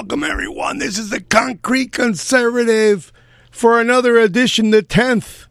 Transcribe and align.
Welcome, 0.00 0.24
everyone. 0.24 0.78
This 0.78 0.96
is 0.96 1.10
the 1.10 1.20
Concrete 1.20 1.92
Conservative 1.92 3.12
for 3.50 3.78
another 3.78 4.16
edition, 4.16 4.70
the 4.70 4.82
10th 4.82 5.44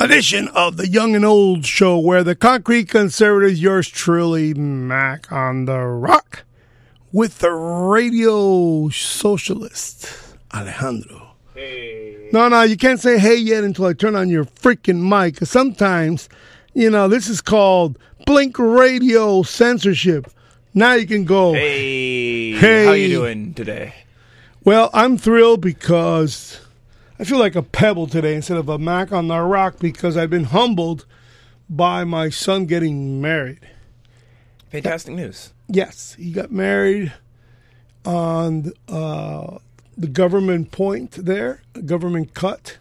edition 0.00 0.48
of 0.48 0.76
the 0.76 0.88
Young 0.88 1.14
and 1.14 1.24
Old 1.24 1.64
Show, 1.64 1.96
where 1.96 2.24
the 2.24 2.34
Concrete 2.34 2.88
Conservative, 2.88 3.56
yours 3.56 3.86
truly, 3.86 4.52
Mac 4.52 5.30
on 5.30 5.66
the 5.66 5.78
Rock, 5.78 6.42
with 7.12 7.38
the 7.38 7.52
radio 7.52 8.88
socialist, 8.88 10.10
Alejandro. 10.52 11.36
Hey. 11.54 12.30
No, 12.32 12.48
no, 12.48 12.62
you 12.62 12.76
can't 12.76 12.98
say 12.98 13.16
hey 13.16 13.36
yet 13.36 13.62
until 13.62 13.84
I 13.84 13.92
turn 13.92 14.16
on 14.16 14.28
your 14.28 14.44
freaking 14.44 15.08
mic. 15.08 15.36
'cause 15.36 15.50
sometimes, 15.50 16.28
you 16.74 16.90
know, 16.90 17.06
this 17.06 17.28
is 17.28 17.40
called 17.40 17.96
Blink 18.26 18.58
Radio 18.58 19.44
censorship. 19.44 20.32
Now 20.76 20.92
you 20.92 21.06
can 21.06 21.24
go. 21.24 21.54
Hey. 21.54 22.52
Hey. 22.52 22.84
How 22.84 22.92
you 22.92 23.08
doing 23.08 23.54
today? 23.54 23.94
Well, 24.62 24.90
I'm 24.92 25.16
thrilled 25.16 25.62
because 25.62 26.60
I 27.18 27.24
feel 27.24 27.38
like 27.38 27.56
a 27.56 27.62
pebble 27.62 28.06
today 28.06 28.34
instead 28.34 28.58
of 28.58 28.68
a 28.68 28.76
Mac 28.76 29.10
on 29.10 29.28
the 29.28 29.40
rock 29.40 29.78
because 29.78 30.18
I've 30.18 30.28
been 30.28 30.44
humbled 30.44 31.06
by 31.70 32.04
my 32.04 32.28
son 32.28 32.66
getting 32.66 33.22
married. 33.22 33.60
Fantastic 34.70 35.14
news. 35.14 35.54
Yes, 35.66 36.14
he 36.18 36.30
got 36.30 36.52
married 36.52 37.14
on 38.04 38.70
uh, 38.86 39.56
the 39.96 40.08
government 40.08 40.72
point 40.72 41.12
there, 41.12 41.62
government 41.86 42.34
cut 42.34 42.76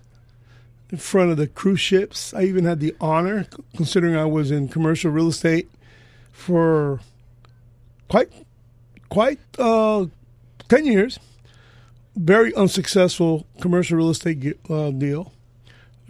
in 0.92 0.98
front 0.98 1.32
of 1.32 1.38
the 1.38 1.48
cruise 1.48 1.80
ships. 1.80 2.34
I 2.34 2.42
even 2.42 2.66
had 2.66 2.82
the 2.82 2.94
honor, 3.00 3.48
considering 3.74 4.18
I 4.18 4.26
was 4.26 4.52
in 4.52 4.68
commercial 4.68 5.12
real 5.12 5.30
estate 5.30 5.72
for 6.34 7.00
quite 8.08 8.32
quite 9.10 9.40
uh, 9.58 10.06
ten 10.68 10.86
years. 10.86 11.20
Very 12.16 12.54
unsuccessful 12.56 13.46
commercial 13.60 13.98
real 13.98 14.10
estate 14.10 14.58
uh, 14.70 14.92
deal 14.92 15.34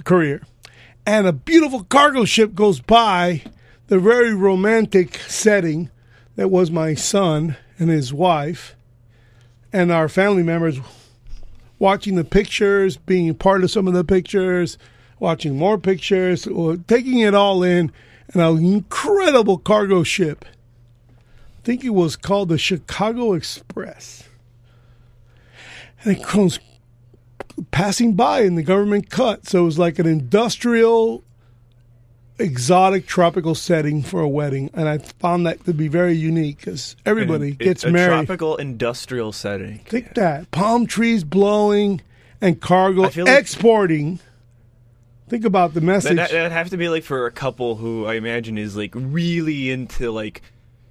career, 0.03 0.43
and 1.05 1.25
a 1.25 1.33
beautiful 1.33 1.83
cargo 1.83 2.25
ship 2.25 2.53
goes 2.53 2.79
by. 2.79 3.43
The 3.87 3.99
very 3.99 4.33
romantic 4.33 5.17
setting 5.27 5.91
that 6.35 6.49
was 6.49 6.71
my 6.71 6.95
son 6.95 7.55
and 7.77 7.89
his 7.89 8.11
wife 8.11 8.75
and 9.71 9.91
our 9.91 10.09
family 10.09 10.41
members 10.41 10.79
watching 11.79 12.15
the 12.15 12.23
pictures, 12.23 12.97
being 12.97 13.33
part 13.35 13.63
of 13.63 13.69
some 13.71 13.87
of 13.87 13.93
the 13.93 14.03
pictures, 14.03 14.77
watching 15.19 15.57
more 15.57 15.77
pictures, 15.77 16.47
or 16.47 16.77
taking 16.77 17.19
it 17.19 17.35
all 17.35 17.61
in, 17.61 17.91
and 18.33 18.41
an 18.41 18.65
incredible 18.65 19.57
cargo 19.57 20.01
ship. 20.01 20.45
I 21.65 21.67
think 21.67 21.83
it 21.83 21.95
was 21.95 22.15
called 22.15 22.49
the 22.49 22.59
Chicago 22.59 23.33
Express. 23.33 24.21
And 26.03 26.15
it 26.15 26.21
comes 26.23 26.59
passing 27.71 28.13
by 28.13 28.41
in 28.41 28.53
the 28.53 28.61
government 28.61 29.09
cut. 29.09 29.47
So 29.47 29.63
it 29.63 29.65
was 29.65 29.79
like 29.79 29.97
an 29.97 30.05
industrial, 30.05 31.23
exotic, 32.37 33.07
tropical 33.07 33.55
setting 33.55 34.03
for 34.03 34.21
a 34.21 34.27
wedding. 34.27 34.69
And 34.75 34.87
I 34.87 34.99
found 34.99 35.47
that 35.47 35.65
to 35.65 35.73
be 35.73 35.87
very 35.87 36.13
unique 36.13 36.57
because 36.57 36.95
everybody 37.03 37.47
And 37.47 37.57
gets 37.57 37.83
a 37.83 37.89
married. 37.89 38.27
tropical 38.27 38.57
industrial 38.57 39.31
setting. 39.31 39.79
Think 39.79 40.13
that. 40.13 40.51
Palm 40.51 40.85
trees 40.85 41.23
blowing 41.23 41.99
and 42.41 42.61
cargo 42.61 43.09
feel 43.09 43.25
like- 43.25 43.39
exporting. 43.39 44.19
Think 45.29 45.45
about 45.45 45.73
the 45.73 45.81
message. 45.81 46.17
that, 46.17 46.29
that'd 46.29 46.51
have 46.51 46.69
to 46.69 46.77
be 46.77 46.89
like 46.89 47.03
for 47.03 47.25
a 47.25 47.31
couple 47.31 47.77
who 47.77 48.05
I 48.05 48.13
imagine 48.13 48.59
is 48.59 48.77
like 48.77 48.91
really 48.93 49.71
into 49.71 50.11
like 50.11 50.43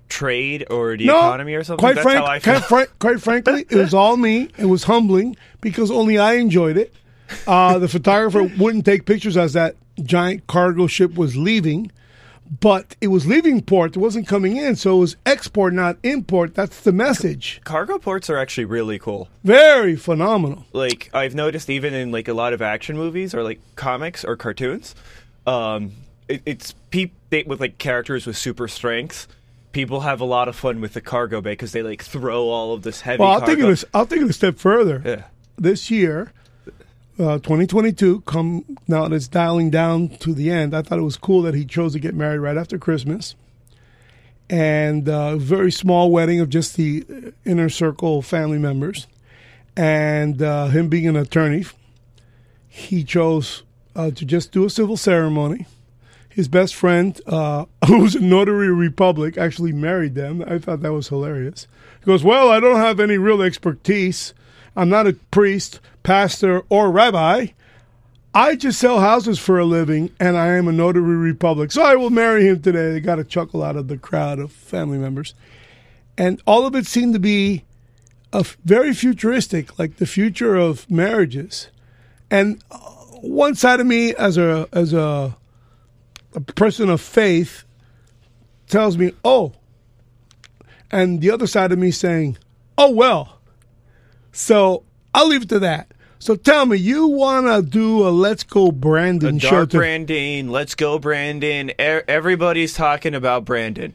trade 0.09 0.67
or 0.71 0.97
the 0.97 1.05
economy 1.05 1.55
or 1.55 1.65
something. 1.65 1.81
Quite, 1.81 1.97
That's 1.97 2.05
frank, 2.05 2.19
how 2.19 2.27
I 2.27 2.39
feel. 2.39 2.55
quite, 2.55 2.65
frank, 2.65 2.91
quite 2.99 3.21
frankly, 3.21 3.67
it 3.69 3.77
was 3.77 3.95
all 3.95 4.17
me. 4.17 4.49
It 4.59 4.67
was 4.67 4.85
humbling 4.85 5.37
because 5.61 5.91
only 5.91 6.19
I 6.19 6.35
enjoyed 6.35 6.77
it. 6.77 6.93
Uh, 7.47 7.79
the 7.79 7.89
photographer 7.89 8.43
wouldn't 8.59 8.85
take 8.85 9.07
pictures 9.07 9.37
as 9.37 9.53
that 9.55 9.77
giant 10.03 10.47
cargo 10.47 10.87
ship 10.87 11.15
was 11.15 11.37
leaving, 11.37 11.91
but 12.61 12.97
it 13.01 13.09
was 13.09 13.27
leaving 13.27 13.63
port. 13.63 13.97
It 13.97 13.99
wasn't 13.99 14.27
coming 14.27 14.57
in, 14.57 14.77
so 14.77 14.97
it 14.97 15.01
was 15.01 15.17
export, 15.25 15.73
not 15.73 15.97
import. 16.03 16.55
That's 16.55 16.81
the 16.81 16.93
message. 16.93 17.61
Cargo 17.65 17.99
ports 17.99 18.29
are 18.29 18.37
actually 18.37 18.67
really 18.67 18.99
cool. 18.99 19.29
Very 19.43 19.97
phenomenal. 19.97 20.67
Like 20.73 21.11
I've 21.15 21.35
noticed 21.35 21.71
even 21.71 21.95
in 21.95 22.13
like 22.13 22.29
a 22.29 22.35
lot 22.35 22.53
of 22.53 22.63
action 22.63 22.97
movies 22.97 23.35
or 23.35 23.43
like 23.43 23.61
comics 23.77 24.25
or 24.25 24.37
cartoons, 24.37 24.95
um, 25.47 25.93
it, 26.29 26.43
it's 26.47 26.75
peop 26.91 27.13
they, 27.31 27.43
with 27.45 27.61
like 27.61 27.79
characters 27.79 28.27
with 28.27 28.37
super 28.37 28.69
strength. 28.69 29.27
People 29.75 30.01
have 30.01 30.21
a 30.21 30.25
lot 30.25 30.49
of 30.49 30.57
fun 30.57 30.81
with 30.81 30.95
the 30.95 31.01
cargo 31.01 31.41
bay 31.41 31.53
because 31.53 31.73
they 31.73 31.83
like 31.83 32.03
throw 32.03 32.49
all 32.49 32.73
of 32.73 32.83
this 32.83 33.03
heavy. 33.03 33.21
Well, 33.21 33.33
I'll 33.33 33.41
cargo. 33.41 33.55
take 33.55 33.65
it. 33.65 33.83
A, 33.83 33.87
I'll 33.93 34.07
take 34.07 34.21
it 34.23 34.31
a 34.31 34.33
step 34.33 34.57
further. 34.57 35.03
Yeah. 35.05 35.25
this 35.59 35.91
year, 35.91 36.33
uh, 37.19 37.39
2022, 37.39 38.21
come 38.23 38.65
now 38.89 39.07
that 39.07 39.15
it's 39.15 39.29
dialing 39.29 39.71
down 39.71 40.09
to 40.19 40.33
the 40.33 40.51
end. 40.51 40.75
I 40.75 40.83
thought 40.83 40.99
it 40.99 41.03
was 41.03 41.17
cool 41.17 41.43
that 41.43 41.55
he 41.55 41.65
chose 41.65 41.93
to 41.93 41.99
get 41.99 42.15
married 42.15 42.39
right 42.39 42.57
after 42.57 42.79
Christmas, 42.79 43.35
and 44.49 45.09
uh, 45.09 45.37
very 45.37 45.71
small 45.73 46.11
wedding 46.11 46.41
of 46.41 46.49
just 46.49 46.77
the 46.77 47.33
inner 47.45 47.69
circle 47.69 48.23
family 48.23 48.59
members, 48.59 49.07
and 49.77 50.41
uh, 50.41 50.69
him 50.69 50.89
being 50.89 51.07
an 51.09 51.17
attorney, 51.17 51.65
he 52.69 53.05
chose 53.05 53.63
uh, 53.97 54.11
to 54.13 54.25
just 54.25 54.53
do 54.53 54.65
a 54.65 54.71
civil 54.71 54.97
ceremony. 54.97 55.67
His 56.35 56.49
best 56.49 56.75
friend, 56.75 57.21
uh, 57.27 57.67
who's 57.87 58.17
a 58.17 58.21
notary 58.21 58.73
republic, 58.73 59.39
actually 59.39 59.73
married 59.73 60.15
them. 60.15 60.43
I 60.47 60.59
thought 60.59 60.81
that 60.81 60.93
was 60.93 61.09
hilarious. 61.09 61.69
He 62.01 62.07
goes, 62.07 62.25
Well, 62.25 62.51
I 62.51 62.61
don't 62.61 62.77
have 62.77 62.99
any 62.99 63.19
real 63.19 63.41
expertise. 63.41 64.35
I'm 64.75 64.89
not 64.89 65.07
a 65.07 65.13
priest, 65.31 65.79
pastor, 66.03 66.63
or 66.69 66.91
rabbi. 66.91 67.49
I 68.35 68.57
just 68.57 68.81
sell 68.81 68.99
houses 68.99 69.39
for 69.39 69.61
a 69.61 69.65
living, 69.65 70.11
and 70.19 70.37
I 70.37 70.49
am 70.49 70.67
a 70.67 70.73
notary 70.73 71.15
republic. 71.15 71.71
So 71.71 71.83
I 71.83 71.95
will 71.95 72.11
marry 72.11 72.49
him 72.49 72.61
today. 72.61 72.91
They 72.91 72.99
got 72.99 73.21
a 73.21 73.25
chuckle 73.25 73.63
out 73.63 73.77
of 73.77 73.87
the 73.87 73.97
crowd 73.97 74.41
of 74.41 74.51
family 74.51 74.99
members. 74.99 75.35
And 76.19 76.43
all 76.45 76.67
of 76.67 76.75
it 76.75 76.87
seemed 76.87 77.15
to 77.15 77.21
be 77.21 77.63
very 78.65 78.93
futuristic, 78.93 79.79
like 79.79 79.99
the 79.99 80.07
future 80.07 80.57
of 80.57 80.91
marriages. 80.91 81.69
And 82.29 82.61
uh, 82.73 82.79
one 83.21 83.55
side 83.55 83.79
of 83.79 83.87
me, 83.87 84.15
as 84.17 84.37
a 84.37 84.69
as 84.73 84.93
a, 84.93 85.37
a 86.35 86.41
person 86.41 86.89
of 86.91 87.01
faith, 87.01 87.65
tells 88.69 88.97
me, 88.99 89.13
"Oh," 89.25 89.53
and 90.91 91.21
the 91.21 91.31
other 91.31 91.47
side 91.47 91.73
of 91.73 91.79
me 91.79 91.91
saying, 91.91 92.39
"Oh 92.79 92.91
well." 92.91 93.39
So 94.33 94.83
I'll 95.15 95.29
leave 95.29 95.43
it 95.43 95.49
to 95.51 95.59
that. 95.61 95.93
So 96.19 96.35
tell 96.37 96.65
me, 96.67 96.77
you 96.79 97.07
want 97.09 97.47
to 97.47 97.61
do 97.69 98.07
a 98.07 98.11
Let's 98.11 98.43
Go 98.45 98.73
Brandon 98.73 99.37
A 99.37 99.41
show? 99.41 99.51
dark 99.51 99.71
to- 99.71 99.77
Brandon, 99.77 100.49
let's 100.51 100.75
go 100.75 100.99
Brandon. 100.99 101.71
E- 101.71 101.75
everybody's 101.79 102.73
talking 102.73 103.15
about 103.15 103.45
Brandon. 103.45 103.93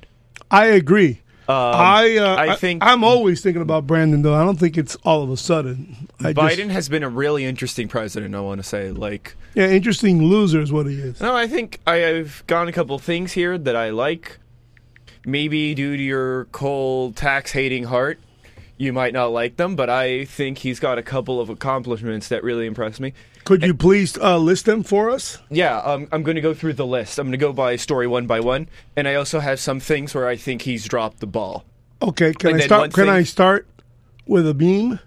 I 0.51 0.67
agree. 0.67 1.21
Um, 1.49 1.55
I 1.55 2.17
uh, 2.17 2.35
I 2.35 2.49
I 2.49 2.55
think 2.57 2.83
I'm 2.85 3.03
always 3.03 3.41
thinking 3.41 3.63
about 3.63 3.87
Brandon, 3.87 4.21
though. 4.21 4.35
I 4.35 4.43
don't 4.45 4.59
think 4.59 4.77
it's 4.77 4.95
all 4.97 5.23
of 5.23 5.31
a 5.31 5.37
sudden. 5.37 6.07
I 6.19 6.31
Biden 6.31 6.57
just, 6.57 6.69
has 6.69 6.89
been 6.89 7.01
a 7.01 7.09
really 7.09 7.43
interesting 7.43 7.87
president. 7.87 8.35
I 8.35 8.39
want 8.39 8.59
to 8.59 8.63
say, 8.63 8.91
like, 8.91 9.35
yeah, 9.55 9.67
interesting 9.67 10.21
loser 10.21 10.61
is 10.61 10.71
what 10.71 10.85
he 10.85 10.93
is. 10.93 11.19
no, 11.19 11.35
I 11.35 11.47
think 11.47 11.79
I 11.87 11.95
have 11.95 12.45
gone 12.45 12.67
a 12.67 12.71
couple 12.71 12.99
things 12.99 13.31
here 13.31 13.57
that 13.57 13.75
I 13.75 13.89
like. 13.89 14.37
Maybe 15.25 15.73
due 15.73 15.97
to 15.97 16.03
your 16.03 16.45
cold, 16.45 17.15
tax-hating 17.15 17.85
heart, 17.85 18.19
you 18.79 18.93
might 18.93 19.11
not 19.11 19.27
like 19.33 19.57
them, 19.57 19.75
but 19.75 19.89
I 19.89 20.23
think 20.23 20.59
he's 20.59 20.79
got 20.79 20.97
a 20.97 21.03
couple 21.03 21.41
of 21.41 21.49
accomplishments 21.49 22.29
that 22.29 22.43
really 22.43 22.65
impress 22.65 22.97
me. 22.97 23.13
Could 23.43 23.61
you 23.61 23.73
please 23.73 24.17
uh, 24.17 24.37
list 24.37 24.65
them 24.65 24.83
for 24.83 25.09
us? 25.09 25.37
Yeah, 25.49 25.79
um, 25.79 26.07
I'm 26.13 26.23
going 26.23 26.35
to 26.35 26.41
go 26.41 26.53
through 26.53 26.73
the 26.73 26.85
list. 26.87 27.19
I'm 27.19 27.25
going 27.27 27.33
to 27.33 27.37
go 27.37 27.51
by 27.51 27.75
story 27.75 28.07
one 28.07 28.25
by 28.25 28.39
one, 28.39 28.69
and 28.95 29.05
I 29.05 29.15
also 29.15 29.41
have 29.41 29.59
some 29.59 29.81
things 29.81 30.15
where 30.15 30.27
I 30.29 30.37
think 30.37 30.61
he's 30.61 30.85
dropped 30.85 31.19
the 31.19 31.27
ball. 31.27 31.65
Okay, 32.01 32.31
can 32.33 32.51
And 32.51 32.61
I 32.61 32.65
start? 32.65 32.93
Can 32.93 33.05
thing- 33.05 33.13
I 33.13 33.23
start 33.23 33.67
with 34.25 34.47
a 34.47 34.53
beam? 34.53 34.99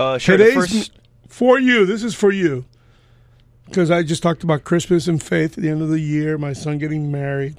Uh, 0.00 0.18
sure, 0.18 0.36
Today's 0.36 0.54
first, 0.54 0.90
for 1.28 1.60
you. 1.60 1.86
This 1.86 2.02
is 2.02 2.14
for 2.14 2.32
you 2.32 2.64
because 3.66 3.88
I 3.90 4.02
just 4.02 4.22
talked 4.22 4.42
about 4.42 4.64
Christmas 4.64 5.06
and 5.06 5.22
faith 5.22 5.56
at 5.56 5.62
the 5.62 5.70
end 5.70 5.80
of 5.80 5.90
the 5.90 6.00
year. 6.00 6.36
My 6.38 6.52
son 6.52 6.78
getting 6.78 7.12
married, 7.12 7.56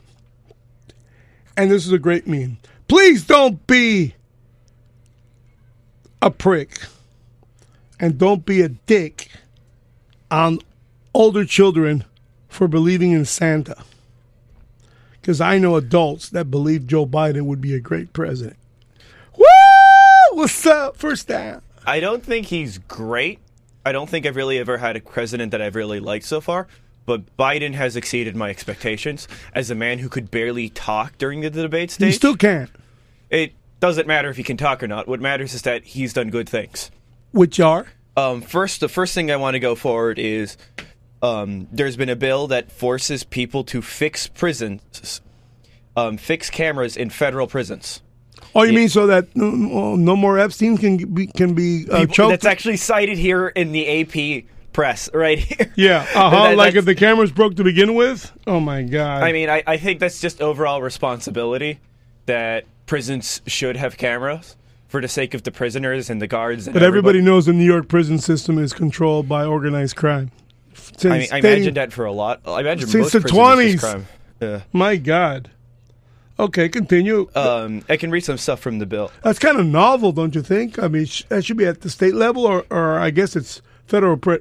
and 1.56 1.72
this 1.72 1.86
is 1.86 1.94
a 1.94 2.00
great 2.00 2.28
meme. 2.28 2.58
Please 2.90 3.26
don't 3.26 3.66
be 3.66 4.16
a 6.28 6.32
prick, 6.32 6.80
and 8.00 8.18
don't 8.18 8.46
be 8.46 8.62
a 8.62 8.70
dick 8.70 9.30
on 10.30 10.60
older 11.14 11.46
children 11.46 12.04
for 12.50 12.68
believing 12.68 13.12
in 13.12 13.26
Santa. 13.26 13.78
Because 15.14 15.42
I 15.42 15.58
know 15.58 15.76
adults 15.76 16.30
that 16.30 16.52
believe 16.52 16.86
Joe 16.86 17.06
Biden 17.06 17.46
would 17.46 17.62
be 17.62 17.74
a 17.74 17.80
great 17.80 18.14
president. 18.14 18.58
Woo! 19.38 19.46
What's 20.34 20.66
up? 20.66 20.98
First 20.98 21.28
down. 21.28 21.62
I 21.86 22.00
don't 22.00 22.24
think 22.24 22.48
he's 22.48 22.78
great. 22.78 23.40
I 23.86 23.92
don't 23.94 24.10
think 24.10 24.26
I've 24.26 24.36
really 24.36 24.58
ever 24.60 24.78
had 24.78 24.96
a 24.98 25.00
president 25.02 25.52
that 25.52 25.62
I've 25.62 25.76
really 25.76 26.00
liked 26.02 26.26
so 26.26 26.42
far. 26.42 26.68
But 27.06 27.38
Biden 27.38 27.74
has 27.74 27.96
exceeded 27.96 28.36
my 28.36 28.50
expectations 28.50 29.30
as 29.54 29.70
a 29.72 29.76
man 29.76 30.00
who 30.00 30.10
could 30.10 30.30
barely 30.30 30.68
talk 30.70 31.18
during 31.18 31.40
the 31.40 31.50
debate 31.50 31.92
You 31.92 31.94
stage. 32.12 32.16
still 32.16 32.36
can't. 32.36 32.70
it 33.30 33.54
doesn't 33.80 34.08
matter 34.08 34.30
if 34.30 34.38
he 34.38 34.44
can 34.44 34.58
talk 34.58 34.82
or 34.84 34.88
not. 34.88 35.08
What 35.08 35.20
matters 35.22 35.54
is 35.54 35.62
that 35.64 35.84
he's 35.84 36.14
done 36.14 36.30
good 36.30 36.50
things. 36.50 36.90
Which 37.32 37.60
are? 37.60 37.88
Um, 38.16 38.42
first, 38.42 38.80
the 38.80 38.90
first 38.90 39.14
thing 39.14 39.30
I 39.30 39.36
want 39.36 39.54
to 39.56 39.60
go 39.60 39.76
forward 39.76 40.18
is 40.18 40.58
um, 41.22 41.68
there's 41.72 41.96
been 41.98 42.10
a 42.10 42.16
bill 42.16 42.48
that 42.48 42.72
forces 42.72 43.24
people 43.24 43.64
to 43.66 43.82
fix 43.82 44.28
prisons, 44.28 45.22
um, 45.96 46.18
fix 46.18 46.50
cameras 46.50 46.98
in 46.98 47.10
federal 47.10 47.46
prisons. 47.48 48.02
Oh, 48.56 48.64
you 48.64 48.74
mean 48.74 48.90
so 48.90 49.08
that 49.08 49.36
no, 49.36 49.96
no 49.96 50.16
more 50.16 50.40
Epstein 50.40 50.78
can 50.78 50.98
be 51.14 51.28
can 51.28 51.54
be 51.54 51.86
uh, 51.92 52.00
People- 52.02 52.14
choked? 52.16 52.30
that's 52.32 52.46
actually 52.46 52.78
cited 52.78 53.18
here 53.18 53.48
in 53.50 53.72
the 53.72 54.02
AP 54.02 54.46
press 54.74 55.10
right 55.14 55.38
here. 55.38 55.72
yeah, 55.76 56.02
uh 56.16 56.30
huh. 56.30 56.44
That- 56.50 56.58
like 56.58 56.76
if 56.76 56.86
the 56.86 56.96
cameras 56.96 57.32
broke 57.32 57.56
to 57.58 57.64
begin 57.64 57.94
with. 57.94 58.32
Oh 58.48 58.60
my 58.60 58.82
god. 58.84 59.22
I 59.24 59.32
mean, 59.32 59.50
I, 59.50 59.62
I 59.68 59.78
think 59.78 60.00
that's 60.00 60.20
just 60.22 60.42
overall 60.42 60.82
responsibility 60.82 61.80
that 62.26 62.66
prisons 62.88 63.42
should 63.46 63.78
have 63.78 63.98
cameras 63.98 64.56
for 64.88 65.00
the 65.02 65.08
sake 65.08 65.34
of 65.36 65.44
the 65.44 65.52
prisoners 65.52 66.10
and 66.10 66.22
the 66.22 66.28
guards. 66.28 66.66
And 66.66 66.74
but 66.74 66.82
everybody 66.82 67.20
everybody- 67.20 67.26
knows 67.26 67.46
the 67.46 67.54
New 67.54 67.66
York 67.66 67.88
prison 67.88 68.18
system 68.18 68.58
is 68.58 68.74
controlled 68.74 69.30
by 69.30 69.46
organized 69.46 69.96
crime. 69.96 70.32
Since 70.74 71.06
I 71.06 71.10
mean, 71.20 71.28
I 71.32 71.42
dating- 71.42 71.58
imagine 71.58 71.74
that 71.76 71.94
for 71.94 72.06
a 72.06 72.12
lot. 72.12 72.42
I 72.48 72.62
imagine 72.62 72.88
Since 72.88 73.14
most 73.14 73.14
the 73.14 73.22
prisons 73.22 73.60
is 73.60 73.76
20s. 73.76 73.80
crime. 73.80 74.06
Yeah. 74.42 74.62
My 74.74 74.96
God. 74.96 75.52
Okay, 76.40 76.70
continue. 76.70 77.28
Um, 77.36 77.82
I 77.90 77.98
can 77.98 78.12
read 78.12 78.24
some 78.24 78.38
stuff 78.38 78.60
from 78.60 78.78
the 78.78 78.86
bill. 78.86 79.12
That's 79.24 79.40
kind 79.40 79.60
of 79.60 79.66
novel, 79.66 80.12
don't 80.12 80.36
you 80.36 80.44
think? 80.44 80.78
I 80.82 80.88
mean, 80.88 81.06
sh- 81.06 81.24
that 81.30 81.44
should 81.44 81.58
be 81.58 81.66
at 81.66 81.82
the 81.82 81.90
state 81.90 82.14
level, 82.14 82.46
or, 82.46 82.64
or 82.70 83.00
I 83.00 83.10
guess 83.10 83.36
it's 83.36 83.60
federal, 83.88 84.20
uh, 84.28 84.38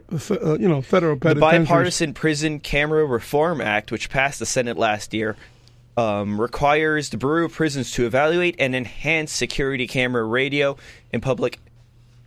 you 0.59 0.69
know, 0.69 0.83
federal 0.83 1.17
The. 1.17 1.37
Bipartisan 1.37 2.13
Prison 2.13 2.61
Camera 2.61 3.07
Reform 3.07 3.63
Act, 3.63 3.91
which 3.91 4.11
passed 4.11 4.41
the 4.41 4.45
Senate 4.47 4.77
last 4.77 5.15
year, 5.15 5.37
um, 5.97 6.41
requires 6.41 7.11
the 7.11 7.17
Bureau 7.17 7.47
of 7.47 7.53
Prisons 7.53 7.91
to 7.93 8.07
evaluate 8.07 8.57
and 8.59 8.75
enhance 8.75 9.33
security 9.33 9.87
camera 9.87 10.25
radio 10.25 10.77
and 11.13 11.23
public 11.23 11.59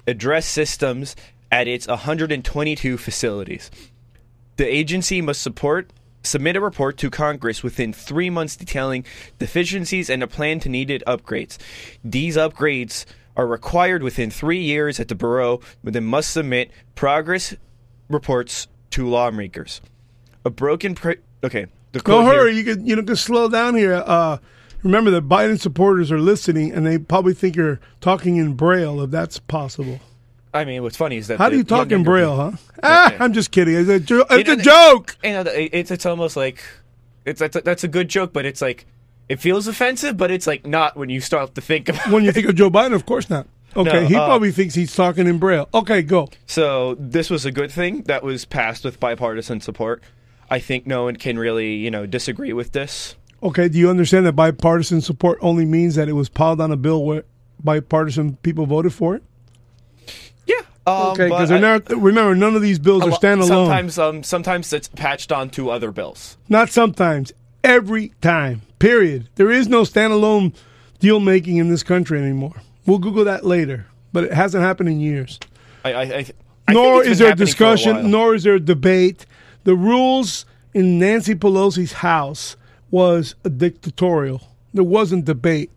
address 0.07 0.45
systems 0.45 1.15
at 1.51 1.67
its 1.67 1.87
122 1.87 2.97
facilities. 2.97 3.69
The 4.57 4.65
agency 4.65 5.21
must 5.21 5.41
support 5.41 5.91
submit 6.23 6.55
a 6.55 6.61
report 6.61 6.97
to 6.97 7.09
Congress 7.09 7.63
within 7.63 7.93
three 7.93 8.29
months 8.29 8.55
detailing 8.55 9.05
deficiencies 9.37 10.09
and 10.09 10.21
a 10.21 10.27
plan 10.27 10.59
to 10.59 10.69
needed 10.69 11.03
upgrades. 11.07 11.57
These 12.03 12.35
upgrades 12.35 13.05
are 13.37 13.47
required 13.47 14.03
within 14.03 14.29
three 14.29 14.61
years 14.61 14.99
at 14.99 15.07
the 15.07 15.15
Bureau, 15.15 15.61
but 15.83 15.93
then 15.93 16.03
must 16.03 16.31
submit 16.31 16.71
progress 16.95 17.55
reports 18.09 18.67
to 18.91 19.07
lawmakers. 19.07 19.81
A 20.43 20.49
broken 20.49 20.97
okay. 21.43 21.67
The 21.91 21.99
Go 21.99 22.21
quote 22.21 22.25
here- 22.31 22.41
hurry. 22.41 22.55
You 22.57 22.63
can 22.63 22.85
you 22.85 22.95
know, 22.95 23.03
could 23.03 23.17
slow 23.17 23.49
down 23.49 23.75
here. 23.75 24.03
Uh, 24.05 24.37
remember 24.83 25.11
that 25.11 25.27
Biden 25.27 25.59
supporters 25.59 26.11
are 26.11 26.19
listening, 26.19 26.71
and 26.71 26.85
they 26.85 26.97
probably 26.97 27.33
think 27.33 27.55
you're 27.55 27.79
talking 28.01 28.37
in 28.37 28.53
Braille, 28.53 29.01
if 29.01 29.11
that's 29.11 29.39
possible. 29.39 29.99
I 30.53 30.65
mean, 30.65 30.81
what's 30.81 30.97
funny 30.97 31.17
is 31.17 31.27
that 31.27 31.37
How 31.37 31.49
do 31.49 31.57
you 31.57 31.63
talk 31.63 31.91
in 31.91 32.03
Braille, 32.03 32.31
people- 32.31 32.51
huh? 32.51 32.57
Ah. 32.81 33.15
I'm 33.19 33.33
just 33.33 33.51
kidding. 33.51 33.75
It's 33.75 33.89
a, 33.89 33.99
jo- 33.99 34.25
it's 34.29 34.47
You 34.47 34.55
a 34.55 34.57
joke. 34.57 35.15
You 35.23 35.31
know, 35.31 35.43
it's 35.47 35.91
it's 35.91 36.05
almost 36.05 36.35
like 36.35 36.61
it's 37.25 37.39
that's 37.39 37.55
a, 37.55 37.61
that's 37.61 37.83
a 37.83 37.87
good 37.87 38.09
joke, 38.09 38.33
but 38.33 38.45
it's 38.45 38.61
like 38.61 38.85
it 39.27 39.39
feels 39.39 39.67
offensive, 39.67 40.17
but 40.17 40.31
it's 40.31 40.47
like 40.47 40.65
not 40.65 40.97
when 40.97 41.09
you 41.09 41.21
start 41.21 41.53
to 41.55 41.61
think 41.61 41.87
about. 41.89 42.09
When 42.11 42.23
you 42.23 42.31
think 42.31 42.47
of 42.47 42.55
Joe 42.55 42.69
Biden, 42.71 42.93
of 42.95 43.05
course 43.05 43.29
not. 43.29 43.47
Okay, 43.75 44.01
No, 44.01 44.05
he 44.07 44.15
uh, 44.15 44.25
probably 44.25 44.51
thinks 44.51 44.73
he's 44.73 44.95
talking 44.95 45.27
in 45.27 45.37
Braille. 45.37 45.69
Okay, 45.75 46.01
go. 46.01 46.29
So 46.47 46.95
this 46.99 47.29
was 47.29 47.45
a 47.45 47.51
good 47.51 47.71
thing 47.71 48.01
that 48.03 48.23
was 48.23 48.43
passed 48.43 48.83
with 48.83 48.99
bipartisan 48.99 49.61
support. 49.61 50.01
I 50.49 50.59
think 50.59 50.87
no 50.87 51.03
one 51.03 51.15
can 51.15 51.37
really, 51.37 51.75
you 51.75 51.91
know, 51.91 52.05
disagree 52.05 52.53
with 52.53 52.71
this. 52.71 53.15
Okay, 53.41 53.69
do 53.69 53.77
you 53.77 53.89
understand 53.89 54.25
that 54.25 54.33
bipartisan 54.33 55.01
support 55.01 55.37
only 55.41 55.65
means 55.65 55.95
that 55.95 56.09
it 56.09 56.13
was 56.13 56.27
piled 56.29 56.59
on 56.59 56.71
a 56.71 56.75
bill 56.77 57.03
where 57.05 57.23
bipartisan 57.63 58.35
people 58.37 58.65
voted 58.65 58.93
for 58.93 59.15
it? 59.15 59.23
Yeah. 60.45 60.57
Um, 60.87 61.11
Okay, 61.11 61.25
because 61.29 61.49
they're 61.49 61.57
I- 61.59 61.61
not. 61.61 61.89
Remember, 61.89 62.35
none 62.35 62.55
of 62.55 62.61
these 62.61 62.79
bills 62.79 63.03
are 63.03 63.11
standalone. 63.11 63.47
Sometimes, 63.47 63.99
um, 63.99 64.23
sometimes 64.23 64.73
it's 64.73 64.87
patched 64.87 65.31
onto 65.31 65.69
other 65.69 65.91
bills. 65.91 66.37
Not 66.49 66.69
sometimes. 66.69 67.31
Every 67.63 68.13
time. 68.21 68.61
Period. 68.79 69.29
There 69.35 69.51
is 69.51 69.67
no 69.67 69.81
standalone 69.83 70.53
deal 70.99 71.19
making 71.19 71.57
in 71.57 71.69
this 71.69 71.83
country 71.83 72.19
anymore. 72.21 72.55
We'll 72.85 72.97
Google 72.99 73.25
that 73.25 73.45
later, 73.45 73.85
but 74.13 74.23
it 74.23 74.33
hasn't 74.33 74.63
happened 74.63 74.89
in 74.89 74.99
years. 74.99 75.37
I, 75.85 75.93
I, 75.93 75.99
I, 76.01 76.03
I 76.03 76.23
think 76.23 76.33
nor 76.71 77.01
it's 77.01 77.09
is 77.11 77.17
been 77.19 77.25
there 77.25 77.33
a 77.33 77.37
discussion, 77.37 77.95
while. 77.95 78.03
nor 78.03 78.35
is 78.35 78.43
there 78.43 78.57
debate. 78.59 79.25
The 79.69 79.75
rules 79.75 80.47
in 80.73 80.97
Nancy 80.97 81.35
Pelosi's 81.35 81.93
house 81.93 82.57
was 82.89 83.35
dictatorial. 83.43 84.41
There 84.73 84.83
wasn't 84.83 85.25
debate. 85.25 85.69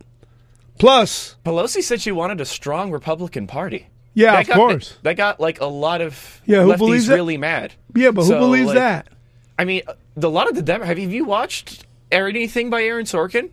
Plus, 0.78 1.36
Pelosi 1.44 1.82
said 1.82 2.00
she 2.00 2.10
wanted 2.10 2.40
a 2.40 2.46
strong 2.46 2.90
Republican 2.90 3.46
Party. 3.46 3.88
yeah, 4.14 4.32
That 4.32 4.40
of 4.40 4.46
got, 4.46 4.56
course. 4.56 4.96
That 5.02 5.18
got 5.18 5.40
like 5.40 5.60
a 5.60 5.66
lot 5.66 6.00
of 6.00 6.40
Yeah, 6.46 6.62
who 6.62 6.74
believes 6.78 7.06
that? 7.08 7.16
really 7.16 7.36
mad. 7.36 7.74
Yeah, 7.94 8.12
but 8.12 8.22
who 8.22 8.28
So, 8.28 8.38
believes 8.38 8.68
like, 8.68 8.76
that? 8.76 9.08
I 9.58 9.66
mean, 9.66 9.82
a 10.16 10.26
lot 10.26 10.48
of 10.48 10.54
the 10.54 10.62
Dem- 10.62 10.80
have 10.80 10.98
you, 10.98 11.26
watched 11.26 11.84
anything 12.10 12.70
by 12.70 12.82
Aaron 12.84 13.04
Sorkin? 13.04 13.50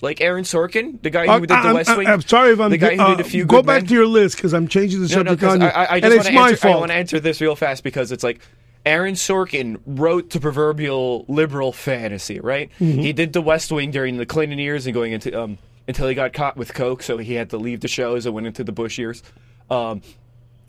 Like 0.00 0.20
Aaron 0.20 0.44
Sorkin, 0.44 1.02
the 1.02 1.10
guy 1.10 1.26
who 1.26 1.32
Uh, 1.32 1.38
did 1.40 1.48
the 1.48 1.54
I'm, 1.56 1.74
West 1.74 1.96
Wing. 1.96 2.06
I'm 2.06 2.22
sorry 2.22 2.52
if 2.52 2.60
I'm 2.60 2.70
the 2.70 2.78
guy 2.78 2.94
who 2.94 3.02
uh, 3.02 3.16
did 3.16 3.26
a 3.26 3.28
few 3.28 3.46
go 3.46 3.62
back 3.62 3.82
men. 3.82 3.88
to 3.88 3.94
your 3.94 4.06
list 4.06 4.36
because 4.36 4.54
I'm 4.54 4.68
changing 4.68 5.02
the 5.02 5.08
No, 5.08 5.22
no, 5.22 5.30
subject 5.32 5.40
'cause 5.42 5.54
on 5.56 5.62
I, 5.62 5.70
I, 5.70 5.84
I 5.84 5.96
and 5.96 6.04
it's 6.06 6.24
want 6.26 6.34
my 6.36 6.48
answer, 6.50 6.68
I 6.68 6.76
want 6.76 6.90
to 6.92 6.94
answer 6.96 7.18
this 7.18 7.40
real 7.40 7.56
fast 7.56 7.82
because 7.82 8.12
it's 8.12 8.22
like 8.22 8.40
Aaron 8.86 9.14
Sorkin 9.14 9.80
wrote 9.86 10.30
the 10.30 10.40
proverbial 10.40 11.24
liberal 11.28 11.72
fantasy, 11.72 12.40
right? 12.40 12.70
Mm-hmm. 12.80 13.00
He 13.00 13.12
did 13.12 13.32
the 13.32 13.42
West 13.42 13.70
Wing 13.70 13.90
during 13.90 14.16
the 14.16 14.26
Clinton 14.26 14.58
years 14.58 14.86
and 14.86 14.94
going 14.94 15.12
into 15.12 15.38
um 15.38 15.58
until 15.88 16.08
he 16.08 16.14
got 16.14 16.32
caught 16.32 16.56
with 16.56 16.72
coke, 16.72 17.02
so 17.02 17.18
he 17.18 17.34
had 17.34 17.50
to 17.50 17.56
leave 17.56 17.80
the 17.80 17.88
shows 17.88 18.24
and 18.24 18.34
went 18.34 18.46
into 18.46 18.62
the 18.64 18.72
Bush 18.72 18.96
years. 18.98 19.22
Um, 19.70 20.02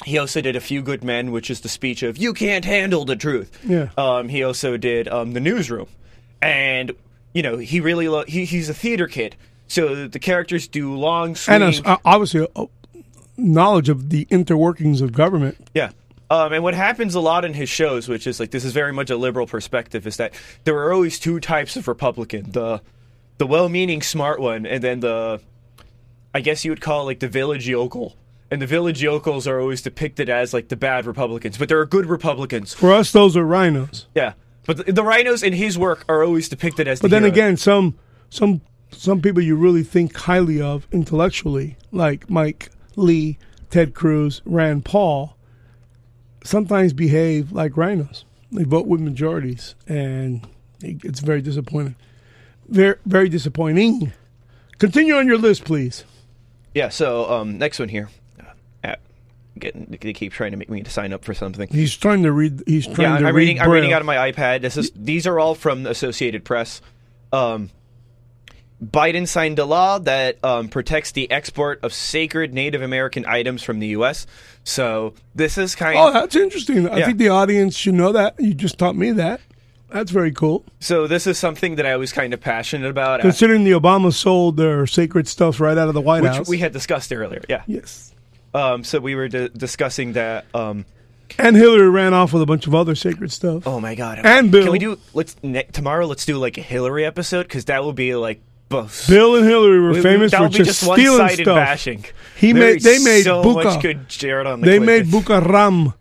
he 0.04 0.18
also 0.18 0.42
did 0.42 0.56
a 0.56 0.60
few 0.60 0.82
good 0.82 1.04
men, 1.04 1.32
which 1.32 1.50
is 1.50 1.62
the 1.62 1.70
speech 1.70 2.04
of 2.04 2.18
"You 2.18 2.34
can't 2.34 2.66
handle 2.66 3.06
the 3.06 3.16
truth." 3.16 3.58
Yeah. 3.64 3.90
Um, 3.98 4.30
he 4.30 4.44
also 4.44 4.78
did 4.78 5.08
um, 5.08 5.34
the 5.34 5.40
newsroom, 5.40 5.88
and 6.42 6.92
you 7.34 7.44
know 7.44 7.58
he 7.58 7.80
really 7.80 8.08
lo- 8.08 8.26
he, 8.28 8.46
he's 8.46 8.68
a 8.68 8.74
theater 8.74 9.08
kid, 9.08 9.36
so 9.68 10.08
the 10.08 10.20
characters 10.20 10.68
do 10.68 10.96
long 10.96 11.36
and 11.48 11.82
uh, 11.86 11.98
obviously, 12.04 12.48
uh, 12.56 12.66
knowledge 13.38 13.90
of 13.90 14.10
the 14.10 14.26
interworkings 14.26 15.02
of 15.02 15.14
government. 15.14 15.70
Yeah. 15.74 15.92
Um, 16.32 16.54
and 16.54 16.64
what 16.64 16.74
happens 16.74 17.14
a 17.14 17.20
lot 17.20 17.44
in 17.44 17.54
his 17.54 17.68
shows, 17.68 18.08
which 18.08 18.26
is 18.26 18.40
like 18.40 18.52
this 18.52 18.64
is 18.64 18.72
very 18.72 18.94
much 18.94 19.10
a 19.10 19.18
liberal 19.18 19.46
perspective, 19.46 20.08
is 20.08 20.16
that 20.16 20.34
there 20.64 20.78
are 20.78 20.94
always 20.94 21.20
two 21.20 21.42
types 21.42 21.76
of 21.76 21.90
Republican: 21.90 22.52
the 22.52 22.82
the 23.38 23.46
well-meaning 23.46 24.02
smart 24.02 24.40
one, 24.40 24.66
and 24.66 24.82
then 24.82 25.02
the 25.02 25.42
I 26.34 26.40
guess 26.40 26.64
you 26.64 26.72
would 26.72 26.80
call 26.80 27.02
it 27.02 27.06
like 27.06 27.20
the 27.20 27.28
village 27.28 27.68
yokel. 27.68 28.16
And 28.50 28.62
the 28.62 28.68
village 28.68 29.04
yokels 29.04 29.46
are 29.46 29.60
always 29.60 29.82
depicted 29.82 30.30
as 30.30 30.54
like 30.54 30.70
the 30.70 30.78
bad 30.78 31.06
Republicans, 31.06 31.58
but 31.58 31.68
there 31.68 31.80
are 31.80 31.86
good 31.86 32.06
Republicans. 32.06 32.74
For 32.74 32.94
us, 32.94 33.12
those 33.12 33.36
are 33.36 33.46
rhinos. 33.46 34.08
Yeah, 34.16 34.34
but 34.66 34.78
the, 34.78 34.92
the 34.94 35.04
rhinos 35.04 35.44
in 35.44 35.52
his 35.52 35.78
work 35.78 36.06
are 36.08 36.24
always 36.24 36.48
depicted 36.48 36.88
as. 36.88 37.00
The 37.00 37.10
But 37.10 37.12
then 37.12 37.24
hero. 37.24 37.34
again, 37.34 37.58
some 37.58 37.98
some 38.30 38.62
some 38.92 39.22
people 39.22 39.42
you 39.42 39.58
really 39.58 39.84
think 39.84 40.16
highly 40.16 40.62
of 40.62 40.88
intellectually, 40.94 41.76
like 41.92 42.30
Mike 42.30 42.70
Lee, 42.96 43.38
Ted 43.70 43.94
Cruz, 43.94 44.42
Rand 44.46 44.86
Paul, 44.86 45.36
sometimes 46.44 46.94
behave 46.94 47.52
like 47.52 47.78
rhinos. 47.78 48.26
They 48.52 48.64
vote 48.64 48.86
with 48.88 49.00
majorities, 49.02 49.76
and 49.88 50.46
it's 50.82 51.20
very 51.22 51.42
disappointing. 51.42 51.96
Very 52.68 52.96
very 53.06 53.30
disappointing. 53.30 54.12
Continue 54.78 55.16
on 55.16 55.28
your 55.28 55.38
list, 55.38 55.64
please. 55.66 56.04
yeah. 56.74 56.90
So 56.90 57.30
um, 57.32 57.58
next 57.58 57.80
one 57.80 57.90
here. 57.90 58.10
Uh, 58.40 58.46
at- 58.84 59.00
Getting, 59.60 59.98
they 60.02 60.14
keep 60.14 60.32
trying 60.32 60.52
to 60.52 60.58
make 60.58 60.70
me 60.70 60.82
to 60.82 60.90
sign 60.90 61.12
up 61.14 61.24
for 61.26 61.34
something. 61.34 61.68
He's 61.70 61.96
trying 61.96 62.24
to 62.24 62.32
read. 62.32 62.64
He's 62.66 62.86
trying 62.88 63.00
yeah, 63.12 63.20
to 63.20 63.28
I'm 63.28 63.36
read. 63.36 63.42
reading. 63.42 63.60
I'm 63.62 63.70
reading 63.70 63.92
out 63.94 64.02
of 64.02 64.06
my 64.08 64.32
iPad. 64.32 64.62
This 64.62 64.78
is 64.78 64.92
these 64.96 65.28
are 65.28 65.40
all 65.40 65.56
from 65.56 65.84
the 65.84 65.90
Associated 65.92 66.44
Press. 66.46 66.82
Um, 67.34 67.70
Biden 68.84 69.28
signed 69.28 69.60
a 69.60 69.66
law 69.66 70.00
that 70.00 70.44
um, 70.44 70.68
protects 70.68 71.12
the 71.12 71.30
export 71.30 71.84
of 71.84 71.94
sacred 71.94 72.54
Native 72.54 72.82
American 72.82 73.26
items 73.28 73.62
from 73.62 73.80
the 73.80 73.88
U.S. 73.90 74.26
So 74.64 75.14
this 75.36 75.58
is 75.58 75.76
kind. 75.76 75.98
Of. 75.98 76.06
Oh, 76.08 76.14
that's 76.14 76.36
interesting. 76.36 76.90
I 76.90 76.98
Yeah. 77.00 77.06
think 77.08 77.18
the 77.20 77.30
audience 77.30 77.76
should 77.76 77.94
know 77.94 78.12
that. 78.12 78.40
You 78.40 78.54
just 78.54 78.78
taught 78.80 78.96
me 78.96 79.12
that. 79.12 79.42
That's 79.92 80.10
very 80.10 80.32
cool. 80.32 80.64
so 80.80 81.06
this 81.06 81.28
is 81.28 81.38
something 81.38 81.76
that 81.76 81.86
I 81.86 81.98
was 81.98 82.14
kind 82.14 82.34
of 82.34 82.40
passionate 82.40 82.90
about, 82.90 83.20
Considering 83.20 83.66
the 83.66 83.72
Obama 83.72 84.14
sold 84.14 84.56
their 84.56 84.88
sacred 84.88 85.28
stuff 85.28 85.60
right 85.60 85.78
out 85.78 85.90
of 85.90 85.94
the 85.94 86.00
White 86.02 86.24
which 86.24 86.32
House. 86.32 86.48
we 86.48 86.60
had 86.60 86.72
discussed 86.72 87.12
earlier. 87.12 87.44
Yeah. 87.50 87.64
yes. 87.68 88.14
Um, 88.54 88.86
so 88.86 89.00
we 89.00 89.16
were 89.16 89.28
di- 89.28 89.50
discussing 89.50 90.14
that. 90.14 90.46
Um, 90.56 90.86
And 91.38 91.58
Hillary 91.58 91.90
ran 91.90 92.14
off 92.14 92.32
with 92.34 92.42
a 92.42 92.46
bunch 92.46 92.68
of 92.68 92.74
other 92.76 92.96
sacred 92.96 93.32
stuff. 93.34 93.68
oh 93.68 93.80
my 93.82 93.96
god! 93.96 94.20
And 94.24 94.50
Bill. 94.50 94.64
Can 94.64 94.72
we 94.72 94.80
do? 94.80 94.98
Let's 95.14 95.36
ne- 95.44 95.64
tomorrow. 95.72 96.06
Let's 96.06 96.26
do 96.26 96.38
like 96.38 96.58
a 96.58 96.62
Hillary 96.62 97.04
episode 97.06 97.44
because 97.44 97.66
that 97.66 97.84
will 97.84 97.94
be 97.94 98.16
like 98.16 98.42
both. 98.72 99.08
Bill 99.08 99.36
and 99.36 99.46
Hillary 99.46 99.80
were 99.80 99.92
We- 99.92 100.02
famous 100.02 100.34
for 100.34 100.48
just, 100.50 100.80
just 100.82 100.92
stealing 100.94 101.30
stuff. 101.30 101.46
bashing. 101.56 102.06
He 102.36 102.54
There 102.54 102.74
made. 102.74 102.82
They 102.82 102.98
made 103.00 103.24
so 103.24 103.44
Buca. 103.44 103.64
much 103.66 103.82
good 103.82 104.10
Jared 104.10 104.48
on 104.48 104.62
the 104.62 104.66
They 104.68 104.80
made. 104.80 105.06
Bucaram 105.06 105.94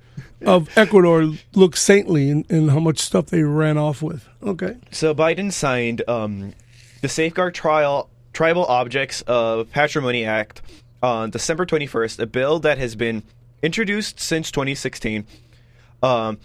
of 0.47 0.71
Ecuador 0.79 1.31
look 1.55 1.77
saintly 1.77 2.31
in, 2.31 2.47
in 2.49 2.69
how 2.69 2.81
much 2.81 2.99
stuff 2.99 3.27
they 3.27 3.43
ran 3.43 3.77
off 3.77 4.01
with. 4.01 4.27
Okay. 4.43 4.77
So 4.91 5.15
Biden 5.15 5.53
signed 5.53 6.01
um, 6.09 6.55
the 7.03 7.09
Safeguard 7.09 7.55
Trial 7.55 8.09
Tribal 8.33 8.65
Objects 8.65 9.21
of 9.27 9.71
Patrimony 9.71 10.25
Act 10.25 10.63
on 11.03 11.29
December 11.31 11.67
21st, 11.67 12.21
a 12.21 12.27
bill 12.27 12.59
that 12.61 12.79
has 12.79 12.95
been 12.95 13.23
introduced 13.63 14.19
since 14.21 14.51
2016 14.51 15.27
um, 16.03 16.39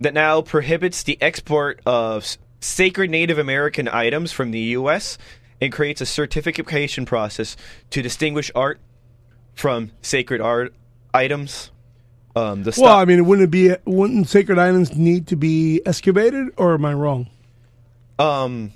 that 0.00 0.14
now 0.14 0.40
prohibits 0.42 1.02
the 1.02 1.18
export 1.20 1.80
of 1.86 2.36
sacred 2.60 3.10
Native 3.10 3.38
American 3.38 3.88
items 3.88 4.30
from 4.30 4.50
the 4.52 4.60
U.S. 4.60 5.18
and 5.60 5.72
creates 5.72 6.00
a 6.00 6.06
certification 6.06 7.06
process 7.06 7.56
to 7.90 8.02
distinguish 8.02 8.50
art 8.54 8.78
from 9.54 9.92
sacred 10.02 10.40
art 10.40 10.74
items. 11.14 11.70
Um, 12.34 12.64
the 12.64 12.74
Well, 12.76 12.96
I 12.96 13.06
mean, 13.06 13.24
wouldn't 13.24 13.44
it 13.44 13.50
be? 13.50 13.74
Wouldn't 13.86 14.28
sacred 14.28 14.58
items 14.58 14.94
need 14.94 15.26
to 15.28 15.36
be 15.36 15.80
excavated, 15.86 16.48
or 16.56 16.74
am 16.74 16.84
I 16.84 16.92
wrong? 16.92 17.28
um, 18.18 18.72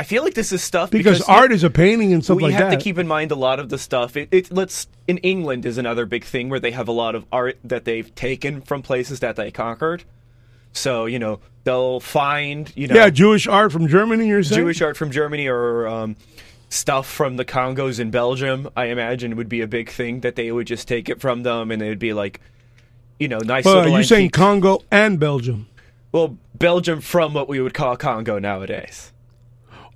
I 0.00 0.02
feel 0.02 0.24
like 0.24 0.32
this 0.32 0.50
is 0.52 0.62
stuff 0.62 0.90
Because, 0.90 1.18
because, 1.18 1.28
art 1.28 1.52
is 1.52 1.62
a 1.62 1.68
painting 1.68 2.14
and 2.14 2.24
stuff 2.24 2.38
we 2.38 2.52
have 2.52 2.70
to 2.70 2.78
keep 2.78 2.98
in 2.98 3.06
mind 3.06 3.32
a 3.32 3.34
lot 3.34 3.60
of 3.60 3.68
the 3.68 3.76
stuff. 3.76 4.16
It, 4.16 4.28
it 4.32 4.50
let's 4.50 4.86
in 5.06 5.18
England 5.18 5.66
is 5.66 5.76
another 5.76 6.06
big 6.06 6.24
thing 6.24 6.48
where 6.48 6.60
they 6.60 6.70
have 6.70 6.88
a 6.88 6.92
lot 6.92 7.14
of 7.14 7.26
art 7.30 7.58
that 7.64 7.84
they've 7.84 8.14
taken 8.14 8.62
from 8.62 8.80
places 8.80 9.20
that 9.20 9.36
they 9.36 9.50
conquered. 9.50 10.04
So 10.72 11.06
you 11.06 11.18
know 11.18 11.40
they'll 11.64 12.00
find 12.00 12.72
you 12.76 12.86
know 12.86 12.94
yeah, 12.94 13.10
Jewish 13.10 13.46
art 13.46 13.72
from 13.72 13.88
Germany. 13.88 14.26
You're 14.28 14.42
saying 14.42 14.60
Jewish 14.60 14.80
art 14.82 14.96
from 14.96 15.10
Germany 15.10 15.48
or 15.48 15.86
um, 15.88 16.16
stuff 16.68 17.06
from 17.08 17.36
the 17.36 17.44
Congos 17.44 17.98
in 17.98 18.10
Belgium. 18.10 18.68
I 18.76 18.86
imagine 18.86 19.36
would 19.36 19.48
be 19.48 19.60
a 19.60 19.66
big 19.66 19.90
thing 19.90 20.20
that 20.20 20.36
they 20.36 20.52
would 20.52 20.66
just 20.66 20.86
take 20.88 21.08
it 21.08 21.20
from 21.20 21.42
them 21.42 21.70
and 21.70 21.82
it 21.82 21.88
would 21.88 21.98
be 21.98 22.12
like, 22.12 22.40
you 23.18 23.28
know, 23.28 23.38
nice. 23.38 23.64
Little 23.64 23.88
you're 23.90 24.02
saying 24.04 24.30
Congo 24.30 24.80
and 24.90 25.18
Belgium. 25.18 25.66
well, 26.12 26.36
Belgium 26.54 27.00
from 27.00 27.34
what 27.34 27.48
we 27.48 27.60
would 27.60 27.74
call 27.74 27.96
Congo 27.96 28.38
nowadays. 28.38 29.12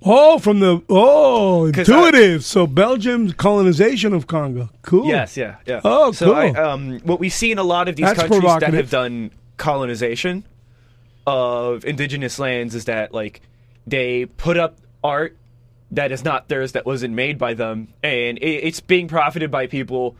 Oh, 0.07 0.37
from 0.39 0.59
the 0.59 0.81
oh 0.89 1.71
'Cause 1.73 1.89
I- 1.89 1.95
intuitive. 2.07 2.43
so 2.43 2.67
Belgium's 2.67 3.33
colonization 3.33 4.13
of 4.13 4.27
Congo. 4.27 4.69
Cool. 4.83 5.07
Yes, 5.07 5.35
yeah, 5.37 5.55
yeah. 5.65 5.81
Oh, 5.83 6.11
so 6.11 6.35
I, 6.35 6.51
cool. 6.51 6.63
um, 6.63 6.99
what 7.05 7.19
we 7.19 7.29
see 7.29 7.51
in 7.51 7.57
a 7.57 7.63
lot 7.63 7.87
of 7.87 7.95
these 7.95 8.05
That's 8.05 8.19
countries 8.19 8.43
that 8.59 8.73
have 8.73 8.89
done 8.91 9.31
colonization 9.57 10.43
of 11.27 11.85
indigenous 11.85 12.39
lands 12.39 12.75
is 12.75 12.85
that 12.85 13.13
like 13.13 13.41
they 13.87 14.25
put 14.25 14.57
up 14.57 14.77
art 15.03 15.37
that 15.91 16.11
is 16.11 16.23
not 16.23 16.47
theirs, 16.49 16.71
that 16.73 16.85
wasn't 16.85 17.13
made 17.13 17.37
by 17.37 17.53
them, 17.53 17.87
and 18.03 18.37
it, 18.39 18.43
it's 18.67 18.79
being 18.79 19.07
profited 19.07 19.51
by 19.51 19.67
people 19.67 20.15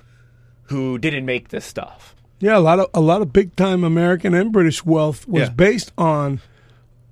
who 0.69 0.97
didn't 0.97 1.25
make 1.25 1.49
this 1.49 1.65
stuff. 1.65 2.15
Yeah, 2.39 2.57
a 2.57 2.59
lot 2.59 2.79
of 2.79 2.87
a 2.93 3.01
lot 3.01 3.21
of 3.21 3.31
big 3.33 3.55
time 3.55 3.83
American 3.83 4.33
and 4.33 4.51
British 4.51 4.85
wealth 4.85 5.27
was 5.27 5.43
Yeah. 5.43 5.49
based 5.49 5.91
on 5.97 6.39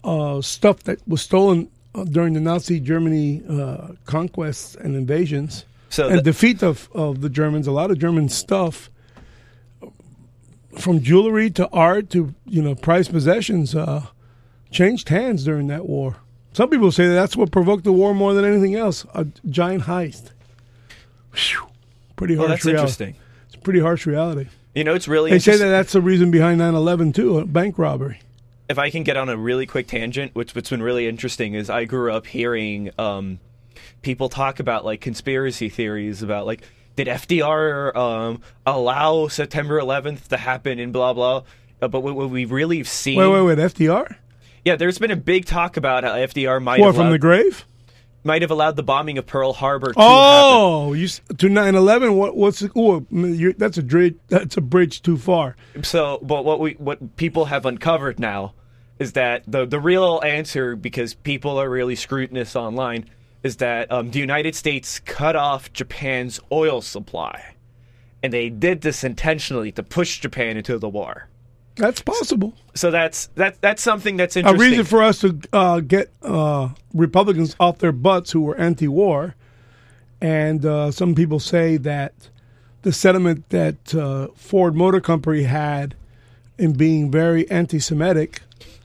uh, 0.04 0.42
stuff 0.42 0.84
that 0.84 1.00
was 1.08 1.22
stolen 1.22 1.70
uh, 1.96 2.04
during 2.04 2.34
the 2.34 2.40
Nazi 2.40 2.80
Germany 2.80 3.42
uh, 3.50 3.90
conquests 4.06 4.76
and 4.76 4.96
invasions 4.96 5.66
So 5.90 6.10
and 6.10 6.20
the- 6.20 6.24
defeat 6.24 6.62
of, 6.62 6.90
of 6.94 7.22
the 7.22 7.30
Germans. 7.30 7.68
A 7.68 7.72
lot 7.72 7.90
of 7.90 8.00
German 8.00 8.28
stuff, 8.30 8.90
from 10.78 11.02
jewelry 11.02 11.50
to 11.52 11.68
art 11.70 12.10
to 12.12 12.34
you 12.46 12.62
know 12.62 12.76
prized 12.76 13.12
possessions, 13.12 13.76
uh, 13.76 14.08
changed 14.72 15.10
hands 15.10 15.44
during 15.44 15.68
that 15.68 15.86
war. 15.88 16.18
Some 16.54 16.70
people 16.70 16.92
say 16.92 17.08
that 17.08 17.14
that's 17.16 17.36
what 17.36 17.52
provoked 17.52 17.84
the 17.84 17.92
war 17.94 18.14
more 18.14 18.34
than 18.34 18.46
anything 18.46 18.76
else. 18.76 19.06
A 19.16 19.26
giant 19.50 19.84
heist. 19.84 20.32
Phew. 21.32 21.68
Pretty 22.16 22.36
well, 22.36 22.48
harsh 22.48 22.60
that's 22.60 22.66
reality. 22.66 22.82
interesting. 22.82 23.16
It's 23.48 23.56
a 23.56 23.60
pretty 23.60 23.80
harsh 23.80 24.06
reality. 24.06 24.48
You 24.76 24.84
know, 24.84 24.94
it's 24.94 25.08
really 25.08 25.32
They 25.32 25.40
say 25.40 25.58
that 25.58 25.70
that's 25.70 25.94
the 25.94 26.02
reason 26.02 26.32
behind 26.32 26.60
9/11 26.62 27.14
too, 27.14 27.38
a 27.40 27.46
bank 27.46 27.78
robbery. 27.78 28.20
if 28.70 28.78
I 28.80 28.90
can 28.90 29.04
get 29.04 29.18
on 29.18 29.30
a 29.30 29.38
really 29.38 29.66
quick 29.66 29.88
tangent, 29.88 30.34
which 30.36 30.56
what's 30.56 30.70
been 30.70 30.82
really 30.82 31.08
interesting 31.08 31.54
is 31.54 31.70
I 31.70 31.86
grew 31.86 32.12
up 32.14 32.26
hearing 32.28 32.92
um, 32.98 33.40
people 34.02 34.30
talk 34.30 34.60
about 34.60 34.86
like 34.86 35.02
conspiracy 35.02 35.70
theories 35.70 36.22
about 36.24 36.46
like 36.46 36.64
did 36.96 37.08
FDR 37.08 37.96
um, 37.96 38.42
allow 38.66 39.28
September 39.28 39.80
11th 39.80 40.28
to 40.28 40.38
happen 40.38 40.80
and 40.80 40.94
blah 40.94 41.14
blah. 41.14 41.44
Uh, 41.82 41.88
but 41.88 42.02
what, 42.02 42.16
what 42.16 42.30
we've 42.30 42.52
really 42.52 42.84
seen, 42.84 43.18
Wait, 43.18 43.28
wait, 43.28 43.42
wait, 43.42 43.58
FDR? 43.58 44.16
yeah, 44.64 44.76
there's 44.76 45.00
been 45.00 45.12
a 45.12 45.16
big 45.16 45.46
talk 45.46 45.76
about 45.76 46.04
how 46.04 46.12
FDR 46.14 46.62
might 46.64 46.80
What 46.80 46.88
have 46.88 46.96
from 46.96 47.08
allowed, 47.08 47.12
the 47.14 47.20
grave? 47.20 47.66
might 48.24 48.42
have 48.42 48.52
allowed 48.52 48.78
the 48.78 48.84
bombing 48.84 49.18
of 49.18 49.26
Pearl 49.26 49.52
Harbor 49.52 49.92
to 49.92 50.00
happen. 50.00 50.06
Oh, 50.08 50.94
you 50.94 51.06
s- 51.06 51.20
to 51.40 51.48
9/11. 51.50 52.16
What? 52.16 52.38
What's? 52.38 52.62
the- 52.62 53.56
that's 53.58 53.78
a 53.78 53.84
bridge. 53.84 54.16
That's 54.30 54.56
a 54.56 54.62
bridge 54.62 55.02
too 55.02 55.18
far. 55.18 55.58
So, 55.82 56.20
but 56.22 56.46
what 56.46 56.62
we 56.62 56.74
what 56.74 57.18
people 57.18 57.46
have 57.46 57.66
uncovered 57.66 58.20
now 58.22 58.54
is 58.98 59.12
that 59.14 59.44
the 59.46 59.66
the 59.66 59.80
real 59.82 60.22
answer, 60.24 60.78
because 60.78 61.14
people 61.16 61.58
are 61.60 61.70
really 61.70 61.96
scrutinous 61.96 62.56
online, 62.56 63.10
is 63.44 63.58
that 63.58 63.92
um, 63.92 64.12
the 64.12 64.20
United 64.20 64.56
States 64.56 65.00
cut 65.00 65.36
off 65.36 65.72
Japan's 65.74 66.40
oil 66.52 66.82
supply, 66.82 67.56
and 68.24 68.32
they 68.32 68.50
did 68.50 68.82
this 68.82 69.04
intentionally 69.04 69.72
to 69.74 69.84
push 69.84 70.20
Japan 70.20 70.58
into 70.58 70.80
the 70.80 70.90
war. 70.90 71.28
That's 71.76 72.02
possible. 72.02 72.54
So 72.76 72.92
that's 72.92 73.28
that 73.36 73.60
that's 73.62 73.82
something 73.82 74.16
that's 74.16 74.38
interesting. 74.38 74.62
A 74.62 74.70
reason 74.70 74.86
for 74.86 75.02
us 75.02 75.20
to 75.20 75.40
uh, 75.52 75.80
get 75.80 76.12
uh, 76.22 76.70
Republicans 76.94 77.56
off 77.60 77.80
their 77.80 77.92
butts 77.92 78.32
who 78.32 78.42
were 78.42 78.56
anti-war, 78.58 79.36
and 80.22 80.66
uh, 80.66 80.92
some 80.92 81.16
people 81.16 81.40
say 81.40 81.78
that 81.78 82.30
the 82.84 82.94
sentiment 82.94 83.50
that 83.50 83.96
uh, 83.96 84.28
Ford 84.36 84.76
Motor 84.76 85.02
Company 85.02 85.44
had 85.44 85.96
in 86.58 86.74
being 86.74 87.10
very 87.10 87.50
anti-Semitic 87.50 88.42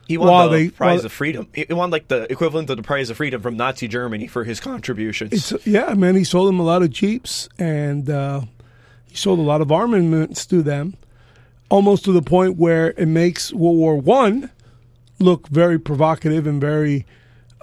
he 0.08 0.18
won 0.18 0.28
while 0.28 0.48
the 0.48 0.56
they- 0.56 0.70
Prize 0.70 1.04
of 1.04 1.12
Freedom. 1.12 1.46
He 1.54 1.64
won 1.70 1.90
like 1.90 2.08
the 2.08 2.30
equivalent 2.32 2.68
of 2.70 2.76
the 2.78 2.82
Prize 2.82 3.10
of 3.10 3.16
Freedom 3.18 3.40
from 3.40 3.56
Nazi 3.56 3.86
Germany 3.86 4.26
for 4.26 4.42
his 4.44 4.58
contributions. 4.58 5.52
It's, 5.52 5.66
yeah, 5.66 5.94
man, 5.94 6.16
he 6.16 6.24
sold 6.24 6.48
them 6.48 6.58
a 6.58 6.64
lot 6.64 6.82
of 6.82 6.90
Jeeps 6.90 7.48
and 7.58 8.08
uh, 8.10 8.40
he 9.06 9.14
sold 9.16 9.38
a 9.38 9.42
lot 9.42 9.60
of 9.60 9.70
armaments 9.70 10.44
to 10.46 10.62
them, 10.62 10.94
almost 11.68 12.04
to 12.06 12.12
the 12.12 12.22
point 12.22 12.56
where 12.56 12.90
it 12.96 13.06
makes 13.06 13.52
World 13.52 13.76
War 13.76 13.96
One 13.96 14.50
look 15.20 15.48
very 15.48 15.78
provocative 15.78 16.46
and 16.46 16.60
very 16.60 17.04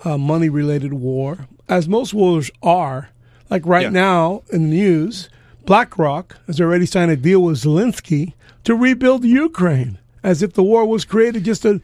uh, 0.03 0.17
money-related 0.17 0.93
war, 0.93 1.47
as 1.67 1.87
most 1.87 2.13
wars 2.13 2.51
are. 2.61 3.09
Like 3.49 3.65
right 3.65 3.83
Yeah. 3.83 3.89
now 3.89 4.43
in 4.51 4.69
the 4.69 4.75
news, 4.75 5.29
BlackRock 5.65 6.37
has 6.47 6.59
already 6.61 6.85
signed 6.85 7.11
a 7.11 7.15
deal 7.15 7.41
with 7.41 7.57
Zelensky 7.63 8.33
to 8.65 8.75
rebuild 8.75 9.23
Ukraine, 9.23 9.97
as 10.21 10.43
if 10.43 10.53
the 10.53 10.63
war 10.63 10.85
was 10.85 11.05
created 11.05 11.43
just 11.43 11.61
to 11.63 11.81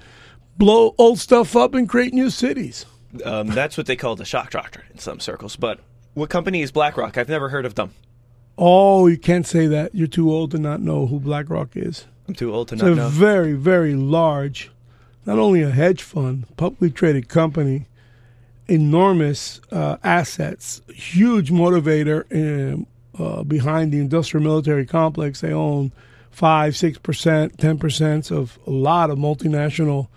blow 0.62 0.94
old 0.98 1.18
stuff 1.20 1.56
up 1.56 1.74
and 1.74 1.90
create 1.90 2.14
new 2.14 2.30
cities. 2.30 2.86
um, 3.26 3.48
that's 3.48 3.78
what 3.78 3.88
they 3.88 3.96
call 3.96 4.16
the 4.16 4.26
shock 4.26 4.52
doctrine 4.52 4.86
in 4.92 5.00
some 5.00 5.20
circles. 5.20 5.56
But 5.56 5.80
what 6.14 6.30
company 6.30 6.62
is 6.62 6.72
BlackRock? 6.72 7.18
I've 7.18 7.30
never 7.30 7.50
heard 7.50 7.66
of 7.66 7.76
them. 7.76 7.94
Oh, 8.58 9.08
you 9.08 9.18
can't 9.18 9.48
say 9.48 9.66
that. 9.68 9.96
You're 9.96 10.08
too 10.08 10.32
old 10.32 10.52
to 10.52 10.60
not 10.60 10.82
know 10.82 11.08
who 11.08 11.20
BlackRock 11.20 11.76
is. 11.76 12.06
I'm 12.28 12.36
too 12.36 12.54
old 12.54 12.68
to 12.68 12.76
It's 12.76 12.84
not 12.84 12.92
a 12.92 12.96
know. 12.96 13.10
very, 13.10 13.54
very 13.54 13.96
large, 13.96 14.70
not 15.26 15.40
only 15.40 15.64
a 15.64 15.72
hedge 15.72 16.04
fund, 16.04 16.46
publicly 16.58 16.92
traded 16.92 17.28
company, 17.28 17.88
enormous 18.68 19.60
uh, 19.72 19.98
assets, 20.04 20.82
huge 20.94 21.50
motivator 21.52 22.32
in, 22.32 22.86
uh, 23.18 23.44
behind 23.44 23.92
the 23.92 24.00
industrial 24.00 24.44
military 24.44 24.86
complex. 24.86 25.42
They 25.42 25.52
own 25.54 25.92
five, 26.30 26.78
six 26.78 26.98
percent, 26.98 27.58
ten 27.58 27.78
percent 27.80 28.32
of 28.32 28.60
a 28.68 28.70
lot 28.72 29.10
of 29.10 29.18
multinational 29.18 30.08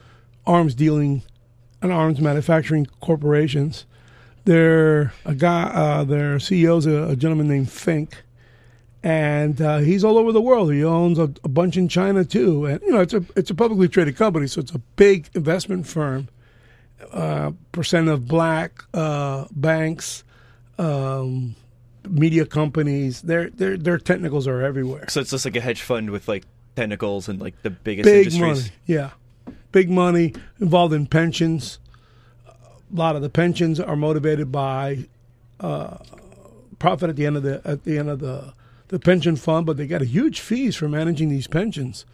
arms 0.47 0.75
dealing 0.75 1.23
and 1.83 1.93
arms 1.93 2.21
manufacturing 2.21 2.87
corporations. 3.01 3.87
Their 4.45 5.13
a 5.25 5.35
guy, 5.35 5.65
uh, 5.65 6.05
their 6.05 6.37
CEO's 6.37 6.87
a, 6.87 7.11
a 7.11 7.17
gentleman 7.17 7.49
named 7.49 7.71
Fink, 7.71 8.23
and 9.03 9.61
uh, 9.61 9.79
he's 9.79 10.05
all 10.05 10.19
over 10.19 10.33
the 10.33 10.41
world. 10.43 10.73
He 10.73 10.85
owns 10.85 11.19
a, 11.19 11.33
a 11.45 11.49
bunch 11.49 11.77
in 11.77 11.89
China 11.89 12.25
too, 12.25 12.67
and 12.67 12.81
you 12.83 12.91
know 12.91 13.01
it's 13.01 13.15
a 13.15 13.25
it's 13.37 13.51
a 13.51 13.55
publicly 13.55 13.89
traded 13.89 14.17
company, 14.17 14.47
so 14.47 14.61
it's 14.61 14.73
a 14.73 14.79
big 14.97 15.29
investment 15.35 15.87
firm. 15.87 16.29
Uh, 17.13 17.53
percent 17.73 18.09
of 18.09 18.27
black 18.27 18.83
uh, 18.95 19.45
banks, 19.53 20.25
um, 20.79 21.55
media 22.09 22.45
companies, 22.47 23.23
their 23.23 23.51
their 23.51 23.77
their 23.77 23.99
technicals 23.99 24.47
are 24.47 24.63
everywhere. 24.63 25.07
So 25.09 25.21
it's 25.21 25.31
just 25.31 25.45
like 25.45 25.57
a 25.57 25.61
hedge 25.61 25.83
fund 25.83 26.11
with 26.11 26.29
like 26.29 26.45
tentacles 26.77 27.29
and 27.29 27.41
like 27.41 27.61
the 27.63 27.71
biggest 27.71 28.05
Big 28.07 28.27
industries. 28.27 28.41
money, 28.65 28.73
yeah, 28.87 29.11
big 29.73 29.91
money 29.91 30.35
involved 30.61 30.95
in 30.95 31.07
pensions. 31.07 31.79
A 32.47 32.53
lot 32.97 33.17
of 33.17 33.23
the 33.23 33.29
pensions 33.31 33.81
are 33.81 33.97
motivated 33.97 34.53
by 34.53 35.07
uh, 35.61 35.99
profit 36.79 37.11
at 37.11 37.17
the 37.17 37.27
end 37.27 37.37
of 37.37 37.43
the 37.43 37.61
at 37.65 37.85
the 37.85 37.99
end 37.99 38.09
of 38.09 38.21
the 38.21 38.53
the 38.89 38.99
pension 38.99 39.35
fund, 39.37 39.67
but 39.67 39.77
they 39.77 39.87
got 39.87 40.03
a 40.03 40.07
huge 40.07 40.41
fees 40.41 40.77
for 40.77 40.89
managing 40.89 41.29
these 41.29 41.47
pensions. 41.47 42.05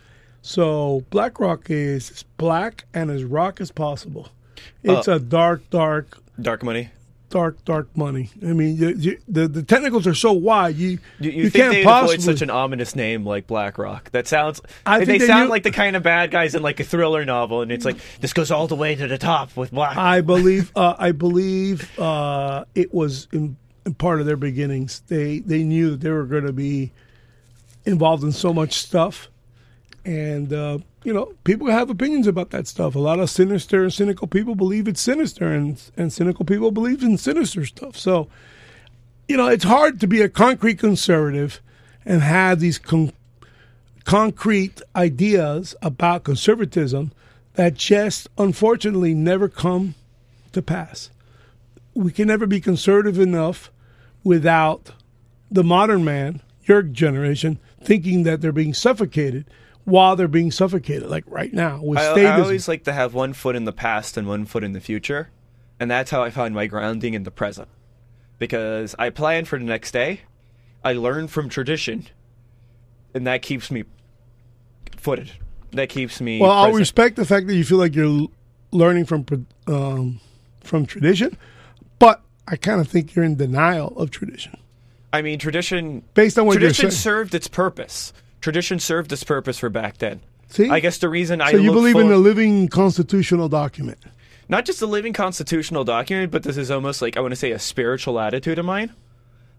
So 0.42 1.04
BlackRock 1.10 1.68
is 1.68 2.10
as 2.10 2.22
black 2.38 2.84
and 2.94 3.10
as 3.10 3.24
rock 3.24 3.60
as 3.60 3.70
possible. 3.70 4.28
It's 4.82 5.08
Uh, 5.08 5.16
a 5.16 5.18
dark, 5.20 5.68
dark, 5.70 6.18
Dark 6.40 6.62
money. 6.62 6.88
Dark, 7.30 7.64
dark 7.64 7.96
money. 7.96 8.28
I 8.42 8.52
mean, 8.52 8.76
you, 8.76 8.88
you, 8.90 9.18
the 9.26 9.48
the 9.48 9.62
technicals 9.62 10.06
are 10.06 10.14
so 10.14 10.32
wide. 10.32 10.76
You 10.76 10.98
You, 11.18 11.30
you, 11.30 11.42
think 11.50 11.62
can't 11.62 11.72
they'd 11.72 11.84
possibly. 11.84 12.16
avoid 12.16 12.24
such 12.24 12.42
an 12.42 12.50
ominous 12.50 12.94
name 12.94 13.24
like 13.24 13.46
BlackRock? 13.46 14.10
That 14.10 14.26
sounds. 14.28 14.60
I 14.84 14.98
they 14.98 15.06
think 15.06 15.20
they 15.22 15.26
sound 15.28 15.44
knew- 15.44 15.50
like 15.50 15.62
the 15.62 15.70
kind 15.70 15.96
of 15.96 16.02
bad 16.02 16.30
guys 16.30 16.54
in 16.54 16.62
like 16.62 16.78
a 16.80 16.84
thriller 16.84 17.24
novel, 17.24 17.62
and 17.62 17.72
it's 17.72 17.84
like 17.86 17.96
this 18.20 18.32
goes 18.32 18.50
all 18.50 18.66
the 18.66 18.76
way 18.76 18.94
to 18.94 19.06
the 19.08 19.16
top 19.18 19.56
with 19.56 19.70
Black. 19.70 19.96
I 19.96 20.20
believe 20.20 20.70
uh, 20.76 20.94
I 20.98 21.12
believe 21.12 21.98
uh, 21.98 22.64
it 22.74 22.92
was 22.92 23.26
em- 23.32 23.56
part 23.98 24.20
of 24.20 24.26
their 24.26 24.36
beginnings. 24.36 25.00
They 25.08 25.38
they 25.38 25.62
knew 25.62 25.90
that 25.92 26.00
they 26.00 26.10
were 26.10 26.26
going 26.26 26.46
to 26.46 26.52
be 26.52 26.92
involved 27.86 28.22
in 28.24 28.32
so 28.32 28.52
much 28.52 28.74
stuff, 28.74 29.28
and 30.04 30.52
uh, 30.52 30.78
you 31.02 31.12
know, 31.14 31.32
people 31.44 31.70
have 31.70 31.88
opinions 31.88 32.26
about 32.26 32.50
that 32.50 32.66
stuff. 32.66 32.94
A 32.94 32.98
lot 32.98 33.20
of 33.20 33.30
sinister 33.30 33.82
and 33.82 33.92
cynical 33.92 34.28
people 34.28 34.54
believe 34.54 34.86
it's 34.86 35.00
sinister, 35.00 35.52
and 35.52 35.80
and 35.96 36.12
cynical 36.12 36.44
people 36.44 36.70
believe 36.70 37.02
in 37.02 37.16
sinister 37.16 37.64
stuff. 37.64 37.96
So, 37.96 38.28
you 39.28 39.36
know, 39.36 39.48
it's 39.48 39.64
hard 39.64 40.00
to 40.00 40.06
be 40.06 40.20
a 40.20 40.28
concrete 40.28 40.78
conservative 40.78 41.60
and 42.04 42.22
have 42.22 42.60
these 42.60 42.78
con- 42.78 43.12
concrete 44.04 44.82
ideas 44.94 45.74
about 45.82 46.24
conservatism 46.24 47.12
that 47.54 47.74
just 47.74 48.28
unfortunately 48.36 49.14
never 49.14 49.48
come 49.48 49.94
to 50.52 50.62
pass. 50.62 51.10
We 51.94 52.12
can 52.12 52.28
never 52.28 52.46
be 52.46 52.60
conservative 52.60 53.18
enough 53.18 53.70
without 54.22 54.92
the 55.50 55.64
modern 55.64 56.04
man, 56.04 56.40
your 56.64 56.82
generation, 56.82 57.58
thinking 57.82 58.22
that 58.22 58.40
they're 58.40 58.52
being 58.52 58.74
suffocated 58.74 59.46
while 59.90 60.16
they're 60.16 60.28
being 60.28 60.50
suffocated, 60.50 61.08
like 61.08 61.24
right 61.26 61.52
now 61.52 61.80
with 61.82 61.98
I. 61.98 62.24
I 62.24 62.40
always 62.40 62.68
like 62.68 62.84
to 62.84 62.92
have 62.92 63.14
one 63.14 63.32
foot 63.32 63.56
in 63.56 63.64
the 63.64 63.72
past 63.72 64.16
and 64.16 64.26
one 64.26 64.46
foot 64.46 64.64
in 64.64 64.72
the 64.72 64.80
future, 64.80 65.30
and 65.78 65.90
that's 65.90 66.10
how 66.10 66.22
I 66.22 66.30
find 66.30 66.54
my 66.54 66.66
grounding 66.66 67.14
in 67.14 67.24
the 67.24 67.30
present. 67.30 67.68
Because 68.38 68.94
I 68.98 69.10
plan 69.10 69.44
for 69.44 69.58
the 69.58 69.64
next 69.64 69.90
day, 69.90 70.22
I 70.82 70.94
learn 70.94 71.28
from 71.28 71.48
tradition, 71.48 72.06
and 73.12 73.26
that 73.26 73.42
keeps 73.42 73.70
me 73.70 73.84
footed. 74.96 75.32
That 75.72 75.88
keeps 75.88 76.20
me. 76.20 76.40
well, 76.40 76.50
I'll 76.50 76.72
respect 76.72 77.16
the 77.16 77.24
fact 77.24 77.46
that 77.46 77.54
you 77.54 77.64
feel 77.64 77.78
like 77.78 77.94
you're 77.94 78.28
learning 78.72 79.04
from 79.04 79.26
um, 79.66 80.20
from 80.62 80.86
tradition, 80.86 81.36
but 81.98 82.22
I 82.48 82.56
kind 82.56 82.80
of 82.80 82.88
think 82.88 83.14
you're 83.14 83.24
in 83.24 83.36
denial 83.36 83.88
of 83.98 84.10
tradition 84.10 84.56
I 85.12 85.22
mean, 85.22 85.38
tradition. 85.38 86.02
based 86.14 86.38
on 86.38 86.46
what 86.46 86.54
tradition 86.54 86.90
served 86.90 87.34
its 87.34 87.48
purpose. 87.48 88.12
Tradition 88.40 88.78
served 88.78 89.12
its 89.12 89.24
purpose 89.24 89.58
for 89.58 89.68
back 89.68 89.98
then. 89.98 90.20
See, 90.48 90.68
I 90.68 90.80
guess 90.80 90.98
the 90.98 91.08
reason 91.08 91.40
I 91.40 91.52
so 91.52 91.58
you 91.58 91.70
believe 91.72 91.96
in 91.96 92.08
for- 92.08 92.12
a 92.14 92.18
living 92.18 92.68
constitutional 92.68 93.48
document. 93.48 93.98
not 94.48 94.64
just 94.64 94.82
a 94.82 94.86
living 94.86 95.12
constitutional 95.12 95.84
document, 95.84 96.32
but 96.32 96.42
this 96.42 96.56
is 96.56 96.70
almost 96.70 97.00
like 97.02 97.16
I 97.16 97.20
want 97.20 97.32
to 97.32 97.36
say 97.36 97.52
a 97.52 97.58
spiritual 97.58 98.18
attitude 98.18 98.58
of 98.58 98.64
mine. 98.64 98.92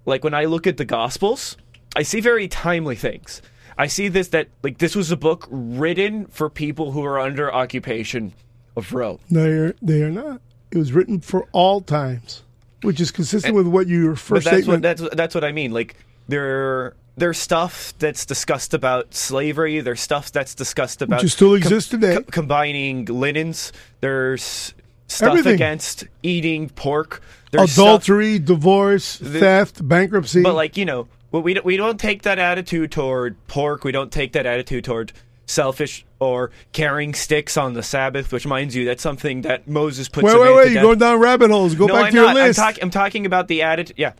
Like 0.06 0.24
when 0.24 0.34
I 0.34 0.46
look 0.46 0.68
at 0.68 0.78
the 0.78 0.86
Gospels, 0.86 1.56
I 1.96 2.04
see 2.04 2.20
very 2.20 2.48
timely 2.48 2.96
things. 2.96 3.42
I 3.78 3.88
see 3.88 4.10
this 4.10 4.28
that 4.30 4.48
like 4.64 4.80
this 4.80 4.96
was 4.96 5.12
a 5.12 5.18
book 5.18 5.48
written 5.50 6.26
for 6.28 6.50
people 6.50 6.92
who 6.92 7.06
are 7.06 7.20
under 7.20 7.54
occupation 7.54 8.34
of 8.76 8.92
Rome. 8.94 9.20
They're 9.30 9.76
they 9.82 10.02
are 10.02 10.10
not. 10.12 10.42
It 10.72 10.78
was 10.78 10.92
written 10.92 11.20
for 11.22 11.48
all 11.54 11.82
times, 11.82 12.44
which 12.82 13.00
is 13.00 13.12
consistent 13.12 13.54
with 13.56 13.68
what 13.68 13.88
your 13.88 14.12
But 14.12 14.20
first 14.20 14.46
that's 14.46 14.58
statement. 14.64 14.84
what 14.84 14.98
that's 14.98 15.16
that's 15.16 15.36
what 15.36 15.44
I 15.46 15.52
mean. 15.54 15.72
Like 15.72 15.96
there 16.28 16.96
there's 17.18 17.38
stuff 17.38 17.94
that's 18.00 18.26
discussed 18.26 18.74
about 18.74 19.14
slavery. 19.14 19.80
There's 19.82 20.02
stuff 20.02 20.32
that's 20.32 20.56
discussed 20.56 21.02
about 21.02 21.22
Which 21.24 21.34
still 21.34 21.54
exists 21.56 21.90
today. 21.90 22.16
co- 22.16 22.24
combining 22.24 23.06
linens. 23.06 23.72
There's 24.00 24.74
stuff 25.08 25.30
Everything. 25.32 25.54
against 25.56 26.06
eating 26.24 26.70
pork. 26.70 27.22
There's 27.52 27.72
stuff- 27.74 27.86
Adultery, 27.86 28.40
divorce, 28.40 29.18
theft, 29.18 29.86
bankruptcy. 29.88 30.42
But 30.42 30.56
like 30.56 30.78
you 30.78 30.86
know, 30.86 31.08
we 31.32 31.54
don't, 31.56 31.66
we 31.66 31.78
don't 31.78 32.00
take 32.00 32.22
that 32.24 32.40
attitude 32.40 32.92
toward 32.92 33.36
pork. 33.48 33.84
We 33.84 33.92
don't 33.92 34.12
take 34.12 34.34
that 34.34 34.46
attitude 34.46 34.84
toward 34.86 35.12
selfish 35.48 36.06
or 36.20 36.50
carrying 36.72 37.14
sticks 37.14 37.58
on 37.58 37.74
the 37.74 37.84
Sabbath. 37.84 38.32
Which, 38.32 38.46
minds 38.48 38.74
you, 38.76 38.86
that's 38.86 39.04
something 39.04 39.42
that 39.42 39.68
Moses 39.68 40.08
puts. 40.08 40.24
wait, 40.26 40.40
wait, 40.40 40.56
wait! 40.56 40.72
You're 40.72 40.82
going 40.84 41.00
down 41.00 41.20
rabbit 41.20 41.52
holes. 41.52 41.76
Go 41.76 41.88
no, 41.88 41.94
back 41.96 42.06
I'm 42.06 42.12
to 42.14 42.18
your 42.18 42.34
list. 42.34 42.58
I'm, 42.60 42.74
talk- 42.74 42.82
I'm 42.84 42.90
talking 42.90 43.26
about 43.26 43.50
the 43.50 43.64
attitude. 43.64 43.98
Yeah, 44.00 44.14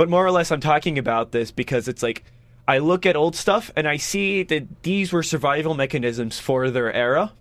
but 0.00 0.08
more 0.08 0.24
or 0.24 0.30
less, 0.30 0.50
I'm 0.50 0.60
talking 0.60 0.96
about 0.96 1.32
this 1.32 1.50
because 1.50 1.86
it's 1.86 2.02
like 2.02 2.24
I 2.66 2.78
look 2.78 3.04
at 3.04 3.16
old 3.16 3.36
stuff 3.36 3.70
and 3.76 3.86
I 3.86 3.98
see 3.98 4.42
that 4.44 4.82
these 4.82 5.12
were 5.12 5.22
survival 5.22 5.74
mechanisms 5.74 6.40
for 6.40 6.70
their 6.70 6.90
era. 6.90 7.34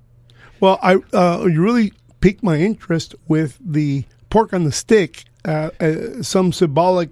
well, 0.60 0.78
I 0.84 0.95
uh, 1.13 1.45
you 1.45 1.62
really 1.62 1.93
piqued 2.19 2.43
my 2.43 2.58
interest 2.58 3.15
with 3.30 3.58
the 3.62 4.04
pork 4.30 4.52
on 4.52 4.65
the 4.65 4.74
stick. 4.74 5.24
Uh, 5.45 5.69
uh, 5.80 6.22
some 6.22 6.52
symbolic 6.52 7.12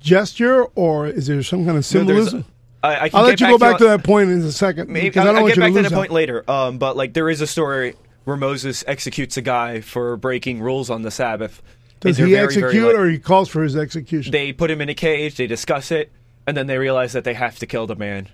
gesture, 0.00 0.64
or 0.74 1.06
is 1.06 1.28
there 1.28 1.44
some 1.44 1.60
kind 1.60 1.70
of 1.70 1.76
No, 1.76 1.80
symbolism? 1.82 2.44
I, 2.82 3.04
I 3.04 3.08
can 3.08 3.20
I'll 3.20 3.24
let 3.26 3.38
you 3.38 3.46
back 3.46 3.52
go 3.52 3.58
back 3.58 3.78
to 3.78 3.84
that 3.84 4.02
point 4.02 4.30
in 4.30 4.40
a 4.40 4.50
second 4.50 4.88
Maybe, 4.88 5.10
because 5.10 5.20
I'll, 5.20 5.22
I 5.22 5.26
don't 5.26 5.36
I'll 5.36 5.42
want 5.44 5.54
get 5.54 5.60
back 5.60 5.74
to 5.74 5.88
that 5.90 5.92
point 5.92 6.10
later. 6.10 6.50
Um, 6.50 6.78
but 6.78 6.96
like 6.96 7.12
there 7.12 7.30
is 7.30 7.40
a 7.40 7.46
story 7.46 7.94
where 8.24 8.36
Moses 8.36 8.82
executes 8.88 9.36
a 9.36 9.42
guy 9.42 9.80
for 9.80 10.16
breaking 10.16 10.60
rules 10.60 10.90
on 10.90 11.02
the 11.02 11.12
Sabbath. 11.12 11.62
Does 12.02 12.16
he 12.18 12.24
very, 12.24 12.32
very 12.34 12.44
execute, 12.44 12.84
like- 12.86 12.94
or 12.96 13.08
he 13.08 13.18
calls 13.18 13.48
for 13.48 13.62
his 13.62 13.76
execution? 13.76 14.32
they 14.32 14.52
put 14.52 14.70
him 14.70 14.80
in 14.80 14.88
a 14.88 14.94
cage, 14.94 15.36
they 15.36 15.46
discuss 15.46 15.90
it, 15.90 16.12
and 16.46 16.56
then 16.56 16.66
they 16.66 16.78
realize 16.78 17.12
that 17.12 17.24
they 17.24 17.34
have 17.34 17.58
to 17.60 17.66
kill 17.66 17.86
the 17.86 17.96
man. 17.96 18.28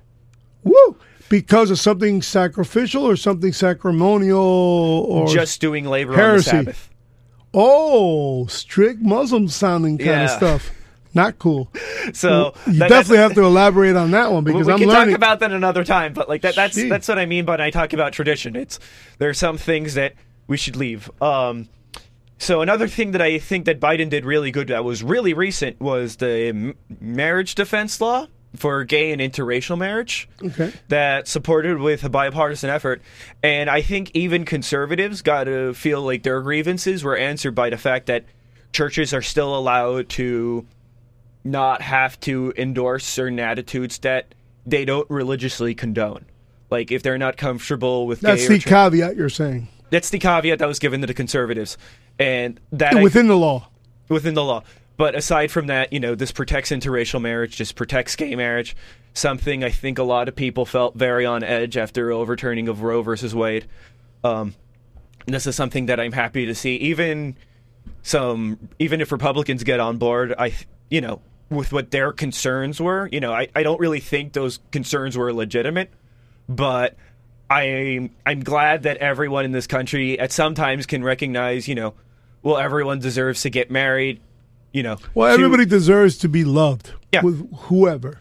Woo! 0.65 0.97
Because 1.29 1.71
of 1.71 1.79
something 1.79 2.23
sacrificial 2.23 3.05
or 3.05 3.15
something 3.17 3.53
sacramental 3.53 4.39
or 4.39 5.29
Just 5.29 5.61
doing 5.61 5.85
labor 5.85 6.15
heresy. 6.15 6.51
on 6.51 6.65
the 6.65 6.73
Sabbath. 6.73 6.91
oh, 7.55 8.47
strict 8.47 9.01
Muslim 9.03 9.49
sounding 9.49 9.99
kind 9.99 10.23
of 10.23 10.31
stuff. 10.31 10.71
Not 11.15 11.39
cool. 11.39 11.71
So 12.15 12.55
You 12.67 12.73
that- 12.75 12.89
definitely 12.89 13.19
have 13.19 13.35
to 13.35 13.43
elaborate 13.45 13.95
on 13.95 14.13
that 14.13 14.33
one 14.33 14.43
because 14.43 14.67
we 14.67 14.73
I'm 14.73 14.79
can 14.79 14.89
learning. 14.89 15.09
talk 15.11 15.17
about 15.17 15.41
that 15.41 15.53
another 15.53 15.85
time, 15.85 16.15
but 16.15 16.27
like 16.27 16.41
that, 16.41 16.55
that's 16.55 16.75
Gee. 16.75 16.89
that's 16.89 17.07
what 17.07 17.19
I 17.19 17.27
mean 17.27 17.45
when 17.45 17.61
I 17.61 17.69
talk 17.69 17.93
about 17.93 18.15
tradition. 18.15 18.57
It's 18.57 18.79
there 19.19 19.29
are 19.29 19.35
some 19.35 19.59
things 19.59 19.93
that 19.95 20.15
we 20.47 20.57
should 20.57 20.75
leave. 20.75 21.11
Um, 21.21 21.69
so 22.39 22.63
another 22.63 22.89
thing 22.89 23.11
that 23.13 23.23
I 23.23 23.39
think 23.39 23.67
that 23.67 23.81
Biden 23.81 24.09
did 24.09 24.25
really 24.25 24.51
good 24.51 24.69
that 24.69 24.85
was 24.85 25.03
really 25.03 25.35
recent 25.35 25.81
was 25.81 26.17
the 26.17 26.49
m- 26.49 26.75
marriage 27.01 27.55
defense 27.55 28.01
law 28.01 28.27
for 28.57 28.85
gay 28.85 29.13
and 29.13 29.21
interracial 29.21 29.77
marriage. 29.77 30.29
okay. 30.43 30.73
that 30.89 31.29
supported 31.29 31.79
with 31.79 32.05
a 32.05 32.09
bipartisan 32.09 32.71
effort. 32.71 33.03
And 33.43 33.69
I 33.69 33.83
think 33.83 34.11
even 34.15 34.45
conservatives 34.45 35.21
got 35.23 35.45
to 35.45 35.75
feel 35.75 36.03
like 36.03 36.23
their 36.23 36.41
grievances 36.41 37.05
were 37.05 37.17
answered 37.17 37.55
by 37.55 37.71
the 37.71 37.77
fact 37.77 38.07
that 38.07 38.25
churches 38.73 39.13
are 39.13 39.23
still 39.23 39.57
allowed 39.57 40.09
to 40.11 40.67
not 41.45 41.83
have 41.83 42.19
to 42.21 42.53
endorse 42.57 43.05
certain 43.05 43.39
attitudes 43.41 43.99
that 43.99 44.35
they 44.67 44.85
don't 44.85 45.09
religiously 45.11 45.75
condone. 45.75 46.25
Like 46.71 46.91
if 46.91 47.03
they're 47.03 47.19
not 47.19 47.37
comfortable 47.37 48.07
with 48.07 48.21
That's 48.21 48.47
the 48.47 48.59
tra- 48.59 48.71
caveat 48.71 49.17
you're 49.17 49.31
saying 49.31 49.69
that's 49.91 50.11
the 50.11 50.19
caveat 50.19 50.59
that 50.59 50.69
was 50.69 50.79
given 50.79 51.01
to 51.01 51.07
the 51.07 51.15
conservatives, 51.15 51.79
and 52.19 52.61
that 52.73 52.95
I- 52.97 53.03
within 53.03 53.27
the 53.29 53.37
law. 53.37 53.69
within 54.09 54.35
the 54.35 54.45
law. 54.45 54.63
But 54.97 55.15
aside 55.15 55.53
from 55.53 55.69
that, 55.69 55.93
you 55.93 56.01
know, 56.01 56.17
this 56.17 56.33
protects 56.33 56.71
interracial 56.71 57.21
marriage, 57.21 57.57
just 57.57 57.77
protects 57.77 58.17
gay 58.17 58.35
marriage. 58.35 58.75
Something 59.15 59.63
I 59.63 59.71
think 59.71 59.99
a 59.99 60.03
lot 60.03 60.29
of 60.29 60.35
people 60.35 60.67
felt 60.67 60.97
very 60.97 61.25
on 61.25 61.45
edge 61.45 61.77
after 61.77 62.11
overturning 62.11 62.67
of 62.67 62.83
Roe 62.83 63.03
versus 63.03 63.33
Wade. 63.35 63.67
Um, 64.25 64.55
this 65.27 65.47
is 65.47 65.55
something 65.55 65.87
that 65.87 66.01
I'm 66.01 66.11
happy 66.13 66.47
to 66.47 66.55
see. 66.55 66.77
Even 66.77 67.37
some, 68.03 68.59
even 68.81 69.01
if 69.01 69.13
Republicans 69.13 69.63
get 69.63 69.79
on 69.79 69.99
board, 69.99 70.35
I, 70.37 70.53
you 70.91 71.01
know, 71.01 71.21
with 71.49 71.73
what 71.73 71.91
their 71.93 72.13
concerns 72.13 72.81
were, 72.81 73.09
you 73.13 73.21
know, 73.21 73.33
I, 73.33 73.49
I 73.55 73.63
don't 73.63 73.79
really 73.81 74.01
think 74.01 74.33
those 74.33 74.59
concerns 74.73 75.17
were 75.17 75.33
legitimate, 75.33 75.91
but 76.49 76.97
I'm 77.49 78.11
I'm 78.27 78.41
glad 78.41 78.83
that 78.83 78.97
everyone 78.99 79.45
in 79.45 79.53
this 79.53 79.67
country 79.67 80.19
at 80.19 80.33
some 80.33 80.55
times 80.55 80.87
can 80.87 81.03
recognize, 81.05 81.69
you 81.69 81.75
know, 81.75 81.95
well, 82.43 82.57
everyone 82.59 82.99
deserves 83.01 83.43
to 83.43 83.51
get 83.51 83.71
married, 83.71 84.21
you 84.73 84.83
know. 84.83 84.97
Well, 85.15 85.29
to- 85.29 85.35
everybody 85.43 85.67
deserves 85.67 86.17
to 86.19 86.29
be 86.29 86.45
loved 86.45 86.93
Yeah. 87.13 87.23
with 87.23 87.49
whoever. 87.63 88.21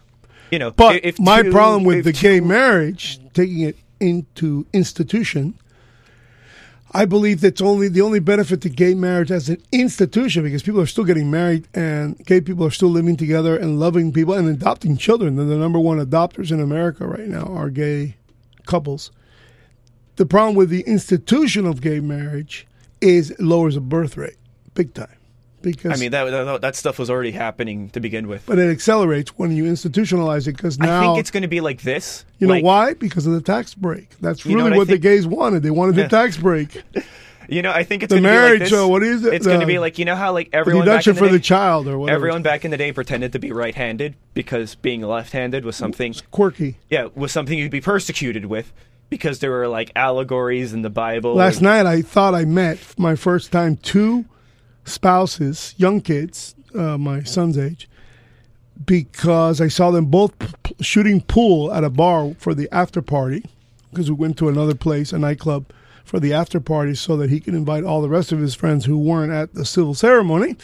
you 0.50 0.58
know. 0.58 0.70
But 0.70 1.04
if 1.04 1.18
my 1.20 1.42
two- 1.42 1.50
problem 1.50 1.84
with 1.84 2.04
the 2.04 2.12
two- 2.12 2.22
gay 2.22 2.40
marriage, 2.40 3.18
taking 3.34 3.60
it 3.60 3.76
into 4.00 4.64
institution, 4.72 5.54
I 6.92 7.04
believe 7.04 7.42
that's 7.42 7.60
only 7.60 7.88
the 7.88 8.00
only 8.00 8.18
benefit 8.18 8.62
to 8.62 8.70
gay 8.70 8.94
marriage 8.94 9.30
as 9.30 9.50
an 9.50 9.58
institution 9.72 10.42
because 10.42 10.62
people 10.62 10.80
are 10.80 10.86
still 10.86 11.04
getting 11.04 11.30
married 11.30 11.68
and 11.74 12.16
gay 12.24 12.40
people 12.40 12.64
are 12.64 12.70
still 12.70 12.88
living 12.88 13.14
together 13.16 13.56
and 13.58 13.78
loving 13.78 14.10
people 14.10 14.32
and 14.32 14.48
adopting 14.48 14.96
children. 14.96 15.36
They're 15.36 15.44
the 15.44 15.58
number 15.58 15.78
one 15.78 15.98
adopters 15.98 16.50
in 16.50 16.60
America 16.60 17.06
right 17.06 17.28
now 17.28 17.42
are 17.44 17.68
gay 17.68 18.16
couples. 18.66 19.10
The 20.16 20.24
problem 20.24 20.54
with 20.56 20.70
the 20.70 20.80
institution 20.80 21.66
of 21.66 21.82
gay 21.82 22.00
marriage 22.00 22.66
is 23.00 23.34
lowers 23.38 23.74
the 23.74 23.80
birth 23.80 24.16
rate 24.16 24.36
big 24.74 24.94
time 24.94 25.08
because 25.60 25.90
I 25.92 26.00
mean, 26.00 26.12
that, 26.12 26.24
that 26.30 26.60
that 26.60 26.76
stuff 26.76 26.98
was 27.00 27.10
already 27.10 27.32
happening 27.32 27.90
to 27.90 28.00
begin 28.00 28.28
with. 28.28 28.46
but 28.46 28.58
it 28.58 28.70
accelerates 28.70 29.36
when 29.38 29.50
you 29.56 29.64
institutionalize 29.64 30.46
it 30.46 30.56
because 30.56 30.78
now 30.78 31.00
I 31.00 31.04
think 31.06 31.18
it's 31.18 31.30
going 31.32 31.42
to 31.42 31.48
be 31.48 31.60
like 31.60 31.82
this. 31.82 32.24
You 32.38 32.46
know 32.46 32.60
why? 32.60 32.94
Because 32.94 33.26
of 33.26 33.32
the 33.32 33.40
tax 33.40 33.74
break. 33.74 34.10
That's 34.20 34.44
You 34.44 34.52
know 34.56 34.64
really 34.64 34.70
what 34.78 34.86
what, 34.86 34.88
the 34.88 34.98
gays 34.98 35.26
wanted. 35.26 35.62
They 35.64 35.70
wanted 35.70 35.96
the 35.96 36.06
tax 36.08 36.36
break, 36.36 36.82
You 37.50 37.62
know, 37.62 37.72
I 37.72 37.82
think 37.82 38.02
it's 38.02 38.12
the 38.12 38.20
marriage. 38.20 38.58
Be 38.58 38.64
like 38.66 38.70
this. 38.70 38.78
uh, 38.84 38.86
what 38.86 39.02
is 39.02 39.24
it? 39.24 39.32
It's 39.32 39.46
going 39.46 39.60
to 39.60 39.64
Uh, 39.64 39.68
be 39.68 39.78
like 39.78 39.98
you 39.98 40.04
know 40.04 40.14
how 40.16 40.32
like 40.34 40.50
the 40.50 40.56
everyone 40.58 40.84
back 40.84 41.02
deduction 41.02 41.10
in 41.12 41.14
the 41.14 41.18
for 41.18 41.26
day, 41.26 41.32
the 41.32 41.40
child 41.42 41.88
or 41.88 41.98
whatever. 41.98 42.16
everyone 42.16 42.42
back 42.42 42.64
in 42.66 42.70
the 42.70 42.76
day 42.76 42.92
pretended 42.92 43.32
to 43.32 43.38
be 43.38 43.50
right-handed 43.52 44.16
because 44.34 44.74
being 44.74 45.00
left-handed 45.00 45.64
was 45.64 45.74
something. 45.74 46.14
quirky. 46.30 46.76
Yeah, 46.90 47.08
was 47.14 47.32
something 47.32 47.58
you'd 47.58 47.70
be 47.70 47.80
persecuted 47.80 48.44
with 48.46 48.70
because 49.10 49.38
there 49.40 49.50
were 49.50 49.68
like 49.68 49.90
allegories 49.96 50.72
in 50.72 50.82
the 50.82 50.90
Bible. 50.90 51.34
Last 51.34 51.56
and- 51.56 51.64
night, 51.64 51.86
I 51.86 52.02
thought 52.02 52.34
I 52.34 52.44
met 52.44 52.78
my 52.98 53.14
first 53.16 53.50
time 53.52 53.76
two 53.76 54.24
spouses, 54.84 55.74
young 55.76 56.00
kids, 56.00 56.54
uh, 56.74 56.96
my 56.98 57.22
son's 57.22 57.58
age, 57.58 57.88
because 58.84 59.60
I 59.60 59.68
saw 59.68 59.90
them 59.90 60.06
both 60.06 60.32
p- 60.62 60.74
shooting 60.80 61.20
pool 61.20 61.72
at 61.72 61.84
a 61.84 61.90
bar 61.90 62.34
for 62.38 62.54
the 62.54 62.68
after 62.72 63.02
party. 63.02 63.44
Because 63.90 64.10
we 64.10 64.16
went 64.16 64.36
to 64.38 64.48
another 64.50 64.74
place, 64.74 65.12
a 65.14 65.18
nightclub, 65.18 65.64
for 66.04 66.20
the 66.20 66.32
after 66.34 66.60
party, 66.60 66.94
so 66.94 67.16
that 67.16 67.30
he 67.30 67.40
could 67.40 67.54
invite 67.54 67.84
all 67.84 68.02
the 68.02 68.08
rest 68.08 68.32
of 68.32 68.38
his 68.38 68.54
friends 68.54 68.84
who 68.84 68.98
weren't 68.98 69.32
at 69.32 69.54
the 69.54 69.64
civil 69.64 69.94
ceremony. 69.94 70.56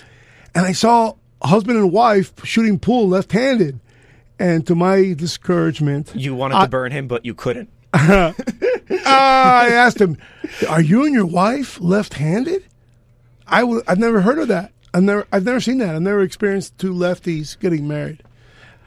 And 0.55 0.67
I 0.67 0.73
saw 0.73 1.15
husband 1.43 1.79
and 1.79 1.91
wife 1.91 2.33
shooting 2.45 2.79
pool 2.79 3.09
left-handed, 3.09 3.81
and 4.39 4.67
to 4.67 4.75
my 4.75 5.15
discouragement, 5.15 6.13
You 6.15 6.35
wanted 6.35 6.57
I- 6.57 6.65
to 6.65 6.71
burn 6.71 6.93
him, 6.93 7.09
but 7.09 7.25
you 7.25 7.35
couldn't. 7.35 7.71
Ah, 7.95 8.35
I 9.65 9.69
asked 9.71 10.01
him, 10.01 10.17
"Are 10.69 10.81
you 10.83 11.05
and 11.05 11.15
your 11.15 11.27
wife 11.27 11.81
left-handed?" 11.81 12.65
I 13.47 13.61
w- 13.61 13.83
I've 13.87 13.99
never 13.99 14.21
heard 14.21 14.39
of 14.39 14.49
that. 14.49 14.73
I've 14.93 15.03
never 15.03 15.27
I've 15.33 15.45
never 15.45 15.61
seen 15.61 15.79
that. 15.79 15.95
I've 15.95 16.03
never 16.03 16.23
experienced 16.23 16.79
two 16.79 16.93
lefties 16.93 17.59
getting 17.59 17.87
married. 17.89 18.23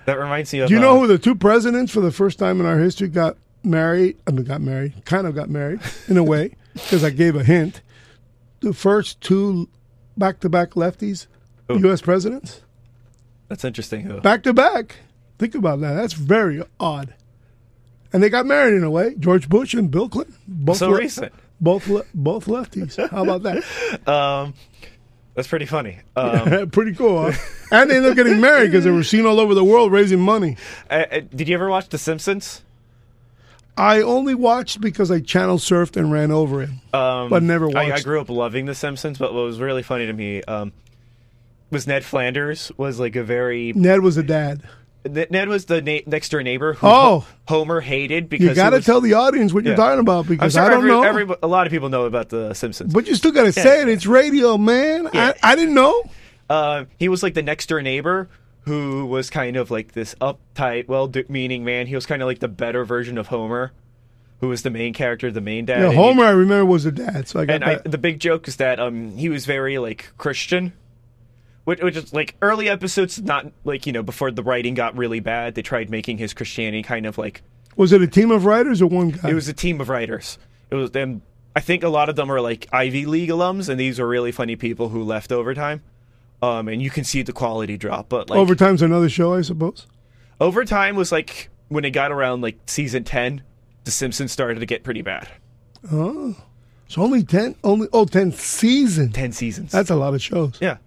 That 0.06 0.20
reminds 0.20 0.54
me 0.54 0.60
of. 0.60 0.67
Do 0.70 0.74
you 0.74 0.80
uh, 0.80 0.84
know 0.84 1.00
who 1.00 1.08
the 1.08 1.17
two 1.17 1.36
presidents 1.36 1.91
for 1.91 2.02
the 2.02 2.12
first 2.12 2.39
time 2.39 2.60
in 2.60 2.65
our 2.65 2.80
history 2.80 3.08
got 3.08 3.38
married? 3.63 4.17
I 4.28 4.32
mean, 4.32 4.46
got 4.46 4.62
married, 4.62 5.06
kind 5.06 5.28
of 5.28 5.36
got 5.36 5.50
married 5.50 5.80
in 6.08 6.17
a 6.17 6.24
way, 6.24 6.56
because 6.74 7.04
I 7.04 7.10
gave 7.10 7.36
a 7.36 7.43
hint. 7.43 7.82
The 8.62 8.74
first 8.74 9.22
two 9.22 9.70
back-to-back 10.17 10.72
lefties, 10.72 11.28
U.S. 11.70 12.02
presidents, 12.02 12.62
That's 13.50 13.63
interesting. 13.63 14.20
Back 14.22 14.43
to 14.43 14.54
back. 14.54 14.96
Think 15.38 15.54
about 15.54 15.82
that. 15.82 15.93
That's 15.93 16.13
very 16.13 16.63
odd. 16.80 17.13
And 18.13 18.24
they 18.24 18.30
got 18.30 18.46
married 18.46 18.74
in 18.76 18.84
a 18.84 18.89
way. 18.91 19.15
George 19.20 19.50
Bush 19.50 19.74
and 19.74 19.91
Bill 19.91 20.08
Clinton, 20.10 20.36
both 20.48 20.78
So 20.78 20.89
le- 20.89 20.98
recent. 21.00 21.34
both 21.60 21.88
le- 21.88 22.06
both 22.13 22.46
lefties. 22.46 22.96
How 23.10 23.24
about 23.24 23.43
that? 23.43 23.63
Um, 24.08 24.54
that's 25.36 25.48
pretty 25.48 25.65
funny. 25.67 26.00
Um, 26.15 26.70
Pretty 26.72 26.96
cool. 26.96 27.32
Huh? 27.32 27.38
And 27.72 27.91
they 27.91 27.98
ended 27.98 28.12
up 28.12 28.15
getting 28.17 28.41
married 28.41 28.67
because 28.72 28.86
they 28.86 28.89
were 28.91 29.04
seen 29.04 29.26
all 29.28 29.39
over 29.39 29.54
the 29.54 29.63
world 29.63 29.91
raising 29.91 30.20
money. 30.20 30.58
uh, 30.89 31.06
uh, 31.12 31.20
did 31.36 31.48
you 31.48 31.54
ever 31.54 31.70
watch 31.70 31.89
The 31.89 31.98
Simpsons? 32.00 32.63
I 33.78 34.02
only 34.02 34.34
watched 34.34 34.82
because 34.82 35.12
I 35.12 35.20
channel 35.20 35.58
surfed 35.60 35.96
and 35.96 36.12
ran 36.12 36.32
over 36.32 36.63
it, 36.63 36.70
Um, 36.93 37.30
but 37.30 37.43
never 37.43 37.67
I, 37.78 37.91
I 37.91 38.00
grew 38.02 38.20
up 38.20 38.30
loving 38.30 38.65
The 38.65 38.74
Simpsons, 38.74 39.20
but 39.20 39.32
what 39.34 39.43
was 39.43 39.60
really 39.60 39.84
funny 39.84 40.08
to 40.08 40.13
me 40.13 40.41
um, 40.43 40.74
was 41.70 41.86
Ned 41.86 42.04
Flanders 42.04 42.72
was 42.78 43.00
like 43.00 43.15
a 43.15 43.24
very 43.24 43.74
Ned 43.74 44.00
was 44.02 44.17
a 44.17 44.24
dad. 44.24 44.63
Ned 45.06 45.48
was 45.48 45.66
the 45.66 45.82
na- 45.82 46.00
next 46.06 46.30
door 46.30 46.44
neighbor 46.44 46.74
who 46.74 46.88
Oh. 46.88 47.26
Homer 47.48 47.80
hated 47.82 48.28
because 48.30 48.50
You 48.50 48.56
got 48.56 48.72
to 48.72 48.82
tell 48.82 49.00
the 49.00 49.14
audience 49.14 49.54
what 49.54 49.64
you're 49.64 49.74
Yeah. 49.74 49.78
talking 49.78 50.00
about 50.00 50.28
because 50.28 50.58
I 50.58 50.68
don't 50.70 50.80
every, 50.80 50.90
know. 50.90 51.04
every- 51.04 51.36
a 51.42 51.48
lot 51.48 51.66
of 51.66 51.72
people 51.72 51.90
know 51.90 52.06
about 52.06 52.30
The 52.30 52.54
Simpsons. 52.54 52.94
but 52.94 53.08
you 53.08 53.16
still 53.16 53.32
got 53.32 53.44
to 53.44 53.54
say 53.54 53.82
it. 53.82 53.90
It's 53.90 54.06
radio, 54.06 54.58
man. 54.58 55.08
Yeah. 55.14 55.34
I, 55.44 55.52
I 55.54 55.56
didn't 55.56 55.76
know. 55.76 56.04
Uh, 56.50 56.86
he 56.98 57.08
was 57.10 57.24
like 57.24 57.34
the 57.36 57.42
next 57.44 57.68
door 57.70 57.82
neighbor 57.82 58.28
who 58.66 59.06
was 59.06 59.30
kind 59.30 59.56
of 59.56 59.72
like 59.72 59.94
this 59.94 60.14
uptight, 60.20 60.88
well-meaning 60.90 61.64
man. 61.64 61.88
He 61.88 61.96
was 61.96 62.06
kind 62.06 62.22
of 62.22 62.26
like 62.28 62.40
the 62.40 62.48
better 62.50 62.84
version 62.84 63.18
of 63.18 63.28
Homer, 63.28 63.72
who 64.42 64.50
was 64.50 64.64
the 64.64 64.70
main 64.70 64.94
character, 64.94 65.32
the 65.32 65.40
main 65.42 65.66
dad. 65.66 65.80
Yeah, 65.80 65.84
and 65.86 65.94
he- 65.94 65.98
Homer, 66.00 66.26
I 66.26 66.32
remember, 66.32 66.66
was 66.66 66.86
a 66.86 66.92
dad. 66.92 67.30
So 67.30 67.40
I 67.40 67.46
got 67.46 67.54
and 67.56 67.64
I, 67.64 67.76
the 67.86 67.98
big 67.98 68.20
joke 68.20 68.48
is 68.48 68.58
that 68.58 68.80
um 68.80 69.16
he 69.16 69.30
was 69.30 69.46
very 69.46 69.78
like 69.78 70.12
Christian, 70.18 70.74
which, 71.68 71.82
which 71.82 71.98
is 71.98 72.14
like 72.14 72.34
early 72.42 72.70
episodes, 72.70 73.22
not 73.22 73.52
like 73.66 73.86
you 73.86 73.92
know 73.92 74.02
before 74.02 74.32
the 74.32 74.42
writing 74.42 74.74
got 74.74 74.96
really 74.96 75.20
bad. 75.20 75.54
They 75.54 75.62
tried 75.62 75.90
making 75.90 76.18
his 76.18 76.34
Christianity 76.34 76.82
kind 76.82 77.06
of 77.06 77.18
like 77.18 77.42
was 77.76 77.92
it 77.92 78.02
a 78.02 78.08
team 78.08 78.32
of 78.32 78.46
writers 78.46 78.82
or 78.82 78.88
one 78.88 79.10
guy? 79.10 79.32
it 79.32 79.34
was 79.34 79.50
a 79.50 79.54
team 79.54 79.82
of 79.82 79.90
writers. 79.90 80.38
It 80.72 80.76
was 80.76 80.92
them. 80.92 81.24
I 81.58 81.60
think 81.60 81.84
a 81.84 81.90
lot 81.90 82.08
of 82.08 82.16
them 82.16 82.32
are 82.32 82.40
like 82.40 82.68
Ivy 82.72 83.06
League 83.06 83.30
alums, 83.30 83.68
and 83.68 83.78
these 83.78 84.00
are 84.00 84.08
really 84.08 84.32
funny 84.32 84.56
people 84.56 84.88
who 84.88 85.04
left 85.04 85.34
overtime. 85.34 85.82
Um, 86.42 86.70
and 86.70 86.82
you 86.82 86.90
can 86.90 87.04
see 87.04 87.22
the 87.22 87.34
quality 87.34 87.76
drop, 87.76 88.08
but 88.08 88.30
like 88.30 88.40
Overtime's 88.40 88.82
another 88.82 89.10
show, 89.10 89.34
I 89.34 89.42
suppose. 89.42 89.88
overtime 90.40 90.96
was 90.96 91.12
like 91.12 91.50
when 91.68 91.84
it 91.84 91.90
got 91.90 92.14
around 92.14 92.40
like 92.40 92.60
season 92.68 93.04
ten, 93.04 93.42
The 93.84 93.92
Simpsons 93.92 94.32
started 94.32 94.62
to 94.62 94.66
get 94.66 94.86
pretty 94.86 95.02
bad. 95.02 95.28
Oh, 95.92 96.34
so 96.88 97.02
only 97.02 97.24
ten, 97.24 97.58
only 97.66 97.90
oh, 97.92 98.06
10 98.06 98.32
seasons. 98.32 99.14
Ten 99.14 99.34
seasons. 99.34 99.74
That's 99.74 99.90
a 99.90 99.98
lot 99.98 100.14
of 100.14 100.22
shows. 100.22 100.58
Yeah. 100.62 100.78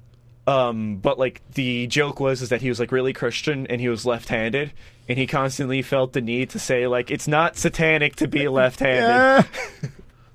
Um, 0.46 0.96
but 0.96 1.18
like 1.18 1.42
the 1.54 1.86
joke 1.86 2.18
was 2.18 2.42
is 2.42 2.48
that 2.48 2.60
he 2.62 2.68
was 2.68 2.80
like 2.80 2.90
really 2.92 3.12
Christian 3.12 3.66
and 3.68 3.80
he 3.80 3.88
was 3.88 4.04
left-handed 4.06 4.72
and 5.08 5.18
he 5.18 5.26
constantly 5.26 5.82
felt 5.82 6.12
the 6.12 6.20
need 6.20 6.50
to 6.50 6.58
say 6.58 6.86
like 6.86 7.10
it's 7.10 7.28
not 7.28 7.56
satanic 7.56 8.16
to 8.16 8.26
be 8.26 8.48
left-handed. 8.60 9.46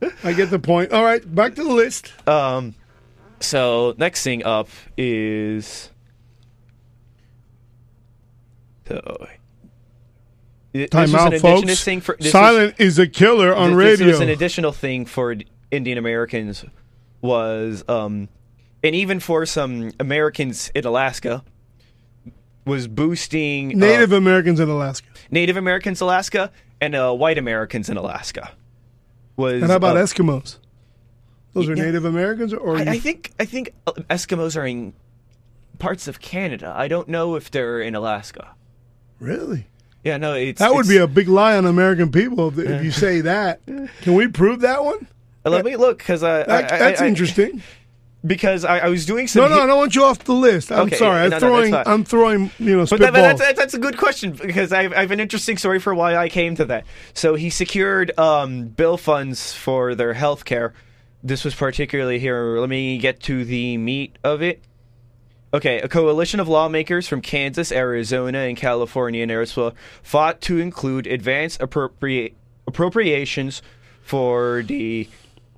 Yeah. 0.02 0.10
I 0.24 0.34
get 0.34 0.52
the 0.52 0.60
point. 0.60 0.92
All 0.94 1.04
right, 1.04 1.22
back 1.36 1.56
to 1.56 1.64
the 1.64 1.74
list. 1.74 2.14
Um, 2.28 2.76
so 3.40 3.96
next 3.98 4.24
thing 4.24 4.44
up 4.46 4.70
is 4.98 5.90
so 8.88 9.28
this 10.72 10.90
Time 10.90 11.12
was 11.12 11.16
out, 11.16 11.34
an 11.34 11.40
folks. 11.40 11.84
thing 11.84 12.02
for 12.02 12.16
this 12.18 12.26
was- 12.26 12.32
Silent 12.32 12.76
is 12.80 13.00
a 13.00 13.08
killer 13.08 13.56
on 13.56 13.70
this, 13.72 13.78
radio. 13.78 14.06
This 14.08 14.14
was 14.16 14.22
an 14.22 14.30
additional 14.30 14.72
thing 14.72 15.06
for 15.06 15.36
Indian 15.72 15.98
Americans 15.98 16.64
was, 17.22 17.84
um, 17.88 18.30
and 18.86 18.96
even 18.96 19.20
for 19.20 19.46
some 19.46 19.92
Americans 20.00 20.70
in 20.76 20.86
Alaska, 20.86 21.44
was 22.66 22.88
boosting 22.88 23.74
uh, 23.76 23.78
Native 23.86 24.12
Americans 24.12 24.60
in 24.60 24.70
Alaska. 24.70 25.08
Native 25.32 25.58
Americans 25.58 26.02
in 26.02 26.06
Alaska 26.06 26.52
and 26.82 26.96
uh, 26.96 27.12
white 27.14 27.38
Americans 27.38 27.90
in 27.90 27.98
Alaska. 27.98 28.52
Was 29.38 29.62
And 29.62 29.70
how 29.70 29.76
about 29.78 29.98
uh, 29.98 30.02
Eskimos? 30.04 30.58
Those 31.54 31.70
are 31.70 31.76
yeah. 31.76 31.84
Native 31.86 32.06
Americans, 32.06 32.54
or 32.54 32.78
I, 32.78 32.82
I 32.82 33.00
think 33.00 33.32
I 33.40 33.46
think 33.46 33.72
uh, 33.88 33.94
Eskimos 34.10 34.58
are 34.60 34.66
in 34.66 34.94
parts 35.80 36.08
of 36.08 36.20
Canada. 36.20 36.74
I 36.76 36.88
don't 36.88 37.08
know 37.08 37.36
if 37.36 37.52
they're 37.52 37.82
in 37.82 37.96
Alaska. 37.96 38.56
really? 39.20 39.68
Yeah, 40.04 40.18
no, 40.18 40.34
it's 40.36 40.60
That 40.60 40.70
would 40.72 40.86
it's- 40.86 40.90
be 40.90 40.98
a 40.98 41.08
big 41.08 41.28
lie 41.28 41.58
on 41.58 41.66
American 41.66 42.12
people 42.12 42.50
if, 42.50 42.60
if 42.60 42.84
you 42.84 42.92
say 42.92 43.22
that. 43.22 43.60
Can 44.02 44.14
we 44.14 44.28
prove 44.28 44.62
that 44.62 44.84
one? 44.86 45.08
Uh, 45.44 45.50
Let 45.50 45.66
me 45.66 45.76
look 45.78 45.98
because 45.98 46.22
I, 46.22 46.44
That, 46.44 46.72
I- 46.72 46.76
I- 46.76 46.80
that's 46.80 47.02
I- 47.02 47.08
interesting. 47.08 47.64
Because 48.26 48.66
I, 48.66 48.80
I 48.80 48.90
was 48.90 49.06
doing 49.06 49.28
some. 49.28 49.44
No, 49.44 49.50
no, 49.50 49.56
hit- 49.56 49.64
I 49.64 49.68
don't 49.68 49.78
want 49.78 49.96
you 49.96 50.04
off 50.04 50.20
the 50.20 50.34
list. 50.34 50.72
I'm 50.72 50.88
Okay, 50.88 50.96
sorry. 50.96 51.24
I'm 51.26 51.30
no, 51.30 51.38
no, 51.38 51.48
throwing. 51.48 51.72
fine. 51.72 51.84
I'm 51.86 52.04
throwing. 52.04 52.52
You 52.58 52.78
know, 52.78 52.86
But, 52.90 53.00
that, 53.02 53.14
but 53.14 53.38
that's, 53.38 53.58
that's 53.60 53.74
a 53.74 53.80
good 53.80 53.98
question 53.98 54.32
because 54.32 54.72
I 54.74 54.84
have, 54.84 54.94
I 54.94 55.02
have 55.02 55.12
an 55.12 55.20
interesting 55.20 55.58
story 55.58 55.80
for 55.80 55.94
why 55.94 56.16
I 56.16 56.30
came 56.30 56.56
to 56.56 56.66
that. 56.66 56.86
So 57.14 57.36
he 57.36 57.50
secured 57.50 58.18
um, 58.18 58.68
bill 58.70 58.98
funds 58.98 59.54
for 59.54 59.94
their 59.96 60.14
health 60.14 60.46
care. 60.46 60.74
This 61.24 61.44
was 61.44 61.54
particularly 61.54 62.18
here. 62.20 62.60
Let 62.60 62.70
me 62.70 62.98
get 62.98 63.20
to 63.24 63.46
the 63.46 63.78
meat 63.78 64.18
of 64.24 64.42
it. 64.42 64.64
Okay, 65.54 65.80
a 65.80 65.88
coalition 65.88 66.40
of 66.40 66.48
lawmakers 66.48 67.08
from 67.08 67.22
Kansas, 67.22 67.72
Arizona, 67.72 68.40
and 68.40 68.58
California 68.58 69.22
and 69.22 69.32
Arizona 69.32 69.74
fought 70.04 70.42
to 70.42 70.58
include 70.60 71.08
advanced 71.08 71.62
appropria- 71.62 72.34
appropriations 72.68 73.62
for 74.02 74.64
the 74.64 75.08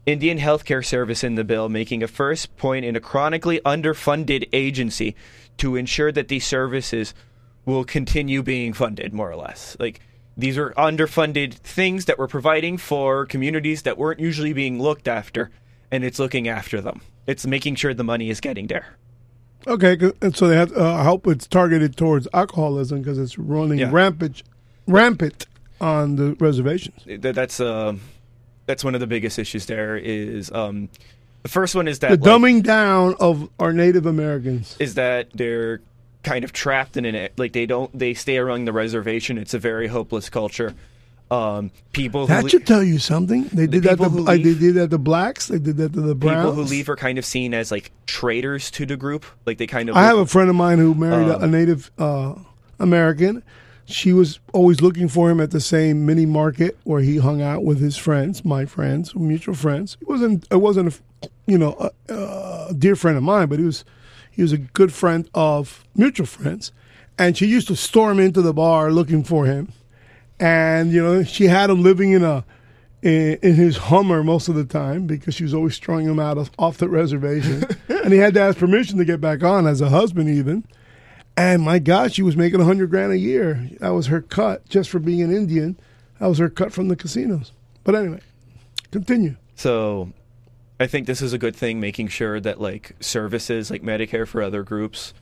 Indian 0.08 0.40
healthcare 0.40 0.84
service 0.84 1.22
in 1.24 1.36
the 1.36 1.44
bill, 1.44 1.68
making 1.68 2.02
a 2.02 2.08
first 2.08 2.56
point 2.58 2.86
in 2.86 2.96
a 2.96 3.00
chronically 3.02 3.60
underfunded 3.66 4.48
agency 4.54 5.16
to 5.58 5.76
ensure 5.76 6.12
that 6.14 6.30
these 6.30 6.48
services 6.48 7.14
will 7.66 7.84
continue 7.84 8.42
being 8.42 8.72
funded, 8.72 9.14
more 9.14 9.30
or 9.30 9.36
less. 9.36 9.76
Like 9.80 10.00
these 10.38 10.58
are 10.58 10.72
underfunded 10.78 11.54
things 11.56 12.06
that 12.06 12.18
we're 12.18 12.28
providing 12.28 12.78
for 12.78 13.26
communities 13.26 13.82
that 13.82 13.98
weren't 13.98 14.22
usually 14.22 14.54
being 14.54 14.82
looked 14.82 15.10
after, 15.10 15.52
and 15.92 16.06
it's 16.06 16.20
looking 16.20 16.48
after 16.48 16.80
them. 16.80 17.02
It's 17.28 17.46
making 17.46 17.76
sure 17.76 17.94
the 17.94 18.06
money 18.06 18.30
is 18.30 18.40
getting 18.40 18.68
there. 18.68 18.96
Okay, 19.68 19.98
and 20.22 20.34
so 20.34 20.48
they 20.48 20.56
have. 20.56 20.72
Uh, 20.72 20.94
I 20.94 21.04
hope 21.04 21.28
it's 21.28 21.48
targeted 21.48 21.98
towards 21.98 22.30
alcoholism 22.34 23.00
because 23.02 23.18
it's 23.18 23.38
running 23.38 23.80
Yeah. 23.80 23.90
rampant, 23.92 24.42
rampant 24.88 25.48
on 25.82 26.16
the 26.16 26.38
reservations. 26.40 27.04
Th- 27.04 27.20
That's 27.20 27.60
um, 27.60 28.00
that's 28.68 28.84
one 28.84 28.94
of 28.94 29.02
the 29.02 29.08
biggest 29.08 29.40
issues. 29.40 29.66
There 29.66 29.98
is 29.98 30.52
um, 30.52 30.90
the 31.42 31.50
first 31.50 31.74
one 31.74 31.88
is 31.88 32.00
that 32.00 32.10
The 32.12 32.18
like, 32.18 32.42
dumbing 32.42 32.62
down 32.64 33.16
of 33.20 33.50
our 33.60 33.74
Native 33.74 34.06
Americans. 34.06 34.76
is 34.80 34.94
that 34.94 35.30
they're 35.34 35.82
kind 36.24 36.44
of 36.44 36.54
trapped 36.54 36.96
in 36.98 37.06
it. 37.06 37.34
Like 37.38 37.54
they 37.54 37.66
don't 37.66 37.98
they 37.98 38.14
stay 38.14 38.38
around 38.38 38.66
the 38.66 38.74
reservation. 38.74 39.38
It's 39.40 39.54
a 39.56 39.60
very 39.60 39.88
hopeless 39.88 40.30
culture. 40.30 40.76
Um, 41.30 41.72
people 41.92 42.22
who 42.22 42.28
That 42.28 42.44
le- 42.46 42.50
should 42.50 42.66
tell 42.66 42.82
you 42.84 43.00
something. 43.00 43.50
They 43.52 43.68
did 43.68 43.84
that. 43.84 43.98
To, 43.98 44.06
uh, 44.06 44.32
they 44.32 44.38
did 44.44 44.76
that 44.76 44.92
to 44.92 44.98
blacks. 44.98 45.48
They 45.48 45.60
did 45.60 45.76
that 45.76 45.92
to 45.94 46.00
the 46.00 46.16
browns. 46.16 46.38
people 46.38 46.54
who 46.54 46.64
leave 46.64 46.88
are 46.88 46.96
kind 46.96 47.18
of 47.18 47.26
seen 47.26 47.54
as 47.54 47.70
like 47.70 47.92
traitors 48.06 48.72
to 48.72 48.86
the 48.86 48.96
group. 48.96 49.26
Like 49.46 49.58
they 49.58 49.68
kind 49.68 49.90
of 49.90 49.98
I 49.98 50.04
have 50.04 50.18
a 50.20 50.26
friend 50.26 50.50
of 50.50 50.56
mine 50.56 50.80
who 50.80 50.94
married 50.94 51.28
a, 51.28 51.36
Um, 51.36 51.44
a 51.44 51.48
Native 51.48 51.92
uh, 51.98 52.36
American. 52.80 53.44
She 53.88 54.12
was 54.12 54.40
always 54.54 54.82
looking 54.82 55.08
for 55.08 55.32
him 55.32 55.40
at 55.40 55.52
the 55.52 55.62
same 55.62 56.06
mini 56.06 56.26
market 56.26 56.78
where 56.84 57.02
he 57.02 57.18
hung 57.18 57.42
out 57.42 57.64
with 57.64 57.80
his 57.80 57.96
friends, 57.96 58.44
my 58.44 58.66
friends, 58.66 59.16
mutual 59.16 59.56
friends. 59.56 59.96
He 60.00 60.06
wasn't. 60.06 60.46
It 60.52 60.58
wasn't 60.58 60.94
a, 61.24 61.30
you 61.46 61.58
know, 61.58 61.92
a, 62.10 62.14
a 62.14 62.74
dear 62.78 62.96
friend 62.98 63.18
of 63.18 63.24
mine, 63.24 63.48
but 63.48 63.60
he 63.60 63.66
was. 63.66 63.86
He 64.30 64.44
was 64.44 64.52
a 64.52 64.58
good 64.58 64.94
friend 64.94 65.28
of 65.34 65.84
mutual 65.96 66.28
friends, 66.28 66.72
and 67.18 67.36
she 67.36 67.48
used 67.48 67.68
to 67.70 67.76
storm 67.76 68.20
into 68.20 68.42
the 68.42 68.54
bar 68.54 68.92
looking 68.92 69.24
for 69.24 69.46
him, 69.46 69.72
and 70.40 70.92
you 70.92 71.02
know 71.02 71.24
she 71.24 71.46
had 71.46 71.70
him 71.70 71.82
living 71.82 72.12
in 72.12 72.24
a 72.24 72.44
in, 73.02 73.38
in 73.42 73.56
his 73.56 73.78
Hummer 73.78 74.24
most 74.24 74.48
of 74.48 74.56
the 74.56 74.66
time 74.66 75.08
because 75.08 75.36
she 75.36 75.44
was 75.44 75.54
always 75.54 75.78
throwing 75.78 76.06
him 76.08 76.20
out 76.20 76.38
of, 76.38 76.52
off 76.60 76.78
the 76.78 76.90
reservation, 76.90 77.64
and 77.90 78.14
he 78.14 78.20
had 78.20 78.34
to 78.34 78.42
ask 78.42 78.58
permission 78.58 78.98
to 78.98 79.06
get 79.06 79.22
back 79.22 79.44
on 79.44 79.68
as 79.68 79.82
a 79.82 79.90
husband 79.90 80.30
even. 80.30 80.66
And 81.38 81.62
my 81.62 81.78
God, 81.78 82.14
she 82.14 82.24
was 82.24 82.36
making 82.36 82.60
a 82.60 82.66
hundred 82.66 82.90
grand 82.90 83.14
a 83.14 83.18
year. 83.18 83.70
That 83.80 83.90
was 83.90 84.08
her 84.08 84.22
cut 84.22 84.68
just 84.68 84.90
for 84.90 84.98
being 84.98 85.22
an 85.22 85.32
Indian. 85.32 85.80
That 86.20 86.28
was 86.28 86.40
her 86.40 86.50
cut 86.50 86.74
from 86.74 86.88
the 86.88 86.96
casinos. 86.96 87.52
But 87.84 87.94
anyway, 87.94 88.22
continue. 88.92 89.36
So 89.56 90.12
I 90.80 90.88
think 90.88 91.06
this 91.06 91.22
is 91.22 91.34
a 91.34 91.38
good 91.38 91.56
thing, 91.56 91.80
making 91.80 92.08
sure 92.08 92.40
that 92.40 92.60
like 92.60 92.96
services 93.00 93.70
like 93.70 93.84
Medicare 93.84 94.28
for 94.28 94.42
other 94.42 94.64
groups, 94.64 95.14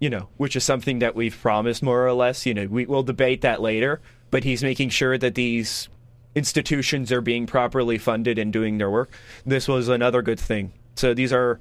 you 0.00 0.10
know, 0.10 0.28
which 0.36 0.56
is 0.56 0.64
something 0.64 0.98
that 0.98 1.14
we've 1.14 1.40
promised 1.40 1.80
more 1.80 2.04
or 2.04 2.12
less. 2.12 2.44
You 2.44 2.52
know, 2.52 2.66
we 2.66 2.84
will 2.84 3.04
debate 3.04 3.42
that 3.42 3.62
later, 3.62 4.00
but 4.32 4.42
he's 4.42 4.64
making 4.64 4.88
sure 4.88 5.16
that 5.16 5.36
these 5.36 5.88
institutions 6.34 7.12
are 7.12 7.20
being 7.20 7.46
properly 7.46 7.98
funded 7.98 8.36
and 8.36 8.52
doing 8.52 8.78
their 8.78 8.90
work. 8.90 9.12
This 9.44 9.68
was 9.68 9.88
another 9.88 10.22
good 10.22 10.40
thing. 10.40 10.72
So 10.96 11.14
these 11.14 11.32
are 11.32 11.60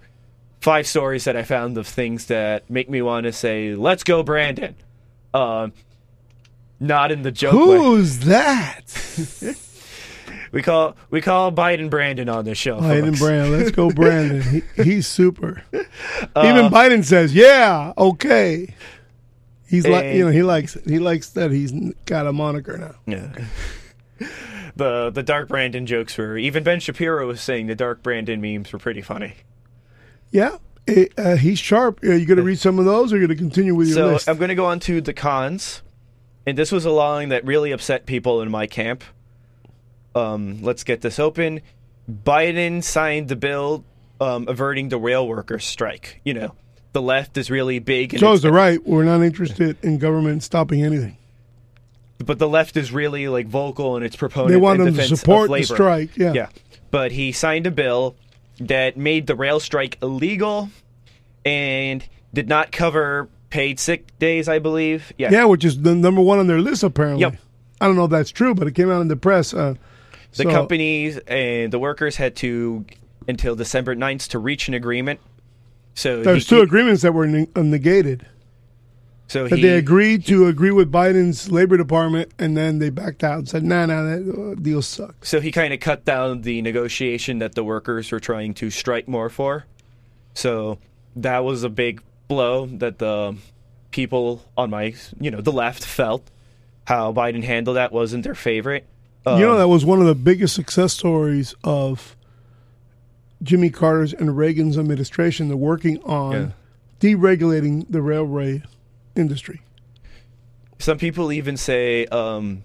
five 0.62 0.88
stories 0.88 1.26
that 1.26 1.36
I 1.36 1.44
found 1.44 1.78
of 1.78 1.88
things 1.88 2.28
that 2.28 2.70
make 2.70 2.90
me 2.90 3.02
want 3.02 3.26
to 3.26 3.34
say, 3.34 3.76
"Let's 3.76 4.04
go, 4.04 4.24
Brandon." 4.24 4.76
Um, 5.34 5.74
not 6.80 7.12
in 7.12 7.24
the 7.24 7.32
joke 7.32 7.54
way. 7.54 7.78
Who's 7.78 8.20
that? 8.20 8.82
We 10.56 10.62
call 10.62 10.96
we 11.10 11.20
call 11.20 11.52
Biden 11.52 11.90
Brandon 11.90 12.30
on 12.30 12.46
the 12.46 12.56
show. 12.56 12.80
Biden 12.80 13.08
folks. 13.08 13.20
Brandon. 13.20 13.60
Let's 13.60 13.72
go, 13.72 13.90
Brandon. 13.94 14.42
He, 14.42 14.84
he's 14.84 15.06
super. 15.06 15.62
Uh, 15.74 16.44
Even 16.46 16.72
Biden 16.72 17.04
says, 17.04 17.36
"Yeah, 17.36 17.92
okay." 17.98 18.74
He's 19.68 19.86
like, 19.86 20.16
you 20.16 20.24
know, 20.24 20.32
he 20.32 20.44
likes. 20.44 20.78
He 20.86 21.00
likes 21.00 21.32
that 21.32 21.52
he's 21.52 21.74
got 22.06 22.26
a 22.26 22.32
moniker 22.32 22.78
now. 22.78 22.96
Yeah. 23.06 23.46
the 24.78 25.10
the 25.10 25.24
Dark 25.24 25.50
Brandon 25.50 25.86
jokes 25.86 26.18
were 26.18 26.38
even 26.38 26.64
Ben 26.64 26.80
Shapiro 26.80 27.28
was 27.28 27.42
saying 27.42 27.68
the 27.68 27.76
Dark 27.76 28.02
Brandon 28.02 28.40
memes 28.40 28.72
were 28.72 28.80
pretty 28.80 29.02
funny. 29.02 29.34
Yeah, 30.36 30.58
eh, 30.90 31.06
uh, 31.18 31.38
he's 31.38 31.60
sharp. 31.60 32.04
Are 32.04 32.14
you 32.14 32.26
going 32.26 32.36
to 32.36 32.44
read 32.44 32.60
some 32.60 32.78
of 32.78 32.84
those, 32.84 33.14
or 33.14 33.16
are 33.16 33.20
you 33.22 33.28
going 33.28 33.38
to 33.38 33.42
continue 33.42 33.74
with 33.74 33.88
your 33.88 33.96
So 33.96 34.08
list? 34.08 34.28
I'm 34.28 34.36
going 34.38 34.50
to 34.50 34.56
go 34.56 34.66
on 34.66 34.82
to 34.82 35.00
the 35.00 35.14
cons, 35.14 35.82
and 36.46 36.58
this 36.58 36.74
was 36.74 36.84
a 36.84 36.92
line 36.92 37.30
that 37.30 37.46
really 37.46 37.72
upset 37.72 38.06
people 38.06 38.42
in 38.42 38.52
my 38.52 38.68
camp. 38.68 39.06
Um, 40.14 40.62
let's 40.62 40.84
get 40.84 41.00
this 41.00 41.20
open. 41.20 41.62
Biden 42.12 42.84
signed 42.84 43.30
the 43.30 43.38
bill 43.38 43.86
um, 44.20 44.50
averting 44.50 44.90
the 44.90 44.98
rail 44.98 45.26
workers 45.26 45.64
strike. 45.64 46.20
You 46.26 46.34
know, 46.34 46.56
the 46.92 47.02
left 47.02 47.38
is 47.38 47.50
really 47.50 47.80
big, 47.80 48.14
and 48.14 48.20
so 48.20 48.34
is 48.34 48.42
the 48.42 48.52
right. 48.52 48.86
We're 48.86 49.06
not 49.06 49.22
interested 49.22 49.78
in 49.84 50.00
government 50.00 50.44
stopping 50.44 50.84
anything. 50.84 51.16
but 52.18 52.40
the 52.40 52.50
left 52.50 52.76
is 52.76 52.92
really 52.92 53.30
like 53.30 53.48
vocal 53.48 53.96
in 53.96 54.04
its 54.04 54.18
proponent. 54.18 54.52
They 54.52 54.58
want 54.58 54.80
them 54.80 54.96
to 54.96 55.16
support 55.16 55.50
the 55.50 55.64
strike. 55.64 56.18
Yeah. 56.18 56.34
Yeah. 56.34 56.50
But 56.92 57.14
he 57.14 57.32
signed 57.32 57.68
a 57.68 57.72
bill 57.72 58.18
that 58.60 58.98
made 58.98 59.28
the 59.28 59.36
rail 59.36 59.60
strike 59.60 59.98
illegal 60.02 60.70
and 61.46 62.04
did 62.34 62.48
not 62.48 62.72
cover 62.72 63.30
paid 63.50 63.80
sick 63.80 64.18
days, 64.20 64.48
I 64.50 64.60
believe. 64.60 65.14
Yeah. 65.18 65.32
Yeah, 65.32 65.46
which 65.46 65.64
is 65.64 65.82
the 65.82 65.96
number 65.96 66.22
one 66.22 66.40
on 66.40 66.48
their 66.48 66.60
list 66.60 66.84
apparently. 66.84 67.22
Yep. 67.22 67.36
I 67.82 67.88
don't 67.88 67.96
know 67.96 68.06
if 68.06 68.12
that's 68.12 68.32
true, 68.32 68.56
but 68.56 68.68
it 68.68 68.72
came 68.74 68.90
out 68.90 69.02
in 69.02 69.08
the 69.08 69.16
press. 69.16 69.54
Uh, 69.54 69.76
The 70.32 70.44
so- 70.44 70.50
companies 70.52 71.18
and 71.28 71.72
the 71.72 71.80
workers 71.80 72.16
had 72.18 72.36
to 72.38 72.86
until 73.28 73.56
December 73.56 73.96
9th 73.96 74.30
to 74.30 74.40
reach 74.40 74.68
an 74.68 74.74
agreement. 74.74 75.20
So 75.94 76.22
There's 76.24 76.48
he, 76.50 76.56
two 76.58 76.62
agreements 76.62 77.02
that 77.04 77.14
were 77.14 77.26
ne- 77.28 77.48
uh, 77.56 77.62
negated. 77.62 78.26
So 79.28 79.46
he 79.48 79.62
they 79.62 79.78
agreed 79.78 80.26
to 80.28 80.48
agree 80.48 80.72
with 80.72 80.92
Biden's 80.92 81.52
Labor 81.52 81.78
Department, 81.78 82.32
and 82.38 82.56
then 82.56 82.78
they 82.80 82.90
backed 82.92 83.24
out 83.24 83.40
and 83.40 83.50
said, 83.50 83.64
"Nah, 83.64 83.86
nah, 83.88 84.04
that 84.04 84.54
uh, 84.58 84.62
deal 84.62 84.82
sucks." 84.82 85.28
so 85.30 85.42
he 85.42 85.52
kind 85.52 85.74
of 85.74 85.80
cut 85.80 86.06
down 86.06 86.42
the 86.44 86.62
negotiation 86.62 87.40
that 87.40 87.56
the 87.56 87.64
workers 87.64 88.12
were 88.12 88.20
trying 88.20 88.54
to 88.56 88.70
strike 88.70 89.08
more 89.08 89.30
for. 89.30 89.66
So 90.36 90.78
that 91.16 91.44
was 91.44 91.64
a 91.64 91.70
big 91.70 92.02
blow 92.28 92.68
that 92.68 93.00
the 93.00 93.36
people 93.92 94.44
on 94.58 94.70
my, 94.70 94.94
you 95.20 95.32
know, 95.32 95.42
the 95.42 95.52
left 95.54 95.84
felt. 95.86 96.30
How 96.86 97.12
Biden 97.12 97.44
handled 97.44 97.78
that 97.78 97.92
wasn't 97.92 98.24
their 98.26 98.36
favorite. 98.36 98.86
Um, 99.26 99.40
you 99.40 99.46
know, 99.48 99.58
that 99.58 99.68
was 99.70 99.84
one 99.84 100.00
of 100.02 100.06
the 100.06 100.14
biggest 100.14 100.54
success 100.54 100.94
stories 100.94 101.56
of 101.64 102.16
Jimmy 103.42 103.72
Carter's 103.72 104.14
and 104.14 104.38
Reagan's 104.38 104.78
administration. 104.78 105.48
They're 105.48 105.58
working 105.58 106.02
on 106.04 106.34
Yeah. 106.34 106.48
deregulating 107.00 107.86
the 107.90 108.02
railway 108.04 108.62
industry. 109.16 109.62
Some 110.80 110.98
people 110.98 111.32
even 111.32 111.58
say 111.58 112.06
um, 112.08 112.64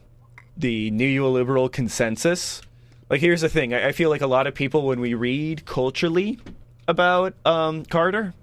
the 0.57 0.91
neoliberal 0.91 1.71
consensus. 1.71 2.61
Like, 3.09 3.21
here's 3.21 3.41
the 3.41 3.49
thing: 3.49 3.73
I, 3.73 3.89
I 3.89 3.93
feel 3.93 4.11
like 4.11 4.21
a 4.21 4.27
lot 4.27 4.47
of 4.47 4.55
people, 4.55 4.87
when 4.87 5.01
we 5.01 5.15
read 5.15 5.65
culturally 5.65 6.39
about 6.89 7.35
um, 7.45 7.85
Carter, 7.85 8.35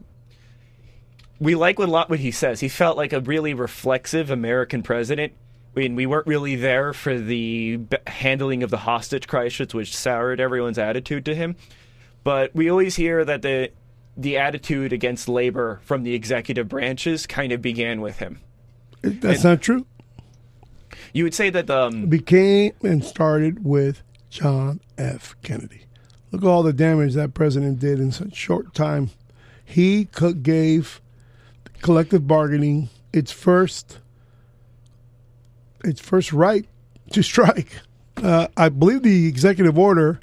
we 1.39 1.55
like 1.55 1.77
a 1.79 1.83
lot 1.83 2.09
what 2.09 2.19
he 2.19 2.31
says. 2.31 2.61
He 2.61 2.69
felt 2.69 2.97
like 2.97 3.13
a 3.13 3.19
really 3.19 3.53
reflexive 3.53 4.31
American 4.31 4.83
president. 4.83 5.33
When 5.73 5.93
we 5.93 6.07
weren't 6.07 6.25
really 6.25 6.55
there 6.55 6.91
for 6.91 7.19
the 7.19 7.79
handling 8.07 8.63
of 8.63 8.71
the 8.71 8.77
hostage 8.77 9.27
crisis, 9.27 9.75
which 9.75 9.95
soured 9.95 10.39
everyone's 10.39 10.79
attitude 10.79 11.23
to 11.25 11.35
him. 11.35 11.55
But 12.23 12.55
we 12.55 12.69
always 12.71 12.95
hear 12.95 13.23
that 13.23 13.43
the 13.43 13.69
the 14.17 14.37
attitude 14.37 14.91
against 14.91 15.29
labor 15.29 15.79
from 15.83 16.03
the 16.03 16.13
executive 16.13 16.67
branches 16.67 17.27
kind 17.27 17.51
of 17.51 17.61
began 17.61 18.01
with 18.01 18.17
him. 18.17 18.39
That's 19.01 19.43
not 19.43 19.61
true. 19.61 19.85
You 21.13 21.23
would 21.23 21.35
say 21.35 21.49
that 21.51 21.69
um, 21.69 22.07
Became 22.07 22.73
and 22.83 23.03
started 23.03 23.63
with 23.63 24.01
John 24.29 24.81
F. 24.97 25.35
Kennedy. 25.43 25.85
Look 26.31 26.43
at 26.43 26.47
all 26.47 26.63
the 26.63 26.73
damage 26.73 27.13
that 27.13 27.33
president 27.33 27.79
did 27.79 27.99
in 27.99 28.11
such 28.11 28.35
short 28.35 28.73
time. 28.73 29.11
He 29.63 30.05
co- 30.05 30.33
gave 30.33 31.01
collective 31.81 32.27
bargaining 32.27 32.89
its 33.13 33.31
first 33.31 33.99
its 35.83 36.01
first 36.01 36.33
right 36.33 36.65
to 37.11 37.21
strike. 37.21 37.79
Uh, 38.17 38.47
I 38.57 38.69
believe 38.69 39.03
the 39.03 39.27
executive 39.27 39.77
order 39.77 40.19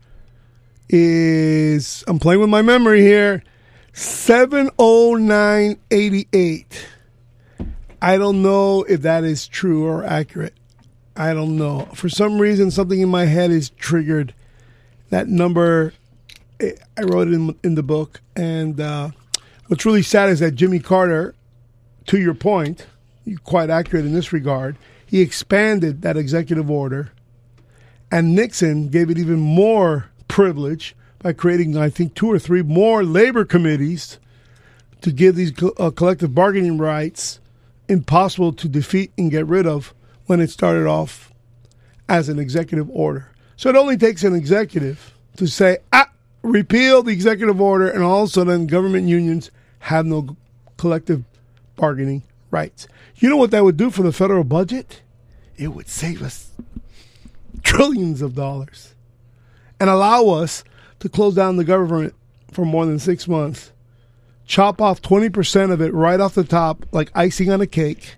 is 0.88 2.04
I'm 2.06 2.18
playing 2.18 2.40
with 2.40 2.50
my 2.50 2.60
memory 2.60 3.00
here. 3.00 3.42
70988. 3.94 6.86
I 8.02 8.18
don't 8.18 8.42
know 8.42 8.82
if 8.82 9.02
that 9.02 9.22
is 9.22 9.46
true 9.46 9.86
or 9.86 10.02
accurate. 10.04 10.54
I 11.16 11.32
don't 11.32 11.56
know. 11.56 11.88
For 11.94 12.08
some 12.08 12.40
reason, 12.40 12.72
something 12.72 13.00
in 13.00 13.08
my 13.08 13.26
head 13.26 13.52
is 13.52 13.70
triggered. 13.70 14.34
That 15.10 15.28
number, 15.28 15.92
eh, 16.58 16.72
I 16.98 17.02
wrote 17.02 17.28
it 17.28 17.34
in, 17.34 17.56
in 17.62 17.76
the 17.76 17.84
book. 17.84 18.20
And 18.34 18.80
uh, 18.80 19.10
what's 19.68 19.86
really 19.86 20.02
sad 20.02 20.28
is 20.28 20.40
that 20.40 20.56
Jimmy 20.56 20.80
Carter, 20.80 21.36
to 22.06 22.18
your 22.18 22.34
point, 22.34 22.86
you're 23.24 23.38
quite 23.38 23.70
accurate 23.70 24.04
in 24.04 24.12
this 24.12 24.32
regard, 24.32 24.76
he 25.06 25.20
expanded 25.20 26.02
that 26.02 26.16
executive 26.16 26.68
order. 26.68 27.12
And 28.10 28.34
Nixon 28.34 28.88
gave 28.88 29.08
it 29.08 29.18
even 29.18 29.38
more 29.38 30.10
privilege 30.26 30.96
by 31.24 31.32
creating, 31.32 31.74
I 31.74 31.88
think, 31.88 32.12
two 32.14 32.30
or 32.30 32.38
three 32.38 32.60
more 32.60 33.02
labor 33.02 33.46
committees 33.46 34.18
to 35.00 35.10
give 35.10 35.36
these 35.36 35.54
uh, 35.78 35.90
collective 35.90 36.34
bargaining 36.34 36.76
rights 36.76 37.40
impossible 37.88 38.52
to 38.52 38.68
defeat 38.68 39.10
and 39.16 39.30
get 39.30 39.46
rid 39.46 39.66
of 39.66 39.94
when 40.26 40.38
it 40.38 40.50
started 40.50 40.86
off 40.86 41.32
as 42.10 42.28
an 42.28 42.38
executive 42.38 42.90
order. 42.90 43.30
So 43.56 43.70
it 43.70 43.76
only 43.76 43.96
takes 43.96 44.22
an 44.22 44.34
executive 44.34 45.14
to 45.38 45.46
say, 45.46 45.78
ah, 45.94 46.10
repeal 46.42 47.02
the 47.02 47.12
executive 47.12 47.58
order, 47.58 47.88
and 47.88 48.02
all 48.02 48.24
of 48.24 48.28
a 48.28 48.32
sudden 48.32 48.66
government 48.66 49.08
unions 49.08 49.50
have 49.78 50.04
no 50.04 50.36
collective 50.76 51.24
bargaining 51.74 52.22
rights. 52.50 52.86
You 53.16 53.30
know 53.30 53.38
what 53.38 53.50
that 53.52 53.64
would 53.64 53.78
do 53.78 53.88
for 53.88 54.02
the 54.02 54.12
federal 54.12 54.44
budget? 54.44 55.00
It 55.56 55.68
would 55.68 55.88
save 55.88 56.20
us 56.20 56.50
trillions 57.62 58.20
of 58.20 58.34
dollars 58.34 58.94
and 59.80 59.88
allow 59.88 60.28
us 60.28 60.64
to 61.04 61.08
close 61.08 61.34
down 61.34 61.56
the 61.56 61.64
government 61.64 62.14
for 62.50 62.64
more 62.64 62.86
than 62.86 62.98
six 62.98 63.28
months 63.28 63.70
chop 64.46 64.80
off 64.80 65.02
20% 65.02 65.72
of 65.72 65.80
it 65.80 65.92
right 65.94 66.20
off 66.20 66.34
the 66.34 66.44
top, 66.44 66.86
like 66.92 67.10
icing 67.14 67.50
on 67.50 67.60
a 67.60 67.66
cake, 67.66 68.16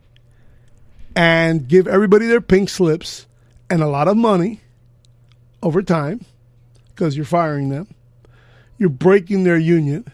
and 1.15 1.69
give 1.69 1.87
everybody 1.87 2.27
their 2.27 2.41
pink 2.41 2.69
slips 2.69 3.27
and 3.71 3.83
a 3.83 3.87
lot 3.87 4.09
of 4.09 4.17
money 4.17 4.61
over 5.63 5.83
time 5.83 6.25
because 6.95 7.17
you're 7.17 7.25
firing 7.25 7.69
them. 7.69 7.93
You're 8.79 8.89
breaking 8.89 9.45
their 9.45 9.59
union 9.59 10.05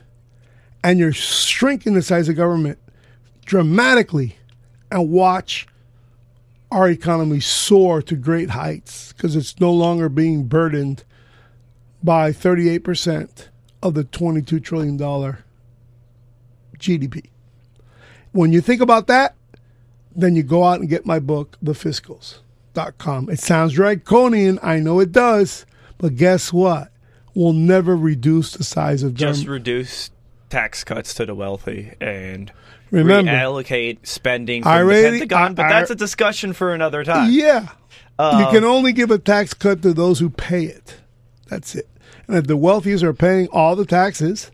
and 0.85 0.99
you're 0.99 1.13
shrinking 1.13 1.95
the 1.95 2.03
size 2.03 2.29
of 2.29 2.37
government 2.37 2.79
dramatically 3.45 4.37
and 4.91 5.11
watch 5.11 5.67
our 6.71 6.89
economy 6.89 7.41
soar 7.41 8.01
to 8.03 8.15
great 8.15 8.51
heights 8.51 9.13
because 9.13 9.35
it's 9.35 9.59
no 9.61 9.73
longer 9.73 10.09
being 10.09 10.45
burdened 10.45 11.05
by 12.03 12.31
38% 12.33 13.49
of 13.83 13.95
the 13.95 14.05
$22 14.05 14.63
trillion 14.63 14.99
GDP. 16.79 17.27
When 18.33 18.53
you 18.53 18.61
think 18.61 18.81
about 18.81 19.07
that, 19.09 19.35
then 20.15 20.37
you 20.37 20.43
go 20.43 20.65
out 20.65 20.81
and 20.81 20.89
get 20.89 21.07
my 21.07 21.19
book, 21.19 21.57
thefiscals.com. 21.63 23.31
It 23.31 23.39
sounds 23.41 23.75
draconian, 23.75 24.59
I 24.63 24.79
know 24.81 25.01
it 25.01 25.13
does, 25.13 25.67
But 25.99 26.17
guess 26.17 26.53
what? 26.53 26.91
We'll 27.35 27.53
never 27.53 27.97
reduce 27.97 28.53
the 28.55 28.65
size 28.65 29.05
of 29.05 29.15
Just 29.15 29.43
government. 29.43 29.49
reduce 29.67 30.11
tax 30.51 30.83
cuts 30.83 31.15
to 31.15 31.25
the 31.25 31.35
wealthy 31.35 31.93
and 32.01 32.51
Remember. 32.91 33.31
reallocate 33.31 33.99
spending 34.03 34.65
from 34.65 34.73
already- 34.73 35.03
the 35.03 35.27
Pentagon. 35.27 35.55
But 35.55 35.67
I- 35.67 35.69
that's 35.69 35.91
a 35.93 35.95
discussion 35.95 36.53
for 36.55 36.75
another 36.75 37.05
time. 37.05 37.31
Yeah. 37.31 37.69
you 38.19 38.25
Um, 38.25 38.53
can 38.53 38.65
only 38.65 38.93
give 38.93 39.11
a 39.13 39.19
tax 39.19 39.55
cut 39.55 39.81
to 39.83 39.95
those 39.95 40.19
who 40.19 40.29
pay 40.29 40.65
it. 40.65 40.97
That's 41.53 41.75
it. 41.75 41.87
And 42.27 42.39
if 42.39 42.47
the 42.47 42.57
wealthiest 42.57 43.05
are 43.05 43.13
paying 43.13 43.47
all 43.49 43.77
the 43.77 43.85
taxes, 43.85 44.51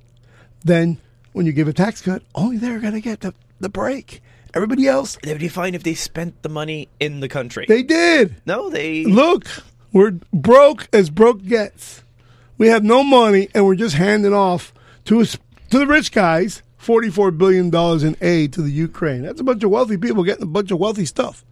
then 0.65 0.99
when 1.33 1.47
you 1.47 1.53
give 1.53 1.69
a 1.69 1.73
tax 1.73 2.03
cut, 2.03 2.23
only 2.35 2.57
they're 2.57 2.81
going 2.81 2.95
to 2.95 3.01
get 3.01 3.21
the, 3.21 3.35
the 3.61 3.69
break. 3.69 4.21
Everybody 4.53 4.89
else, 4.89 5.17
they 5.23 5.31
would 5.31 5.41
be 5.41 5.47
fine 5.47 5.77
if 5.77 5.85
they 5.85 5.95
spent 5.95 6.43
the 6.43 6.49
money 6.49 6.89
in 6.99 7.21
the 7.21 7.29
country. 7.29 7.67
they 7.69 7.85
did. 7.85 8.35
no, 8.47 8.69
they 8.69 9.05
Look, 9.05 9.47
we're 9.93 10.19
broke 10.33 10.89
as 10.93 11.09
broke 11.09 11.45
gets. 11.45 12.03
We 12.57 12.67
have 12.67 12.83
no 12.83 13.05
money, 13.05 13.49
and 13.55 13.65
we're 13.65 13.77
just 13.77 13.95
handing 13.95 14.33
off 14.33 14.75
to 15.05 15.21
us, 15.21 15.39
to 15.71 15.79
the 15.79 15.87
rich 15.87 16.11
guys 16.11 16.63
forty-four 16.79 17.31
billion 17.31 17.71
dollars 17.71 18.03
in 18.03 18.17
aid 18.21 18.53
to 18.55 18.63
the 18.63 18.73
Ukraine. 18.73 19.23
That's 19.23 19.41
a 19.41 19.45
bunch 19.45 19.63
of 19.63 19.71
wealthy 19.71 19.99
people 19.99 20.25
getting 20.25 20.43
a 20.43 20.47
bunch 20.47 20.73
of 20.73 20.81
wealthy 20.81 21.05
stuff. 21.05 21.45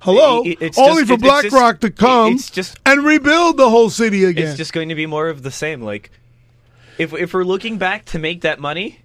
Hello, 0.00 0.42
It- 0.44 0.58
it's 0.60 0.78
only 0.78 1.04
just- 1.04 1.08
for 1.08 1.14
it- 1.14 1.20
BlackRock 1.20 1.80
to 1.80 1.88
it- 1.88 1.96
come 1.96 2.32
it's 2.34 2.50
just- 2.50 2.78
and 2.86 3.04
rebuild 3.04 3.56
the 3.58 3.68
whole 3.68 3.90
city 3.90 4.24
again. 4.24 4.48
it's 4.48 4.56
just 4.56 4.72
going 4.72 4.88
to 4.88 4.94
be 4.94 5.06
more 5.06 5.28
of 5.28 5.42
the 5.42 5.50
same. 5.50 5.82
Like 5.82 6.10
if 6.98 7.12
if 7.14 7.34
we're 7.34 7.44
looking 7.44 7.76
back 7.78 8.04
to 8.06 8.18
make 8.18 8.40
that 8.42 8.58
money 8.60 9.00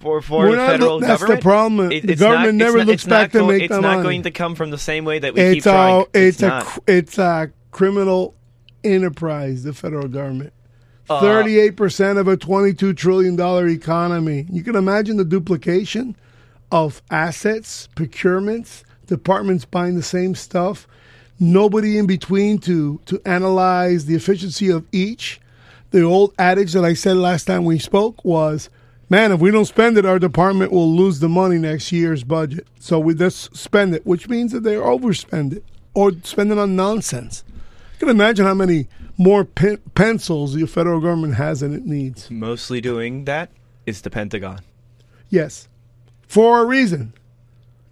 for 0.00 0.22
for 0.22 0.48
We're 0.48 0.52
the 0.56 0.66
federal 0.66 0.94
look- 0.94 1.02
that's 1.02 1.20
the 1.20 1.26
government, 1.26 1.42
problem. 1.42 1.88
The 1.90 1.96
it's 2.12 2.20
government 2.20 2.56
not, 2.58 2.64
never 2.64 2.78
not, 2.78 2.86
looks 2.86 3.02
it's 3.02 3.08
back 3.10 3.32
to 3.32 3.46
make 3.46 3.62
It's 3.64 3.70
not 3.70 3.82
money. 3.82 4.02
going 4.02 4.22
to 4.22 4.30
come 4.30 4.54
from 4.54 4.70
the 4.70 4.78
same 4.78 5.04
way 5.04 5.18
that 5.18 5.34
we 5.34 5.40
keep 5.40 5.56
it's 5.58 5.64
trying. 5.64 6.04
a 6.14 6.18
it's, 6.18 6.42
a 6.42 6.64
it's 6.86 7.18
a 7.18 7.50
criminal 7.70 8.34
enterprise. 8.82 9.62
The 9.64 9.74
federal 9.74 10.08
government. 10.08 10.52
Uh, 11.10 11.20
Thirty-eight 11.20 11.76
percent 11.76 12.18
of 12.18 12.28
a 12.28 12.36
twenty-two 12.38 12.94
trillion 12.94 13.36
dollar 13.36 13.66
economy. 13.68 14.46
You 14.50 14.62
can 14.62 14.74
imagine 14.76 15.16
the 15.18 15.24
duplication 15.24 16.16
of 16.72 17.02
assets, 17.10 17.88
procurements, 17.96 18.84
departments 19.10 19.66
buying 19.66 19.96
the 19.96 20.02
same 20.02 20.34
stuff, 20.34 20.88
nobody 21.38 21.98
in 21.98 22.06
between 22.06 22.58
to 22.60 23.00
to 23.04 23.20
analyze 23.26 24.06
the 24.06 24.14
efficiency 24.14 24.70
of 24.70 24.86
each. 24.92 25.40
The 25.90 26.02
old 26.02 26.32
adage 26.38 26.72
that 26.72 26.84
I 26.84 26.94
said 26.94 27.16
last 27.16 27.44
time 27.44 27.64
we 27.64 27.78
spoke 27.78 28.24
was, 28.24 28.70
"Man, 29.10 29.32
if 29.32 29.40
we 29.40 29.50
don't 29.50 29.66
spend 29.66 29.98
it, 29.98 30.06
our 30.06 30.18
department 30.18 30.72
will 30.72 30.90
lose 30.90 31.20
the 31.20 31.28
money 31.28 31.58
next 31.58 31.92
year's 31.92 32.24
budget." 32.24 32.66
So 32.78 32.98
we 32.98 33.14
just 33.14 33.54
spend 33.56 33.94
it, 33.94 34.06
which 34.06 34.28
means 34.28 34.52
that 34.52 34.62
they're 34.62 34.80
overspend 34.80 35.52
it 35.52 35.64
or 35.92 36.12
spend 36.22 36.52
it 36.52 36.58
on 36.58 36.76
nonsense. 36.76 37.44
You 37.94 38.06
can 38.06 38.08
imagine 38.08 38.46
how 38.46 38.54
many 38.54 38.86
more 39.18 39.44
pen- 39.44 39.80
pencils 39.94 40.54
the 40.54 40.66
federal 40.66 41.00
government 41.00 41.34
has 41.34 41.60
than 41.60 41.74
it 41.74 41.84
needs. 41.84 42.30
mostly 42.30 42.80
doing 42.80 43.26
that 43.26 43.50
is 43.84 44.00
the 44.00 44.10
Pentagon. 44.10 44.60
Yes, 45.28 45.68
for 46.26 46.62
a 46.62 46.64
reason. 46.64 47.12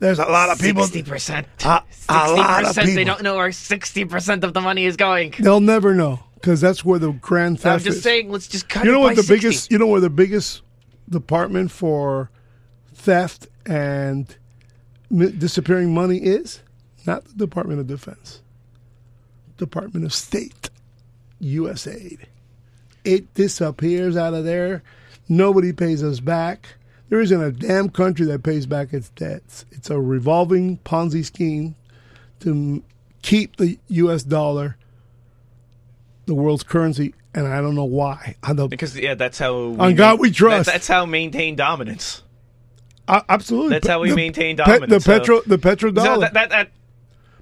There's 0.01 0.19
a 0.19 0.25
lot 0.27 0.51
of 0.51 0.61
people. 0.61 0.85
Sixty 0.85 1.03
percent. 1.03 1.47
A- 1.65 1.83
lot 2.09 2.65
of 2.65 2.67
percent. 2.69 2.95
They 2.95 3.05
don't 3.05 3.23
know 3.23 3.37
where 3.37 3.53
sixty 3.53 4.05
percent 4.05 4.45
of 4.45 4.55
the 4.55 4.61
money 4.61 4.85
is 4.85 4.97
going. 4.97 5.35
They'll 5.39 5.61
never 5.61 5.95
know 5.95 6.21
because 6.35 6.61
that's 6.61 6.85
where 6.85 6.99
the 6.99 7.13
grand 7.13 7.61
theft. 7.61 7.81
I'm 7.81 7.85
just 7.85 7.99
is. 7.99 8.03
saying. 8.03 8.31
Let's 8.31 8.47
just 8.49 8.69
cut 8.69 8.85
you 8.85 8.91
it 8.91 8.95
know 8.95 9.01
what 9.01 9.17
the 9.17 9.23
60. 9.23 9.35
biggest? 9.35 9.71
You 9.73 9.79
know 9.79 9.87
where 9.87 10.01
the 10.01 10.11
biggest 10.11 10.63
department 11.09 11.71
for 11.71 12.31
theft 12.95 13.49
and 13.67 14.37
disappearing 15.11 15.93
money 15.95 16.19
is? 16.19 16.61
Not 17.07 17.25
the 17.25 17.35
Department 17.35 17.81
of 17.81 17.87
Defense. 17.87 18.43
Department 19.57 20.05
of 20.05 20.13
State, 20.15 20.71
USAID. 21.41 22.21
It 23.05 23.33
disappears 23.35 24.17
out 24.17 24.35
of 24.35 24.45
there. 24.45 24.83
Nobody 25.29 25.73
pays 25.73 26.03
us 26.05 26.21
back. 26.21 26.77
There 27.09 27.21
isn't 27.21 27.43
a 27.43 27.51
damn 27.53 27.89
country 27.89 28.27
that 28.27 28.43
pays 28.43 28.67
back 28.67 28.93
its 28.93 29.09
debts. 29.11 29.65
It's 29.73 29.89
a 29.91 29.99
revolving 29.99 30.79
Ponzi 30.79 31.25
scheme 31.25 31.75
to 32.41 32.83
keep 33.23 33.57
the 33.57 33.79
U.S. 33.89 34.23
dollar 34.23 34.77
the 36.27 36.35
world's 36.35 36.63
currency, 36.63 37.15
and 37.35 37.47
I 37.49 37.63
don't 37.63 37.75
know 37.75 37.85
why. 37.87 38.37
Don't, 38.47 38.69
Because 38.69 38.95
yeah, 38.99 39.15
that's 39.15 39.39
how. 39.39 39.69
We 39.69 39.79
On 39.79 39.95
God 39.95 40.21
we 40.21 40.31
trust. 40.31 40.67
that- 40.67 40.73
that's 40.73 40.89
how 40.89 41.07
maintain 41.07 41.57
dominance. 41.57 42.23
Uh, 43.09 43.23
absolutely. 43.31 43.71
That's 43.71 43.89
how 43.89 44.01
we 44.01 44.11
The- 44.11 44.17
maintain 44.17 44.57
pe- 44.59 44.65
dominance, 44.65 44.91
the 44.91 45.01
so- 45.01 45.19
petro, 45.19 45.41
the 45.47 45.57
petrodollar. 45.59 46.05
So 46.17 46.21
that 46.21 46.35
that 46.35 46.51
that, 46.51 46.71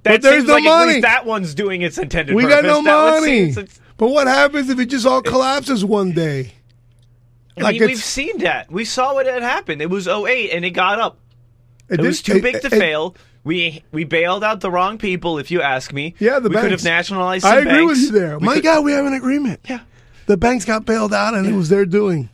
But 0.04 0.10
that 0.12 0.22
there's 0.22 0.34
seems 0.36 0.46
no 0.48 0.54
like 0.54 0.64
at 0.64 0.68
money. 0.78 0.92
least 0.92 1.02
that 1.02 1.26
one's 1.26 1.54
doing 1.56 1.82
its 1.82 1.98
intended 1.98 2.36
we 2.36 2.44
purpose. 2.44 2.62
got 2.62 2.64
no 2.64 2.82
That 2.84 3.12
one 3.12 3.20
money. 3.22 3.52
seems- 3.52 3.80
But 3.96 4.10
what 4.10 4.28
happens 4.28 4.70
if 4.70 4.78
it 4.78 4.86
just 4.86 5.04
all 5.06 5.20
collapses 5.22 5.84
one 5.84 6.12
day? 6.12 6.52
I 7.58 7.62
Like 7.62 7.80
mean, 7.80 7.88
we've 7.88 7.98
seen 8.04 8.38
that. 8.38 8.70
We 8.70 8.84
saw 8.84 9.14
what 9.14 9.26
had 9.26 9.42
happened. 9.42 9.80
It 9.82 9.88
was 9.90 10.06
08 10.08 10.50
and 10.52 10.64
it 10.64 10.70
got 10.70 10.98
up. 11.00 11.18
It, 11.88 11.98
did- 11.98 12.06
was 12.06 12.20
too 12.22 12.36
it- 12.36 12.42
big 12.42 12.60
to 12.60 12.66
it- 12.66 12.70
fail. 12.70 13.16
We 13.44 13.84
we 13.92 14.02
bailed 14.02 14.42
out 14.42 14.60
the 14.60 14.72
wrong 14.72 14.98
people, 14.98 15.38
if 15.38 15.52
you 15.52 15.62
ask 15.62 15.92
me. 15.92 16.14
Yeah, 16.18 16.40
the 16.40 16.48
we 16.48 16.56
could 16.56 16.62
banks. 16.70 16.82
have 16.82 16.90
nationalized. 16.90 17.44
I 17.44 17.58
agree 17.60 17.70
banks. 17.72 17.86
with 17.90 17.98
you 18.00 18.10
there. 18.10 18.38
We 18.40 18.44
My 18.46 18.54
could- 18.54 18.64
God, 18.64 18.84
we 18.84 18.90
have 18.92 19.06
an 19.06 19.12
agreement. 19.14 19.60
Yeah. 19.68 19.80
The 20.26 20.36
banks 20.36 20.64
got 20.64 20.84
bailed 20.84 21.14
out, 21.14 21.34
and 21.34 21.46
it 21.46 21.52
was 21.54 21.68
their 21.68 21.86
doing. 21.86 22.28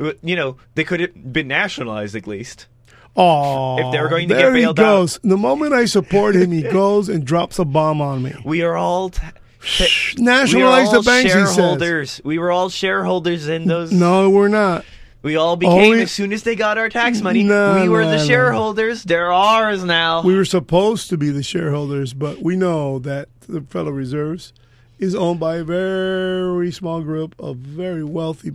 Uh, 0.00 0.12
you 0.24 0.34
know, 0.34 0.56
they 0.74 0.82
could 0.82 0.98
have 0.98 1.32
been 1.32 1.46
nationalized 1.46 2.16
at 2.16 2.26
least. 2.26 2.66
Oh, 3.14 3.78
If 3.78 3.92
they 3.92 4.00
were 4.00 4.08
going 4.08 4.28
to 4.28 4.34
there 4.34 4.50
get 4.50 4.54
bailed 4.60 4.78
he 4.78 4.84
out. 4.84 4.86
goes. 4.96 5.20
The 5.22 5.36
moment 5.36 5.72
I 5.72 5.84
support 5.84 6.34
him, 6.34 6.50
he 6.50 6.62
goes 6.82 7.08
and 7.08 7.24
drops 7.24 7.58
a 7.60 7.64
bomb 7.64 8.00
on 8.00 8.22
me. 8.24 8.34
We 8.44 8.62
are 8.62 8.76
all. 8.76 9.10
T- 9.10 9.20
t- 9.66 9.86
we 10.16 10.22
Nationalize 10.24 10.90
the 10.90 11.02
banks, 11.02 11.32
shareholders. 11.32 12.20
We 12.24 12.38
were 12.38 12.50
all 12.50 12.68
shareholders 12.68 13.48
in 13.48 13.66
those. 13.66 13.92
No, 13.92 14.30
we're 14.30 14.48
not. 14.48 14.84
We 15.22 15.36
all 15.36 15.56
became 15.56 15.74
Only- 15.92 16.02
as 16.02 16.12
soon 16.12 16.32
as 16.32 16.44
they 16.44 16.54
got 16.54 16.78
our 16.78 16.88
tax 16.88 17.20
money. 17.20 17.42
No, 17.42 17.82
we 17.82 17.88
were 17.88 18.02
no, 18.04 18.10
the 18.12 18.16
no. 18.18 18.24
shareholders. 18.24 19.02
They're 19.02 19.32
ours 19.32 19.82
now. 19.84 20.22
We 20.22 20.36
were 20.36 20.44
supposed 20.44 21.08
to 21.10 21.16
be 21.16 21.30
the 21.30 21.42
shareholders, 21.42 22.14
but 22.14 22.42
we 22.42 22.54
know 22.56 22.98
that 23.00 23.28
the 23.48 23.60
Federal 23.62 23.92
Reserves 23.92 24.52
is 24.98 25.14
owned 25.14 25.40
by 25.40 25.56
a 25.56 25.64
very 25.64 26.70
small 26.70 27.02
group 27.02 27.34
of 27.40 27.56
very 27.56 28.04
wealthy 28.04 28.52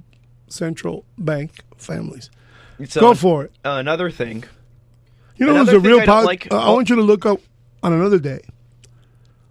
central 0.47 1.03
bank 1.17 1.59
families. 1.77 2.29
So, 2.87 3.01
Go 3.01 3.13
for 3.13 3.43
it. 3.43 3.51
Another 3.63 4.09
thing. 4.09 4.43
You 5.35 5.45
know, 5.47 5.53
there's 5.53 5.69
a 5.69 5.79
real 5.79 5.99
I 6.09 6.21
like- 6.23 6.51
uh, 6.51 6.57
I 6.57 6.69
want 6.69 6.89
you 6.89 6.95
to 6.95 7.01
look 7.01 7.25
up 7.25 7.39
on 7.83 7.93
another 7.93 8.19
day 8.19 8.41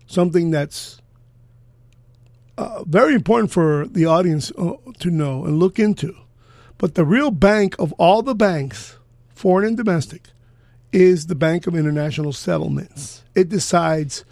something 0.07 0.51
that's 0.51 0.99
uh, 2.61 2.85
very 2.85 3.14
important 3.14 3.51
for 3.51 3.87
the 3.87 4.05
audience 4.05 4.53
uh, 4.59 4.75
to 4.99 5.11
know 5.11 5.46
and 5.46 5.59
look 5.59 5.79
into. 5.79 6.14
But 6.77 6.94
the 6.94 7.07
real 7.07 7.31
bank 7.31 7.75
of 7.79 7.92
all 7.94 8.23
the 8.23 8.35
banks, 8.35 8.99
foreign 9.35 9.66
and 9.66 9.77
domestic, 9.77 10.25
is 10.92 11.27
the 11.27 11.35
Bank 11.35 11.66
of 11.66 11.75
International 11.75 12.35
Settlements. 12.35 13.25
It 13.35 13.49
decides 13.49 14.25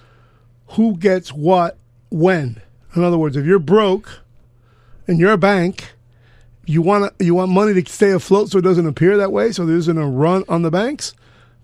who 0.68 0.96
gets 0.98 1.32
what 1.32 1.78
when. 2.10 2.60
In 2.94 3.02
other 3.02 3.16
words, 3.16 3.36
if 3.36 3.46
you're 3.46 3.58
broke 3.58 4.20
and 5.06 5.18
you're 5.18 5.32
a 5.32 5.38
bank, 5.38 5.94
you 6.66 6.82
want 6.82 7.14
you 7.18 7.34
want 7.34 7.50
money 7.50 7.80
to 7.80 7.90
stay 7.90 8.10
afloat 8.10 8.50
so 8.50 8.58
it 8.58 8.62
doesn't 8.62 8.86
appear 8.86 9.16
that 9.16 9.32
way, 9.32 9.52
so 9.52 9.64
there 9.64 9.76
isn't 9.76 9.96
a 9.96 10.06
run 10.06 10.44
on 10.50 10.60
the 10.60 10.70
banks. 10.70 11.14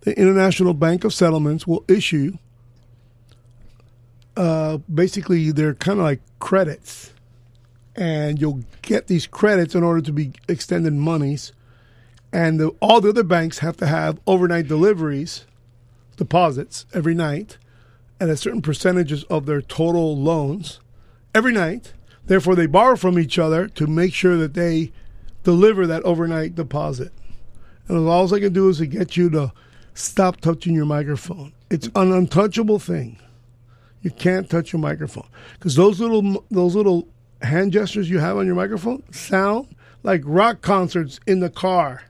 The 0.01 0.19
International 0.19 0.73
Bank 0.73 1.05
of 1.05 1.13
Settlements 1.13 1.67
will 1.67 1.85
issue. 1.89 2.39
Uh, 4.37 4.79
basically, 4.93 5.53
they're 5.53 5.75
kind 5.75 5.99
of 5.99 6.05
like 6.05 6.21
credits, 6.39 7.13
and 7.95 8.41
you'll 8.41 8.65
get 8.83 9.07
these 9.07 9.27
credits 9.27 9.75
in 9.75 9.83
order 9.83 10.01
to 10.01 10.13
be 10.13 10.33
extended 10.49 10.93
monies. 10.93 11.53
And 12.33 12.59
the, 12.59 12.69
all 12.81 13.01
the 13.01 13.11
other 13.11 13.23
banks 13.23 13.61
have 13.61 13.77
to 13.77 13.87
have 13.87 14.19
overnight 14.27 14.67
deliveries, 14.67 15.47
deposits 16.17 16.85
every 16.93 17.15
night, 17.15 17.59
at 18.21 18.29
a 18.29 18.37
certain 18.37 18.63
percentages 18.63 19.23
of 19.25 19.47
their 19.47 19.63
total 19.63 20.17
loans 20.17 20.81
every 21.35 21.53
night. 21.53 21.93
Therefore, 22.27 22.57
they 22.57 22.67
borrow 22.67 22.97
from 22.97 23.19
each 23.19 23.39
other 23.39 23.69
to 23.69 23.87
make 23.87 24.15
sure 24.15 24.37
that 24.37 24.55
they 24.55 24.93
deliver 25.45 25.87
that 25.87 26.03
overnight 26.03 26.55
deposit. 26.55 27.13
And 27.87 28.09
all 28.09 28.35
I 28.35 28.41
can 28.41 28.53
do 28.53 28.69
is 28.69 28.79
to 28.79 28.87
get 28.87 29.17
you 29.17 29.31
to 29.31 29.53
stop 29.93 30.41
touching 30.41 30.75
your 30.75 30.87
microphone. 30.87 31.53
It's 31.71 31.89
an 31.95 32.13
untouchable 32.13 32.79
thing. 32.79 33.19
You 34.05 34.11
can't 34.11 34.51
touch 34.51 34.71
your 34.71 34.81
microphone 34.81 35.27
because 35.55 35.77
those 35.77 35.99
little 35.99 36.45
those 36.51 36.77
little 36.77 37.09
hand 37.41 37.73
gestures 37.73 38.11
you 38.11 38.19
have 38.19 38.37
on 38.37 38.45
your 38.45 38.55
microphone 38.55 39.03
sound 39.13 39.75
like 40.03 40.21
rock 40.25 40.61
concerts 40.61 41.19
in 41.27 41.41
the 41.41 41.49
car. 41.49 42.03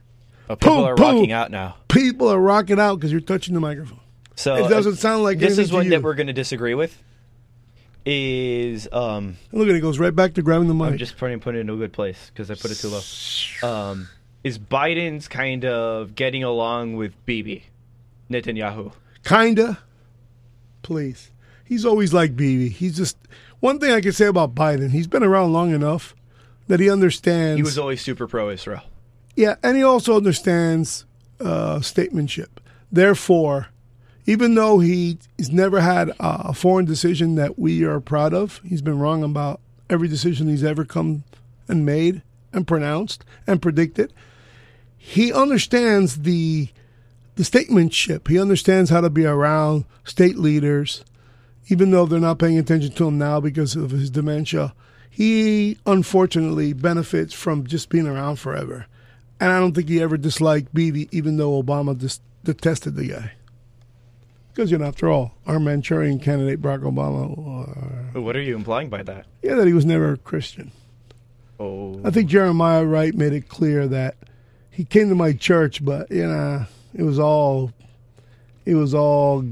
People 0.49 0.83
are 0.83 0.95
rocking 0.95 1.31
out 1.31 1.51
now. 1.51 1.77
People 1.87 2.27
are 2.27 2.39
rocking 2.39 2.81
out 2.81 2.95
because 2.95 3.13
you're 3.13 3.21
touching 3.21 3.53
the 3.53 3.61
microphone. 3.61 4.01
So 4.35 4.55
It 4.55 4.69
doesn't 4.69 4.93
uh, 4.93 4.97
sound 4.97 5.23
like 5.23 5.39
this 5.39 5.57
is 5.57 5.71
one 5.71 5.87
that 5.87 6.03
we're 6.03 6.15
going 6.15 6.27
to 6.27 6.33
disagree 6.33 6.73
with. 6.73 7.01
Is 8.05 8.89
um, 8.91 9.37
Look 9.53 9.69
at 9.69 9.73
it, 9.73 9.77
it 9.77 9.81
goes 9.81 9.97
right 9.97 10.13
back 10.13 10.33
to 10.33 10.41
grabbing 10.41 10.67
the 10.67 10.73
mic. 10.73 10.91
I'm 10.91 10.97
just 10.97 11.17
putting 11.17 11.39
put 11.39 11.55
it 11.55 11.59
in 11.59 11.69
a 11.69 11.75
good 11.77 11.93
place 11.93 12.29
because 12.31 12.51
I 12.51 12.55
put 12.55 12.71
it 12.71 12.75
too 12.75 12.89
low. 12.89 13.67
Um, 13.67 14.09
is 14.43 14.59
Biden's 14.59 15.29
kind 15.29 15.63
of 15.63 16.13
getting 16.13 16.43
along 16.43 16.97
with 16.97 17.13
Bibi 17.25 17.63
Netanyahu? 18.29 18.91
Kinda. 19.23 19.79
Please. 20.83 21.31
He's 21.65 21.85
always 21.85 22.13
like 22.13 22.35
BB. 22.35 22.71
He's 22.71 22.95
just 22.95 23.17
one 23.59 23.79
thing 23.79 23.91
I 23.91 23.99
can 23.99 24.13
say 24.13 24.27
about 24.27 24.55
Biden. 24.55 24.91
He's 24.91 25.07
been 25.07 25.23
around 25.23 25.51
long 25.51 25.73
enough 25.73 26.15
that 26.67 26.79
he 26.79 26.89
understands. 26.89 27.57
He 27.57 27.63
was 27.63 27.77
always 27.77 28.01
super 28.01 28.27
pro 28.27 28.49
Israel. 28.49 28.83
Yeah, 29.35 29.55
and 29.61 29.75
he 29.75 29.83
also 29.83 30.15
understands 30.15 31.05
uh, 31.41 31.79
statementship. 31.79 32.47
Therefore, 32.91 33.67
even 34.25 34.55
though 34.55 34.79
he, 34.79 35.17
he's 35.37 35.51
never 35.51 35.81
had 35.81 36.11
a 36.19 36.53
foreign 36.53 36.85
decision 36.85 37.35
that 37.35 37.59
we 37.59 37.83
are 37.83 37.99
proud 37.99 38.33
of, 38.33 38.61
he's 38.63 38.81
been 38.81 38.97
wrong 38.97 39.23
about 39.23 39.59
every 39.89 40.07
decision 40.07 40.47
he's 40.47 40.63
ever 40.63 40.85
come 40.85 41.23
and 41.67 41.85
made 41.85 42.21
and 42.53 42.67
pronounced 42.67 43.25
and 43.45 43.61
predicted. 43.61 44.13
He 44.97 45.31
understands 45.31 46.21
the 46.21 46.69
the 47.35 47.43
statementship. 47.43 48.29
He 48.29 48.39
understands 48.39 48.89
how 48.89 49.01
to 49.01 49.09
be 49.09 49.25
around 49.25 49.83
state 50.05 50.37
leaders, 50.37 51.03
even 51.67 51.91
though 51.91 52.05
they're 52.05 52.19
not 52.19 52.39
paying 52.39 52.57
attention 52.57 52.91
to 52.93 53.07
him 53.07 53.17
now 53.17 53.39
because 53.39 53.75
of 53.75 53.91
his 53.91 54.09
dementia. 54.09 54.73
He 55.09 55.77
unfortunately 55.85 56.73
benefits 56.73 57.33
from 57.33 57.65
just 57.65 57.89
being 57.89 58.05
around 58.07 58.35
forever. 58.37 58.85
And 59.39 59.51
I 59.51 59.59
don't 59.59 59.73
think 59.73 59.87
he 59.89 60.01
ever 60.01 60.17
disliked 60.17 60.73
Bibi, 60.73 61.07
even 61.11 61.37
though 61.37 61.61
Obama 61.61 61.97
dis- 61.97 62.19
detested 62.43 62.95
the 62.95 63.07
guy. 63.07 63.31
Because, 64.53 64.71
you 64.71 64.77
know, 64.77 64.85
after 64.85 65.09
all, 65.09 65.33
our 65.45 65.59
Manchurian 65.59 66.19
candidate, 66.19 66.61
Barack 66.61 66.83
Obama, 66.83 68.15
uh, 68.15 68.21
What 68.21 68.35
are 68.37 68.41
you 68.41 68.55
implying 68.55 68.89
by 68.89 69.03
that? 69.03 69.25
yeah, 69.41 69.55
that 69.55 69.67
he 69.67 69.73
was 69.73 69.85
never 69.85 70.13
a 70.13 70.17
Christian. 70.17 70.71
Oh, 71.59 71.99
I 72.03 72.09
think 72.09 72.29
Jeremiah 72.29 72.85
Wright 72.85 73.13
made 73.13 73.33
it 73.33 73.47
clear 73.49 73.87
that 73.87 74.15
he 74.69 74.83
came 74.85 75.09
to 75.09 75.15
my 75.15 75.31
church, 75.33 75.83
but, 75.83 76.11
you 76.11 76.27
know, 76.27 76.65
it 76.93 77.03
was 77.03 77.19
all, 77.19 77.71
it 78.65 78.75
was 78.75 78.93
all, 78.93 79.45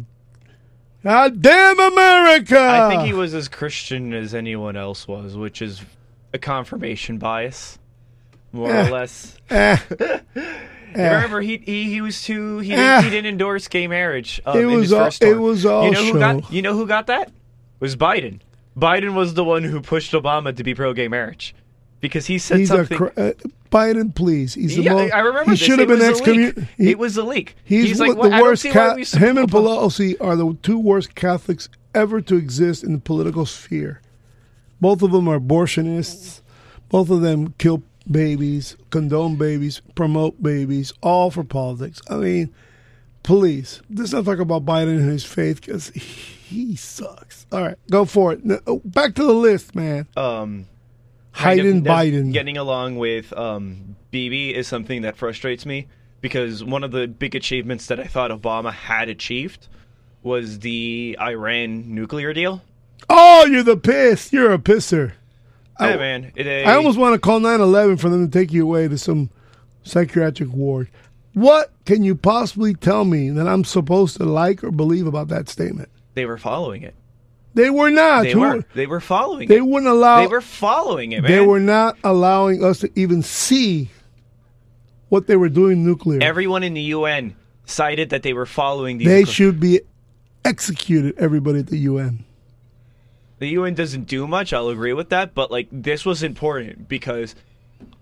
God 1.03 1.41
damn 1.41 1.79
America! 1.79 2.59
I 2.59 2.89
think 2.89 3.03
he 3.03 3.13
was 3.13 3.33
as 3.33 3.47
Christian 3.49 4.13
as 4.13 4.33
anyone 4.33 4.77
else 4.77 5.07
was, 5.07 5.35
which 5.35 5.61
is 5.61 5.81
a 6.33 6.39
confirmation 6.39 7.17
bias, 7.17 7.77
more 8.53 8.71
Eh. 8.71 8.87
or 8.87 8.91
less. 8.91 9.37
Eh, 9.49 9.77
Remember, 10.95 11.41
he, 11.41 11.57
he 11.57 11.85
he 11.89 12.01
was 12.01 12.23
too 12.23 12.59
he 12.59 12.71
Eh. 12.73 12.75
didn't, 12.77 13.03
he 13.03 13.09
didn't 13.09 13.29
endorse 13.31 13.67
gay 13.67 13.87
marriage. 13.87 14.41
Um, 14.45 14.57
It 14.57 14.65
was 14.65 14.93
all, 14.93 15.09
it 15.21 15.33
was 15.39 15.65
all 15.65 15.85
You 15.85 15.91
know 15.91 16.03
who 16.13 16.19
got 16.19 16.51
you 16.51 16.61
know 16.61 16.73
who 16.73 16.87
got 16.87 17.07
that? 17.07 17.27
It 17.29 17.33
was 17.79 17.95
Biden. 17.95 18.39
Biden 18.77 19.13
was 19.13 19.33
the 19.33 19.43
one 19.43 19.63
who 19.63 19.81
pushed 19.81 20.13
Obama 20.13 20.55
to 20.55 20.63
be 20.63 20.73
pro 20.73 20.93
gay 20.93 21.07
marriage 21.07 21.53
because 22.03 22.25
he 22.27 22.37
said 22.37 22.59
he's 22.59 22.69
a, 22.69 22.85
something. 22.85 22.97
cr- 22.97 23.17
uh, 23.17 23.31
Biden, 23.71 24.13
please. 24.13 24.53
He's 24.53 24.75
the 24.75 24.83
yeah, 24.83 24.93
most, 24.93 25.13
I 25.13 25.19
remember. 25.21 25.51
He 25.51 25.57
should 25.57 25.79
have 25.79 25.87
been 25.87 26.01
a 26.01 26.05
excommunicated. 26.05 26.67
It 26.77 26.99
was 26.99 27.15
a 27.17 27.23
leak. 27.23 27.55
He's, 27.63 27.99
like 27.99 28.15
one- 28.17 28.29
the 28.29 28.41
worst. 28.41 28.65
Ca- 28.69 28.97
him 28.97 29.37
and 29.37 29.49
Pelosi 29.49 30.15
are 30.21 30.35
the 30.35 30.55
two 30.61 30.77
worst 30.77 31.15
Catholics 31.15 31.69
ever 31.95 32.21
to 32.21 32.35
exist 32.35 32.83
in 32.83 32.91
the 32.91 32.99
political 32.99 33.45
sphere. 33.45 34.01
Both 34.81 35.01
of 35.01 35.11
them 35.11 35.27
are 35.29 35.39
abortionists. 35.39 36.41
Both 36.89 37.09
of 37.09 37.21
them 37.21 37.55
kill 37.57 37.81
babies, 38.11 38.75
condone 38.89 39.37
babies, 39.37 39.81
promote 39.95 40.43
babies, 40.43 40.91
all 41.01 41.31
for 41.31 41.45
politics. 41.45 42.01
I 42.09 42.17
mean, 42.17 42.53
please, 43.23 43.81
let's 43.89 44.11
not 44.11 44.25
talk 44.25 44.39
about 44.39 44.65
Biden 44.65 44.97
and 44.99 45.09
his 45.09 45.23
faith 45.23 45.61
because 45.61 45.87
he 45.87 46.75
sucks. 46.75 47.45
All 47.51 47.61
right, 47.61 47.77
go 47.89 48.03
for 48.03 48.33
it. 48.33 48.41
Oh, 48.67 48.81
Back 48.83 49.15
to 49.15 49.23
the 49.23 49.33
list, 49.33 49.73
man. 49.73 50.05
um, 50.17 50.67
Hayden 51.33 51.83
Biden. 51.83 52.31
getting 52.31 52.57
along 52.57 52.97
with 52.97 53.33
um, 53.33 53.95
Bibi 54.11 54.53
is 54.53 54.67
something 54.67 55.01
that 55.01 55.17
frustrates 55.17 55.65
me 55.65 55.87
because 56.21 56.63
one 56.63 56.83
of 56.83 56.91
the 56.91 57.07
big 57.07 57.35
achievements 57.35 57.87
that 57.87 57.99
I 57.99 58.05
thought 58.05 58.31
Obama 58.31 58.71
had 58.71 59.09
achieved 59.09 59.67
was 60.21 60.59
the 60.59 61.17
Iran 61.19 61.93
nuclear 61.93 62.33
deal. 62.33 62.61
Oh, 63.09 63.45
you're 63.45 63.63
the 63.63 63.75
piss. 63.75 64.31
You're 64.31 64.53
a 64.53 64.57
pisser. 64.57 65.13
Yeah, 65.79 65.97
man. 65.97 66.31
It, 66.35 66.47
uh, 66.47 66.69
I 66.69 66.75
almost 66.75 66.97
want 66.97 67.13
to 67.15 67.19
call 67.19 67.39
911 67.39 67.97
for 67.97 68.09
them 68.09 68.29
to 68.29 68.31
take 68.39 68.53
you 68.53 68.63
away 68.63 68.87
to 68.87 68.97
some 68.97 69.29
psychiatric 69.83 70.49
ward. 70.53 70.89
What 71.33 71.73
can 71.85 72.03
you 72.03 72.15
possibly 72.15 72.73
tell 72.75 73.03
me 73.05 73.31
that 73.31 73.47
I'm 73.47 73.63
supposed 73.63 74.17
to 74.17 74.23
like 74.23 74.63
or 74.63 74.71
believe 74.71 75.07
about 75.07 75.27
that 75.29 75.49
statement? 75.49 75.89
they 76.13 76.25
were 76.27 76.37
following 76.37 76.83
it. 76.83 76.93
They 77.55 77.69
were 77.69 77.89
not. 77.91 78.23
They 78.23 78.31
Who- 78.31 78.39
were. 78.39 78.65
They 78.73 78.87
were 78.87 78.99
following 78.99 79.47
They 79.47 79.57
it. 79.57 79.65
wouldn't 79.65 79.91
allow. 79.91 80.21
They 80.21 80.27
were 80.27 80.41
following 80.41 81.11
it, 81.11 81.21
man. 81.21 81.31
they 81.31 81.39
were 81.41 81.59
not 81.59 81.97
allowing 82.03 82.63
us 82.63 82.79
to 82.79 82.89
even 82.95 83.21
see 83.21 83.89
what 85.09 85.27
they 85.27 85.35
were 85.35 85.49
doing 85.49 85.85
nuclear. 85.85 86.19
Everyone 86.23 86.63
in 86.63 86.73
the 86.73 86.81
UN 86.81 87.35
cited 87.65 88.09
that 88.09 88.23
they 88.23 88.33
were 88.33 88.45
following 88.47 88.97
these. 88.97 89.07
they 89.07 89.23
should 89.25 89.59
be 89.59 89.81
executed. 90.43 91.15
Everybody 91.17 91.59
at 91.59 91.67
the 91.67 91.77
UN. 91.77 92.25
the 93.39 93.47
UN 93.49 93.73
doesn't 93.73 94.07
do 94.07 94.25
much. 94.25 94.53
I'll 94.53 94.69
agree 94.69 94.93
with 94.93 95.09
that, 95.09 95.33
but 95.35 95.51
like 95.51 95.67
this 95.71 96.05
was 96.05 96.23
important 96.23 96.87
because 96.87 97.35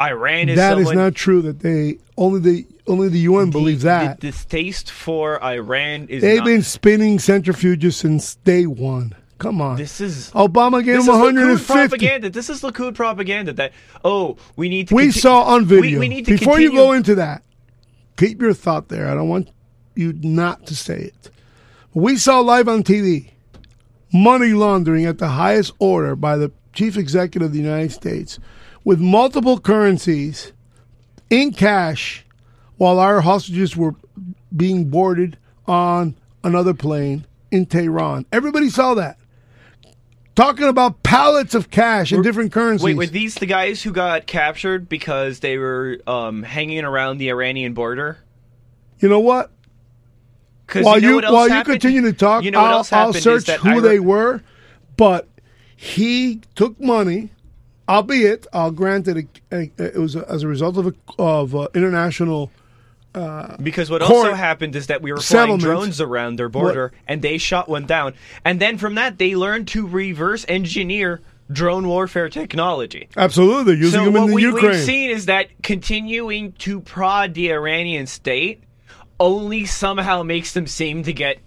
Iran 0.02 0.50
is 0.50 0.56
That 0.56 0.78
is 0.78 0.86
someone, 0.88 0.96
not 0.96 1.16
true. 1.16 1.42
That 1.42 1.60
they 1.60 1.98
only 2.18 2.40
the 2.40 2.66
only 2.88 3.10
the 3.10 3.20
UN 3.20 3.50
believes 3.50 3.84
that. 3.84 4.20
The 4.22 4.28
distaste 4.28 4.92
for 4.92 5.44
Iran 5.44 6.08
is 6.10 6.22
They've 6.22 6.38
not, 6.38 6.46
been 6.46 6.62
spinning 6.62 7.18
centrifuges 7.18 7.94
since 7.94 8.36
day 8.36 8.66
one. 8.68 9.16
Come 9.42 9.60
on. 9.60 9.76
This 9.76 10.00
is 10.00 10.30
Obama 10.34 10.86
gave 10.86 10.98
this 10.98 11.08
him 11.08 11.16
is 11.16 11.20
Likud 11.20 11.34
150. 11.34 11.74
propaganda. 11.74 12.30
This 12.30 12.48
is 12.52 12.62
Likud 12.62 12.94
propaganda. 12.94 13.52
That 13.54 13.74
oh, 14.06 14.38
we 14.56 14.70
need 14.70 14.90
to. 14.90 14.96
We 14.96 15.06
conti- 15.06 15.20
saw 15.20 15.42
on 15.46 15.66
video. 15.66 16.00
We, 16.00 16.10
need 16.10 16.26
to 16.26 16.38
Before 16.38 16.60
you 16.60 16.72
go 16.72 16.92
into 16.92 17.16
that, 17.16 17.42
keep 18.18 18.40
your 18.40 18.54
thought 18.54 18.90
there. 18.90 19.10
I 19.10 19.16
don't 19.16 19.30
want 19.30 19.50
you 19.96 20.14
not 20.14 20.68
to 20.68 20.76
say 20.76 21.00
it. 21.06 21.32
We 21.96 22.18
saw 22.18 22.40
live 22.42 22.68
on 22.68 22.84
TV 22.84 23.32
money 24.14 24.54
laundering 24.54 25.06
at 25.06 25.18
the 25.18 25.30
highest 25.30 25.74
order 25.80 26.16
by 26.16 26.38
the 26.38 26.52
chief 26.74 26.96
executive 26.96 27.48
of 27.48 27.54
the 27.54 27.60
United 27.60 27.92
States 27.92 28.38
with 28.84 29.00
multiple 29.00 29.60
currencies 29.60 30.54
in 31.32 31.52
cash 31.52 32.24
while 32.78 33.00
our 33.00 33.22
hostages 33.22 33.76
were 33.76 33.96
being 34.56 34.92
boarded 34.92 35.36
on 35.66 36.16
another 36.44 36.76
plane 36.76 37.26
in 37.50 37.66
Tehran. 37.66 38.28
Everybody 38.32 38.70
saw 38.70 38.94
that. 38.94 39.18
Talking 40.34 40.70
about 40.70 41.04
pallets 41.04 41.56
of 41.56 41.70
cash 41.70 42.14
in 42.14 42.22
different 42.22 42.52
currencies. 42.54 42.86
Wait, 42.86 42.96
were 42.96 43.06
these 43.06 43.36
the 43.36 43.46
guys 43.46 43.84
who 43.84 43.92
got 43.92 44.28
captured 44.28 44.88
because 44.88 45.42
they 45.42 45.58
were 45.58 46.00
um, 46.08 46.42
hanging 46.44 46.86
around 46.86 47.18
the 47.18 47.30
Iranian 47.30 47.74
border? 47.74 48.18
you 49.02 49.10
know 49.10 49.20
what? 49.20 49.52
while 50.74 50.96
you, 50.96 51.02
know 51.02 51.10
you, 51.10 51.16
what 51.16 51.34
while 51.34 51.50
you 51.50 51.64
continue 51.66 52.02
to 52.04 52.14
talk, 52.14 52.46
you 52.46 52.52
know 52.52 52.62
I'll, 52.62 52.88
I'll 52.92 53.14
search 53.14 53.50
who 53.50 53.82
they 53.82 54.00
were. 54.00 54.42
But 54.96 55.28
he 55.76 56.42
took 56.56 56.80
money, 56.80 57.32
albeit 57.90 58.48
I'll 58.54 58.72
grant 58.72 59.06
that 59.06 59.18
it, 59.18 59.28
it 59.78 59.98
was 59.98 60.16
as 60.16 60.44
a 60.44 60.48
result 60.48 60.78
of 60.78 60.88
a, 60.88 60.94
of 61.20 61.56
uh, 61.56 61.68
international. 61.74 62.52
Uh, 63.14 63.58
because 63.58 63.90
what 63.90 64.02
also 64.02 64.34
happened 64.34 64.74
is 64.76 64.88
that 64.88 65.02
we 65.02 65.12
were 65.12 65.18
flying 65.18 65.44
settlement. 65.60 65.64
drones 65.64 66.00
around 66.00 66.38
their 66.38 66.48
border, 66.48 66.94
and 67.08 67.22
they 67.22 67.38
shot 67.38 67.68
one 67.68 67.86
down. 67.86 68.14
And 68.46 68.60
then 68.60 68.78
from 68.78 68.96
that, 68.96 69.18
they 69.18 69.36
learned 69.36 69.68
to 69.70 69.86
reverse 69.86 70.46
engineer 70.48 71.20
drone 71.52 71.88
warfare 71.88 72.30
technology. 72.30 73.10
Absolutely, 73.18 73.76
using 73.76 74.00
So 74.00 74.06
them 74.06 74.16
in 74.16 74.22
what 74.22 74.28
the 74.30 74.36
we, 74.36 74.42
Ukraine. 74.44 74.72
we've 74.72 74.80
seen 74.86 75.10
is 75.10 75.26
that 75.26 75.48
continuing 75.62 76.54
to 76.54 76.80
prod 76.80 77.34
the 77.34 77.52
Iranian 77.52 78.08
state 78.08 78.64
only 79.20 79.66
somehow 79.66 80.24
makes 80.24 80.54
them 80.54 80.66
seem 80.66 81.04
to 81.04 81.12
get 81.12 81.40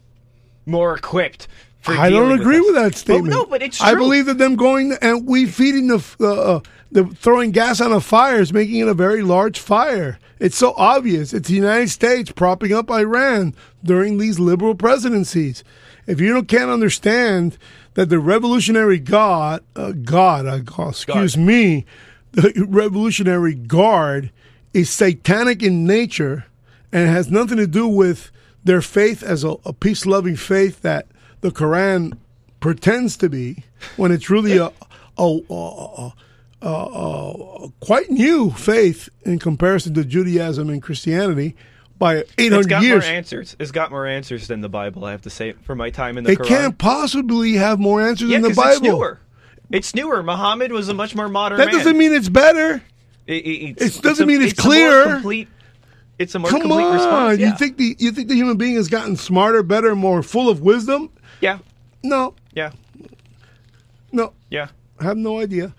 more 0.67 0.95
equipped. 0.95 1.49
I 1.87 2.11
don't 2.11 2.33
agree 2.39 2.59
us. 2.59 2.65
with, 2.67 2.75
that 2.75 2.95
statement. 2.95 3.29
Well, 3.29 3.43
no, 3.43 3.47
but 3.47 3.63
it's 3.63 3.79
true. 3.79 3.87
I 3.87 3.95
believe 3.95 4.27
that 4.27 4.39
them 4.39 4.57
going 4.57 4.93
and 5.01 5.27
we 5.27 5.47
feeding 5.47 5.89
the 5.89 6.05
uh, 6.21 6.57
uh, 6.57 6.61
the 6.91 7.05
throwing 7.07 7.51
gas 7.51 7.81
on 7.81 7.93
a 7.93 8.01
fire 8.01 8.41
is 8.41 8.53
making 8.53 8.81
it 8.81 8.89
a 8.89 8.95
very 8.95 9.23
large 9.23 9.59
fire. 9.59 10.19
It's 10.39 10.57
so 10.57 10.75
obvious. 10.77 11.33
It's 11.33 11.49
the 11.49 11.55
United 11.55 11.91
States 11.91 12.31
propping 12.31 12.73
up 12.73 12.91
Iran 12.91 13.55
during 13.83 14.19
these 14.19 14.39
liberal 14.39 14.75
presidencies. 14.75 15.65
If 16.07 16.21
you 16.21 16.33
don't, 16.33 16.49
can't 16.49 16.71
understand 16.71 17.57
that 17.95 18.11
the 18.11 18.19
Revolutionary 18.19 18.99
God, 18.99 19.63
uh, 19.75 19.93
God, 19.93 20.47
uh, 20.47 20.59
God, 20.59 20.91
excuse 20.91 21.35
Guard. 21.35 21.47
me, 21.47 21.87
the 22.33 22.67
Revolutionary 22.69 23.55
Guard 23.55 24.31
is 24.73 24.91
satanic 24.91 25.63
in 25.63 25.87
nature 25.87 26.47
and 26.93 27.09
has 27.09 27.31
nothing 27.31 27.57
to 27.57 27.67
do 27.67 27.89
with 27.89 28.31
their 28.63 28.83
faith 28.83 29.23
as 29.23 29.45
a, 29.45 29.57
a 29.65 29.73
peace 29.73 30.07
loving 30.07 30.37
faith 30.37 30.83
that 30.83 31.07
the 31.45 31.51
Quran 31.51 32.17
pretends 32.61 33.19
to 33.19 33.29
be 33.29 33.65
when 33.99 34.11
it's 34.11 34.31
really 34.31 34.57
a, 34.57 34.73
a, 35.19 35.41
a, 35.51 36.13
a, 36.63 37.69
quite 37.81 38.11
new 38.11 38.51
faith 38.51 39.11
in 39.27 39.39
comparison 39.39 39.93
to 39.93 40.05
Judaism 40.07 40.71
and 40.71 40.83
Christianity 40.83 41.55
by 41.99 42.17
It's 42.17 42.33
800 42.39 42.69
got 42.71 42.83
years. 42.83 43.05
more 43.05 43.13
answers. 43.13 43.57
It's 43.59 43.71
got 43.73 43.91
more 43.91 44.07
answers 44.07 44.47
than 44.49 44.63
the 44.63 44.71
Bible. 44.71 45.05
I 45.05 45.11
have 45.11 45.21
to 45.23 45.31
say, 45.31 45.53
for 45.53 45.75
my 45.75 45.91
time 45.91 46.17
in 46.17 46.25
the 46.25 46.33
It 46.33 46.39
Quran. 46.39 46.47
can't 46.47 46.79
possibly 46.79 47.53
have 47.53 47.79
more 47.79 48.01
answers 48.01 48.31
yeah, 48.31 48.41
than 48.41 48.51
the 48.51 48.55
Bible. 48.57 48.73
it's 48.73 48.81
newer. 48.81 49.21
It's 49.71 49.95
newer. 49.95 50.23
Muhammad 50.23 50.73
was 50.73 50.89
a 50.89 50.95
much 50.95 51.15
more 51.15 51.29
modern 51.29 51.59
That 51.59 51.71
doesn't 51.73 51.99
mean 51.99 52.15
it's 52.15 52.31
better. 52.31 52.83
It, 53.27 53.33
it, 53.35 53.77
it's, 53.83 53.99
It 53.99 54.03
doesn't 54.03 54.25
a- 54.25 54.27
mean 54.27 54.41
it's 54.41 54.59
more 54.65 54.73
clear. 54.73 55.05
complete, 55.13 55.49
it's 56.19 56.35
a 56.35 56.39
more 56.39 56.51
Come 56.51 56.63
complete 56.63 56.85
on, 56.85 56.95
response. 56.95 57.39
Yeah. 57.39 57.51
you 57.51 57.57
think 57.59 57.77
the 57.77 57.97
you 57.99 58.13
think 58.13 58.29
the 58.29 58.35
human 58.35 58.57
being 58.57 58.77
has 58.77 58.89
gotten 58.89 59.17
smarter, 59.17 59.63
better, 59.63 59.95
more 59.95 60.23
full 60.23 60.49
of 60.49 60.61
wisdom? 60.63 61.11
Yeah. 61.41 61.59
No, 62.03 62.35
Yeah. 62.55 62.73
No, 64.13 64.33
Yeah. 64.51 64.69
I 65.01 65.05
have 65.05 65.17
no 65.17 65.41
idea. 65.41 65.75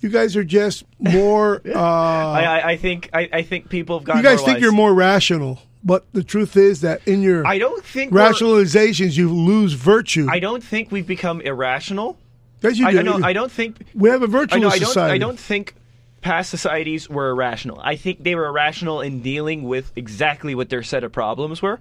You 0.00 0.08
guys 0.08 0.36
are 0.36 0.44
just 0.44 0.84
more. 0.98 1.60
uh, 1.66 1.78
I, 1.78 2.44
I, 2.44 2.68
I 2.70 2.76
think 2.76 3.10
I, 3.12 3.28
I 3.32 3.42
think 3.42 3.68
people 3.68 3.98
have 3.98 4.04
gotten 4.04 4.22
you 4.22 4.28
guys 4.28 4.38
think 4.38 4.54
wise. 4.54 4.62
you're 4.62 4.72
more 4.72 4.94
rational, 4.94 5.60
but 5.84 6.06
the 6.12 6.24
truth 6.24 6.56
is 6.56 6.80
that 6.80 7.06
in 7.06 7.20
your 7.20 7.46
I 7.46 7.58
don't 7.58 7.84
think 7.84 8.12
rationalizations, 8.12 9.16
you 9.16 9.30
lose 9.30 9.74
virtue. 9.74 10.26
I 10.30 10.38
don't 10.38 10.64
think 10.64 10.90
we've 10.90 11.06
become 11.06 11.40
irrational. 11.42 12.16
yes, 12.62 12.78
you 12.78 12.86
I, 12.86 12.92
do. 12.92 12.98
I 12.98 13.02
don't 13.02 13.24
I 13.24 13.32
don't 13.34 13.52
think 13.52 13.76
we 13.94 14.08
have 14.08 14.22
a 14.22 14.26
I, 14.26 14.28
virtuous 14.28 14.62
know, 14.62 14.68
I 14.68 14.78
don't 14.78 14.88
society. 14.88 15.14
I 15.14 15.18
don't 15.18 15.38
think 15.38 15.74
past 16.22 16.50
societies 16.50 17.08
were 17.08 17.30
irrational. 17.30 17.80
I 17.82 17.96
think 17.96 18.22
they 18.22 18.34
were 18.34 18.46
irrational 18.46 19.00
in 19.00 19.20
dealing 19.20 19.64
with 19.64 19.92
exactly 19.96 20.54
what 20.54 20.70
their 20.70 20.82
set 20.82 21.04
of 21.04 21.12
problems 21.12 21.60
were. 21.60 21.78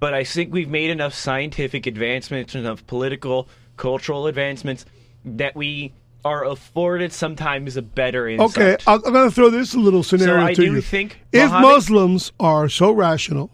But 0.00 0.14
I 0.14 0.24
think 0.24 0.52
we've 0.52 0.68
made 0.68 0.90
enough 0.90 1.14
scientific 1.14 1.86
advancements, 1.86 2.54
enough 2.54 2.86
political, 2.86 3.48
cultural 3.76 4.26
advancements 4.26 4.86
that 5.24 5.54
we 5.54 5.92
are 6.24 6.44
afforded 6.44 7.12
sometimes 7.12 7.76
a 7.76 7.82
better 7.82 8.26
insight. 8.28 8.58
Okay, 8.58 8.76
I'm, 8.86 9.00
going 9.00 9.28
to 9.28 9.34
throw 9.34 9.50
this 9.50 9.74
little 9.74 10.02
scenario 10.02 10.44
I 10.44 10.54
to 10.54 10.62
do 10.62 10.72
you. 10.74 10.80
think 10.80 11.20
if 11.32 11.44
Muhammad- 11.44 11.68
Muslims 11.68 12.32
are 12.40 12.68
so 12.68 12.90
rational, 12.90 13.50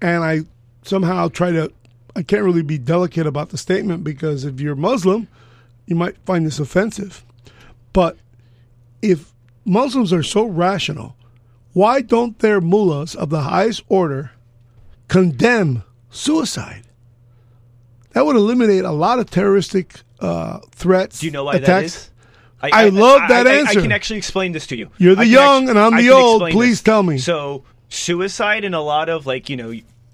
and 0.00 0.24
I 0.24 0.40
somehow 0.82 1.28
try 1.28 1.50
to, 1.52 1.72
I 2.16 2.22
can't 2.22 2.42
really 2.42 2.62
be 2.62 2.78
delicate 2.78 3.26
about 3.26 3.50
the 3.50 3.58
statement 3.58 4.04
because 4.04 4.44
if 4.44 4.60
you're 4.60 4.76
Muslim, 4.76 5.28
you 5.86 5.96
might 5.96 6.16
find 6.24 6.46
this 6.46 6.58
offensive. 6.58 7.24
But 7.92 8.16
if 9.02 9.32
Muslims 9.64 10.12
are 10.12 10.22
so 10.22 10.46
rational, 10.46 11.16
why 11.72 12.00
don't 12.00 12.38
their 12.38 12.60
mullahs 12.60 13.14
of 13.14 13.30
the 13.30 13.42
highest 13.42 13.82
order 13.88 14.32
condemn 15.10 15.82
suicide? 16.10 16.84
That 18.12 18.24
would 18.24 18.36
eliminate 18.36 18.84
a 18.84 18.90
lot 18.92 19.18
of 19.18 19.30
terroristic 19.30 20.00
uh, 20.20 20.60
threats. 20.72 21.20
Do 21.20 21.26
you 21.26 21.32
know 21.32 21.44
why 21.44 21.54
attacks. 21.56 22.10
that 22.60 22.68
is? 22.70 22.72
I 22.74 22.88
love 22.88 23.20
that 23.28 23.46
I- 23.46 23.50
I- 23.50 23.54
answer. 23.60 23.78
I 23.78 23.82
can 23.82 23.92
actually 23.92 24.18
explain 24.18 24.52
this 24.52 24.66
to 24.68 24.76
you. 24.76 24.90
You're 24.98 25.14
the 25.14 25.26
young 25.26 25.68
and 25.68 25.78
I'm 25.78 25.96
the 25.96 26.10
old. 26.10 26.50
Please 26.50 26.78
this. 26.78 26.82
tell 26.82 27.02
me. 27.02 27.18
So, 27.18 27.64
suicide 27.88 28.64
and 28.64 28.74
a 28.74 28.80
lot 28.80 29.08
of 29.08 29.26
like 29.26 29.48
you 29.48 29.56
know, 29.56 29.72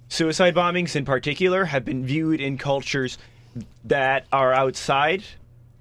suicide 0.09 0.55
bombings 0.55 0.95
in 0.97 1.05
particular 1.05 1.65
have 1.67 1.85
been 1.85 2.05
viewed 2.07 2.41
in 2.41 2.57
cultures 2.59 3.19
that 3.85 4.27
are 4.33 4.53
outside, 4.53 5.25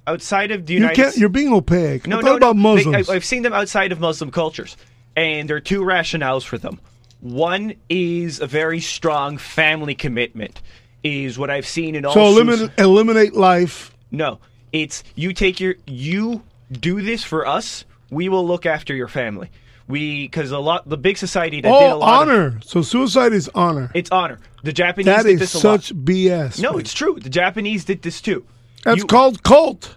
outside 0.07 0.51
of 0.51 0.65
the 0.65 0.73
You 0.73 0.79
United. 0.79 0.95
can't. 0.95 1.17
You're 1.17 1.29
being 1.29 1.53
opaque. 1.53 2.07
no, 2.07 2.17
I'm 2.19 2.25
no, 2.25 2.31
no. 2.31 2.37
about 2.37 2.55
They- 2.55 2.61
Muslims. 2.61 3.09
I, 3.09 3.13
I've 3.13 3.25
seen 3.25 3.43
them 3.43 3.53
outside 3.53 3.91
of 3.91 3.99
Muslim 3.99 4.31
cultures, 4.31 4.75
and 5.15 5.47
there 5.49 5.57
are 5.57 5.61
two 5.61 5.81
rationales 5.81 6.43
for 6.43 6.57
them. 6.57 6.79
One 7.25 7.73
is 7.89 8.39
a 8.39 8.45
very 8.45 8.79
strong 8.79 9.39
family 9.39 9.95
commitment. 9.95 10.61
Is 11.03 11.39
what 11.39 11.49
I've 11.49 11.65
seen 11.65 11.95
in 11.95 12.05
all. 12.05 12.13
so 12.13 12.25
eliminate, 12.25 12.69
eliminate 12.77 13.33
life. 13.33 13.91
no, 14.11 14.39
it's 14.71 15.03
you 15.15 15.33
take 15.33 15.59
your 15.59 15.75
you 15.87 16.43
do 16.71 17.01
this 17.01 17.23
for 17.23 17.47
us. 17.47 17.83
We 18.11 18.29
will 18.29 18.45
look 18.45 18.65
after 18.67 18.93
your 18.93 19.07
family. 19.07 19.49
We 19.87 20.27
because 20.27 20.51
a 20.51 20.59
lot 20.59 20.87
the 20.87 20.97
big 20.97 21.17
society 21.17 21.61
that 21.61 21.67
did 21.67 21.73
a 21.89 21.93
Oh, 21.93 21.97
lot 21.99 22.23
of 22.23 22.29
honor. 22.29 22.59
so 22.63 22.81
suicide 22.83 23.33
is 23.33 23.49
honor. 23.55 23.89
it's 23.95 24.11
honor. 24.11 24.39
The 24.63 24.73
Japanese 24.73 25.05
That 25.07 25.23
did 25.23 25.33
is 25.33 25.39
this 25.39 25.55
a 25.55 25.59
such 25.59 25.91
lot. 25.91 26.05
BS. 26.05 26.59
No, 26.61 26.71
man. 26.71 26.79
it's 26.81 26.93
true. 26.93 27.17
The 27.19 27.29
Japanese 27.29 27.85
did 27.85 28.01
this 28.03 28.21
too. 28.21 28.45
that's 28.83 28.99
You- 28.99 29.05
called 29.07 29.41
cult. 29.43 29.95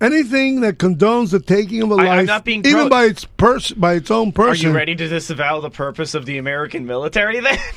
Anything 0.00 0.60
that 0.60 0.78
condones 0.78 1.30
the 1.32 1.40
taking 1.40 1.82
of 1.82 1.90
a 1.90 1.94
I- 1.96 2.22
life, 2.22 2.42
even 2.46 2.62
pro- 2.62 2.88
by 2.88 3.04
its 3.06 3.24
pers- 3.24 3.72
by 3.72 3.94
its 3.94 4.10
own 4.12 4.30
person. 4.32 4.66
Are 4.66 4.70
you 4.70 4.76
ready 4.76 4.94
to 4.94 5.08
disavow 5.08 5.60
the 5.60 5.70
purpose 5.70 6.14
of 6.14 6.24
the 6.24 6.38
American 6.38 6.86
military 6.86 7.40
then? 7.40 7.58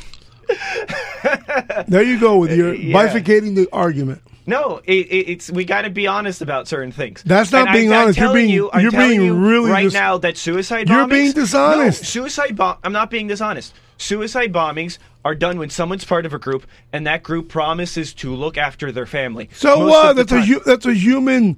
There 1.87 2.01
you 2.03 2.19
go 2.19 2.37
with 2.37 2.51
your 2.55 2.73
Yeah. 2.73 2.95
bifurcating 2.95 3.55
the 3.55 3.67
argument. 3.71 4.21
No, 4.47 4.81
it, 4.85 4.93
it, 5.07 5.29
it's 5.31 5.51
we 5.51 5.65
got 5.65 5.83
to 5.83 5.89
be 5.89 6.07
honest 6.07 6.41
about 6.41 6.67
certain 6.67 6.91
things. 6.91 7.21
That's 7.23 7.51
not 7.51 7.67
And 7.67 7.75
being 7.75 7.93
I'm 7.93 8.03
honest. 8.03 8.19
You're 8.19 8.33
being- 8.33 8.49
you, 8.49 8.69
you're 8.79 8.91
being 8.91 9.21
you 9.21 9.33
really 9.35 9.69
right 9.71 9.83
dis- 9.83 9.93
now 9.93 10.17
that 10.17 10.35
suicide. 10.37 10.87
Bombings, 10.87 10.97
You're 10.97 11.07
being 11.07 11.31
dishonest. 11.33 12.01
No, 12.01 12.05
suicide 12.05 12.55
bomb. 12.55 12.77
I'm 12.83 12.91
not 12.93 13.09
being 13.11 13.27
dishonest. 13.27 13.73
Suicide 13.97 14.51
bombings 14.51 14.97
are 15.23 15.35
done 15.35 15.59
when 15.59 15.69
someone's 15.69 16.03
part 16.05 16.25
of 16.25 16.33
a 16.33 16.39
group 16.39 16.65
and 16.91 17.05
that 17.07 17.21
group 17.23 17.49
promises 17.49 18.13
to 18.15 18.33
look 18.35 18.57
after 18.57 18.91
their 18.91 19.05
family. 19.05 19.49
So 19.53 19.85
what? 19.87 20.15
the 20.15 20.23
That's 20.23 20.31
a 20.31 20.41
hu- 20.45 20.63
that's 20.65 20.85
a 20.87 20.93
human 20.93 21.57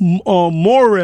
uh, 0.00 0.50
more. 0.50 0.98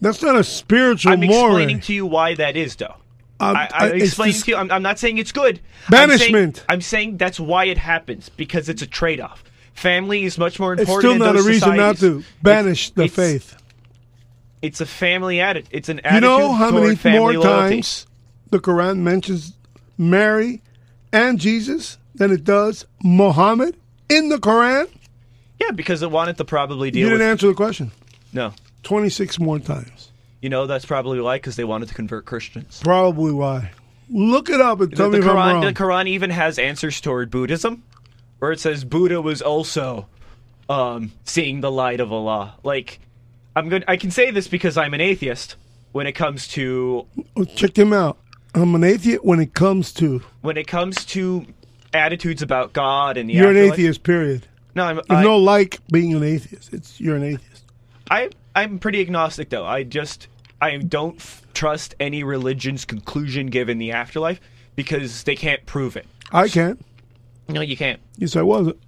That's 0.00 0.22
not 0.22 0.36
a 0.36 0.44
spiritual 0.44 1.12
I'm 1.12 1.20
more. 1.20 1.48
explaining 1.48 1.80
to 1.80 1.94
you 1.94 2.06
why 2.06 2.34
that 2.34 2.56
is, 2.56 2.76
though. 2.76 2.94
Um, 3.38 3.56
I, 3.56 3.68
I- 3.72 3.86
I'm 3.88 3.94
it's 3.96 4.04
explaining 4.06 4.32
just- 4.34 4.44
to 4.46 4.50
you. 4.52 4.56
I'm, 4.56 4.70
I'm 4.70 4.82
not 4.82 4.98
saying 4.98 5.18
it's 5.18 5.32
good. 5.32 5.60
I'm 5.92 6.08
saying- 6.10 6.32
Banishment. 6.32 6.64
I'm 6.68 6.80
saying, 6.80 7.16
that's 7.16 7.38
why 7.40 7.64
it 7.66 7.78
happens 7.78 8.28
because 8.28 8.68
it's 8.68 8.82
a 8.82 8.86
trade-off. 8.86 9.42
Family 9.74 10.24
is 10.24 10.38
much 10.38 10.58
more 10.58 10.72
important. 10.72 10.96
It's 10.96 11.00
still 11.06 11.18
not 11.18 11.34
a 11.34 11.38
those 11.38 11.46
reason 11.46 11.76
not 11.76 11.98
to 11.98 12.24
banish 12.42 12.90
the 12.90 13.04
it's- 13.04 13.14
faith. 13.16 13.56
It's 14.62 14.80
a 14.80 14.86
family 14.86 15.38
attitude. 15.40 15.68
It's 15.70 15.88
an 15.90 16.00
attitude. 16.00 16.14
You 16.14 16.20
know 16.38 16.52
how 16.52 16.70
many 16.70 16.96
more 17.18 17.32
loyalty. 17.34 17.42
times 17.76 18.06
the 18.50 18.58
Quran 18.58 18.98
mentions 18.98 19.52
Mary 19.98 20.62
and 21.12 21.38
Jesus 21.38 21.98
than 22.14 22.32
it 22.32 22.42
does 22.42 22.86
Muhammad 23.02 23.76
in 24.08 24.30
the 24.30 24.36
Quran? 24.38 24.88
Yeah, 25.60 25.70
because 25.72 26.02
it 26.02 26.10
wanted 26.10 26.38
to 26.38 26.44
probably 26.44 26.90
deal. 26.90 27.04
You 27.04 27.10
didn't 27.10 27.28
answer 27.28 27.46
the 27.48 27.54
question. 27.54 27.92
No, 28.36 28.52
26 28.84 29.38
more 29.40 29.58
times. 29.58 30.12
you 30.40 30.48
know 30.48 30.66
that's 30.66 30.84
probably 30.86 31.20
why 31.20 31.36
because 31.38 31.56
they 31.56 31.64
wanted 31.64 31.88
to 31.88 31.94
convert 31.94 32.24
Christians. 32.26 32.80
Probably 32.84 33.32
why. 33.32 33.72
Look 34.08 34.48
it 34.50 34.60
up 34.60 34.80
and 34.80 34.94
tell 34.94 35.10
the, 35.10 35.18
me 35.18 35.24
the 35.24 35.30
if 35.30 35.36
I'm 35.36 35.36
Quran, 35.36 35.52
wrong. 35.54 35.64
the 35.64 35.72
Quran 35.72 36.08
even 36.08 36.30
has 36.30 36.58
answers 36.60 37.00
toward 37.00 37.30
Buddhism, 37.30 37.82
where 38.38 38.52
it 38.52 38.60
says 38.60 38.84
Buddha 38.84 39.20
was 39.20 39.42
also 39.42 40.06
um, 40.68 41.10
seeing 41.24 41.60
the 41.60 41.70
light 41.72 41.98
of 41.98 42.12
Allah. 42.12 42.54
Like, 42.62 43.00
I'm 43.56 43.68
good. 43.68 43.84
I 43.88 43.96
can 43.96 44.10
say 44.12 44.30
this 44.30 44.46
because 44.46 44.76
I'm 44.76 44.94
an 44.94 45.00
atheist. 45.00 45.56
When 45.92 46.06
it 46.06 46.12
comes 46.12 46.46
to 46.48 47.06
Oh, 47.36 47.44
Check 47.44 47.76
him 47.78 47.92
out. 47.94 48.18
I'm 48.54 48.74
an 48.74 48.84
atheist 48.84 49.24
when 49.24 49.40
it 49.40 49.54
comes 49.54 49.92
to. 49.94 50.22
when 50.42 50.56
it 50.58 50.66
comes 50.66 51.04
to 51.06 51.46
attitudes 51.94 52.42
about 52.42 52.72
God 52.74 53.16
and 53.16 53.28
the 53.30 53.34
You're 53.34 53.50
an 53.50 53.56
atheist, 53.56 54.02
period. 54.02 54.46
No, 54.74 54.84
I'm 54.84 55.00
I, 55.08 55.22
no 55.24 55.38
like 55.38 55.80
being 55.90 56.12
an 56.12 56.22
atheist. 56.22 56.72
It's 56.74 57.00
You're 57.00 57.16
an 57.16 57.22
atheist. 57.24 57.55
I 58.10 58.30
I'm 58.54 58.78
pretty 58.78 59.00
agnostic 59.00 59.50
though. 59.50 59.64
I 59.64 59.82
just 59.82 60.28
I 60.60 60.76
don't 60.78 61.16
f- 61.16 61.46
trust 61.54 61.94
any 62.00 62.22
religion's 62.22 62.84
conclusion 62.84 63.48
given 63.48 63.78
the 63.78 63.92
afterlife 63.92 64.40
because 64.74 65.24
they 65.24 65.36
can't 65.36 65.64
prove 65.66 65.96
it. 65.96 66.06
I 66.32 66.48
can't. 66.48 66.84
No, 67.48 67.60
you 67.60 67.76
can't. 67.76 68.00
Yes, 68.16 68.36
I 68.36 68.42
wasn't. 68.42 68.78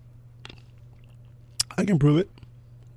I 1.76 1.84
can 1.84 1.98
prove 1.98 2.18
it. 2.18 2.28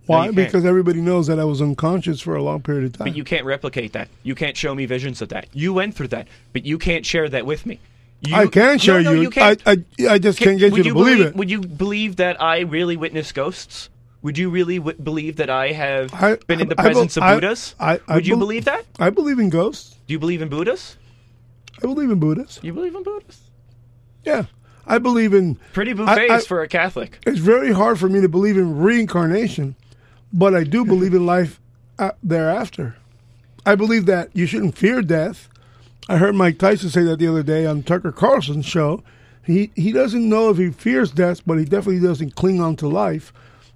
Why? 0.08 0.26
you 0.26 0.34
can't. 0.34 0.36
because 0.36 0.66
everybody 0.66 1.02
knows 1.02 1.28
that 1.28 1.40
I 1.40 1.44
was 1.44 1.62
unconscious 1.62 2.20
for 2.20 2.36
a 2.36 2.42
long 2.42 2.62
period 2.62 2.86
of 2.86 2.94
time. 2.94 3.08
But 3.08 3.16
you 3.16 3.24
can't 3.24 3.46
replicate 3.46 3.94
that. 3.94 4.10
You 4.24 4.34
can't 4.36 4.58
show 4.58 4.74
me 4.74 4.86
visions 4.86 5.22
of 5.22 5.30
that. 5.30 5.48
You 5.54 5.74
went 5.74 5.96
through 5.96 6.10
that, 6.10 6.28
but 6.54 6.66
you 6.66 6.78
can't 6.78 7.06
share 7.06 7.30
that 7.30 7.46
with 7.46 7.66
me. 7.66 7.80
You, 8.22 8.36
I 8.36 8.48
can 8.48 8.78
show 8.78 9.02
no, 9.02 9.14
no, 9.14 9.22
you. 9.22 9.32
you. 9.36 9.42
I, 9.42 9.58
I, 9.66 9.78
I 10.10 10.20
just 10.20 10.40
can't 10.40 10.60
get 10.60 10.72
would 10.72 10.86
you 10.86 10.92
to 10.92 10.94
believe, 10.94 11.26
it. 11.28 11.36
Would 11.36 11.50
you 11.50 11.62
believe 11.62 12.18
that 12.18 12.42
I 12.42 12.60
really 12.60 12.96
witnessed 12.98 13.34
ghosts? 13.34 13.90
Would 14.22 14.38
you 14.38 14.50
really 14.50 14.78
w- 14.78 14.98
believe 14.98 15.38
that 15.38 15.50
I 15.50 15.72
have 15.72 16.14
I- 16.14 16.38
been 16.48 16.62
in 16.62 16.70
the 16.70 16.76
I- 16.80 16.84
I 16.84 16.86
presence 16.86 17.18
of 17.18 17.24
Buddhas? 17.24 17.76
Would 18.08 18.28
you 18.28 18.34
bel- 18.34 18.40
believe 18.40 18.66
that? 18.66 18.86
I 19.00 19.10
believe 19.10 19.40
in 19.40 19.50
ghosts. 19.50 19.96
Do 20.08 20.14
you 20.14 20.20
believe 20.20 20.42
in 20.42 20.50
Buddhas? 20.50 20.98
I 21.84 21.88
believe 21.88 22.12
in 22.12 22.20
Buddhas. 22.20 22.60
You 22.62 22.74
believe 22.74 22.94
in 22.96 23.02
Buddhas? 23.04 23.40
Yeah. 24.24 24.46
I 24.86 24.98
believe 25.00 25.34
in. 25.34 25.58
Pretty 25.74 25.92
I- 25.92 25.94
buffets 25.96 26.46
for 26.46 26.62
a 26.62 26.68
Catholic. 26.68 27.20
It's 27.26 27.40
very 27.40 27.72
hard 27.72 27.98
for 28.00 28.10
me 28.10 28.22
to 28.22 28.30
believe 28.30 28.58
in 28.58 28.78
reincarnation, 28.78 29.76
but 30.34 30.54
I 30.54 30.64
do 30.64 30.86
believe 30.94 31.14
in 31.14 31.26
life 31.26 31.60
uh, 31.98 32.12
thereafter. 32.24 32.96
I 33.66 33.76
believe 33.76 34.06
that 34.08 34.30
you 34.34 34.46
shouldn't 34.46 34.78
fear 34.78 35.02
death. 35.02 35.48
I 36.10 36.18
heard 36.18 36.36
Mike 36.36 36.58
Tyson 36.58 36.90
say 36.90 37.04
that 37.04 37.20
the 37.20 37.28
other 37.28 37.44
day 37.44 37.66
on 37.66 37.84
Tucker 37.84 38.12
Carlson's 38.12 38.66
show. 38.66 39.04
He 39.44 39.72
he 39.76 39.92
doesn't 39.92 40.28
know 40.28 40.50
if 40.50 40.58
he 40.58 40.70
fears 40.72 41.12
death, 41.12 41.42
but 41.46 41.58
he 41.58 41.66
definitely 41.66 42.00
doesn't 42.06 42.36
cling 42.36 42.60
on 42.62 42.76
to 42.78 42.88
life. 42.88 43.32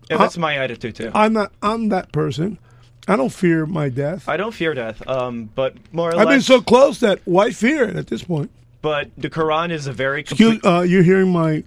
Yeah, 0.09 0.17
that's 0.17 0.37
my 0.37 0.57
attitude 0.57 0.95
too. 0.95 1.11
I'm 1.13 1.33
not. 1.33 1.51
I'm 1.61 1.89
that 1.89 2.11
person. 2.11 2.59
I 3.07 3.15
don't 3.15 3.31
fear 3.31 3.65
my 3.65 3.89
death. 3.89 4.27
I 4.27 4.37
don't 4.37 4.53
fear 4.53 4.73
death, 4.73 5.07
um, 5.07 5.49
but 5.53 5.75
more 5.91 6.09
or 6.09 6.19
I've 6.19 6.27
been 6.27 6.41
so 6.41 6.61
close 6.61 6.99
that 7.01 7.19
why 7.25 7.51
fear 7.51 7.83
it 7.83 7.95
at 7.95 8.07
this 8.07 8.23
point? 8.23 8.51
but 8.85 9.09
the 9.17 9.31
Quran 9.31 9.71
is 9.71 9.87
a 9.87 9.93
very 9.93 10.21
Excuse, 10.21 10.59
uh, 10.63 10.81
you're 10.81 11.01
hearing 11.01 11.31
my 11.31 11.63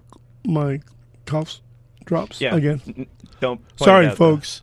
my 0.46 0.80
coughs 1.26 1.60
drops 2.04 2.40
yeah, 2.40 2.54
again. 2.54 3.08
Don't. 3.40 3.60
Sorry, 3.76 4.06
it 4.06 4.10
out, 4.10 4.18
though. 4.18 4.36
folks, 4.36 4.62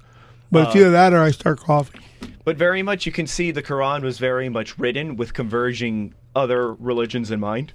but 0.49 0.67
it's 0.67 0.75
either 0.77 0.91
that 0.91 1.11
or 1.11 1.19
I 1.19 1.31
start 1.31 1.59
coughing. 1.59 2.01
But 2.45 2.55
very 2.55 2.81
much, 2.81 3.05
you 3.05 3.11
can 3.11 3.27
see 3.27 3.51
the 3.51 3.61
Quran 3.61 4.03
was 4.03 4.19
very 4.19 4.47
much 4.47 4.79
written 4.79 5.17
with 5.17 5.33
converging 5.33 6.13
other 6.33 6.73
religions 6.75 7.29
in 7.29 7.41
mind, 7.41 7.73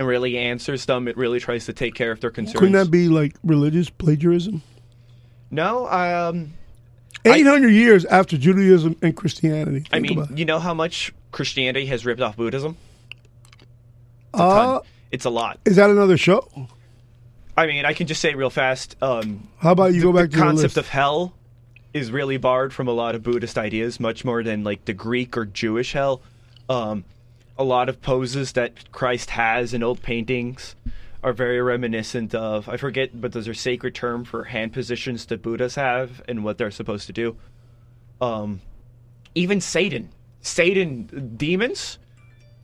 and 0.00 0.08
really 0.08 0.36
answers 0.36 0.84
them. 0.84 1.06
It 1.06 1.16
really 1.16 1.38
tries 1.38 1.66
to 1.66 1.72
take 1.72 1.94
care 1.94 2.10
of 2.10 2.18
their 2.18 2.32
concerns. 2.32 2.58
Couldn't 2.58 2.72
that 2.72 2.90
be 2.90 3.08
like 3.08 3.36
religious 3.44 3.88
plagiarism? 3.88 4.62
No, 5.52 5.86
um, 5.86 6.54
Eight 7.24 7.46
hundred 7.46 7.70
years 7.70 8.04
after 8.06 8.36
Judaism 8.36 8.96
and 9.00 9.16
Christianity. 9.16 9.80
Think 9.80 9.88
I 9.92 9.98
mean, 10.00 10.36
you 10.36 10.44
know 10.44 10.58
how 10.58 10.74
much 10.74 11.12
Christianity 11.30 11.86
has 11.86 12.04
ripped 12.04 12.20
off 12.20 12.36
Buddhism? 12.36 12.76
uh, 14.34 14.38
Ton. 14.78 14.82
It's 15.12 15.24
a 15.24 15.30
lot. 15.30 15.60
is 15.64 15.76
that 15.76 15.90
another 15.90 16.16
show? 16.16 16.48
I 17.56 17.66
mean, 17.66 17.84
I 17.84 17.92
can 17.92 18.06
just 18.06 18.20
say 18.20 18.34
real 18.34 18.50
fast. 18.50 18.96
Um, 19.02 19.46
How 19.58 19.72
about 19.72 19.92
you 19.92 20.00
the, 20.00 20.06
go 20.06 20.12
back 20.12 20.30
the 20.30 20.30
to 20.30 20.36
the 20.36 20.42
concept 20.42 20.76
of 20.78 20.88
hell 20.88 21.34
is 21.92 22.10
really 22.10 22.38
borrowed 22.38 22.72
from 22.72 22.88
a 22.88 22.92
lot 22.92 23.14
of 23.14 23.22
Buddhist 23.22 23.58
ideas, 23.58 24.00
much 24.00 24.24
more 24.24 24.42
than 24.42 24.64
like 24.64 24.86
the 24.86 24.94
Greek 24.94 25.36
or 25.36 25.44
Jewish 25.44 25.92
hell. 25.92 26.22
Um, 26.68 27.04
a 27.58 27.62
lot 27.64 27.90
of 27.90 28.00
poses 28.00 28.52
that 28.52 28.90
Christ 28.90 29.30
has 29.30 29.74
in 29.74 29.82
old 29.82 30.02
paintings 30.02 30.74
are 31.22 31.32
very 31.32 31.60
reminiscent 31.60 32.34
of. 32.34 32.68
I 32.68 32.76
forget, 32.76 33.20
but 33.20 33.32
those 33.32 33.48
are 33.48 33.54
sacred 33.54 33.94
term 33.94 34.24
for 34.24 34.44
hand 34.44 34.72
positions 34.72 35.26
that 35.26 35.42
Buddhas 35.42 35.76
have 35.76 36.22
and 36.28 36.44
what 36.44 36.58
they're 36.58 36.70
supposed 36.70 37.06
to 37.06 37.12
do. 37.12 37.36
Um, 38.20 38.60
even 39.34 39.60
Satan, 39.60 40.10
Satan 40.40 41.34
demons 41.36 41.98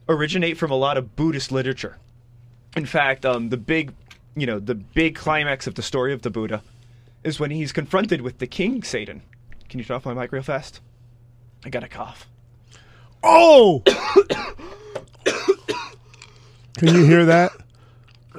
originate 0.09 0.57
from 0.57 0.71
a 0.71 0.77
lot 0.77 0.97
of 0.97 1.15
Buddhist 1.17 1.53
literature. 1.53 1.99
In 2.77 2.87
fact, 2.87 3.25
um, 3.25 3.49
the 3.51 3.57
big, 3.57 3.93
you 4.37 4.47
know, 4.47 4.59
the 4.59 4.75
big 4.75 5.15
climax 5.15 5.67
of 5.67 5.75
the 5.75 5.83
story 5.83 6.13
of 6.13 6.23
the 6.23 6.31
Buddha 6.31 6.63
is 7.25 7.41
when 7.41 7.51
he's 7.51 7.73
confronted 7.73 8.21
with 8.21 8.39
the 8.39 8.47
king 8.47 8.83
Satan. 8.83 9.23
Can 9.69 9.79
you 9.79 9.85
turn 9.85 9.97
off 9.97 10.07
my 10.07 10.15
mic 10.15 10.33
real 10.33 10.43
fast? 10.43 10.81
I 11.65 11.71
got 11.71 11.83
a 11.85 11.89
cough. 11.89 12.29
Oh! 13.23 13.83
Can 16.79 16.95
you 16.95 17.05
hear 17.05 17.25
that? 17.27 17.51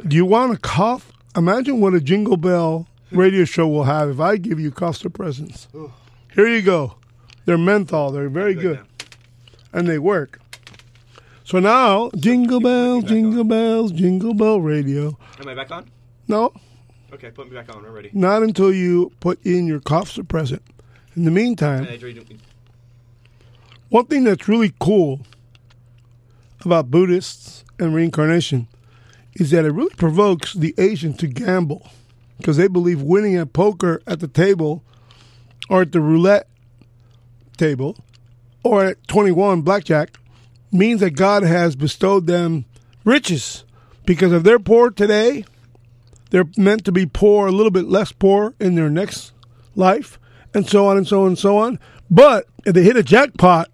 Do 0.08 0.16
you 0.16 0.26
want 0.26 0.54
a 0.54 0.58
cough? 0.58 1.12
Imagine 1.36 1.80
what 1.82 1.94
a 1.94 2.00
Jingle 2.02 2.38
Bell 2.38 2.88
radio 3.12 3.46
show 3.46 3.68
will 3.68 3.84
have 3.84 4.10
if 4.10 4.20
I 4.20 4.38
give 4.38 4.60
you 4.60 4.72
cough 4.72 4.98
suppressants. 5.00 5.68
Here 6.34 6.48
you 6.48 6.62
go. 6.62 6.96
They're 7.46 7.58
menthol. 7.58 8.12
They're 8.12 8.30
very 8.30 8.54
good. 8.54 8.80
And 9.74 9.88
they 9.88 10.00
work. 10.00 10.40
So 11.44 11.60
now, 11.60 12.12
Jingle 12.16 12.60
Bells, 12.60 13.04
Jingle 13.06 13.44
Bells, 13.44 13.92
Jingle 13.92 14.34
Bell 14.34 14.62
Radio. 14.62 15.18
Am 15.40 15.48
I 15.48 15.56
back 15.56 15.72
on? 15.72 15.90
No, 16.28 16.54
Okay, 17.12 17.32
put 17.32 17.50
me 17.50 17.56
back 17.56 17.76
on. 17.76 17.84
I'm 17.84 17.92
ready. 17.92 18.12
not 18.14 18.44
until 18.44 18.72
you 18.72 19.12
put 19.20 19.44
in 19.44 19.66
your 19.66 19.80
cough 19.80 20.12
suppressant. 20.12 20.60
In 21.16 21.24
the 21.24 21.32
meantime, 21.32 21.88
one 23.90 24.06
thing 24.06 24.24
that's 24.26 24.48
really 24.48 24.74
cool 24.80 25.22
about 26.64 26.92
Buddhists 26.92 27.64
and 27.80 27.96
reincarnation 27.96 28.68
is 29.40 29.52
that 29.52 29.66
it 29.66 29.72
really 29.72 29.94
provokes 29.96 30.54
the 30.54 30.74
Asian 30.78 31.14
to 31.14 31.28
gamble 31.28 31.90
because 32.38 32.58
they 32.58 32.68
believe 32.68 33.02
winning 33.02 33.36
at 33.36 33.54
poker 33.54 34.02
at 34.06 34.20
the 34.20 34.28
table 34.28 34.84
or 35.70 35.82
at 35.82 35.92
the 35.92 36.02
roulette 36.02 36.48
table 37.58 37.98
or 38.64 38.86
at 38.86 39.08
21 39.08 39.62
blackjack 39.62 40.18
means 40.72 41.00
that 41.00 41.12
God 41.12 41.44
has 41.44 41.76
bestowed 41.76 42.28
them 42.28 42.66
riches 43.04 43.64
because 44.06 44.34
if 44.34 44.44
they're 44.44 44.60
poor 44.60 44.90
today, 44.90 45.46
they're 46.32 46.50
meant 46.58 46.86
to 46.86 46.92
be 46.92 47.06
poor, 47.06 47.48
a 47.48 47.52
little 47.52 47.72
bit 47.72 47.86
less 47.86 48.12
poor 48.12 48.54
in 48.60 48.76
their 48.76 48.90
next 48.90 49.34
life, 49.76 50.20
and 50.54 50.68
so 50.68 50.88
on 50.88 50.98
and 50.98 51.08
so 51.08 51.22
on 51.22 51.28
and 51.28 51.40
so 51.40 51.58
on. 51.58 51.80
But 52.10 52.48
if 52.66 52.74
they 52.74 52.84
hit 52.84 52.98
a 52.98 53.04
jackpot, 53.04 53.74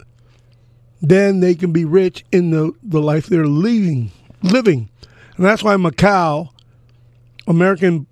then 1.02 1.40
they 1.40 1.54
can 1.54 1.72
be 1.72 1.84
rich 1.84 2.24
in 2.32 2.50
the, 2.50 2.72
the 2.82 3.00
life 3.00 3.26
they're 3.26 3.46
living. 3.46 4.10
living. 4.42 4.88
And 5.36 5.44
that's 5.44 5.62
why 5.62 5.76
Macau, 5.76 6.50
American 7.46 8.06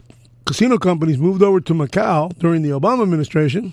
casino 0.44 0.78
companies 0.78 1.18
moved 1.18 1.42
over 1.42 1.60
to 1.60 1.74
Macau 1.74 2.36
during 2.38 2.62
the 2.62 2.70
Obama 2.70 3.02
administration 3.02 3.72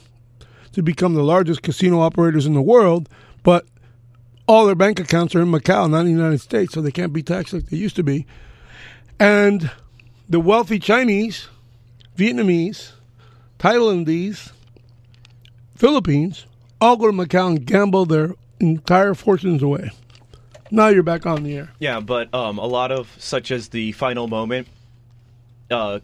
to 0.71 0.81
become 0.81 1.13
the 1.13 1.23
largest 1.23 1.61
casino 1.61 1.99
operators 1.99 2.45
in 2.45 2.53
the 2.53 2.61
world. 2.61 3.09
But 3.43 3.65
all 4.47 4.65
their 4.65 4.75
bank 4.75 4.99
accounts 4.99 5.35
are 5.35 5.41
in 5.41 5.51
Macau, 5.51 5.89
not 5.89 6.01
in 6.01 6.05
the 6.05 6.11
United 6.11 6.39
States, 6.39 6.73
so 6.73 6.81
they 6.81 6.91
can't 6.91 7.13
be 7.13 7.23
taxed 7.23 7.53
like 7.53 7.67
they 7.67 7.77
used 7.77 7.95
to 7.97 8.03
be. 8.03 8.25
And 9.19 9.69
the 10.29 10.39
wealthy 10.39 10.79
Chinese, 10.79 11.47
Vietnamese, 12.17 12.91
Thailandese, 13.59 14.51
Philippines 15.75 16.45
all 16.79 16.95
go 16.95 17.07
to 17.07 17.13
Macau 17.13 17.47
and 17.47 17.65
gamble 17.65 18.05
their 18.05 18.35
entire 18.59 19.13
fortunes 19.13 19.61
away. 19.61 19.91
Now 20.71 20.87
you're 20.87 21.03
back 21.03 21.25
on 21.25 21.43
the 21.43 21.55
air. 21.57 21.69
Yeah, 21.79 21.99
but 21.99 22.33
um, 22.33 22.57
a 22.57 22.65
lot 22.65 22.91
of 22.91 23.13
such 23.19 23.51
as 23.51 23.69
the 23.69 23.91
final 23.91 24.27
moment, 24.27 24.67
uh, 25.69 25.99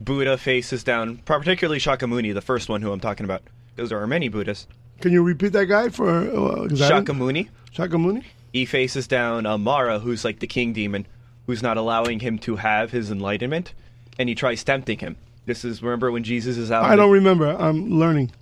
Buddha 0.00 0.36
faces 0.36 0.82
down, 0.84 1.18
particularly 1.18 1.78
Shakyamuni, 1.80 2.34
the 2.34 2.40
first 2.40 2.68
one 2.68 2.82
who 2.82 2.92
I'm 2.92 3.00
talking 3.00 3.24
about, 3.24 3.42
because 3.74 3.90
there 3.90 4.00
are 4.00 4.06
many 4.06 4.28
Buddhists. 4.28 4.66
Can 5.00 5.12
you 5.12 5.22
repeat 5.22 5.52
that 5.52 5.66
guy 5.66 5.88
for 5.88 6.08
uh, 6.08 6.68
'cause 6.68 6.82
I 6.82 6.88
didn't- 7.00 7.06
Shakyamuni, 7.18 7.48
Shakyamuni? 7.74 8.24
he 8.52 8.64
faces 8.64 9.06
down 9.06 9.46
uh, 9.46 9.56
Mara, 9.58 10.00
who's 10.00 10.24
like 10.24 10.40
the 10.40 10.46
king 10.46 10.72
demon, 10.72 11.06
who's 11.46 11.62
not 11.62 11.76
allowing 11.76 12.20
him 12.20 12.38
to 12.40 12.56
have 12.56 12.90
his 12.90 13.10
enlightenment, 13.10 13.72
and 14.18 14.28
he 14.28 14.34
tries 14.34 14.64
tempting 14.64 14.98
him. 14.98 15.16
This 15.46 15.64
is 15.64 15.82
remember 15.82 16.10
when 16.10 16.24
Jesus 16.24 16.56
is 16.58 16.70
out. 16.72 16.84
I 16.84 16.96
don't 16.96 17.12
remember. 17.12 17.48
I'm 17.58 17.98
learning. 17.98 18.32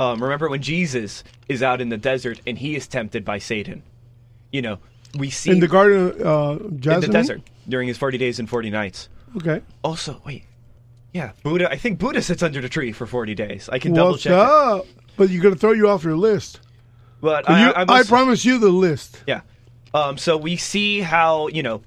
um, 0.00 0.22
remember 0.22 0.48
when 0.48 0.62
Jesus 0.62 1.22
is 1.48 1.62
out 1.62 1.80
in 1.80 1.88
the 1.90 1.96
desert 1.96 2.40
and 2.46 2.58
he 2.58 2.74
is 2.76 2.86
tempted 2.86 3.24
by 3.24 3.38
Satan. 3.38 3.82
You 4.52 4.62
know, 4.62 4.78
we 5.16 5.30
see 5.30 5.50
In 5.50 5.60
the 5.60 5.68
Garden 5.68 6.20
of 6.20 6.60
uh, 6.60 6.64
in 6.64 7.00
the 7.00 7.08
desert 7.08 7.42
during 7.68 7.88
his 7.88 7.96
forty 7.98 8.18
days 8.18 8.38
and 8.38 8.48
forty 8.48 8.70
nights. 8.70 9.08
Okay. 9.36 9.62
Also, 9.82 10.20
wait, 10.24 10.44
yeah, 11.12 11.32
Buddha. 11.42 11.70
I 11.70 11.76
think 11.76 11.98
Buddha 11.98 12.22
sits 12.22 12.42
under 12.42 12.60
the 12.60 12.68
tree 12.68 12.92
for 12.92 13.06
forty 13.06 13.34
days. 13.34 13.68
I 13.70 13.78
can 13.78 13.92
double 13.94 14.12
What's 14.12 14.22
check. 14.24 14.32
it. 14.32 14.38
up? 14.38 14.86
But 15.16 15.30
you're 15.30 15.42
going 15.42 15.54
to 15.54 15.60
throw 15.60 15.72
you 15.72 15.88
off 15.88 16.04
your 16.04 16.16
list. 16.16 16.60
But 17.20 17.48
You- 17.48 17.54
I, 17.54 17.82
I, 17.82 17.84
I, 17.88 18.02
promise 18.04 18.44
you 18.44 18.58
the 18.58 18.68
list. 18.70 19.20
Yeah. 19.26 19.40
Um, 19.92 20.16
so 20.16 20.36
we 20.36 20.56
see 20.56 21.00
how, 21.00 21.48
you 21.48 21.62
know, 21.62 21.82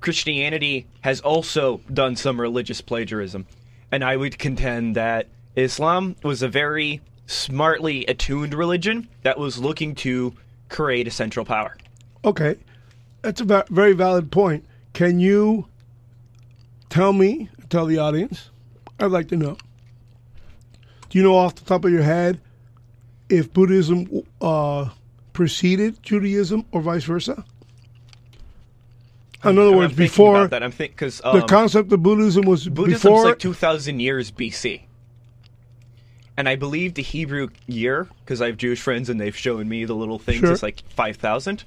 Christianity 0.00 0.86
has 1.00 1.20
also 1.22 1.80
done 1.90 2.14
some 2.16 2.38
religious 2.38 2.82
plagiarism. 2.82 3.46
And 3.90 4.04
I 4.04 4.16
would 4.16 4.38
contend 4.38 4.96
that 4.96 5.28
Islam 5.56 6.16
was 6.22 6.42
a 6.42 6.48
very 6.48 7.00
smartly 7.26 8.04
attuned 8.06 8.52
religion 8.52 9.08
that 9.22 9.38
was 9.38 9.58
looking 9.58 9.94
to 9.94 10.34
create 10.68 11.06
a 11.08 11.10
central 11.10 11.46
power. 11.46 11.76
Okay. 12.24 12.56
That's 13.22 13.40
a 13.40 13.64
very 13.70 13.92
valid 13.92 14.30
point. 14.30 14.64
Can 14.92 15.18
you 15.18 15.66
tell 16.90 17.12
me, 17.12 17.48
tell 17.70 17.86
the 17.86 17.98
audience? 17.98 18.50
I'd 19.00 19.10
like 19.10 19.28
to 19.28 19.36
know. 19.36 19.56
Do 21.08 21.18
you 21.18 21.24
know 21.24 21.36
off 21.36 21.54
the 21.54 21.64
top 21.64 21.84
of 21.84 21.90
your 21.92 22.02
head 22.02 22.40
if 23.28 23.52
Buddhism 23.52 24.08
uh, 24.40 24.90
preceded 25.32 26.02
Judaism 26.02 26.64
or 26.72 26.80
vice 26.80 27.04
versa? 27.04 27.44
In 29.44 29.58
other 29.58 29.70
I'm 29.70 29.76
words, 29.76 29.88
thinking 29.90 30.04
before 30.06 30.36
about 30.36 30.50
that, 30.50 30.62
I'm 30.62 30.70
think 30.70 30.92
because 30.92 31.18
the 31.18 31.28
um, 31.42 31.46
concept 31.46 31.92
of 31.92 32.02
Buddhism 32.02 32.46
was 32.46 32.66
Buddhism's 32.68 33.02
before. 33.02 33.24
like 33.24 33.38
2,000 33.38 34.00
years 34.00 34.30
BC. 34.30 34.82
And 36.36 36.48
I 36.48 36.56
believe 36.56 36.94
the 36.94 37.02
Hebrew 37.02 37.48
year, 37.66 38.08
because 38.24 38.40
I 38.40 38.46
have 38.46 38.56
Jewish 38.56 38.80
friends 38.80 39.08
and 39.10 39.20
they've 39.20 39.36
shown 39.36 39.68
me 39.68 39.84
the 39.84 39.94
little 39.94 40.18
things, 40.18 40.40
Sure. 40.40 40.52
is 40.52 40.62
like 40.62 40.82
5,000. 40.90 41.64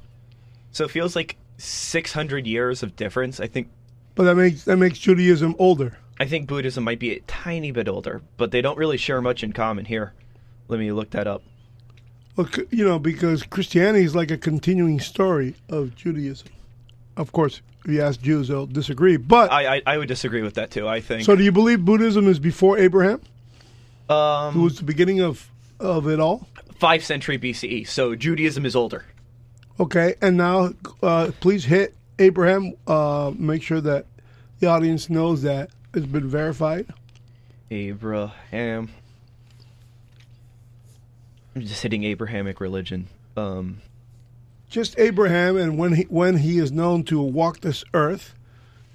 So 0.77 0.85
it 0.85 0.91
feels 0.91 1.15
like 1.15 1.37
600 1.57 2.45
years 2.45 2.83
of 2.83 2.95
difference. 2.95 3.39
I 3.39 3.47
think 3.47 3.69
but 4.13 4.25
that 4.25 4.35
makes 4.35 4.63
that 4.65 4.77
makes 4.77 4.99
Judaism 4.99 5.55
older. 5.57 5.97
I 6.19 6.25
think 6.25 6.47
Buddhism 6.47 6.83
might 6.83 6.99
be 6.99 7.13
a 7.13 7.19
tiny 7.21 7.71
bit 7.71 7.87
older, 7.87 8.21
but 8.37 8.51
they 8.51 8.61
don't 8.61 8.77
really 8.77 8.97
share 8.97 9.19
much 9.19 9.43
in 9.43 9.53
common 9.53 9.85
here. 9.85 10.13
Let 10.67 10.79
me 10.79 10.91
look 10.91 11.09
that 11.11 11.25
up. 11.25 11.41
Look, 12.35 12.59
you 12.69 12.85
know, 12.85 12.99
because 12.99 13.41
Christianity 13.41 14.05
is 14.05 14.13
like 14.13 14.29
a 14.29 14.37
continuing 14.37 14.99
story 14.99 15.55
of 15.67 15.95
Judaism. 15.95 16.49
Of 17.15 17.31
course, 17.31 17.61
if 17.83 17.93
you 17.93 18.03
ask 18.03 18.21
Jews, 18.21 18.49
they'll 18.49 18.67
disagree. 18.67 19.17
But 19.17 19.51
I 19.51 19.77
I, 19.77 19.81
I 19.87 19.97
would 19.97 20.07
disagree 20.07 20.43
with 20.43 20.53
that 20.53 20.69
too. 20.69 20.87
I 20.87 21.01
think 21.01 21.23
so, 21.23 21.35
do 21.35 21.43
you 21.43 21.51
believe 21.51 21.85
Buddhism 21.85 22.27
is 22.27 22.37
before 22.37 22.77
Abraham, 22.77 23.19
who 24.09 24.13
um, 24.13 24.61
was 24.61 24.77
the 24.77 24.83
beginning 24.83 25.21
of 25.21 25.49
of 25.79 26.07
it 26.07 26.19
all? 26.19 26.47
five 26.77 27.03
century 27.03 27.39
BCE. 27.39 27.87
So 27.87 28.13
Judaism 28.13 28.63
is 28.63 28.75
older. 28.75 29.05
Okay, 29.79 30.15
and 30.21 30.37
now 30.37 30.73
uh, 31.03 31.31
please 31.39 31.65
hit 31.65 31.95
Abraham. 32.17 32.73
Uh, 32.87 33.31
make 33.35 33.61
sure 33.61 33.81
that 33.81 34.05
the 34.59 34.67
audience 34.67 35.09
knows 35.09 35.43
that 35.43 35.69
it's 35.93 36.05
been 36.05 36.27
verified. 36.27 36.87
Abraham. 37.69 38.89
I'm 41.55 41.61
just 41.61 41.81
hitting 41.81 42.03
Abrahamic 42.03 42.59
religion. 42.59 43.07
Um, 43.35 43.81
Just 44.69 44.97
Abraham, 44.99 45.57
and 45.57 45.77
when 45.77 45.93
he 45.93 46.03
when 46.03 46.37
he 46.37 46.57
is 46.59 46.71
known 46.71 47.03
to 47.05 47.21
walk 47.21 47.61
this 47.61 47.83
earth, 47.93 48.35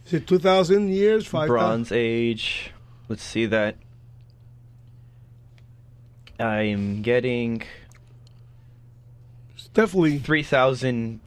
is 0.06 0.14
it 0.14 0.26
two 0.26 0.38
thousand 0.38 0.90
years? 0.90 1.26
Five 1.26 1.48
Bronze 1.48 1.92
Age. 1.92 2.72
Let's 3.08 3.22
see 3.22 3.46
that. 3.46 3.76
I'm 6.40 7.02
getting 7.02 7.62
definitely. 9.74 10.18
three 10.18 10.42
thousand. 10.42 11.20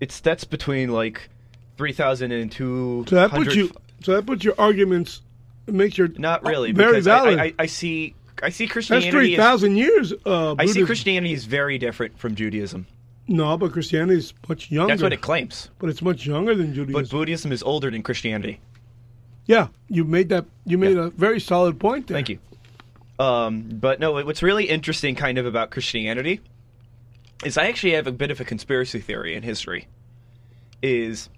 It's 0.00 0.20
that's 0.20 0.44
between 0.44 0.90
like 0.90 1.28
three 1.76 1.92
thousand 1.92 2.32
and 2.32 2.50
two. 2.50 3.04
So 3.08 3.16
that 3.16 3.30
puts 3.30 3.54
you. 3.54 3.70
So 4.02 4.14
that 4.14 4.26
puts 4.26 4.44
your 4.44 4.54
arguments. 4.58 5.22
Makes 5.66 5.98
your 5.98 6.08
Not 6.08 6.44
really, 6.44 6.72
very 6.72 6.92
because 6.92 7.04
valid. 7.04 7.38
I, 7.38 7.44
I, 7.44 7.54
I 7.60 7.66
see. 7.66 8.14
I 8.42 8.48
see 8.48 8.66
Christianity. 8.66 9.10
three 9.10 9.34
as- 9.34 9.38
thousand 9.38 9.76
years. 9.76 10.12
Uh, 10.24 10.56
I 10.58 10.66
see 10.66 10.84
Christianity 10.84 11.32
is 11.32 11.44
very 11.44 11.78
different 11.78 12.18
from 12.18 12.34
Judaism. 12.34 12.86
No, 13.28 13.56
but 13.56 13.72
Christianity 13.72 14.18
is 14.18 14.34
much 14.48 14.70
younger. 14.70 14.92
That's 14.92 15.02
what 15.02 15.12
it 15.12 15.20
claims. 15.20 15.70
But 15.78 15.90
it's 15.90 16.02
much 16.02 16.26
younger 16.26 16.54
than 16.54 16.74
Judaism. 16.74 17.00
But 17.02 17.10
Buddhism 17.10 17.52
is 17.52 17.62
older 17.62 17.90
than 17.90 18.02
Christianity. 18.02 18.60
Yeah, 19.46 19.68
you 19.88 20.04
made 20.04 20.30
that. 20.30 20.46
You 20.64 20.78
made 20.78 20.96
a 20.96 21.10
very 21.10 21.38
solid 21.38 21.78
point 21.78 22.08
there. 22.08 22.16
Thank 22.16 22.30
you. 22.30 22.38
Um, 23.18 23.68
but 23.68 24.00
no, 24.00 24.12
what's 24.12 24.42
really 24.42 24.64
interesting, 24.64 25.14
kind 25.14 25.38
of, 25.38 25.46
about 25.46 25.70
Christianity 25.70 26.40
is 27.44 27.56
I 27.58 27.66
actually 27.68 27.92
have 27.92 28.06
a 28.06 28.12
bit 28.12 28.30
of 28.30 28.40
a 28.40 28.44
conspiracy 28.44 29.00
theory 29.00 29.34
in 29.34 29.42
history. 29.42 29.88
Is 30.82 31.28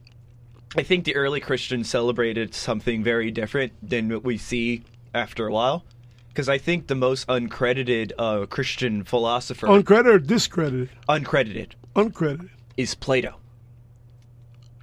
I 0.77 0.83
think 0.83 1.05
the 1.05 1.15
early 1.17 1.41
Christians 1.41 1.89
celebrated 1.91 2.55
something 2.55 3.03
very 3.03 3.31
different 3.31 3.73
than 3.83 4.09
what 4.09 4.25
we 4.25 4.39
see 4.39 4.83
after 5.15 5.47
a 5.47 5.53
while. 5.53 5.85
Because 6.29 6.49
I 6.49 6.57
think 6.57 6.87
the 6.87 6.95
most 6.95 7.27
uncredited 7.29 8.13
uh, 8.19 8.47
Christian 8.47 9.05
philosopher, 9.05 9.67
Uncredited 9.67 10.07
or 10.15 10.19
discredited? 10.19 10.89
uncredited, 11.09 11.73
Uncredited. 11.95 12.49
is 12.79 12.95
Plato. 12.95 13.35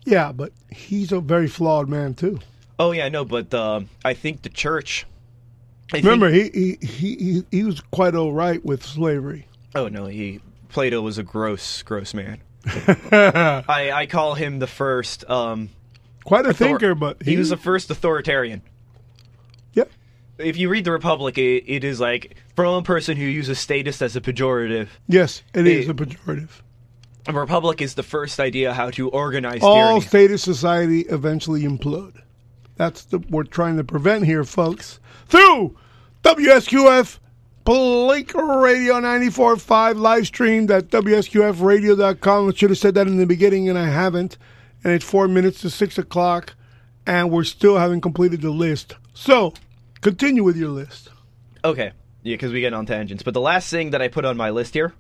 Yeah, 0.05 0.32
but 0.32 0.51
he's 0.72 1.11
a 1.11 1.20
very 1.20 1.47
flawed 1.47 1.89
man 1.89 2.13
too. 2.13 2.39
Oh 2.78 2.91
yeah, 2.91 3.09
no, 3.09 3.26
but 3.26 3.51
uh, 3.53 3.82
I 4.05 4.13
think 4.13 4.43
the 4.43 4.49
church. 4.49 5.05
I 5.91 5.97
Remember, 5.97 6.30
he, 6.30 6.49
he 6.53 6.78
he 6.86 7.15
he 7.15 7.43
he 7.49 7.63
was 7.63 7.82
quite 7.91 8.13
all 8.13 8.32
right 8.32 8.63
with 8.63 8.86
slavery. 8.86 9.47
Oh 9.74 9.88
no, 9.88 10.05
he 10.05 10.39
Plato 10.70 11.01
was 11.01 11.17
a 11.17 11.24
gross, 11.24 11.82
gross 11.84 12.13
man. 12.13 12.39
I, 13.11 13.91
I 13.93 14.05
call 14.05 14.36
him 14.36 14.59
the 14.59 14.67
first. 14.67 15.30
Um, 15.30 15.70
Quite 16.24 16.45
a 16.45 16.49
author- 16.49 16.65
thinker, 16.65 16.95
but 16.95 17.22
he 17.24 17.38
was 17.38 17.49
the 17.49 17.57
first 17.57 17.89
authoritarian. 17.89 18.61
yeah. 19.74 19.86
If 20.38 20.57
you 20.57 20.70
read 20.70 20.86
the 20.86 20.91
Republic, 20.91 21.38
it, 21.38 21.63
it 21.67 21.84
is 21.84 21.99
like 21.99 22.36
from 22.55 22.74
a 22.76 22.82
person 22.84 23.17
who 23.17 23.26
uses 23.26 23.59
status 23.59 24.01
as 24.01 24.15
a 24.15 24.22
pejorative. 24.22 24.88
Yes, 25.07 25.41
it 25.53 25.67
is 25.67 25.89
a 25.89 25.93
pejorative. 25.93 26.49
A 27.28 27.34
republic 27.34 27.82
is 27.82 27.95
the 27.95 28.03
first 28.03 28.39
idea 28.39 28.74
how 28.74 28.89
to 28.91 29.09
organize 29.09 29.61
All 29.61 29.76
tyranny. 29.76 30.01
status 30.01 30.41
society 30.41 31.01
eventually 31.01 31.63
implode. 31.63 32.22
That's 32.76 33.03
the 33.03 33.20
we're 33.30 33.43
trying 33.43 33.78
to 33.78 33.84
prevent 33.84 34.26
here, 34.26 34.43
folks. 34.45 34.99
Through 35.28 35.76
WSQF 36.24 37.20
Blake 37.70 38.34
Radio 38.34 38.95
94.5 38.95 39.99
live 39.99 40.26
streamed 40.26 40.72
at 40.72 40.88
WSQFradio.com. 40.88 42.49
I 42.49 42.53
should 42.55 42.72
have 42.72 42.80
said 42.80 42.95
that 42.95 43.05
in 43.05 43.17
the 43.17 43.28
beginning, 43.28 43.70
and 43.70 43.78
I 43.78 43.86
haven't. 43.86 44.39
And 44.84 44.91
it's 44.91 45.05
four 45.05 45.28
minutes 45.28 45.61
to 45.61 45.70
six 45.70 45.99
o'clock, 45.99 46.55
and 47.05 47.30
we're 47.30 47.43
still 47.43 47.78
haven't 47.78 48.01
completed 48.01 48.41
the 48.41 48.49
list. 48.49 48.95
So, 49.13 49.53
continue 50.01 50.43
with 50.43 50.57
your 50.57 50.70
list. 50.70 51.09
Okay, 51.63 51.91
yeah, 52.24 52.34
because 52.34 52.51
we 52.51 52.61
get 52.61 52.74
on 52.74 52.88
tangents. 52.88 53.22
But 53.22 53.36
the 53.36 53.39
last 53.39 53.70
thing 53.70 53.91
that 53.91 54.01
I 54.01 54.07
put 54.07 54.26
on 54.26 54.36
my 54.36 54.49
list 54.49 54.74
here. 54.74 54.95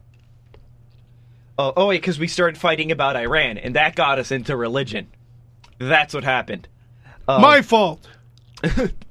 Oh, 1.57 1.73
oh, 1.75 1.87
wait, 1.87 2.03
because 2.03 2.19
we 2.19 2.27
started 2.27 2.59
fighting 2.59 2.91
about 2.91 3.15
Iran, 3.15 3.57
and 3.57 3.75
that 3.77 3.95
got 3.95 4.19
us 4.19 4.29
into 4.29 4.55
religion. 4.55 5.07
That's 5.79 6.13
what 6.13 6.23
happened. 6.23 6.67
Um, 7.27 7.41
My 7.41 7.63
fault. 7.63 8.07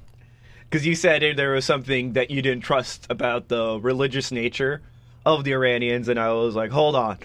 because 0.69 0.85
you 0.85 0.95
said 0.95 1.23
there 1.35 1.53
was 1.53 1.65
something 1.65 2.13
that 2.13 2.29
you 2.29 2.41
didn't 2.41 2.63
trust 2.63 3.07
about 3.09 3.47
the 3.47 3.79
religious 3.81 4.31
nature 4.31 4.81
of 5.25 5.43
the 5.43 5.53
Iranians, 5.53 6.07
and 6.07 6.19
I 6.19 6.31
was 6.33 6.55
like, 6.55 6.71
hold 6.71 6.95
on. 6.95 7.17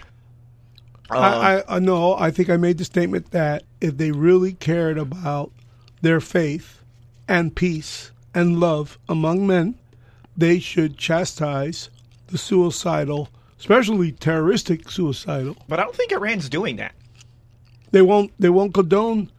Um, 1.09 1.23
I, 1.23 1.57
I, 1.59 1.75
I 1.75 1.79
no, 1.79 2.15
I 2.15 2.31
think 2.31 2.49
I 2.49 2.57
made 2.57 2.79
the 2.79 2.85
statement 2.85 3.31
that 3.31 3.63
if 3.79 3.97
they 3.97 4.11
really 4.11 4.53
cared 4.53 4.97
about 4.97 5.51
their 6.01 6.19
faith 6.19 6.81
and 7.27 7.55
peace 7.55 8.11
and 8.33 8.59
love 8.59 8.97
among 9.07 9.45
men, 9.45 9.75
they 10.35 10.59
should 10.59 10.97
chastise 10.97 11.89
the 12.27 12.37
suicidal, 12.39 13.29
especially 13.59 14.11
terroristic 14.11 14.89
suicidal. 14.89 15.55
but 15.67 15.79
I 15.79 15.83
don't 15.83 15.95
think 15.95 16.11
Iran's 16.11 16.49
doing 16.49 16.77
that. 16.77 16.93
They 17.91 18.01
won't. 18.01 18.31
They 18.39 18.49
won't 18.49 18.73
condone. 18.73 19.31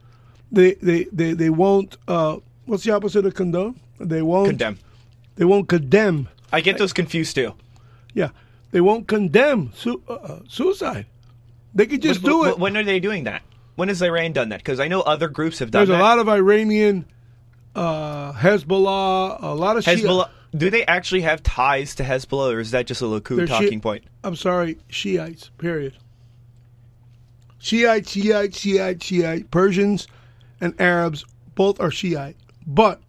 They 0.51 0.75
they 0.75 1.03
they, 1.11 1.33
they 1.33 1.49
won't. 1.49 1.97
Uh, 2.07 2.37
what's 2.65 2.85
the 2.85 2.91
opposite 2.91 3.25
of 3.25 3.35
condone? 3.35 3.79
They 3.99 4.21
won't 4.21 4.47
Condemn. 4.49 4.79
They 5.35 5.45
won't 5.45 5.67
condemn. 5.67 6.29
I 6.51 6.61
get 6.61 6.77
those 6.77 6.93
confused 6.93 7.35
too. 7.35 7.53
Yeah, 8.13 8.29
they 8.71 8.81
won't 8.81 9.07
condemn 9.07 9.71
su- 9.75 10.01
uh, 10.07 10.13
uh, 10.13 10.39
suicide. 10.47 11.05
They 11.75 11.85
could 11.85 12.01
just 12.01 12.23
do 12.23 12.39
but 12.43 12.49
it. 12.51 12.59
When 12.59 12.75
are 12.77 12.83
they 12.83 12.99
doing 12.99 13.25
that? 13.25 13.43
When 13.75 13.89
has 13.89 14.01
Iran 14.01 14.33
done 14.33 14.49
that? 14.49 14.59
Because 14.59 14.79
I 14.79 14.87
know 14.87 15.01
other 15.01 15.27
groups 15.27 15.59
have 15.59 15.69
done 15.69 15.81
There's 15.85 15.89
that. 15.89 15.99
a 16.01 16.03
lot 16.03 16.17
of 16.17 16.27
Iranian, 16.27 17.05
uh, 17.75 18.33
Hezbollah, 18.33 19.41
a 19.43 19.53
lot 19.53 19.77
of 19.77 19.83
Shia- 19.85 19.97
Hezbollah. 19.97 20.29
Do 20.55 20.69
they 20.71 20.85
actually 20.85 21.21
have 21.21 21.43
ties 21.43 21.93
to 21.95 22.03
Hezbollah, 22.03 22.53
or 22.53 22.59
is 22.59 22.71
that 22.71 22.87
just 22.87 23.01
a 23.01 23.05
Likud 23.05 23.47
talking 23.47 23.69
Shi- 23.73 23.79
point? 23.79 24.03
I'm 24.23 24.35
sorry, 24.35 24.77
Shiites. 24.89 25.49
Period. 25.59 25.93
Shiite, 27.59 28.07
Shiite, 28.07 28.55
Shiite, 28.55 29.03
Shiite. 29.03 29.51
Persians 29.51 30.07
and 30.61 30.79
Arabs 30.79 31.25
both 31.55 31.79
are 31.79 31.91
Shiite, 31.91 32.37
but 32.65 33.01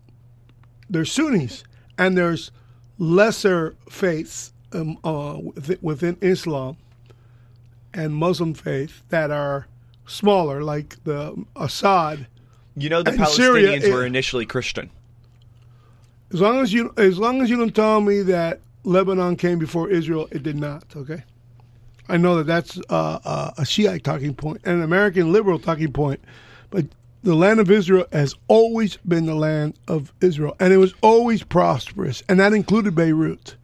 there's 0.91 1.11
Sunnis 1.13 1.65
and 1.97 2.17
there's 2.17 2.51
lesser 2.99 3.75
faiths 3.89 4.53
um, 4.73 4.99
uh, 5.05 5.39
within, 5.43 5.79
within 5.81 6.17
Islam 6.21 6.77
and 7.95 8.15
Muslim 8.15 8.55
faith 8.55 9.03
that 9.09 9.31
are 9.31 9.67
smaller, 10.07 10.63
like 10.63 11.03
the 11.05 11.35
Assad. 11.57 12.27
You 12.77 12.89
know, 12.91 13.03
the 13.03 13.13
In 13.13 13.19
Palestinians 13.19 13.81
Syria, 13.81 13.93
were 13.95 14.05
it- 14.05 14.07
initially 14.07 14.47
Christian. 14.47 14.91
As 16.33 16.41
long 16.43 16.61
as 16.61 16.73
you, 16.73 16.93
as 16.99 17.19
long 17.19 17.41
as 17.41 17.49
you 17.49 17.57
don't 17.57 17.75
tell 17.75 18.01
me 18.03 18.21
that 18.23 18.61
Lebanon 18.85 19.37
came 19.37 19.59
before 19.59 19.89
Israel, 19.89 20.29
it 20.31 20.43
did 20.43 20.57
not. 20.57 20.85
Okay, 20.95 21.23
I 22.09 22.19
know 22.19 22.37
that 22.37 22.47
that's 22.47 22.79
uh, 22.91 23.19
uh, 23.25 23.51
a 23.57 23.65
Shiite 23.65 24.05
talking 24.05 24.35
point 24.35 24.61
and 24.65 24.77
an 24.77 24.83
American 24.83 25.33
liberal 25.33 25.59
talking 25.59 25.91
point, 25.91 26.21
but 26.71 26.85
the 27.23 27.35
land 27.35 27.61
of 27.61 27.71
Israel 27.71 28.07
has 28.13 28.35
always 28.47 28.97
been 28.99 29.27
the 29.27 29.35
land 29.35 29.75
of 29.89 30.13
Israel, 30.21 30.55
and 30.61 30.73
it 30.73 30.77
was 30.79 30.95
always 31.03 31.43
prosperous, 31.43 32.23
and 32.29 32.39
that 32.41 32.53
included 32.53 32.95
Beirut, 32.95 33.57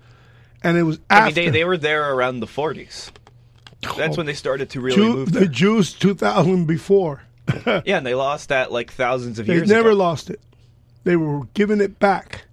and 0.63 0.77
it 0.77 0.83
was 0.83 0.99
I 1.11 1.19
after 1.29 1.41
mean, 1.41 1.53
they, 1.53 1.59
they 1.61 1.65
were 1.65 1.77
there 1.79 2.13
around 2.13 2.41
the 2.41 2.47
40s. 2.47 3.11
That's 3.97 4.17
when 4.17 4.27
they 4.27 4.35
started 4.35 4.71
to 4.71 4.81
really 4.81 4.97
Jew- 4.97 5.15
move 5.15 5.33
the. 5.33 5.47
Jews 5.47 5.93
two 5.93 6.15
thousand 6.15 6.67
before. 6.67 7.23
Yeah, 7.85 7.99
and 7.99 8.07
they 8.07 8.15
lost 8.15 8.49
that 8.49 8.73
like 8.73 8.91
thousands 8.93 9.39
of 9.39 9.47
They 9.47 9.53
years 9.55 9.69
They 9.69 9.75
never 9.75 9.91
ago. 9.91 9.99
lost 9.99 10.31
it. 10.31 10.41
They 11.05 11.17
were 11.17 11.45
giving 11.53 11.83
it 11.83 11.99
back. 11.99 12.47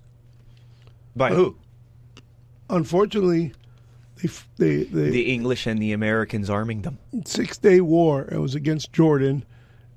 By 1.16 1.30
who? 1.34 1.56
Unfortunately, 2.70 3.54
they 4.22 4.30
they 4.58 4.84
they 4.84 5.10
The 5.10 5.34
English 5.34 5.66
and 5.68 5.82
the 5.82 5.94
Americans 5.94 6.50
arming 6.50 6.82
them. 6.82 7.00
Six 7.26 7.58
Day 7.58 7.80
War. 7.82 8.28
It 8.32 8.38
was 8.40 8.54
against 8.56 8.92
Jordan 8.94 9.46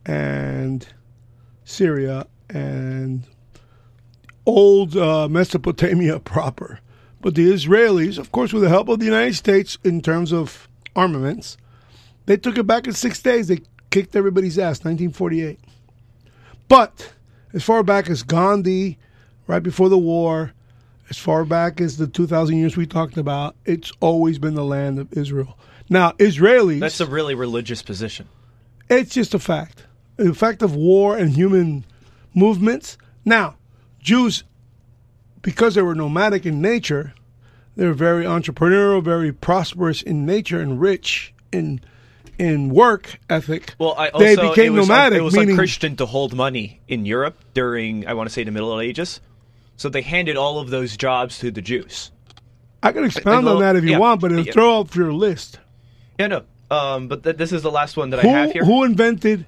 and 0.07 0.87
Syria 1.65 2.27
and 2.51 3.25
old 4.47 4.97
uh, 4.97 5.29
Mesopotamia 5.29 6.19
proper. 6.21 6.81
But 7.21 7.35
the 7.35 7.51
Israelis, 7.51 8.19
of 8.19 8.33
course, 8.33 8.53
with 8.53 8.63
the 8.63 8.69
help 8.69 8.89
of 8.89 8.99
the 8.99 9.07
United 9.07 9.35
States 9.35 9.79
in 9.83 10.03
terms 10.03 10.33
of 10.33 10.69
armaments, 10.95 11.57
they 12.27 12.37
took 12.37 12.59
it 12.59 12.67
back 12.67 12.87
in 12.87 12.93
six 12.93 13.21
days. 13.23 13.49
They 13.49 13.61
kicked 13.91 14.15
everybody's 14.15 14.59
ass, 14.59 14.85
1948. 14.85 15.59
But 16.69 17.13
as 17.55 17.63
far 17.65 17.83
back 17.83 18.11
as 18.11 18.23
Gandhi, 18.23 18.99
right 19.47 19.63
before 19.63 19.89
the 19.89 19.99
war, 19.99 20.53
as 21.11 21.17
far 21.19 21.45
back 21.45 21.81
as 21.81 21.97
the 21.97 22.07
2,000 22.07 22.57
years 22.57 22.77
we 22.77 22.87
talked 22.87 23.17
about, 23.17 23.57
it's 23.65 23.93
always 24.01 24.39
been 24.39 24.55
the 24.55 24.65
land 24.65 24.99
of 24.99 25.13
Israel. 25.13 25.59
Now, 25.89 26.13
Israelis, 26.13 26.81
That's 26.81 27.01
a 27.01 27.07
really 27.07 27.35
religious 27.35 27.83
position. 27.83 28.29
it's 28.89 29.13
just 29.15 29.35
a 29.35 29.39
fact. 29.39 29.85
The 30.17 30.35
fact 30.35 30.63
of 30.63 30.75
war 30.75 31.17
and 31.17 31.31
human 31.31 31.85
movements. 32.35 32.97
Now, 33.25 33.57
Jews, 34.01 34.45
because 35.43 35.75
they 35.75 35.83
were 35.83 35.95
nomadic 35.95 36.47
in 36.47 36.61
nature, 36.61 37.15
they 37.77 37.87
were 37.87 37.95
very 37.95 38.25
entrepreneurial, 38.25 39.03
very 39.03 39.33
prosperous 39.33 40.03
in 40.03 40.27
nature, 40.27 40.61
and 40.61 40.81
rich 40.81 41.35
in 41.53 41.81
in 42.39 42.69
work 42.69 43.19
ethic. 43.31 43.75
Well, 43.79 43.95
I 43.97 44.09
also 44.09 44.25
they 44.25 44.37
became 44.37 44.75
it 44.75 44.79
was, 44.81 44.89
nomadic, 44.89 45.19
it 45.19 45.23
was 45.23 45.35
meaning 45.35 45.51
unchristian 45.51 45.97
to 45.97 46.07
hold 46.07 46.35
money 46.35 46.81
in 46.89 47.07
Europe 47.07 47.39
during 47.55 48.07
I 48.07 48.15
want 48.15 48.29
to 48.29 48.33
say 48.33 48.45
the 48.45 48.51
Middle 48.51 48.81
Ages. 48.81 49.21
So 49.77 49.89
they 49.89 50.03
handed 50.03 50.37
all 50.37 50.59
of 50.61 50.71
those 50.71 50.97
jobs 50.97 51.39
to 51.41 51.51
the 51.51 51.63
Jews. 51.63 52.13
I 52.83 52.93
can 52.93 53.05
expound 53.05 53.49
on 53.49 53.61
that 53.61 53.77
if 53.77 53.85
you 53.85 53.93
yeah, 53.93 53.99
want, 53.99 54.21
but 54.21 54.31
it'll 54.31 54.47
yeah. 54.47 54.53
throw 54.53 54.81
off 54.81 54.95
your 54.95 55.13
list. 55.13 55.59
Yeah, 56.19 56.29
no. 56.29 56.45
Um, 56.71 57.09
but 57.09 57.25
th- 57.25 57.37
this 57.37 57.53
is 57.53 57.63
the 57.63 57.71
last 57.71 57.97
one 57.97 58.11
that 58.11 58.21
I 58.21 58.29
have 58.29 58.53
here. 58.53 58.65
who 58.65 58.85
invented 58.85 59.47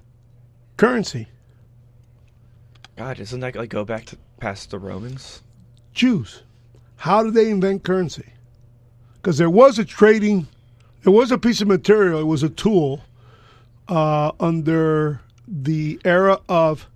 currency? 0.77 1.29
God, 2.97 3.19
doesn't 3.19 3.41
that 3.41 3.55
like 3.55 3.71
go 3.71 3.85
back 3.85 4.07
to 4.07 4.17
past 4.41 4.71
the 4.71 4.79
Romans? 4.79 5.43
Jews. 5.93 6.43
How 6.97 7.23
did 7.23 7.35
they 7.35 7.51
invent 7.51 7.85
currency? 7.85 8.33
Because 9.15 9.39
there 9.39 9.51
was 9.51 9.79
a 9.79 9.85
trading, 9.85 10.47
there 11.03 11.13
was 11.13 11.31
a 11.31 11.39
piece 11.39 11.61
of 11.61 11.69
material, 11.69 12.21
it 12.21 12.25
was 12.25 12.43
a 12.43 12.49
tool 12.49 13.03
uh, 13.89 14.33
under 14.41 15.21
the 15.47 16.01
era 16.05 16.41
of, 16.49 16.89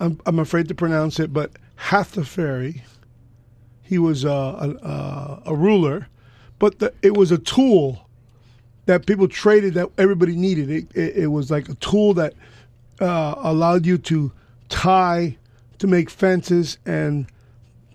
I'm, 0.00 0.20
I'm 0.26 0.38
afraid 0.38 0.68
to 0.68 0.74
pronounce 0.74 1.18
it, 1.18 1.32
but 1.32 1.52
Hathaferi. 1.78 2.82
He 3.82 3.98
was 3.98 4.24
uh, 4.24 4.30
a, 4.82 4.86
a, 4.86 5.42
a 5.46 5.54
ruler, 5.54 6.08
but 6.58 6.78
the, 6.78 6.92
it 7.00 7.16
was 7.16 7.32
a 7.32 7.38
tool 7.38 8.06
that 8.84 9.06
people 9.06 9.28
traded 9.28 9.74
that 9.74 9.88
everybody 9.96 10.36
needed. 10.36 10.70
It, 10.70 10.88
it, 10.94 11.16
it 11.16 11.26
was 11.28 11.50
like 11.50 11.68
a 11.68 11.74
tool 11.76 12.12
that 12.14 12.34
uh, 13.00 13.34
allowed 13.38 13.86
you 13.86 13.98
to 13.98 14.32
tie 14.68 15.36
to 15.78 15.86
make 15.86 16.10
fences 16.10 16.78
and 16.84 17.26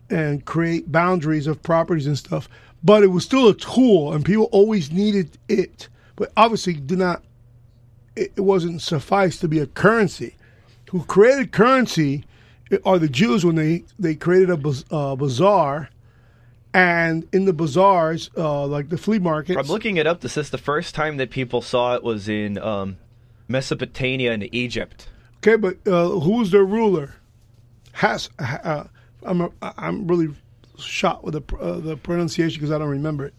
and 0.09 0.45
create 0.45 0.91
boundaries 0.91 1.47
of 1.47 1.61
properties 1.63 2.07
and 2.07 2.17
stuff. 2.17 2.47
But 2.83 3.03
it 3.03 3.07
was 3.07 3.23
still 3.23 3.47
a 3.47 3.53
tool, 3.53 4.13
and 4.13 4.25
people 4.25 4.49
always 4.51 4.91
needed 4.91 5.37
it. 5.47 5.87
But 6.15 6.31
obviously, 6.35 6.73
did 6.73 6.99
not. 6.99 7.23
It, 8.15 8.33
it 8.35 8.41
wasn't 8.41 8.81
suffice 8.81 9.39
to 9.39 9.47
be 9.47 9.59
a 9.59 9.67
currency. 9.67 10.35
Who 10.91 11.03
created 11.05 11.51
currency 11.51 12.25
are 12.85 12.99
the 12.99 13.09
Jews 13.09 13.45
when 13.45 13.55
they 13.55 13.83
they 13.97 14.15
created 14.15 14.49
a 14.49 14.95
uh, 14.95 15.15
bazaar, 15.15 15.89
and 16.73 17.27
in 17.33 17.45
the 17.45 17.53
bazaars, 17.53 18.29
uh, 18.37 18.65
like 18.67 18.89
the 18.89 18.97
flea 18.97 19.19
markets. 19.19 19.57
I'm 19.57 19.67
looking 19.67 19.97
it 19.97 20.05
up. 20.05 20.21
This 20.21 20.37
is 20.37 20.49
the 20.49 20.57
first 20.57 20.93
time 20.93 21.17
that 21.17 21.29
people 21.29 21.61
saw 21.61 21.95
it 21.95 22.03
was 22.03 22.27
in 22.29 22.57
um, 22.57 22.97
Mesopotamia 23.53 24.33
and 24.33 24.53
Egypt. 24.53 25.07
Okay, 25.37 25.55
but 25.55 25.77
uh, 25.87 26.09
who 26.09 26.39
was 26.39 26.51
their 26.51 26.65
ruler? 26.65 27.13
Has 27.93 28.29
uh, 28.39 28.85
I'm 29.23 29.41
a, 29.41 29.49
I'm 29.61 30.07
really 30.07 30.29
shot 30.79 31.23
with 31.23 31.35
the 31.35 31.55
uh, 31.57 31.79
the 31.79 31.95
pronunciation 31.95 32.59
because 32.59 32.71
I 32.71 32.79
don't 32.79 32.89
remember 32.89 33.25
it. 33.27 33.35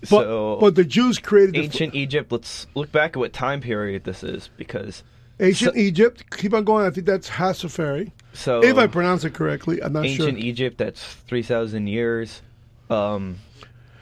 But 0.00 0.08
So- 0.08 0.56
but 0.60 0.74
the 0.74 0.84
Jews 0.84 1.18
created 1.18 1.54
the 1.54 1.60
Ancient 1.60 1.94
Egypt. 1.94 2.32
Let's 2.32 2.66
look 2.74 2.90
back 2.90 3.10
at 3.10 3.16
what 3.18 3.32
time 3.34 3.60
period 3.60 4.04
this 4.04 4.24
is 4.24 4.48
because 4.56 5.02
ancient 5.38 5.74
so- 5.74 5.78
Egypt. 5.80 6.24
Keep 6.36 6.54
on 6.54 6.64
going. 6.64 6.86
I 6.86 6.90
think 6.90 7.06
that's 7.06 7.28
Hassafari. 7.28 8.12
so 8.32 8.64
if 8.64 8.78
I 8.78 8.86
pronounce 8.86 9.24
it 9.24 9.34
correctly, 9.34 9.82
I'm 9.82 9.92
not 9.92 10.04
ancient 10.06 10.16
sure. 10.16 10.28
Ancient 10.28 10.44
Egypt. 10.44 10.78
That's 10.78 11.04
three 11.28 11.42
thousand 11.42 11.88
years. 11.88 12.40
Um, 12.88 13.38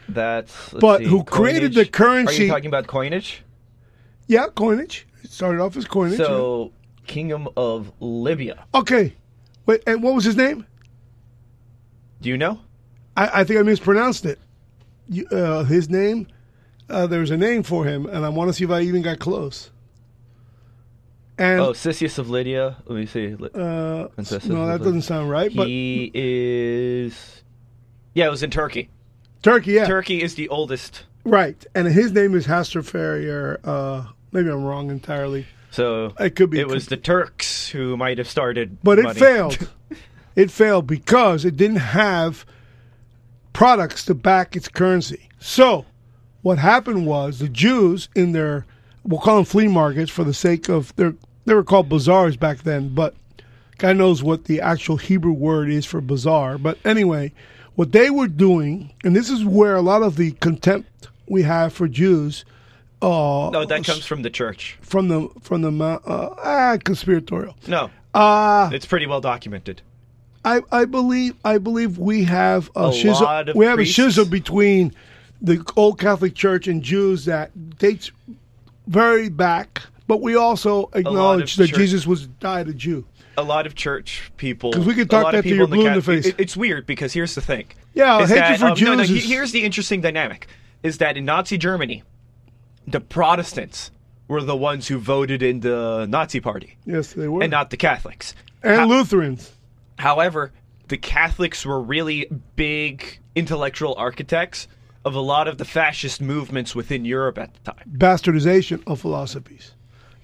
that's 0.09 0.73
But 0.75 0.99
see, 0.99 1.07
who 1.07 1.25
created 1.25 1.75
the 1.75 1.85
coinage. 1.87 1.89
Are 1.89 1.91
currency- 1.91 2.43
you 2.45 2.49
talking 2.51 2.69
about 2.69 2.87
coinage? 2.87 3.43
yeah, 4.29 4.47
coinage. 4.55 5.07
It 5.27 5.33
started 5.33 5.61
off 5.61 5.77
as 5.77 5.85
coinage. 5.85 6.19
So 6.19 6.73
Kingdom 7.07 7.49
of 7.57 7.93
Lydia. 8.01 8.65
okay, 8.75 9.13
wait, 9.67 9.83
and 9.87 10.03
what 10.03 10.15
was 10.15 10.25
his 10.25 10.37
name? 10.37 10.65
Do 12.21 12.29
you 12.29 12.39
know? 12.39 12.61
I, 13.17 13.41
I 13.41 13.45
think 13.45 13.59
I 13.59 13.63
mispronounced 13.63 14.25
it. 14.25 14.39
You, 15.09 15.27
uh, 15.29 15.65
his 15.65 15.91
name. 15.91 16.29
Uh, 16.89 17.07
there's 17.09 17.33
a 17.33 17.37
name 17.37 17.65
for 17.65 17.85
him, 17.85 18.07
and 18.07 18.25
I 18.25 18.29
want 18.29 18.49
to 18.49 18.53
see 18.53 18.63
if 18.65 18.71
I 18.71 18.81
even 18.83 19.03
got 19.03 19.19
close. 19.19 19.71
And 21.39 21.61
Oh, 21.61 21.73
Croesus 21.75 22.19
of 22.19 22.31
Lydia. 22.31 22.77
Let 22.87 22.97
me 22.97 23.07
see. 23.07 23.35
Uh, 23.35 23.39
no, 23.59 24.67
that 24.67 24.79
doesn't 24.79 25.03
sound 25.03 25.29
right. 25.29 25.55
But 25.55 25.67
he 25.67 26.11
is. 26.15 27.43
Yeah, 28.15 28.29
it 28.29 28.31
was 28.31 28.43
in 28.45 28.51
Turkey. 28.51 28.89
Turkey, 29.43 29.73
yeah, 29.73 29.87
Turkey 29.87 30.23
is 30.23 30.35
the 30.37 30.49
oldest. 30.49 31.05
right. 31.25 31.63
And 31.75 31.87
his 31.89 32.13
name 32.13 32.35
is 32.35 32.47
Haster 32.47 32.85
Farrier. 32.85 33.61
Uh, 33.65 34.07
maybe 34.33 34.49
I'm 34.49 34.65
wrong 34.65 34.91
entirely, 34.91 35.47
So 35.71 36.13
It 36.19 36.37
could 36.37 36.51
be 36.51 36.61
It 36.61 36.69
was 36.69 36.87
the 36.87 36.97
Turks 36.97 37.69
who 37.69 37.97
might 37.97 38.19
have 38.19 38.29
started. 38.29 38.79
but 38.83 38.99
it 38.99 39.05
money. 39.05 39.19
failed. 39.19 39.69
it 40.37 40.51
failed 40.51 40.87
because 40.87 41.45
it 41.45 41.57
didn't 41.57 41.77
have 41.77 42.45
products 43.53 44.05
to 44.07 44.15
back 44.15 44.57
its 44.57 44.69
currency. 44.69 45.29
So, 45.39 45.87
what 46.43 46.59
happened 46.59 47.07
was 47.07 47.39
the 47.39 47.49
Jews 47.49 48.09
in 48.15 48.33
their 48.33 48.67
we'll 49.05 49.21
call 49.21 49.37
them 49.37 49.45
flea 49.45 49.69
markets 49.69 50.11
for 50.11 50.25
the 50.25 50.35
sake 50.35 50.69
of 50.69 50.95
their 50.97 51.15
they 51.45 51.55
were 51.55 51.65
called 51.65 51.89
bazaars 51.89 52.37
back 52.37 52.59
then, 52.65 52.89
but 52.95 53.15
God 53.79 53.97
knows 53.97 54.23
what 54.23 54.45
the 54.45 54.61
actual 54.61 54.97
Hebrew 54.97 55.33
word 55.33 55.71
is 55.71 55.87
for 55.87 56.01
bazaar. 56.01 56.59
But 56.59 56.79
anyway, 56.85 57.33
what 57.77 57.93
they 57.93 58.11
were 58.11 58.27
doing, 58.29 58.93
and 59.05 59.15
this 59.15 59.31
is 59.31 59.45
where 59.45 59.77
a 59.77 59.83
lot 59.83 60.03
of 60.03 60.17
the 60.17 60.33
contempt 60.33 61.09
we 61.29 61.43
have 61.43 61.73
for 61.73 61.87
Jews. 61.87 62.45
Uh, 63.03 63.51
No, 63.51 63.65
that 63.67 63.85
comes 63.85 64.07
from 64.07 64.23
the 64.23 64.31
church. 64.31 64.79
from 64.81 65.09
the 65.09 65.29
from 65.43 65.63
the 65.63 65.71
uh, 65.85 66.35
ah 66.43 66.77
conspiratorial. 66.83 67.55
No, 67.67 67.91
Uh 68.15 68.71
it's 68.73 68.87
pretty 68.87 69.07
well 69.07 69.21
documented. 69.21 69.83
I, 70.45 70.61
I 70.71 70.85
believe 70.85 71.35
I 71.45 71.59
believe 71.59 71.99
we 71.99 72.25
have 72.25 72.71
a, 72.77 72.89
A 72.89 72.93
schism. 72.93 73.27
we 73.57 73.67
have 73.67 73.77
priests- 73.77 73.99
a 73.99 74.03
schism 74.03 74.29
between 74.29 74.95
the 75.43 75.63
old 75.77 75.99
Catholic 75.99 76.35
Church 76.35 76.67
and 76.69 76.83
Jews 76.83 77.25
that 77.27 77.51
dates 77.79 78.11
very 78.87 79.29
back, 79.29 79.83
but 80.07 80.23
we 80.23 80.37
also 80.37 80.89
acknowledge 80.95 81.57
that 81.57 81.69
church- 81.69 81.79
Jesus 81.79 82.07
was 82.07 82.27
died 82.29 82.69
a 82.69 82.73
Jew. 82.73 83.05
A 83.37 83.43
lot 83.43 83.67
of 83.67 83.75
church 83.75 84.31
people 84.39 84.71
because 84.71 84.87
we 84.87 84.95
a 85.03 85.05
talk 85.11 85.25
lot 85.25 85.33
that 85.33 85.39
of 85.41 85.45
to 85.45 85.51
people 85.51 85.57
your 85.57 85.65
in 85.67 85.71
the 85.71 85.77
blue 85.77 85.87
in 85.89 85.95
the 85.95 86.03
face. 86.03 86.27
it- 86.27 86.37
it's 86.39 86.57
weird 86.57 86.87
because 86.87 87.13
here's 87.13 87.35
the 87.35 87.43
thing. 87.43 87.67
Yeah, 87.93 88.21
hatred 88.21 88.39
that, 88.39 88.59
for 88.61 88.67
um, 88.69 88.79
no, 88.81 88.95
no, 88.95 89.05
Jews 89.05 89.25
is- 89.25 89.29
here's 89.29 89.53
the 89.53 89.63
interesting 89.63 90.01
dynamic: 90.01 90.47
is 90.83 90.97
that 90.99 91.17
in 91.19 91.27
Nazi 91.27 91.59
Germany, 91.59 92.03
the 92.87 93.01
Protestants 93.01 93.91
were 94.29 94.43
the 94.43 94.57
ones 94.57 94.89
who 94.89 94.99
voted 94.99 95.43
in 95.43 95.61
the 95.61 96.07
Nazi 96.09 96.41
Party, 96.41 96.77
Yes, 96.85 97.13
they 97.13 97.29
were, 97.29 97.43
and 97.43 97.51
not 97.51 97.71
the 97.71 97.77
Catholics. 97.77 98.35
and 98.63 98.77
How- 98.81 98.87
Lutherans. 98.87 99.53
However, 99.99 100.53
the 100.89 100.97
Catholics 100.97 101.65
were 101.65 101.81
really 101.81 102.29
big 102.57 103.19
intellectual 103.35 103.95
architects 103.97 104.69
of 105.05 105.15
a 105.15 105.21
lot 105.21 105.47
of 105.49 105.59
the 105.59 105.65
fascist 105.65 106.21
movements 106.21 106.75
within 106.75 107.05
Europe 107.05 107.39
at 107.39 107.55
the 107.55 107.73
time. 107.73 107.85
Bastardization 107.97 108.83
of 108.87 109.01
philosophies. 109.01 109.73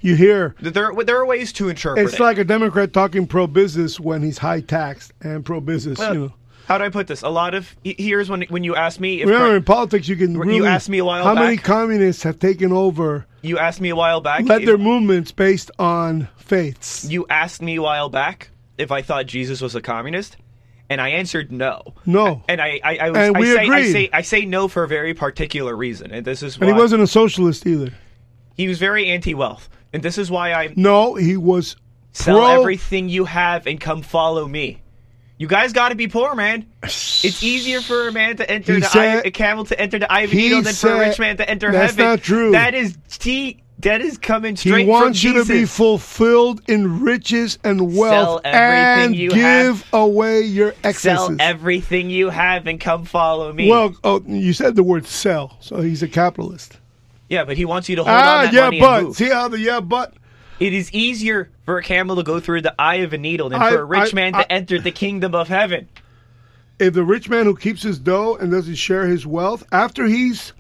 You 0.00 0.16
hear 0.16 0.56
There, 0.60 0.92
there 1.04 1.16
are 1.18 1.26
ways 1.26 1.52
to 1.54 1.68
interpret 1.68 2.04
it's 2.04 2.14
it. 2.14 2.20
like 2.20 2.36
a 2.38 2.44
Democrat 2.44 2.92
talking 2.92 3.26
pro 3.28 3.46
business 3.46 4.00
when 4.00 4.22
he's 4.22 4.38
high 4.38 4.60
taxed 4.60 5.12
and 5.20 5.44
pro 5.44 5.60
business. 5.60 6.00
Uh, 6.00 6.10
you 6.12 6.18
know, 6.18 6.32
How 6.66 6.78
do 6.78 6.84
I 6.84 6.88
put 6.88 7.06
this? 7.06 7.22
A 7.22 7.28
lot 7.28 7.54
of 7.54 7.74
here's 7.84 8.28
when 8.30 8.42
when 8.42 8.64
you 8.64 8.74
ask 8.76 9.00
me 9.00 9.20
if 9.22 9.28
remember 9.28 9.56
in 9.56 9.64
politics 9.64 10.08
you 10.08 10.16
can 10.16 10.32
You 10.34 10.42
really 10.42 10.66
asked 10.66 10.88
me 10.88 10.98
a 10.98 11.04
while 11.04 11.24
how 11.24 11.34
many 11.34 11.56
communists 11.56 12.22
have 12.22 12.38
taken 12.38 12.72
over 12.72 13.26
you 13.42 13.58
asked 13.58 13.80
me 13.80 13.88
a 13.88 13.96
while 13.96 14.20
back. 14.20 14.44
led 14.44 14.60
if- 14.62 14.66
their 14.66 14.78
movements 14.78 15.32
based 15.32 15.70
on 15.78 16.28
faiths. 16.36 17.04
you 17.04 17.26
asked 17.28 17.60
me 17.62 17.76
a 17.76 17.82
while 17.82 18.08
back 18.08 18.50
if 18.78 18.90
I 18.92 19.02
thought 19.02 19.26
Jesus 19.26 19.60
was 19.60 19.74
a 19.74 19.80
communist, 19.82 20.36
and 20.88 21.00
I 21.00 21.10
answered 21.10 21.50
no. 21.52 21.94
No. 22.06 22.42
And 22.48 22.60
I 22.60 22.80
I, 22.82 22.96
I, 22.96 23.10
was, 23.10 23.18
And 23.18 23.36
I 23.36 23.42
say 23.42 23.58
I 23.68 23.82
say 23.92 24.10
I 24.12 24.22
say 24.22 24.44
no 24.44 24.68
for 24.68 24.82
a 24.84 24.88
very 24.88 25.14
particular 25.14 25.74
reason, 25.76 26.10
and 26.12 26.24
this 26.24 26.42
is 26.42 26.58
why 26.58 26.66
And 26.68 26.76
he 26.76 26.80
wasn't 26.80 27.02
a 27.02 27.06
socialist 27.06 27.66
either. 27.66 27.92
he 28.56 28.68
was 28.68 28.78
very 28.78 29.08
anti-wealth, 29.08 29.68
and 29.92 30.02
this 30.02 30.18
is 30.18 30.30
why 30.30 30.52
I 30.52 30.72
No, 30.76 31.14
he 31.14 31.36
was 31.36 31.76
sell 32.12 32.38
pro. 32.38 32.60
everything 32.60 33.08
you 33.08 33.24
have 33.24 33.66
and 33.66 33.80
come 33.80 34.02
follow 34.02 34.46
me. 34.46 34.81
You 35.42 35.48
guys 35.48 35.72
got 35.72 35.88
to 35.88 35.96
be 35.96 36.06
poor, 36.06 36.36
man. 36.36 36.66
It's 36.84 37.42
easier 37.42 37.80
for 37.80 38.06
a 38.06 38.12
man 38.12 38.36
to 38.36 38.48
enter 38.48 38.74
He 38.74 38.80
the 38.80 38.86
said- 38.86 39.18
eye, 39.18 39.22
a 39.26 39.30
camel 39.32 39.64
to 39.64 39.80
enter 39.80 39.98
the 39.98 40.10
eye 40.10 40.20
of 40.20 40.32
a 40.32 40.36
needle 40.36 40.62
than 40.62 40.72
for 40.72 40.92
a 40.94 40.98
rich 41.00 41.18
man 41.18 41.36
to 41.38 41.50
enter 41.50 41.72
That's 41.72 41.94
heaven. 41.96 42.04
That's 42.10 42.20
not 42.20 42.24
true. 42.24 42.52
That 42.52 42.74
is 42.74 42.96
he, 43.20 43.60
that 43.80 44.00
is 44.00 44.18
coming 44.18 44.54
straight. 44.54 44.82
He 44.82 44.86
wants 44.88 45.20
from 45.20 45.32
you 45.32 45.42
to 45.44 45.48
be 45.52 45.64
fulfilled 45.64 46.62
in 46.68 47.00
riches 47.00 47.58
and 47.64 47.96
wealth 47.96 48.42
everything 48.44 49.20
and 49.20 49.32
give 49.34 49.82
have. 49.82 49.86
away 49.92 50.42
your 50.42 50.74
excesses. 50.84 51.26
Sell 51.26 51.36
everything 51.40 52.08
you 52.10 52.30
have 52.30 52.68
and 52.68 52.80
come 52.80 53.04
follow 53.04 53.52
me. 53.52 53.68
well, 53.68 53.96
oh, 54.04 54.22
you 54.28 54.52
said 54.52 54.76
the 54.76 54.84
word 54.84 55.06
sell, 55.08 55.56
so 55.60 55.80
he's 55.80 56.04
a 56.04 56.08
capitalist. 56.08 56.78
yeah, 57.28 57.44
but 57.44 57.56
he 57.56 57.64
wants 57.64 57.88
you 57.88 57.96
to 57.96 58.04
hold 58.04 58.14
Ah, 58.16 58.38
on 58.38 58.44
that 58.46 58.52
yeah, 58.54 58.60
money 58.64 58.78
and 58.78 58.84
but 58.86 59.02
move. 59.04 59.16
see 59.16 59.28
how 59.28 59.48
the 59.48 59.58
yeah, 59.58 59.80
but 59.80 60.14
It 60.62 60.72
is 60.72 60.92
easier 60.92 61.50
for 61.64 61.78
a 61.78 61.82
camel 61.82 62.16
to 62.16 62.22
go 62.22 62.38
through 62.40 62.62
the 62.62 62.74
eye 62.78 62.96
of 62.96 63.12
a 63.12 63.18
needle 63.18 63.48
than 63.48 63.60
I- 63.60 63.70
for 63.70 63.80
a 63.80 63.84
rich 63.84 64.12
I- 64.12 64.14
man 64.14 64.34
I- 64.34 64.42
to 64.42 64.52
enter 64.52 64.78
the 64.80 64.90
kingdom 64.92 65.34
of 65.34 65.48
heaven. 65.48 65.88
if 66.78 66.94
the 66.94 67.02
rich 67.04 67.28
man 67.28 67.44
who 67.46 67.56
keeps 67.56 67.82
his 67.82 67.98
dough 67.98 68.36
and 68.40 68.50
doesn't 68.50 68.74
share 68.76 69.06
his 69.06 69.26
wealth 69.26 69.64
after 69.72 70.06
he's 70.06 70.52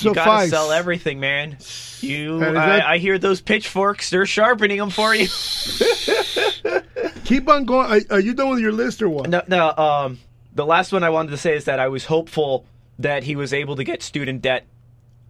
You 0.00 0.14
gotta 0.14 0.48
sell 0.48 0.72
everything, 0.72 1.20
man. 1.20 1.58
You, 2.00 2.42
And 2.42 2.56
that- 2.56 2.84
I, 2.86 2.94
I 2.94 2.98
hear 2.98 3.18
those 3.18 3.40
pitchforks. 3.40 4.10
They're 4.10 4.26
sharpening 4.26 4.78
them 4.78 4.90
for 4.90 5.14
you. 5.14 5.26
keep 7.24 7.48
on 7.48 7.64
going. 7.64 7.90
Are, 8.10 8.16
are 8.16 8.20
you 8.20 8.34
done 8.34 8.50
with 8.50 8.60
your 8.60 8.72
list 8.72 9.02
or 9.02 9.08
what? 9.08 9.28
No, 9.28 9.42
no. 9.48 9.72
Um, 9.76 10.18
the 10.54 10.66
last 10.66 10.92
one 10.92 11.02
I 11.04 11.10
wanted 11.10 11.30
to 11.30 11.36
say 11.36 11.54
is 11.56 11.64
that 11.64 11.80
I 11.80 11.88
was 11.88 12.04
hopeful 12.06 12.64
that 12.98 13.24
he 13.24 13.36
was 13.36 13.52
able 13.52 13.76
to 13.76 13.84
get 13.84 14.02
student 14.02 14.42
debt, 14.42 14.64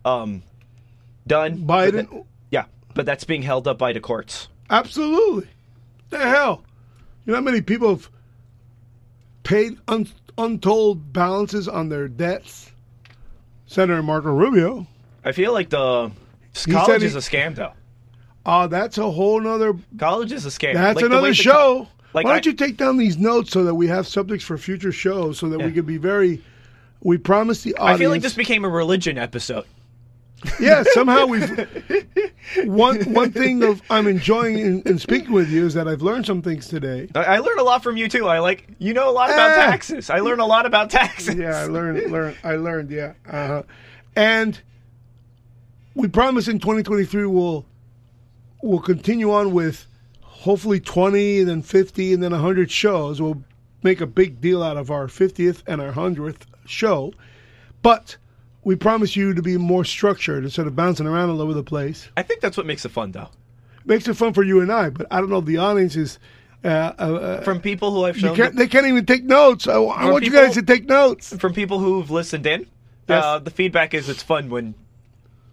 um, 0.05 0.43
done. 1.27 1.59
Biden, 1.59 2.25
but 2.95 3.07
that's 3.07 3.25
being 3.25 3.43
held 3.43 3.67
up 3.69 3.79
by 3.79 3.93
the 3.93 4.01
courts. 4.01 4.49
absolutely. 4.71 5.49
The 6.11 6.19
hell, 6.19 6.63
you 7.25 7.33
know 7.33 7.39
how 7.39 7.43
many 7.45 7.61
people 7.61 7.89
have 7.91 8.09
paid 9.43 9.77
un- 9.89 10.09
untold 10.39 11.13
balances 11.13 11.67
on 11.69 11.89
their 11.89 12.09
debts? 12.09 12.71
Senator 13.67 14.03
Marco 14.03 14.33
Rubio. 14.33 14.87
I 15.25 15.33
feel 15.33 15.53
like 15.53 15.71
the 15.71 16.11
college 16.71 17.01
he- 17.03 17.07
is 17.07 17.17
a 17.17 17.19
scam, 17.21 17.55
though. 17.55 17.73
Oh, 18.47 18.67
that's 18.69 18.99
a 18.99 19.11
whole 19.11 19.41
nother. 19.41 19.75
College 19.99 20.31
is 20.33 20.45
a 20.45 20.51
scam. 20.51 20.75
That's 20.75 20.97
Like, 20.97 21.07
another 21.07 21.33
show. 21.35 21.85
co- 21.85 21.89
like 22.13 22.25
Why 22.27 22.33
don't 22.33 22.47
you 22.47 22.53
take 22.53 22.77
down 22.77 22.99
these 22.99 23.17
notes 23.17 23.51
so 23.51 23.65
that 23.65 23.75
we 23.75 23.87
have 23.89 24.07
subjects 24.07 24.45
for 24.45 24.57
future 24.59 24.93
shows, 24.93 25.39
so 25.39 25.49
that 25.49 25.59
we 25.59 25.65
Yeah. 25.67 25.71
can 25.73 25.87
be 25.87 25.97
very. 25.97 26.43
We 27.03 27.19
promise 27.19 27.63
the 27.63 27.75
audience. 27.77 27.97
I 27.97 27.99
feel 27.99 28.11
like 28.11 28.23
this 28.23 28.35
became 28.35 28.65
a 28.65 28.69
religion 28.69 29.19
episode. 29.19 29.65
yeah, 30.61 30.83
somehow 30.93 31.27
we've 31.27 31.49
one 32.65 33.01
one 33.13 33.33
thing 33.33 33.63
of 33.63 33.81
I'm 33.91 34.07
enjoying 34.07 34.59
in, 34.59 34.83
in 34.83 34.99
speaking 34.99 35.33
with 35.33 35.49
you 35.51 35.65
is 35.67 35.75
that 35.75 35.89
I've 35.89 36.03
learned 36.03 36.27
some 36.27 36.43
things 36.43 36.69
today. 36.69 37.09
I, 37.15 37.25
I 37.25 37.39
learned 37.39 37.61
a 37.61 37.65
lot 37.65 37.83
from 37.83 37.97
you 37.97 38.09
too. 38.09 38.27
I 38.29 38.39
like 38.41 38.67
you 38.79 38.93
know 38.95 39.09
a 39.09 39.13
lot 39.13 39.31
about 39.31 39.53
Ah. 39.53 39.67
taxes. 39.71 40.11
I 40.11 40.19
learned 40.21 40.41
a 40.41 40.47
lot 40.47 40.67
about 40.67 40.91
taxes. 40.91 41.35
Yeah, 41.35 41.57
I 41.57 41.67
learned, 41.67 42.11
learned, 42.11 42.37
I 42.45 42.57
learned. 42.57 42.91
Yeah, 42.91 43.15
uh-huh. 43.27 43.63
and 44.17 44.61
we 45.95 46.09
promise 46.09 46.49
in 46.49 46.59
2023 46.59 47.27
we'll 47.27 47.65
we'll 48.63 48.81
continue 48.81 49.33
on 49.33 49.53
with 49.53 49.87
hopefully 50.23 50.81
20 50.81 51.41
and 51.41 51.49
then 51.49 51.63
50 51.63 52.13
and 52.13 52.23
then 52.23 52.33
100 52.33 52.71
shows. 52.71 53.21
We'll 53.23 53.43
make 53.83 54.01
a 54.01 54.07
big 54.07 54.41
deal 54.41 54.63
out 54.63 54.77
of 54.77 54.91
our 54.91 55.07
50th 55.07 55.63
and 55.67 55.81
our 55.81 55.93
100th 55.93 56.43
show. 56.67 57.13
But 57.83 58.17
we 58.65 58.77
promise 58.77 59.15
you 59.17 59.35
to 59.35 59.43
be 59.43 59.57
more 59.57 59.85
structured 59.85 60.45
instead 60.45 60.67
of 60.67 60.75
bouncing 60.75 61.07
around 61.07 61.31
all 61.31 61.41
over 61.43 61.53
the 61.55 61.63
place. 61.63 62.09
I 62.17 62.23
think 62.23 62.41
that's 62.41 62.57
what 62.57 62.67
makes 62.67 62.85
it 62.85 62.91
fun, 62.91 63.13
though. 63.13 63.29
Makes 63.85 64.09
it 64.09 64.15
fun 64.15 64.33
for 64.33 64.43
you 64.43 64.61
and 64.61 64.73
I, 64.73 64.91
but 64.91 65.07
I 65.11 65.21
don't 65.21 65.31
know 65.31 65.39
if 65.39 65.45
the 65.45 65.59
audience 65.59 65.97
is. 65.97 66.19
Uh, 66.65 66.69
uh, 66.69 67.03
uh, 67.03 67.41
From 67.43 67.61
people 67.61 67.91
who 67.91 68.05
I've 68.07 68.17
you 68.17 68.23
shown, 68.23 68.37
can't, 68.37 68.57
they 68.57 68.67
can't 68.67 68.87
even 68.87 69.05
take 69.05 69.23
notes. 69.25 69.69
I, 69.69 69.75
I 69.75 70.11
want 70.11 70.25
you 70.25 70.31
guys 70.31 70.55
to 70.55 70.63
take 70.63 70.87
notes. 70.87 71.37
from 71.37 71.53
people 71.53 71.79
who've 71.79 72.11
listened 72.11 72.47
in, 72.47 72.67
Yes. 73.07 73.23
uh, 73.23 73.39
the 73.39 73.51
feedback 73.51 73.93
is 73.93 74.09
it's 74.09 74.23
fun 74.23 74.49
when 74.49 74.75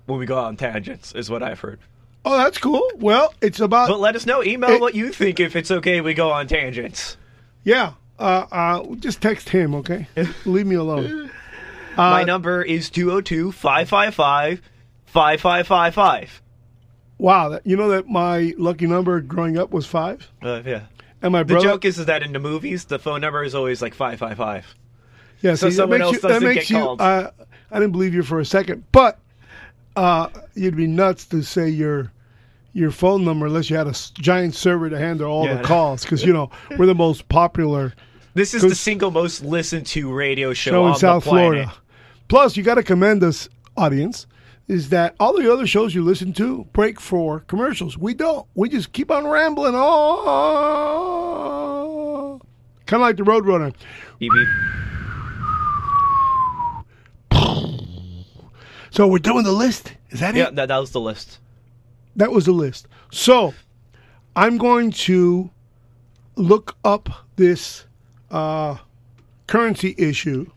when 0.05 0.19
we 0.19 0.25
go 0.25 0.37
on 0.37 0.55
tangents, 0.55 1.13
is 1.13 1.29
what 1.29 1.43
I've 1.43 1.59
heard. 1.59 1.79
Oh, 2.23 2.37
that's 2.37 2.57
cool. 2.57 2.89
Well, 2.95 3.33
it's 3.41 3.59
about 3.59 3.89
But 3.89 3.99
let 3.99 4.15
us 4.15 4.25
know. 4.25 4.41
Email 4.41 4.69
It- 4.71 4.79
what 4.81 4.95
you 4.95 5.11
think 5.11 5.41
if 5.41 5.57
it's 5.57 5.69
okay 5.71 5.99
we 5.99 6.13
go 6.13 6.31
on 6.31 6.47
tangents. 6.47 7.17
yeah. 7.65 7.93
Uh, 8.17 8.45
uh, 8.51 8.95
just 8.97 9.19
text 9.19 9.49
him, 9.49 9.73
okay? 9.75 10.07
Leave 10.45 10.67
me 10.67 10.75
alone. 10.75 11.31
My 11.97 12.23
number 12.23 12.61
is 12.63 12.89
202 12.89 13.51
555 13.51 14.61
5555. 15.05 16.41
Wow, 17.17 17.49
that, 17.49 17.67
you 17.67 17.77
know 17.77 17.89
that 17.89 18.07
my 18.09 18.53
lucky 18.57 18.87
number 18.87 19.21
growing 19.21 19.57
up 19.57 19.71
was 19.71 19.85
five, 19.85 20.27
Uh, 20.41 20.61
yeah. 20.65 20.81
and 21.21 21.31
my 21.31 21.43
The 21.43 21.53
brother. 21.53 21.67
joke 21.67 21.85
is, 21.85 21.99
is 21.99 22.07
that 22.07 22.23
in 22.23 22.33
the 22.33 22.39
movies, 22.39 22.85
the 22.85 22.97
phone 22.97 23.21
number 23.21 23.43
is 23.43 23.53
always 23.53 23.81
like 23.81 23.93
555. 23.93 24.73
Yeah, 25.41 25.53
So 25.55 25.69
see, 25.69 25.75
someone 25.75 25.99
that 25.99 26.05
else 26.05 26.13
makes 26.13 26.23
you, 26.23 26.29
doesn't 26.29 26.43
that 26.47 26.55
makes 26.55 26.67
get 26.69 26.75
you, 26.77 26.83
called. 26.83 27.01
Uh, 27.01 27.31
I 27.71 27.79
didn't 27.79 27.91
believe 27.91 28.13
you 28.15 28.23
for 28.23 28.39
a 28.39 28.45
second, 28.45 28.85
but 28.91 29.19
uh, 29.95 30.29
you'd 30.55 30.75
be 30.75 30.87
nuts 30.87 31.25
to 31.27 31.41
say 31.43 31.69
your 31.69 32.11
your 32.73 32.89
phone 32.89 33.25
number 33.25 33.47
unless 33.47 33.69
you 33.69 33.75
had 33.75 33.85
a 33.87 33.89
s- 33.91 34.11
giant 34.11 34.55
server 34.55 34.89
to 34.89 34.97
handle 34.97 35.29
all 35.29 35.45
Yeah. 35.45 35.55
the 35.57 35.63
calls 35.63 36.03
because 36.03 36.23
you 36.25 36.31
know 36.31 36.49
we're 36.77 36.85
the 36.85 36.95
most 36.95 37.27
popular 37.27 37.93
This 38.33 38.53
is 38.53 38.61
the 38.61 38.75
single 38.75 39.11
most 39.11 39.43
listened 39.43 39.85
to 39.87 40.11
radio 40.13 40.53
show, 40.53 40.71
show 40.71 40.85
in 40.85 40.91
on 40.93 40.97
South 40.99 41.23
the 41.25 41.29
planet. 41.29 41.63
Florida. 41.65 41.73
Plus, 42.29 42.55
you 42.55 42.63
got 42.63 42.75
to 42.75 42.83
commend 42.83 43.21
us, 43.23 43.49
audience, 43.75 44.25
is 44.69 44.87
that 44.89 45.15
all 45.19 45.37
the 45.37 45.51
other 45.51 45.67
shows 45.67 45.93
you 45.93 46.01
listen 46.03 46.31
to 46.33 46.63
break 46.71 46.97
for 46.99 47.41
commercials. 47.41 47.97
We 47.97 48.13
don't. 48.13 48.47
We 48.55 48.69
just 48.69 48.93
keep 48.93 49.11
on 49.11 49.27
rambling. 49.27 49.73
Oh, 49.75 49.99
kind 52.85 53.01
of 53.03 53.07
like 53.07 53.17
the 53.17 53.23
Roadrunner. 53.23 53.73
Beep, 54.19 54.31
beep. 54.31 54.47
So 58.91 59.07
we're 59.07 59.19
doing 59.19 59.43
the 59.43 59.51
list. 59.53 59.93
Is 60.09 60.19
that 60.19 60.35
Yeah, 60.35 60.49
it? 60.49 60.55
that, 60.55 60.67
that 60.67 60.77
was 60.77 60.91
the 60.91 60.99
list. 60.99 61.39
That 62.17 62.31
was 62.31 62.45
the 62.45 62.51
list. 62.51 62.87
So 63.11 63.53
I'm 64.35 64.57
going 64.57 64.91
to 64.91 65.49
look 66.35 66.75
up 66.83 67.09
this 67.37 67.85
uh, 68.31 68.77
currency 69.47 69.93
issue, 69.97 70.47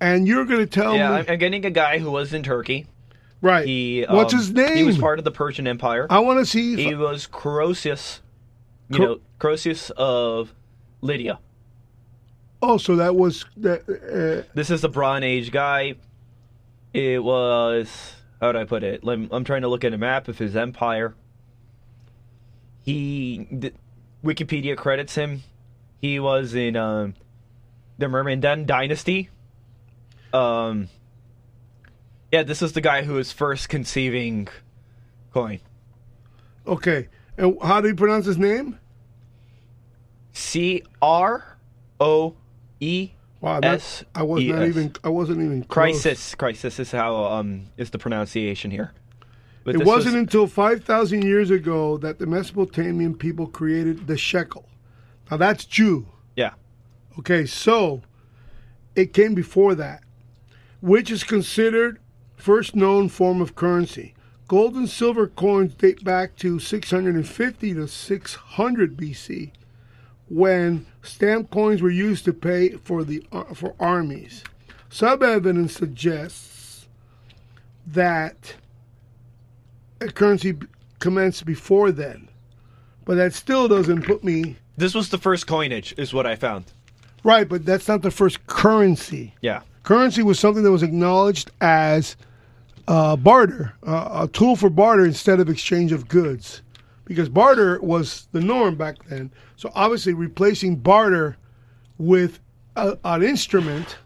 and 0.00 0.26
you're 0.26 0.44
going 0.44 0.60
to 0.60 0.66
tell 0.66 0.94
Yeah, 0.96 1.10
me. 1.10 1.16
I'm, 1.16 1.24
I'm 1.28 1.38
getting 1.38 1.64
a 1.66 1.70
guy 1.70 1.98
who 1.98 2.10
was 2.10 2.32
in 2.32 2.42
Turkey. 2.42 2.86
right. 3.42 3.66
He 3.66 4.04
What's 4.08 4.32
um, 4.32 4.38
his 4.40 4.50
name? 4.52 4.76
He 4.76 4.84
was 4.84 4.96
part 4.98 5.18
of 5.18 5.24
the 5.24 5.30
Persian 5.30 5.66
Empire. 5.66 6.06
I 6.10 6.20
want 6.20 6.38
to 6.40 6.46
see. 6.46 6.76
He 6.76 6.94
was 6.94 7.26
Croesus, 7.26 8.20
you 8.88 8.96
Cro- 8.96 9.06
know, 9.06 9.20
Croesus 9.38 9.90
of 9.90 10.54
Lydia. 11.00 11.38
oh, 12.62 12.78
so 12.78 12.96
that 12.96 13.14
was 13.16 13.44
that. 13.58 13.82
Uh, 13.88 14.48
This 14.54 14.70
is 14.70 14.80
the 14.80 14.88
Bronze 14.88 15.24
Age 15.24 15.50
guy. 15.50 15.94
It 16.94 17.22
was 17.22 18.14
how 18.40 18.52
do 18.52 18.58
I 18.58 18.64
put 18.64 18.82
it? 18.84 19.02
Lem- 19.02 19.28
I'm 19.32 19.42
trying 19.44 19.62
to 19.62 19.68
look 19.68 19.84
at 19.84 19.92
a 19.92 19.98
map 19.98 20.28
of 20.28 20.38
his 20.38 20.54
empire. 20.54 21.14
He, 22.82 23.46
Wikipedia 24.22 24.76
credits 24.76 25.14
him. 25.14 25.42
He 26.04 26.20
was 26.20 26.54
in 26.54 26.76
um, 26.76 27.14
the 27.96 28.08
Mermandan 28.08 28.66
dynasty. 28.66 29.30
Um, 30.34 30.90
yeah, 32.30 32.42
this 32.42 32.60
is 32.60 32.74
the 32.74 32.82
guy 32.82 33.04
who 33.04 33.14
was 33.14 33.32
first 33.32 33.70
conceiving 33.70 34.48
coin. 35.32 35.60
okay. 36.66 37.08
And 37.38 37.56
how 37.62 37.80
do 37.80 37.88
you 37.88 37.94
pronounce 37.94 38.26
his 38.26 38.36
name? 38.36 38.78
C 40.34 40.82
R 41.00 41.56
O 41.98 42.36
E 42.80 43.12
S 43.42 44.04
I 44.14 44.24
was 44.24 44.42
E 44.42 44.52
not 44.52 44.64
even. 44.68 44.92
I 45.02 45.08
wasn't 45.08 45.40
even. 45.40 45.62
close. 45.62 46.02
Crisis. 46.02 46.34
Crisis 46.34 46.78
is 46.78 46.92
how 46.92 47.14
um 47.16 47.70
is 47.78 47.88
the 47.88 47.98
pronunciation 47.98 48.70
here. 48.70 48.92
But 49.64 49.76
It 49.76 49.86
wasn't 49.86 50.16
was- 50.16 50.20
until 50.20 50.48
5,000 50.48 51.24
years 51.24 51.50
ago 51.50 51.96
that 51.96 52.18
the 52.18 52.26
Mesopotamian 52.26 53.14
people 53.14 53.46
created 53.46 54.06
the 54.06 54.18
shekel. 54.18 54.68
Now 55.30 55.36
that's 55.36 55.64
Jew. 55.64 56.06
yeah. 56.36 56.54
Okay, 57.18 57.46
so 57.46 58.02
it 58.96 59.12
came 59.12 59.34
before 59.34 59.74
that, 59.76 60.02
which 60.80 61.10
is 61.10 61.22
considered 61.22 62.00
first 62.36 62.74
known 62.74 63.08
form 63.08 63.40
of 63.40 63.54
currency. 63.54 64.14
Gold 64.48 64.74
and 64.74 64.88
silver 64.88 65.26
coins 65.28 65.74
date 65.74 66.04
back 66.04 66.36
to 66.36 66.58
650 66.58 67.74
to 67.74 67.86
600 67.88 68.96
BC, 68.96 69.52
when 70.28 70.86
stamp 71.02 71.50
coins 71.50 71.80
were 71.80 71.90
used 71.90 72.24
to 72.26 72.32
pay 72.32 72.70
for 72.70 73.04
the 73.04 73.26
uh, 73.32 73.44
for 73.54 73.74
armies. 73.80 74.44
Some 74.90 75.22
evidence 75.22 75.74
suggests 75.74 76.86
that 77.86 78.54
a 80.00 80.08
currency 80.08 80.56
commenced 80.98 81.46
before 81.46 81.90
then, 81.90 82.28
but 83.04 83.14
that 83.16 83.32
still 83.34 83.68
doesn't 83.68 84.02
put 84.02 84.22
me 84.24 84.56
This 84.76 84.94
was 84.94 85.08
the 85.10 85.18
first 85.18 85.46
coinage, 85.46 85.94
is 85.96 86.12
what 86.12 86.26
I 86.26 86.36
found. 86.36 86.64
right. 87.22 87.48
But 87.48 87.64
that's 87.64 87.88
not 87.88 88.02
the 88.02 88.10
first 88.10 88.46
currency. 88.46 89.34
Yeah. 89.40 89.62
Currency 89.82 90.22
was 90.22 90.38
something 90.38 90.62
that 90.62 90.70
was 90.72 90.82
acknowledged 90.82 91.50
as 91.60 92.16
uh, 92.88 93.16
barter, 93.16 93.74
uh, 93.86 94.24
a 94.24 94.28
tool 94.28 94.56
for 94.56 94.70
barter 94.70 95.04
instead 95.04 95.40
of 95.40 95.48
exchange 95.48 95.92
of 95.92 96.08
goods, 96.08 96.62
because 97.04 97.28
barter 97.28 97.80
was 97.80 98.28
the 98.32 98.40
norm 98.40 98.76
back 98.76 98.96
then. 99.08 99.30
So 99.56 99.70
obviously, 99.74 100.12
replacing 100.14 100.76
barter 100.76 101.36
with 101.98 102.40
a, 102.76 102.98
an 103.04 103.22
instrument 103.22 103.98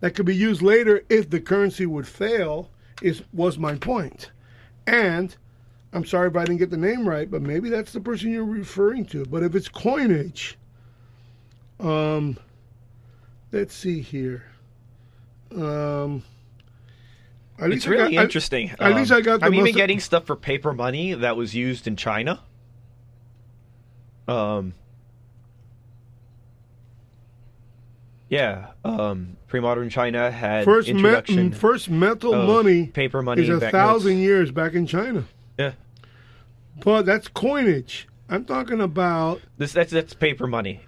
that 0.00 0.14
could 0.14 0.26
be 0.26 0.36
used 0.36 0.62
later 0.62 1.02
if 1.08 1.30
the 1.30 1.40
currency 1.40 1.86
would 1.86 2.06
fail 2.06 2.70
is 3.02 3.22
was 3.32 3.58
my 3.58 3.74
point. 3.76 4.30
And 4.86 5.34
I'm 5.92 6.04
sorry 6.06 6.28
if 6.28 6.36
I 6.36 6.44
didn't 6.44 6.58
get 6.58 6.70
the 6.70 6.76
name 6.76 7.06
right, 7.08 7.30
but 7.30 7.42
maybe 7.42 7.68
that's 7.68 7.92
the 7.92 8.00
person 8.00 8.30
you're 8.30 8.44
referring 8.44 9.04
to. 9.06 9.24
But 9.26 9.42
if 9.42 9.54
it's 9.54 9.68
coinage, 9.68 10.56
um, 11.80 12.38
let's 13.52 13.74
see 13.74 14.00
here. 14.00 14.44
Um, 15.54 16.22
It's 17.58 17.68
least 17.68 17.86
I 17.86 17.90
really 17.90 18.14
got- 18.14 18.20
I- 18.20 18.24
interesting. 18.24 18.70
at 18.80 18.94
least 18.96 19.12
Um, 19.12 19.18
I 19.18 19.20
got 19.20 19.40
the 19.40 19.46
I'm 19.46 19.54
even 19.54 19.74
getting 19.74 20.00
stuff 20.00 20.24
for 20.26 20.34
paper 20.34 20.72
money 20.72 21.12
that 21.12 21.36
was 21.36 21.54
used 21.54 21.86
in 21.86 21.96
China. 21.96 22.40
Um. 24.26 24.72
Yeah. 28.30 28.68
Um. 28.84 29.36
Pre-modern 29.48 29.90
China 29.90 30.30
had 30.30 30.64
First, 30.64 30.88
introduction. 30.88 31.50
mm, 31.50 31.54
first 31.54 31.90
metal 31.90 32.32
money 32.34 32.86
paper 32.86 33.20
money 33.20 33.42
is 33.42 33.50
a 33.50 33.60
thousand 33.70 34.18
years 34.18 34.50
back 34.50 34.72
in 34.72 34.86
China. 34.86 35.24
But 36.84 37.06
that's 37.06 37.28
coinage. 37.28 38.08
I'm 38.28 38.44
talking 38.44 38.80
about. 38.80 39.40
This 39.58 39.72
that's 39.72 39.92
that's 39.92 40.14
paper 40.14 40.46
money. 40.46 40.80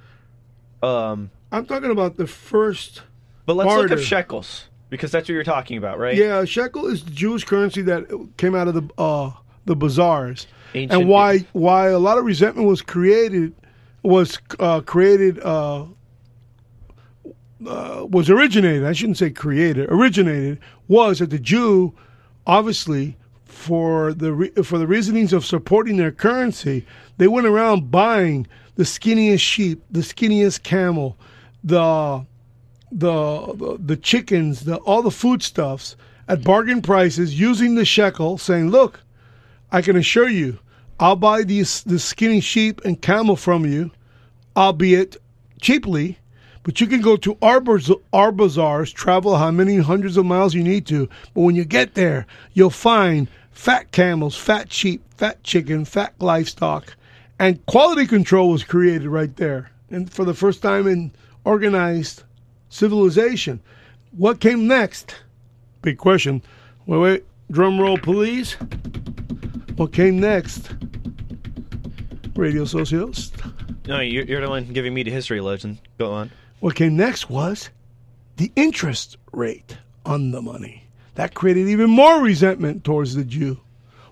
Um. 0.82 1.30
I'm 1.52 1.66
talking 1.66 1.90
about 1.90 2.16
the 2.16 2.26
first. 2.26 3.02
But 3.46 3.54
let's 3.54 3.68
look 3.68 3.88
Barter. 3.88 3.94
up 3.94 4.00
shekels 4.00 4.68
because 4.90 5.12
that's 5.12 5.28
what 5.28 5.34
you're 5.34 5.44
talking 5.44 5.76
about, 5.76 5.98
right? 5.98 6.16
Yeah, 6.16 6.44
shekel 6.44 6.86
is 6.86 7.04
the 7.04 7.10
Jewish 7.10 7.44
currency 7.44 7.82
that 7.82 8.30
came 8.38 8.54
out 8.54 8.66
of 8.68 8.74
the 8.74 8.88
uh, 9.00 9.32
the 9.66 9.76
bazaars, 9.76 10.46
Ancient- 10.74 11.00
and 11.02 11.08
why 11.08 11.40
why 11.52 11.88
a 11.88 11.98
lot 11.98 12.18
of 12.18 12.24
resentment 12.24 12.66
was 12.66 12.82
created 12.82 13.54
was 14.02 14.38
uh, 14.58 14.80
created 14.80 15.38
uh, 15.40 15.84
uh, 17.66 18.06
was 18.08 18.30
originated. 18.30 18.84
I 18.84 18.92
shouldn't 18.92 19.18
say 19.18 19.30
created. 19.30 19.88
Originated 19.90 20.58
was 20.88 21.20
that 21.20 21.30
the 21.30 21.38
Jew, 21.38 21.94
obviously, 22.46 23.16
for 23.64 24.12
the 24.12 24.32
re- 24.32 24.62
for 24.62 24.76
the 24.76 24.86
reasonings 24.86 25.32
of 25.32 25.46
supporting 25.46 25.96
their 25.96 26.12
currency, 26.12 26.84
they 27.16 27.26
went 27.26 27.46
around 27.46 27.90
buying 27.90 28.46
the 28.74 28.82
skinniest 28.84 29.40
sheep, 29.40 29.82
the 29.90 30.00
skinniest 30.00 30.62
camel, 30.62 31.16
the 31.62 32.26
the 32.92 33.54
the, 33.54 33.78
the 33.80 33.96
chickens, 33.96 34.64
the 34.64 34.76
all 34.76 35.00
the 35.00 35.10
foodstuffs 35.10 35.96
at 36.28 36.44
bargain 36.44 36.82
prices 36.82 37.40
using 37.40 37.74
the 37.74 37.86
shekel, 37.86 38.36
saying, 38.36 38.68
"Look, 38.68 39.00
I 39.72 39.80
can 39.80 39.96
assure 39.96 40.28
you, 40.28 40.58
I'll 41.00 41.16
buy 41.16 41.42
these 41.42 41.82
the 41.84 41.98
skinny 41.98 42.40
sheep 42.40 42.82
and 42.84 43.00
camel 43.00 43.36
from 43.36 43.64
you, 43.64 43.92
albeit 44.54 45.16
cheaply." 45.60 46.18
But 46.64 46.80
you 46.80 46.86
can 46.86 47.02
go 47.02 47.18
to 47.18 47.36
our, 47.42 47.60
baz- 47.60 47.90
our 48.10 48.32
bazaars, 48.32 48.90
travel 48.90 49.36
how 49.36 49.50
many 49.50 49.76
hundreds 49.76 50.16
of 50.16 50.24
miles 50.24 50.54
you 50.54 50.62
need 50.62 50.86
to. 50.86 51.10
But 51.34 51.42
when 51.42 51.54
you 51.54 51.66
get 51.66 51.92
there, 51.92 52.26
you'll 52.54 52.70
find 52.70 53.28
fat 53.54 53.92
camels, 53.92 54.36
fat 54.36 54.70
sheep, 54.72 55.02
fat 55.16 55.42
chicken, 55.42 55.84
fat 55.84 56.12
livestock, 56.18 56.96
And 57.38 57.64
quality 57.66 58.06
control 58.06 58.50
was 58.50 58.62
created 58.62 59.08
right 59.08 59.34
there. 59.36 59.70
And 59.90 60.12
for 60.12 60.24
the 60.24 60.34
first 60.34 60.62
time 60.62 60.86
in 60.86 61.12
organized 61.44 62.24
civilization. 62.68 63.60
What 64.12 64.40
came 64.40 64.66
next? 64.66 65.16
Big 65.82 65.98
question. 65.98 66.42
Wait, 66.86 66.98
wait. 66.98 67.24
Drum 67.50 67.80
roll, 67.80 67.98
please. 67.98 68.54
What 69.76 69.92
came 69.92 70.18
next? 70.18 70.70
Radio 72.34 72.64
socios. 72.64 73.32
No, 73.86 74.00
you're, 74.00 74.24
you're 74.24 74.40
the 74.40 74.48
one 74.48 74.64
giving 74.72 74.94
me 74.94 75.02
the 75.02 75.10
history 75.10 75.40
lesson. 75.40 75.78
Go 75.98 76.12
on. 76.12 76.30
What 76.60 76.74
came 76.74 76.96
next 76.96 77.28
was 77.28 77.70
the 78.36 78.50
interest 78.56 79.18
rate 79.32 79.76
on 80.06 80.30
the 80.30 80.40
money. 80.40 80.83
That 81.14 81.34
created 81.34 81.68
even 81.68 81.90
more 81.90 82.20
resentment 82.20 82.84
towards 82.84 83.14
the 83.14 83.24
Jew. 83.24 83.58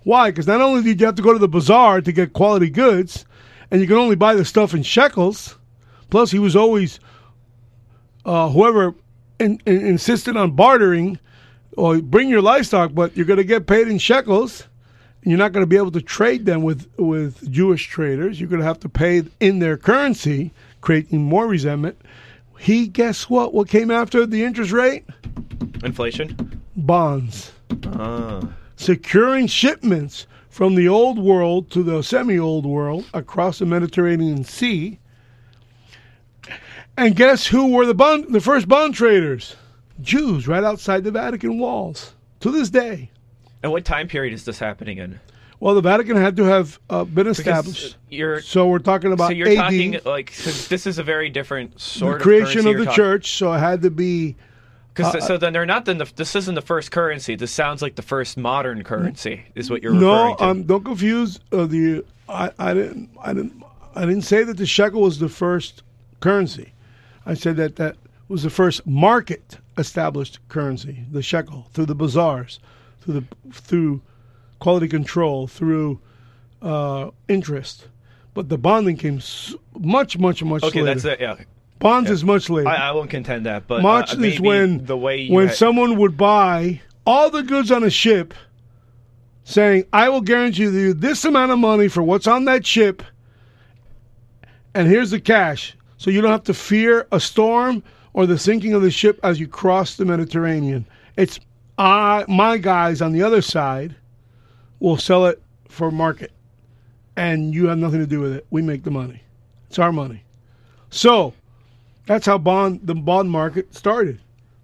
Why? 0.03 0.31
Because 0.31 0.47
not 0.47 0.61
only 0.61 0.83
did 0.83 0.99
you 0.99 1.05
have 1.05 1.15
to 1.15 1.21
go 1.21 1.33
to 1.33 1.39
the 1.39 1.47
bazaar 1.47 2.01
to 2.01 2.11
get 2.11 2.33
quality 2.33 2.69
goods, 2.69 3.25
and 3.71 3.81
you 3.81 3.87
can 3.87 3.97
only 3.97 4.15
buy 4.15 4.35
the 4.35 4.45
stuff 4.45 4.73
in 4.73 4.83
shekels, 4.83 5.57
plus 6.09 6.31
he 6.31 6.39
was 6.39 6.55
always, 6.55 6.99
uh, 8.25 8.49
whoever 8.49 8.95
in, 9.39 9.61
in, 9.65 9.85
insisted 9.85 10.37
on 10.37 10.51
bartering, 10.51 11.19
or 11.75 11.99
bring 12.01 12.29
your 12.29 12.41
livestock, 12.41 12.93
but 12.93 13.15
you're 13.17 13.25
going 13.25 13.37
to 13.37 13.43
get 13.43 13.65
paid 13.65 13.87
in 13.87 13.97
shekels. 13.97 14.67
And 15.23 15.31
you're 15.31 15.39
not 15.39 15.53
going 15.53 15.63
to 15.63 15.67
be 15.67 15.77
able 15.77 15.91
to 15.91 16.01
trade 16.01 16.45
them 16.45 16.63
with, 16.63 16.87
with 16.97 17.49
Jewish 17.49 17.87
traders. 17.87 18.39
You're 18.41 18.49
going 18.49 18.59
to 18.59 18.67
have 18.67 18.81
to 18.81 18.89
pay 18.89 19.23
in 19.39 19.59
their 19.59 19.77
currency, 19.77 20.51
creating 20.81 21.23
more 21.23 21.47
resentment. 21.47 21.97
He, 22.59 22.87
guess 22.87 23.29
what? 23.29 23.53
What 23.53 23.69
came 23.69 23.89
after 23.89 24.25
the 24.25 24.43
interest 24.43 24.71
rate? 24.71 25.05
Inflation. 25.83 26.61
Bonds. 26.75 27.51
Ah. 27.87 28.47
Securing 28.75 29.47
shipments 29.47 30.27
from 30.49 30.75
the 30.75 30.87
old 30.87 31.17
world 31.17 31.71
to 31.71 31.83
the 31.83 32.01
semi 32.03 32.37
old 32.37 32.65
world 32.65 33.05
across 33.13 33.59
the 33.59 33.65
Mediterranean 33.65 34.43
Sea. 34.43 34.99
And 36.95 37.15
guess 37.15 37.47
who 37.47 37.71
were 37.71 37.85
the 37.85 37.95
bond, 37.95 38.33
the 38.33 38.41
first 38.41 38.67
bond 38.67 38.93
traders? 38.93 39.55
Jews 40.01 40.47
right 40.47 40.63
outside 40.63 41.03
the 41.03 41.11
Vatican 41.11 41.57
walls 41.57 42.13
to 42.39 42.51
this 42.51 42.69
day. 42.69 43.09
And 43.63 43.71
what 43.71 43.85
time 43.85 44.07
period 44.07 44.33
is 44.33 44.45
this 44.45 44.59
happening 44.59 44.97
in? 44.97 45.19
Well, 45.59 45.75
the 45.75 45.81
Vatican 45.81 46.17
had 46.17 46.35
to 46.35 46.43
have 46.43 46.79
uh, 46.89 47.05
been 47.05 47.27
established. 47.27 47.95
you're 48.09 48.41
So 48.41 48.67
we're 48.67 48.79
talking 48.79 49.13
about 49.13 49.29
so 49.29 49.33
you're 49.33 49.47
AD, 49.47 49.55
talking 49.55 49.99
like 50.03 50.31
since 50.31 50.67
this 50.67 50.85
is 50.85 50.99
a 50.99 51.03
very 51.03 51.29
different 51.29 51.79
sort 51.79 52.19
the 52.19 52.23
creation 52.23 52.63
currency 52.63 52.71
of 52.71 52.77
the 52.79 52.83
you're 52.83 52.93
church. 52.93 53.31
So 53.37 53.53
it 53.53 53.59
had 53.59 53.81
to 53.83 53.89
be 53.89 54.35
Because 54.93 55.15
Uh, 55.15 55.21
so 55.21 55.37
then 55.37 55.53
they're 55.53 55.65
not 55.65 55.85
the 55.85 56.11
this 56.15 56.35
isn't 56.35 56.55
the 56.55 56.61
first 56.61 56.91
currency. 56.91 57.35
This 57.35 57.51
sounds 57.51 57.81
like 57.81 57.95
the 57.95 58.01
first 58.03 58.37
modern 58.37 58.83
currency 58.83 59.43
is 59.55 59.69
what 59.69 59.81
you're 59.81 59.93
no. 59.93 60.31
referring 60.31 60.37
to. 60.37 60.43
Um, 60.43 60.63
don't 60.63 60.83
confuse 60.85 61.39
uh, 61.51 61.65
the. 61.65 62.05
I, 62.29 62.51
I 62.59 62.73
didn't. 62.73 63.09
I 63.21 63.33
didn't. 63.33 63.63
I 63.95 64.01
didn't 64.01 64.23
say 64.23 64.43
that 64.43 64.57
the 64.57 64.65
shekel 64.65 65.01
was 65.01 65.19
the 65.19 65.29
first 65.29 65.83
currency. 66.19 66.73
I 67.25 67.33
said 67.33 67.57
that 67.57 67.75
that 67.77 67.95
was 68.27 68.43
the 68.43 68.49
first 68.49 68.85
market 68.85 69.57
established 69.77 70.39
currency, 70.49 71.05
the 71.11 71.21
shekel, 71.21 71.67
through 71.73 71.85
the 71.87 71.95
bazaars, 71.95 72.59
through 73.01 73.13
the 73.15 73.25
through 73.51 74.01
quality 74.59 74.87
control, 74.87 75.47
through 75.47 75.99
uh, 76.61 77.09
interest. 77.27 77.87
But 78.33 78.49
the 78.49 78.57
bonding 78.57 78.97
came 78.97 79.21
much, 79.77 80.17
much, 80.17 80.43
much 80.43 80.63
okay, 80.63 80.81
later. 80.81 80.99
that's 80.99 81.05
it. 81.05 81.21
Yeah, 81.21 81.35
Bonds 81.83 82.09
is 82.09 82.23
much 82.23 82.49
later. 82.49 82.69
I, 82.69 82.89
I 82.89 82.91
won't 82.93 83.09
contend 83.09 83.45
that. 83.45 83.67
But 83.67 83.81
Much 83.81 84.15
uh, 84.15 84.21
is 84.21 84.39
when 84.39 84.85
the 84.85 84.97
way 84.97 85.27
when 85.27 85.47
had- 85.47 85.57
someone 85.57 85.97
would 85.97 86.15
buy 86.15 86.81
all 87.05 87.29
the 87.29 87.43
goods 87.43 87.71
on 87.71 87.83
a 87.83 87.89
ship, 87.89 88.33
saying, 89.43 89.83
"I 89.91 90.07
will 90.07 90.21
guarantee 90.21 90.63
you 90.63 90.93
this 90.93 91.25
amount 91.25 91.51
of 91.51 91.59
money 91.59 91.89
for 91.89 92.01
what's 92.01 92.25
on 92.25 92.45
that 92.45 92.65
ship, 92.65 93.03
and 94.73 94.87
here's 94.87 95.11
the 95.11 95.19
cash, 95.19 95.75
so 95.97 96.09
you 96.09 96.21
don't 96.21 96.31
have 96.31 96.45
to 96.45 96.53
fear 96.53 97.05
a 97.11 97.19
storm 97.19 97.83
or 98.13 98.25
the 98.25 98.39
sinking 98.39 98.73
of 98.73 98.81
the 98.81 98.91
ship 98.91 99.19
as 99.21 99.39
you 99.39 99.47
cross 99.47 99.95
the 99.97 100.05
Mediterranean." 100.05 100.85
It's 101.17 101.37
I, 101.77 102.23
my 102.29 102.59
guys 102.59 103.01
on 103.01 103.11
the 103.11 103.23
other 103.23 103.41
side 103.41 103.95
will 104.79 104.97
sell 104.97 105.25
it 105.25 105.41
for 105.67 105.91
market, 105.91 106.31
and 107.17 107.53
you 107.53 107.67
have 107.67 107.77
nothing 107.77 107.99
to 107.99 108.07
do 108.07 108.21
with 108.21 108.31
it. 108.33 108.47
We 108.51 108.61
make 108.61 108.83
the 108.83 108.91
money. 108.91 109.21
It's 109.67 109.79
our 109.79 109.91
money. 109.91 110.23
So 110.89 111.33
that's 112.05 112.25
how 112.25 112.37
bond 112.37 112.81
the 112.83 112.95
bond 112.95 113.31
market 113.31 113.73
started. 113.73 114.19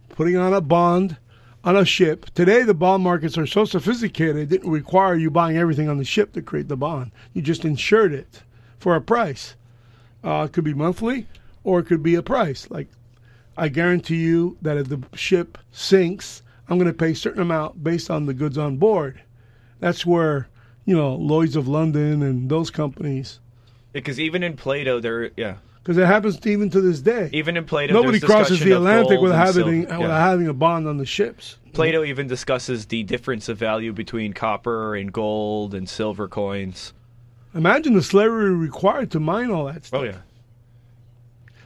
Putting 0.10 0.36
on 0.36 0.54
a 0.54 0.62
bond 0.62 1.18
on 1.64 1.76
a 1.76 1.86
ship. 1.86 2.26
Today 2.34 2.64
the 2.64 2.74
bond 2.74 3.04
markets 3.04 3.38
are 3.38 3.48
so 3.48 3.66
sophisticated 3.66 4.38
it 4.38 4.50
didn't 4.50 4.72
require 4.72 5.16
you 5.16 5.30
buying 5.30 5.58
everything 5.58 5.90
on 5.90 5.98
the 5.98 6.04
ship 6.04 6.34
to 6.34 6.42
create 6.42 6.68
the 6.68 6.78
bond. 6.78 7.12
You 7.34 7.42
just 7.42 7.66
insured 7.66 8.14
it 8.14 8.42
for 8.80 8.96
a 8.96 9.02
price. 9.02 9.56
Uh, 10.24 10.48
it 10.48 10.54
could 10.54 10.64
be 10.64 10.74
monthly 10.74 11.28
or 11.64 11.80
it 11.80 11.86
could 11.86 12.04
be 12.04 12.16
a 12.16 12.24
price. 12.24 12.70
Like 12.70 12.88
I 13.58 13.70
guarantee 13.70 14.18
you 14.18 14.58
that 14.62 14.78
if 14.78 14.90
the 14.90 15.02
ship 15.14 15.58
sinks, 15.72 16.42
I'm 16.68 16.78
going 16.78 16.88
to 16.88 16.94
pay 16.94 17.12
a 17.12 17.16
certain 17.16 17.42
amount 17.42 17.84
based 17.84 18.10
on 18.10 18.26
the 18.26 18.34
goods 18.34 18.58
on 18.58 18.78
board. 18.78 19.22
That's 19.80 20.06
where, 20.06 20.48
you 20.86 20.96
know, 20.96 21.16
Lloyd's 21.16 21.56
of 21.56 21.68
London 21.68 22.22
and 22.22 22.50
those 22.50 22.70
companies 22.70 23.40
because 23.94 24.20
even 24.20 24.44
in 24.44 24.56
Plato, 24.56 25.00
there, 25.00 25.32
yeah, 25.36 25.56
because 25.84 25.98
it 25.98 26.06
happens 26.06 26.40
to 26.40 26.50
even 26.50 26.70
to 26.70 26.82
this 26.82 27.02
day. 27.02 27.30
even 27.34 27.58
in 27.58 27.66
Plato, 27.66 27.94
Nobody 27.94 28.20
crosses 28.20 28.60
the 28.60 28.72
Atlantic 28.72 29.20
without 29.22 29.48
having 29.48 29.88
silver. 29.88 30.02
without 30.02 30.20
having 30.20 30.48
a 30.48 30.54
bond 30.54 30.88
on 30.88 30.98
the 30.98 31.06
ships. 31.06 31.58
Plato 31.74 32.04
even 32.04 32.28
discusses 32.28 32.88
the 32.88 33.04
difference 33.04 33.48
of 33.50 33.58
value 33.58 33.94
between 33.94 34.34
copper 34.34 34.96
and 34.96 35.14
gold 35.14 35.74
and 35.74 35.88
silver 35.88 36.28
coins. 36.28 36.94
Imagine 37.54 37.94
the 37.94 38.04
slavery 38.04 38.54
required 38.54 39.12
to 39.12 39.20
mine 39.20 39.52
all 39.52 39.66
that 39.66 39.78
oh, 39.78 39.82
stuff. 39.82 40.02
Oh 40.02 40.04
yeah, 40.04 40.18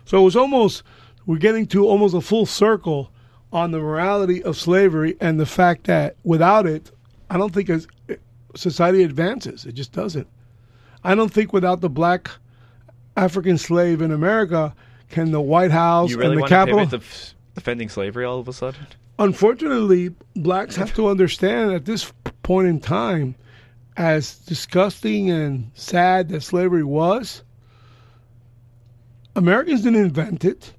So 0.05 0.19
it 0.19 0.23
was 0.23 0.35
almost 0.35 0.83
we're 1.25 1.37
getting 1.37 1.65
to 1.67 1.87
almost 1.87 2.15
a 2.15 2.21
full 2.21 2.45
circle 2.45 3.11
on 3.51 3.71
the 3.71 3.79
morality 3.79 4.43
of 4.43 4.57
slavery 4.57 5.15
and 5.21 5.39
the 5.39 5.45
fact 5.45 5.85
that 5.85 6.15
without 6.23 6.65
it, 6.65 6.91
I 7.29 7.37
don't 7.37 7.53
think 7.53 7.69
as 7.69 7.87
eh, 8.09 8.15
society 8.55 9.03
advances. 9.03 9.65
It 9.65 9.73
just 9.73 9.91
doesn't. 9.91 10.27
I 11.03 11.15
don't 11.15 11.31
think 11.31 11.53
without 11.53 11.81
the 11.81 11.89
black 11.89 12.31
African 13.15 13.57
slave 13.57 14.01
in 14.01 14.11
America 14.11 14.73
can 15.09 15.31
the 15.31 15.41
White 15.41 15.71
House 15.71 16.09
you 16.09 16.17
really 16.17 16.35
and 16.35 16.43
the 16.43 16.47
Capitol. 16.47 16.79
pivot 16.79 17.01
to 17.01 17.05
f- 17.05 17.35
defending 17.55 17.89
slavery 17.89 18.25
all 18.25 18.39
of 18.39 18.47
a 18.47 18.53
sudden? 18.53 18.87
Unfortunately, 19.19 20.09
blacks 20.35 20.75
have 20.75 20.93
to 20.95 21.07
understand 21.07 21.71
at 21.71 21.85
this 21.85 22.11
point 22.41 22.67
in 22.67 22.79
time, 22.79 23.35
as 23.95 24.37
disgusting 24.39 25.29
and 25.29 25.69
sad 25.75 26.29
that 26.29 26.41
slavery 26.41 26.83
was, 26.83 27.43
Americans 29.35 29.81
didn't 29.81 30.03
invent 30.03 30.43
it. 30.43 30.73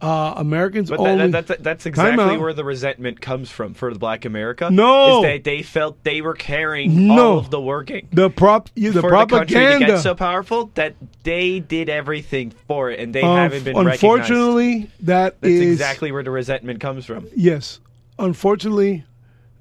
Uh, 0.00 0.34
Americans 0.36 0.90
But 0.90 0.98
only. 1.00 1.16
that, 1.28 1.30
that, 1.32 1.46
that, 1.46 1.62
that's 1.62 1.86
exactly 1.86 2.36
where 2.36 2.52
the 2.52 2.64
resentment 2.64 3.22
comes 3.22 3.50
from 3.50 3.72
for 3.72 3.90
the 3.92 3.98
Black 3.98 4.26
America. 4.26 4.68
No. 4.70 5.18
is 5.18 5.22
that 5.22 5.44
they 5.44 5.62
felt 5.62 6.02
they 6.04 6.20
were 6.20 6.34
carrying 6.34 7.06
No. 7.06 7.32
all 7.32 7.38
of 7.38 7.50
the 7.50 7.60
working. 7.60 8.08
the 8.12 8.28
prop, 8.28 8.68
yeah, 8.74 8.90
the 8.90 9.00
for 9.00 9.10
the 9.10 9.16
country 9.26 9.46
to 9.46 9.54
propaganda. 9.54 9.86
get 9.86 10.00
so 10.00 10.14
powerful 10.14 10.70
that 10.74 10.94
they 11.22 11.60
did 11.60 11.88
everything 11.88 12.52
for 12.66 12.90
it, 12.90 13.00
and 13.00 13.14
they 13.14 13.22
Unf- 13.22 13.36
haven't 13.36 13.64
been 13.64 13.76
recognized. 13.76 14.02
unfortunately, 14.02 14.90
that 15.00 15.40
That's 15.40 15.52
is- 15.54 15.72
exactly 15.72 16.12
where 16.12 16.22
the 16.22 16.30
resentment 16.32 16.80
comes 16.80 17.06
from. 17.06 17.26
yes. 17.34 17.80
Unfortunately, 18.18 19.04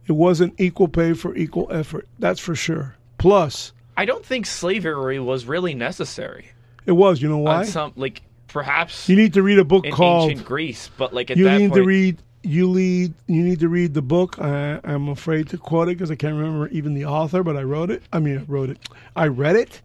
it 0.07 0.11
wasn't 0.13 0.53
equal 0.59 0.87
pay 0.87 1.13
for 1.13 1.35
equal 1.35 1.67
effort. 1.71 2.07
That's 2.19 2.39
for 2.39 2.55
sure. 2.55 2.95
Plus, 3.17 3.71
I 3.95 4.05
don't 4.05 4.25
think 4.25 4.45
slavery 4.45 5.19
was 5.19 5.45
really 5.45 5.73
necessary. 5.75 6.47
it 6.85 6.91
was. 6.93 7.21
You 7.21 7.29
know 7.29 7.37
why? 7.37 7.57
On 7.59 7.65
some 7.65 7.93
like 7.95 8.21
perhaps 8.53 9.09
You 9.09 9.15
need 9.15 9.33
to 9.33 9.41
read 9.43 9.59
a 9.59 9.65
book 9.65 9.85
called 9.91 10.29
ancient 10.31 10.47
Greece, 10.47 10.89
but 10.97 11.13
like 11.13 11.31
at 11.31 11.37
you 11.37 11.45
that 11.45 11.57
need 11.59 11.71
point, 11.71 11.81
to 11.81 11.83
read 11.85 12.17
you 12.45 12.69
lead 12.69 13.13
you 13.27 13.41
need 13.41 13.59
to 13.61 13.69
read 13.69 13.93
the 13.93 14.01
book. 14.01 14.37
I, 14.39 14.79
i'm 14.83 15.07
afraid 15.09 15.47
to 15.49 15.57
quote 15.57 15.87
it 15.87 15.97
because 15.97 16.11
i 16.11 16.15
can't 16.15 16.35
remember 16.35 16.67
even 16.69 16.93
the 16.93 17.05
author 17.05 17.41
but 17.41 17.55
i 17.57 17.63
wrote 17.63 17.89
it. 17.89 18.03
I 18.13 18.19
mean 18.19 18.37
i 18.37 18.41
wrote 18.43 18.69
it. 18.69 18.79
I 19.15 19.27
read 19.27 19.55
it 19.55 19.81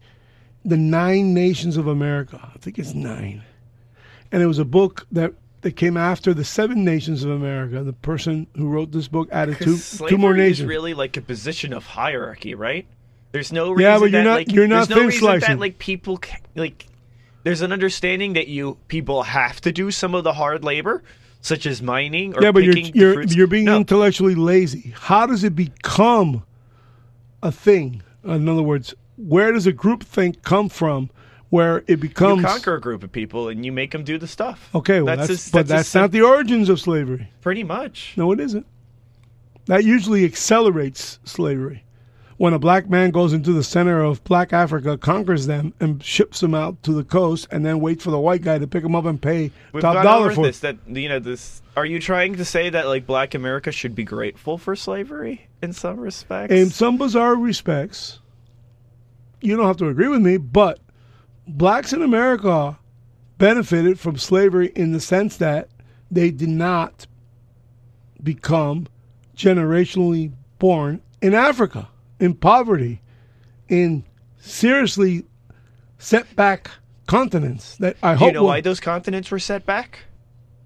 the 0.65 0.77
nine 0.77 1.33
nations 1.33 1.77
of 1.77 1.87
america. 1.87 2.39
I 2.53 2.57
think 2.59 2.77
it's 2.77 2.93
nine. 2.93 3.43
And 4.31 4.43
it 4.43 4.45
was 4.45 4.59
a 4.59 4.65
book 4.65 5.07
that 5.13 5.33
that 5.61 5.75
came 5.77 5.97
after 5.97 6.33
the 6.33 6.43
seven 6.43 6.83
nations 6.85 7.23
of 7.23 7.31
america. 7.31 7.81
The 7.83 7.93
person 7.93 8.45
who 8.55 8.67
wrote 8.69 8.91
this 8.91 9.07
book 9.07 9.29
added 9.31 9.57
two, 9.57 9.77
two 9.77 10.17
more 10.17 10.33
slavery 10.33 10.41
is 10.41 10.49
nations. 10.59 10.67
really 10.69 10.93
like 10.93 11.15
a 11.17 11.21
position 11.21 11.73
of 11.73 11.85
hierarchy, 11.85 12.55
right? 12.55 12.85
There's 13.31 13.51
no 13.53 13.71
reason 13.71 13.81
Yeah, 13.91 13.99
but 13.99 14.11
you're 14.11 14.23
that 14.23 14.29
not- 14.29 14.35
like 14.35 14.51
you're 14.51 14.67
not 14.67 14.89
there's 14.89 14.99
no 14.99 15.05
reason 15.05 15.19
slicing. 15.21 15.47
that 15.49 15.59
like 15.59 15.79
people 15.79 16.19
like 16.55 16.85
there's 17.43 17.61
an 17.61 17.71
understanding 17.71 18.33
that 18.33 18.47
you 18.47 18.77
people 18.87 19.23
have 19.23 19.61
to 19.61 19.71
do 19.71 19.91
some 19.91 20.13
of 20.15 20.23
the 20.23 20.33
hard 20.33 20.63
labor, 20.63 21.03
such 21.41 21.65
as 21.65 21.81
mining 21.81 22.35
or 22.35 22.43
yeah 22.43 22.51
but 22.51 22.63
you're 22.63 22.77
you're, 22.77 23.23
you're 23.23 23.47
being 23.47 23.65
No. 23.65 23.77
intellectually 23.77 24.35
lazy 24.35 24.93
how 24.95 25.25
does 25.25 25.43
it 25.43 25.55
become 25.55 26.43
a 27.41 27.51
thing 27.51 28.01
in 28.25 28.49
other 28.49 28.61
words 28.61 28.93
where 29.15 29.51
does 29.53 29.65
a 29.65 29.71
group 29.71 30.03
think 30.03 30.41
come 30.43 30.67
from 30.69 31.09
where 31.49 31.77
it 31.79 31.89
You 31.89 31.97
becomes 31.97 32.43
conquer 32.43 32.75
a 32.75 32.81
group 32.81 33.03
of 33.03 33.11
people 33.11 33.47
and 33.49 33.65
you 33.65 33.71
make 33.71 33.91
them 33.91 34.03
do 34.03 34.17
the 34.19 34.27
stuff. 34.27 34.69
Okay, 34.75 35.01
well, 35.01 35.15
that's, 35.17 35.27
just- 35.29 35.51
but 35.51 35.61
just 35.61 35.69
that's 35.69 35.89
sim- 35.89 36.01
not 36.01 36.11
the 36.11 36.21
origins 36.21 36.69
of 36.69 36.79
slavery. 36.79 37.27
pretty 37.41 37.63
much. 37.63 38.13
No, 38.17 38.31
it 38.31 38.39
isn't. 38.39 38.67
That 39.65 39.83
usually 39.83 40.25
accelerates 40.25 41.17
slavery. 41.23 41.83
When 42.39 42.53
a 42.53 42.59
black 42.59 42.89
man 42.89 43.11
goes 43.11 43.33
into 43.33 43.51
the 43.51 43.65
center 43.65 44.01
of 44.01 44.23
black 44.23 44.53
Africa, 44.53 44.97
conquers 44.97 45.45
them, 45.45 45.73
and 45.81 46.01
ships 46.01 46.39
them 46.39 46.55
out 46.55 46.81
to 46.83 46.93
the 46.93 47.03
coast, 47.03 47.45
and 47.51 47.65
then 47.65 47.81
waits 47.81 48.05
for 48.05 48.11
the 48.11 48.19
white 48.19 48.41
guy 48.41 48.57
to 48.57 48.65
pick 48.65 48.81
them 48.81 48.95
up 48.95 49.03
and 49.03 49.21
pay 49.21 49.51
We've 49.73 49.81
top 49.81 50.01
dollar 50.01 50.31
for 50.31 50.45
this. 50.45 50.61
That 50.61 50.77
you 50.87 51.09
know 51.09 51.19
this. 51.19 51.61
Are 51.75 51.85
you 51.85 51.99
trying 51.99 52.37
to 52.37 52.45
say 52.45 52.69
that 52.69 52.87
like 52.87 53.05
Black 53.05 53.35
America 53.35 53.73
should 53.73 53.93
be 53.93 54.05
grateful 54.05 54.57
for 54.57 54.73
slavery 54.77 55.49
in 55.61 55.73
some 55.73 55.99
respects? 55.99 56.53
In 56.53 56.69
some 56.69 56.97
bizarre 56.97 57.35
respects, 57.35 58.19
you 59.41 59.57
don't 59.57 59.67
have 59.67 59.77
to 59.77 59.89
agree 59.89 60.07
with 60.07 60.21
me, 60.21 60.37
but 60.37 60.79
blacks 61.45 61.91
in 61.91 62.01
America 62.01 62.79
benefited 63.37 63.99
from 63.99 64.15
slavery 64.15 64.71
in 64.77 64.93
the 64.93 65.01
sense 65.01 65.35
that 65.37 65.67
they 66.09 66.31
did 66.31 66.47
not 66.47 67.05
become 68.23 68.87
generationally 69.35 70.31
born 70.57 71.01
in 71.21 71.33
Africa, 71.33 71.89
in 72.19 72.33
poverty, 72.33 73.01
in 73.67 74.03
seriously 74.37 75.25
set 75.97 76.35
back 76.35 76.71
continents 77.07 77.77
that 77.77 77.97
I 78.03 78.13
Do 78.13 78.19
hope 78.19 78.27
you 78.27 78.33
know 78.33 78.41
will- 78.41 78.49
why 78.49 78.61
those 78.61 78.79
continents 78.79 79.31
were 79.31 79.39
set 79.39 79.65
back? 79.65 79.99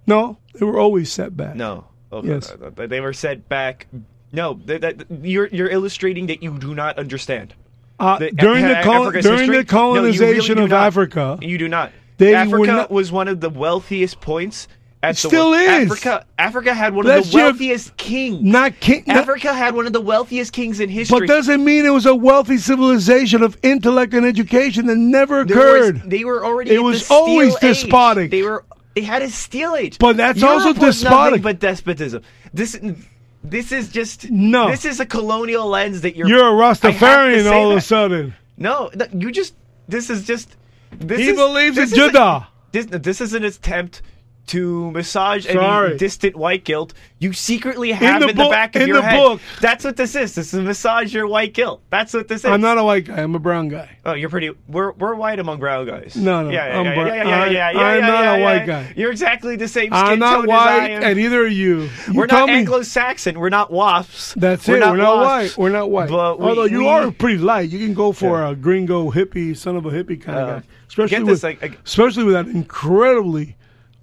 no, 0.06 0.38
they 0.54 0.66
were 0.66 0.80
always 0.80 1.12
set 1.12 1.36
back. 1.38 1.56
No. 1.56 1.86
Okay. 2.12 2.28
Yes. 2.28 2.52
uh, 2.52 2.88
They 2.88 3.00
were 3.02 3.14
set 3.14 3.50
back. 3.50 3.88
No, 4.32 4.60
that, 4.66 4.82
that, 4.82 5.06
you're 5.24 5.48
you're 5.48 5.70
illustrating 5.70 6.28
that 6.28 6.44
you 6.44 6.58
do 6.60 6.76
not 6.76 6.98
understand. 7.00 7.54
Uh, 8.00 8.20
The- 8.20 8.32
during 8.32 8.68
the 8.68 8.82
col- 8.84 9.04
Africa's 9.08 9.24
during 9.26 9.40
history? 9.40 9.58
the 9.58 9.66
colonization 9.66 10.22
No, 10.22 10.28
you 10.28 10.38
really 10.42 10.56
do 10.56 10.64
of 10.64 10.70
not. 10.72 10.88
Africa, 10.88 11.40
You 11.42 11.58
do 11.58 11.68
not. 11.68 11.92
They 12.18 12.32
were 12.32 12.38
Africa 12.38 12.68
not- 12.72 12.92
was 12.92 13.12
one 13.12 13.28
of 13.28 13.40
the 13.40 13.50
wealthiest 13.50 14.22
points 14.22 14.68
at 15.04 15.16
the 15.18 15.28
still 15.28 15.54
is. 15.54 15.92
Africa 15.92 16.26
Africa 16.40 16.74
had 16.74 16.96
one 16.96 17.06
Let's 17.06 17.28
of 17.28 17.32
the 17.34 17.38
wealthiest 17.38 17.96
kings. 17.98 18.42
not 18.42 18.80
king, 18.80 19.04
not- 19.06 19.18
Africa 19.18 19.54
had 19.54 19.76
one 19.76 19.86
of 19.86 19.94
the 19.94 20.02
wealthiest 20.02 20.54
kings 20.54 20.80
in 20.80 20.90
history. 20.90 21.20
But 21.20 21.28
doesn't 21.28 21.64
mean 21.64 21.86
it 21.86 21.90
was 21.90 22.06
a 22.06 22.16
wealthy 22.16 22.58
civilization 22.58 23.44
of 23.44 23.58
intellect 23.62 24.14
and 24.14 24.26
education 24.26 24.88
that 24.88 24.96
never 24.96 25.44
There 25.44 25.58
was- 25.58 25.90
occurred. 25.90 26.10
they 26.10 26.24
were 26.24 26.44
already. 26.46 26.72
It 26.74 26.80
was 26.82 27.10
always 27.12 27.54
age. 27.56 27.60
despotic. 27.62 28.32
They 28.32 28.42
were. 28.44 28.64
They 28.96 29.02
had 29.02 29.22
a 29.22 29.30
steel 29.30 29.76
age. 29.76 29.98
But 30.00 30.18
that's 30.18 30.40
Europe 30.40 30.54
also 30.68 30.74
despotic. 30.74 31.42
But 31.42 31.60
despotism. 31.60 32.24
This. 32.54 32.80
This 33.46 33.74
is 33.74 33.90
just 33.90 34.32
No. 34.32 34.70
This 34.70 34.86
is 34.86 35.02
a 35.02 35.06
colonial 35.06 35.68
lens 35.68 36.00
that 36.02 36.16
you're. 36.16 36.30
You're 36.30 36.48
a 36.48 36.52
Rastafarian 36.54 37.52
all 37.52 37.72
of 37.72 37.78
a 37.78 37.82
sudden. 37.82 38.34
No, 38.58 38.90
you 39.12 39.32
just. 39.32 39.54
This 39.90 40.10
is 40.10 40.26
just. 40.26 40.56
This 40.98 41.20
He 41.20 41.30
is, 41.32 41.36
believes 41.36 41.78
in 41.78 41.90
Judah. 41.90 42.48
this, 42.72 42.86
this 42.86 43.20
is 43.20 43.34
an 43.34 43.44
attempt 43.44 44.02
to 44.48 44.91
massage 44.91 45.45
Sorry. 45.48 45.90
any 45.91 45.98
distant 45.98 46.36
white 46.36 46.65
guilt 46.65 46.94
you 47.20 47.32
secretly 47.32 47.91
have 47.94 48.22
in 48.22 48.28
the 48.28 48.34
the, 48.34 48.44
book- 48.44 48.52
back 48.52 48.76
of 48.76 48.82
in 48.82 48.88
your 48.90 48.98
the 48.98 49.03
head. 49.03 49.18
book. 49.18 49.41
That's 49.61 49.86
what 49.86 49.95
this 49.95 50.15
is. 50.15 50.36
This 50.36 50.53
is 50.53 50.60
massage 50.60 51.14
your 51.14 51.28
white 51.28 51.53
guilt. 51.53 51.82
That's 51.90 52.14
what 52.14 52.28
this 52.28 52.41
is. 52.41 52.45
I'm 52.52 52.60
not 52.60 52.78
a 52.78 52.84
white 52.84 53.06
guy. 53.06 53.22
I'm 53.24 53.34
a 53.36 53.40
brown 53.40 53.70
guy. 53.70 53.98
Oh, 54.06 54.14
you're 54.14 54.30
pretty. 54.30 54.52
We're 54.68 54.91
we're 54.91 55.15
white 55.15 55.40
among 55.40 55.60
brown 55.60 55.86
guys. 55.86 56.18
No, 56.18 56.44
no, 56.44 56.49
Yeah, 56.49 56.68
yeah, 56.68 56.80
I'm 56.80 56.86
yeah, 56.86 56.94
yeah, 56.94 57.14
yeah, 57.15 57.24
yeah, 57.24 57.72
yeah, 57.72 57.80
I'm 57.80 57.99
yeah, 58.02 58.07
not 58.07 58.24
yeah, 58.24 58.36
a 58.36 58.44
white 58.44 58.65
guy. 58.65 58.94
You're 58.98 59.11
exactly 59.11 59.56
the 59.56 59.68
same 59.70 59.86
skin 59.86 59.94
I'm 59.94 60.20
not 60.20 60.36
tone 60.36 60.49
as 60.49 60.60
I 60.60 60.78
white, 60.80 60.91
am. 60.91 61.03
and 61.03 61.20
either 61.20 61.41
are 61.44 61.48
you. 61.48 61.84
You 61.84 61.90
we're 62.14 62.26
not 62.26 62.49
Anglo-Saxon. 62.49 63.40
We're 63.40 63.48
not 63.49 63.72
WASPs. 63.72 64.34
That's 64.36 64.68
we're 64.68 64.78
it. 64.78 64.82
we're 64.82 64.98
not 64.98 65.18
white. 65.18 65.57
We're 65.57 65.70
not 65.70 65.90
white. 65.90 66.10
But 66.10 66.40
we- 66.40 66.45
Although 66.48 66.65
you 66.65 66.80
we- 66.80 66.88
are 66.88 67.11
pretty 67.11 67.38
light, 67.38 67.70
you 67.70 67.80
can 67.80 67.94
go 67.94 68.11
for 68.11 68.44
a 68.45 68.53
gringo 68.56 69.10
hippie, 69.10 69.56
son 69.56 69.78
of 69.78 69.86
a 69.86 69.90
hippie 69.91 70.22
kind 70.22 70.38
of 70.40 70.49
Uh, 70.49 70.60
guy. 70.60 70.64
Especially 70.90 71.20
with, 71.20 71.28
this, 71.28 71.44
like- 71.44 71.61
like- 71.61 71.80
especially 71.86 72.24
with 72.26 72.34
that 72.34 72.48
incredibly 72.48 73.56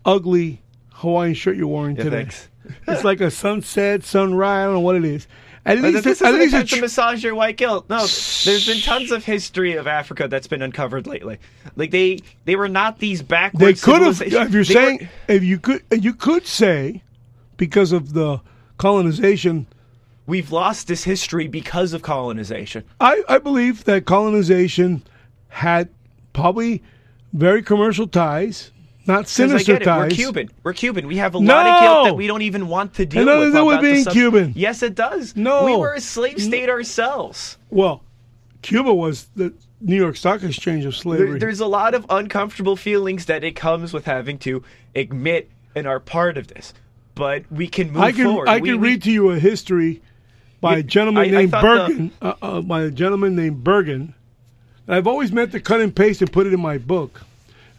ugly 0.05 0.63
Hawaiian 0.95 1.35
shirt 1.35 1.57
you're 1.57 1.67
wearing 1.67 1.97
Yeah, 1.97 2.05
today. 2.05 2.17
thanks. 2.23 2.49
it's 2.89 3.05
like 3.05 3.21
a 3.21 3.31
sunset, 3.31 4.05
sunrise. 4.05 4.61
I 4.61 4.65
don't 4.65 4.75
know 4.75 4.81
what 4.81 4.97
it 4.97 5.05
is. 5.05 5.27
At 5.67 5.77
But 5.83 5.93
least, 5.93 6.05
this 6.05 6.21
is 6.21 6.23
at 6.23 6.35
an 6.35 6.41
least 6.41 6.55
attempt 6.55 6.71
to 6.71 6.77
it's 6.77 6.81
massage 6.83 7.23
your 7.23 7.35
white 7.35 7.57
guilt. 7.59 7.85
No, 7.91 7.99
there's 7.99 8.67
been 8.67 8.81
tons 8.81 9.11
of 9.11 9.25
history 9.27 9.75
of 9.75 9.87
Africa 9.87 10.27
that's 10.27 10.47
been 10.47 10.63
uncovered 10.63 11.07
lately. 11.07 11.39
Like 11.77 11.91
they 11.91 12.21
they 12.47 12.57
were 12.57 12.69
not 12.69 12.99
these 12.99 13.21
backwards. 13.23 13.81
they 13.83 13.93
could 13.93 14.01
have. 14.01 14.23
If 14.23 14.53
you're 14.53 14.65
saying, 14.65 15.01
were- 15.29 15.35
if 15.35 15.45
you 15.45 15.59
could, 15.59 15.83
you 15.91 16.15
could 16.15 16.47
say, 16.47 17.03
because 17.59 17.93
of 17.93 18.15
the 18.15 18.41
colonization. 18.79 19.67
we've 20.27 20.51
lost 20.51 20.89
this 20.89 21.05
history 21.05 21.47
because 21.47 21.93
of 21.93 22.01
colonization. 22.01 22.83
I, 22.99 23.23
I 23.29 23.37
believe 23.39 23.85
that 23.85 24.07
colonization 24.07 25.03
had 25.49 25.91
probably 26.33 26.83
very 27.35 27.63
commercial 27.63 28.07
ties, 28.07 28.71
not 29.07 29.25
'Cause 29.25 29.41
I 29.41 29.47
sinister 29.49 29.73
get 29.79 29.83
it. 29.83 29.87
We're. 29.89 30.09
Cuban. 30.11 30.51
We're 30.63 30.73
Cuban. 30.73 31.07
We 31.07 31.17
have 31.17 31.35
a 31.35 31.39
lot 31.39 31.67
of 31.67 31.83
guilt 31.83 32.05
that 32.07 32.17
we 32.17 32.27
don't 32.27 32.43
even 32.43 32.69
want 32.69 32.95
to 32.95 33.07
deal 33.07 33.25
with. 33.27 33.39
with 33.39 33.57
about 33.57 33.83
the 33.83 33.93
being 33.93 34.05
Cuban. 34.05 34.53
Yes, 34.55 34.83
it 34.83 34.95
does. 34.95 35.35
No. 35.37 35.65
we 35.65 35.77
were 35.77 35.95
a 35.95 36.01
slave 36.01 36.41
state 36.41 36.69
ourselves. 36.69 37.57
Well, 37.71 38.03
Cuba 38.63 38.93
was 38.93 39.29
the 39.37 39.53
New 39.81 39.97
York 39.97 40.17
Stock 40.17 40.43
Exchange 40.43 40.85
of 40.85 40.93
There- 40.93 41.01
slavery. 41.01 41.39
there's 41.39 41.61
a 41.61 41.67
lot 41.67 41.95
of 41.95 42.05
uncomfortable 42.11 42.77
feelings 42.77 43.25
that 43.27 43.43
it 43.43 43.57
comes 43.57 43.93
with 43.93 44.05
having 44.05 44.39
to 44.41 44.63
admit 44.95 45.51
and 45.75 45.87
are 45.87 45.99
part 46.01 46.37
of 46.37 46.49
this. 46.49 46.75
But 47.15 47.45
we 47.51 47.67
can 47.69 47.93
move 47.93 48.03
I 48.03 48.13
can 48.13 48.25
forward. 48.25 48.49
I 48.49 48.59
We- 48.59 48.71
can 48.71 48.81
we- 48.81 48.89
read 48.91 49.03
to 49.05 49.11
you 49.11 49.31
a 49.31 49.39
history 49.39 50.03
by 50.61 50.73
Yeah, 50.75 50.79
a 50.79 50.83
gentleman 50.83 51.23
I- 51.23 51.27
I 51.27 51.31
named 51.31 51.53
the- 51.53 51.61
Bergen. 51.61 52.11
uh, 52.21 52.33
uh, 52.43 52.61
by 52.61 52.83
a 52.83 52.91
gentleman 52.91 53.35
named 53.35 53.65
Bergen. 53.65 54.15
I've 54.87 55.07
always 55.07 55.33
meant 55.33 55.53
to 55.53 55.61
cut 55.61 55.81
and 55.81 55.95
paste 55.95 56.21
and 56.21 56.31
put 56.33 56.47
it 56.47 56.53
in 56.53 56.61
my 56.61 56.77
book. 56.77 57.23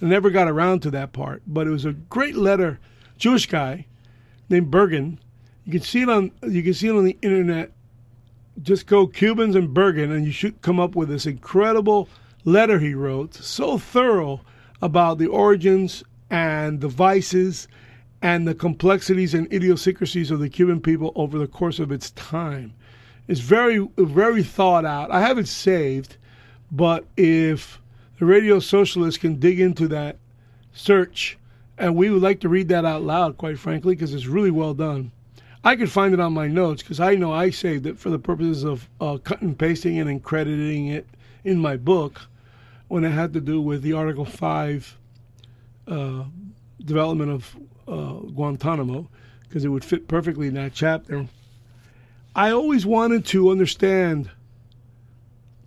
I 0.02 0.06
never 0.06 0.30
got 0.30 0.48
around 0.48 0.82
to 0.82 0.92
that 0.92 1.14
part, 1.14 1.44
but 1.46 1.68
it 1.68 1.70
was 1.70 1.86
a 1.86 1.94
great 1.94 2.36
letter. 2.36 2.80
Jewish 3.18 3.46
guy 3.46 3.86
named 4.50 4.72
Bergen. 4.72 5.20
You 5.66 5.74
can 5.74 5.82
see 5.82 6.02
it 6.02 6.10
on 6.10 6.32
you 6.48 6.64
can 6.64 6.74
see 6.74 6.88
it 6.88 6.96
on 6.96 7.06
the 7.06 7.18
internet. 7.22 7.72
Just 8.62 8.88
go 8.88 9.08
Cubans 9.08 9.56
and 9.56 9.74
Bergen, 9.74 10.12
and 10.12 10.26
you 10.26 10.32
should 10.32 10.62
come 10.62 10.80
up 10.80 10.96
with 10.96 11.10
this 11.10 11.26
incredible 11.26 12.10
letter 12.44 12.80
he 12.80 12.94
wrote, 12.94 13.34
so 13.36 13.78
thorough 13.78 14.42
about 14.82 15.20
the 15.20 15.28
origins 15.28 16.04
and 16.30 16.82
the 16.82 16.88
vices 16.88 17.68
and 18.22 18.48
the 18.48 18.56
complexities 18.56 19.34
and 19.34 19.52
idiosyncrasies 19.54 20.32
of 20.32 20.40
the 20.40 20.50
Cuban 20.50 20.80
people 20.80 21.12
over 21.16 21.38
the 21.38 21.48
course 21.48 21.80
of 21.80 21.92
its 21.92 22.12
time. 22.12 22.74
It's 23.28 23.40
very, 23.40 23.88
very 23.98 24.44
thought 24.44 24.86
out. 24.86 25.12
I 25.12 25.22
have 25.22 25.38
it 25.38 25.48
saved, 25.48 26.18
but 26.72 27.06
if 27.18 27.81
the 28.22 28.28
radio 28.28 28.60
socialists 28.60 29.20
can 29.20 29.40
dig 29.40 29.60
into 29.60 29.88
that 29.88 30.16
search, 30.74 31.40
and 31.80 31.96
we 31.96 32.12
would 32.12 32.22
like 32.22 32.40
to 32.40 32.50
read 32.50 32.68
that 32.68 32.86
out 32.86 33.02
loud, 33.02 33.36
quite 33.36 33.58
frankly, 33.58 33.96
because 33.96 34.14
it's 34.14 34.28
really 34.28 34.52
well 34.52 34.76
done. 34.76 35.12
I 35.64 35.76
could 35.76 35.90
find 35.90 36.14
it 36.14 36.20
on 36.20 36.32
my 36.32 36.48
notes 36.48 36.84
because 36.84 37.00
I 37.00 37.16
know 37.16 37.34
I 37.34 37.50
saved 37.50 37.88
it 37.88 37.98
for 37.98 38.12
the 38.12 38.20
purposes 38.20 38.64
of 38.64 38.88
uh, 39.02 39.18
cutting 39.18 39.48
and 39.48 39.58
pasting 39.58 39.96
it 39.96 40.06
and 40.06 40.24
crediting 40.24 40.86
it 40.86 41.08
in 41.44 41.58
my 41.58 41.78
book 41.78 42.22
when 42.90 43.04
it 43.04 43.10
had 43.10 43.34
to 43.34 43.42
do 43.42 43.60
with 43.60 43.82
the 43.82 43.94
Article 43.94 44.26
5 44.26 44.98
uh, 45.88 46.24
development 46.86 47.32
of 47.32 47.56
uh, 47.88 48.20
Guantanamo 48.28 49.10
because 49.50 49.66
it 49.66 49.70
would 49.70 49.84
fit 49.84 50.08
perfectly 50.08 50.46
in 50.46 50.54
that 50.54 50.76
chapter. 50.76 51.26
I 52.36 52.52
always 52.52 52.86
wanted 52.86 53.26
to 53.26 53.50
understand 53.50 54.30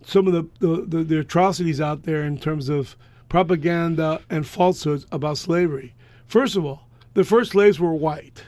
some 0.07 0.27
of 0.27 0.33
the, 0.33 0.49
the, 0.61 0.83
the, 0.83 1.05
the 1.05 1.19
atrocities 1.21 1.81
out 1.81 2.05
there 2.05 2.23
in 2.23 2.39
terms 2.39 2.69
of 2.69 2.97
propaganda 3.29 4.21
and 4.31 4.47
falsehoods 4.47 5.07
about 5.11 5.39
slavery. 5.39 5.95
First 6.27 6.57
of 6.57 6.65
all, 6.65 6.89
the 7.15 7.25
first 7.25 7.53
slaves 7.53 7.81
were 7.81 7.95
white. 7.95 8.45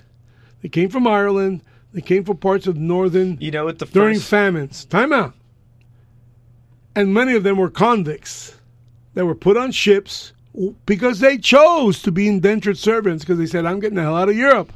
They 0.63 0.69
came 0.69 0.89
from 0.89 1.07
Ireland. 1.07 1.63
They 1.93 2.01
came 2.01 2.25
from 2.25 2.37
parts 2.39 2.67
of 2.67 2.77
northern 2.77 3.39
You 3.41 3.51
know 3.51 3.65
what 3.65 3.79
the 3.79 3.87
during 3.87 4.17
first 4.17 4.29
famines. 4.29 4.85
Time 4.85 5.13
out. 5.13 5.35
And 6.95 7.13
many 7.13 7.35
of 7.35 7.43
them 7.43 7.57
were 7.57 7.71
convicts 7.71 8.57
that 9.15 9.27
were 9.27 9.35
put 9.35 9.57
on 9.57 9.71
ships 9.71 10.33
because 10.87 11.21
they 11.21 11.37
chose 11.39 12.03
to 12.03 12.11
be 12.11 12.29
indentured 12.29 12.79
servants 12.79 13.25
because 13.25 13.39
they 13.39 13.47
said, 13.47 13.67
I'm 13.67 13.81
getting 13.81 13.97
the 13.97 14.03
hell 14.03 14.17
out 14.17 14.29
of 14.29 14.37
Europe. 14.37 14.73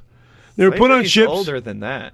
They 0.56 0.68
were 0.68 0.76
put 0.76 0.90
on 0.90 1.04
ships. 1.04 1.30
older 1.30 1.60
than 1.60 1.80
that. 1.80 2.12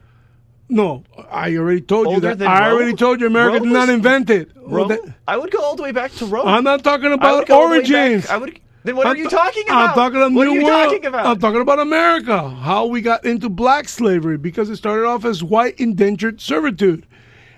No, 0.68 1.04
I 1.30 1.56
already 1.56 1.80
told 1.80 2.10
you 2.10 2.20
that. 2.20 2.38
than 2.38 2.48
I 2.48 2.68
Rome? 2.68 2.76
already 2.78 2.94
told 2.96 3.20
you 3.20 3.26
America 3.28 3.58
Rome 3.58 3.62
did 3.64 3.72
not 3.72 3.80
was- 3.86 3.90
invent 3.90 4.30
it. 4.30 4.50
Well, 4.56 4.66
Rome, 4.80 4.88
that- 4.88 5.00
I 5.28 5.36
would 5.36 5.50
go 5.52 5.60
all 5.62 5.76
the 5.76 5.82
way 5.84 5.92
back 5.92 6.12
to 6.14 6.26
Rome. 6.26 6.48
I'm 6.48 6.64
not 6.64 6.82
talking 6.82 7.06
I 7.06 7.10
would 7.10 7.14
about 7.20 7.46
go 7.46 7.54
all 7.54 7.68
the 7.68 7.72
way 7.76 7.82
back- 7.82 7.90
origins. 7.92 8.26
I 8.28 8.36
would. 8.36 8.58
Then 8.82 8.96
what 8.96 9.06
I'm 9.06 9.14
are 9.14 9.16
you 9.16 9.28
ta- 9.28 9.36
talking 9.44 9.64
about? 9.68 9.88
I'm 9.90 9.94
talking 9.94 10.16
about 10.18 10.32
what 10.32 10.44
New 10.44 10.50
are 10.52 10.54
you 10.54 10.64
World. 10.64 10.84
talking 10.92 11.06
about? 11.06 11.26
I'm 11.26 11.38
talking 11.40 11.60
about 11.60 11.78
America. 11.80 12.48
How 12.50 12.86
we 12.86 13.00
got 13.00 13.24
into 13.24 13.48
black 13.48 13.88
slavery 13.88 14.38
because 14.38 14.68
it 14.70 14.76
started 14.76 15.06
off 15.06 15.24
as 15.24 15.42
white 15.42 15.78
indentured 15.80 16.40
servitude. 16.40 17.06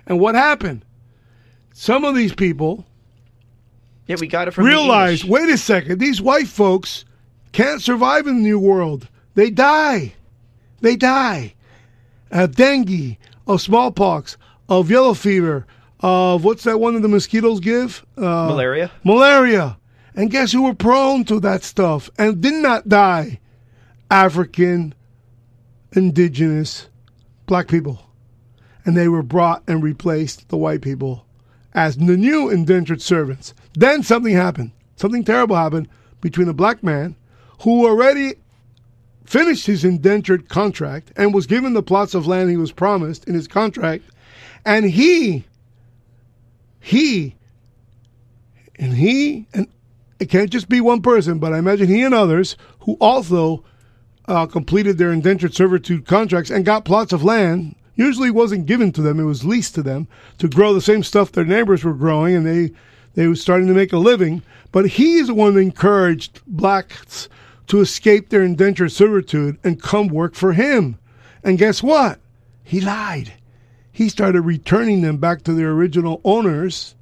And 0.07 0.19
what 0.19 0.33
happened? 0.35 0.83
Some 1.73 2.03
of 2.03 2.15
these 2.15 2.33
people 2.33 2.85
yeah, 4.07 4.15
we 4.19 4.27
got 4.27 4.47
it 4.47 4.51
from 4.51 4.63
the 4.63 4.69
realized, 4.71 5.23
English. 5.25 5.41
wait 5.43 5.53
a 5.53 5.57
second, 5.57 5.99
these 5.99 6.19
white 6.19 6.47
folks 6.47 7.05
can't 7.51 7.79
survive 7.81 8.25
in 8.25 8.37
the 8.37 8.41
new 8.41 8.57
world. 8.59 9.07
They 9.35 9.51
die. 9.51 10.13
They 10.81 10.95
die. 10.95 11.53
Of 12.31 12.55
dengue, 12.55 13.17
of 13.47 13.61
smallpox, 13.61 14.37
of 14.67 14.89
yellow 14.91 15.13
fever, 15.13 15.65
of 15.99 16.43
what's 16.43 16.63
that 16.63 16.79
one 16.79 16.93
that 16.93 17.01
the 17.01 17.07
mosquitoes 17.07 17.59
give? 17.59 18.05
Uh, 18.17 18.47
malaria. 18.49 18.91
malaria. 19.03 19.77
And 20.15 20.29
guess 20.31 20.51
who 20.51 20.63
were 20.63 20.73
prone 20.75 21.23
to 21.25 21.39
that 21.41 21.63
stuff 21.63 22.09
and 22.17 22.41
did 22.41 22.55
not 22.55 22.89
die? 22.89 23.39
African, 24.11 24.93
indigenous, 25.93 26.87
black 27.45 27.67
people. 27.67 28.05
and 28.85 28.95
they 28.97 29.07
were 29.07 29.21
brought 29.23 29.61
and 29.67 29.83
replaced 29.83 30.49
the 30.49 30.57
white 30.57 30.81
people 30.81 31.25
as 31.73 31.97
the 31.97 32.17
new 32.17 32.49
indentured 32.49 33.01
servants. 33.01 33.53
Then 33.73 34.01
something 34.03 34.33
happened. 34.33 34.71
Something 34.95 35.23
terrible 35.23 35.55
happened 35.55 35.87
between 36.21 36.47
a 36.47 36.53
black 36.53 36.81
man 36.81 37.15
who 37.61 37.85
already 37.85 38.35
finished 39.29 39.67
his 39.67 39.85
indentured 39.85 40.49
contract 40.49 41.11
and 41.15 41.35
was 41.35 41.45
given 41.45 41.73
the 41.73 41.83
plots 41.83 42.15
of 42.15 42.25
land 42.25 42.49
he 42.49 42.57
was 42.57 42.71
promised 42.71 43.27
in 43.27 43.35
his 43.35 43.47
contract, 43.47 44.03
and 44.65 44.89
he, 44.89 45.45
he, 46.79 47.35
and 48.79 48.93
he, 48.93 49.45
and 49.53 49.67
it 50.19 50.29
can't 50.31 50.49
just 50.49 50.67
be 50.67 50.81
one 50.81 51.03
person, 51.03 51.37
but 51.37 51.53
I 51.53 51.59
imagine 51.59 51.87
he 51.87 52.01
and 52.01 52.15
others 52.15 52.57
who 52.79 52.97
also 52.99 53.63
uh, 54.27 54.47
completed 54.47 54.97
their 54.97 55.11
indentured 55.11 55.53
servitude 55.53 56.07
contracts 56.07 56.49
and 56.49 56.65
got 56.65 56.83
plots 56.83 57.13
of 57.13 57.23
land. 57.23 57.75
Usually 57.95 58.31
wasn't 58.31 58.65
given 58.65 58.91
to 58.93 59.01
them; 59.01 59.19
it 59.19 59.25
was 59.25 59.45
leased 59.45 59.75
to 59.75 59.83
them 59.83 60.07
to 60.39 60.47
grow 60.47 60.73
the 60.73 60.81
same 60.81 61.03
stuff 61.03 61.31
their 61.31 61.45
neighbors 61.45 61.83
were 61.83 61.93
growing, 61.93 62.35
and 62.35 62.47
they 62.47 62.71
they 63.13 63.27
were 63.27 63.35
starting 63.35 63.67
to 63.67 63.73
make 63.73 63.93
a 63.93 63.97
living. 63.97 64.41
But 64.71 64.87
he's 64.87 65.27
the 65.27 65.33
one 65.35 65.53
that 65.53 65.59
encouraged 65.59 66.41
blacks 66.47 67.27
to 67.69 67.79
escape 67.79 68.29
their 68.29 68.43
indentured 68.43 68.91
servitude 68.91 69.57
and 69.63 69.81
come 69.81 70.07
work 70.07 70.35
for 70.35 70.53
him. 70.53 70.99
And 71.43 71.57
guess 71.57 71.81
what? 71.81 72.19
He 72.63 72.81
lied. 72.81 73.33
He 73.91 74.09
started 74.09 74.41
returning 74.41 75.01
them 75.01 75.17
back 75.17 75.43
to 75.43 75.53
their 75.53 75.71
original 75.71 76.21
owners, 76.23 76.95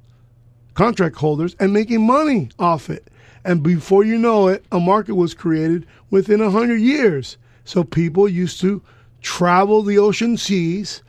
contract 0.74 1.16
holders, 1.16 1.56
and 1.58 1.72
making 1.72 2.06
money 2.06 2.50
off 2.58 2.90
it. 2.90 3.08
And 3.44 3.62
before 3.62 4.04
you 4.04 4.18
know 4.18 4.48
it, 4.48 4.64
a 4.70 4.78
market 4.78 5.14
was 5.14 5.34
created 5.34 5.86
within 6.10 6.40
a 6.40 6.50
hundred 6.50 6.80
years. 6.80 7.38
So 7.64 7.82
people 7.82 8.28
used 8.28 8.60
to 8.60 8.82
travel 9.22 9.82
the 9.82 9.98
ocean 9.98 10.36
seas, 10.36 11.02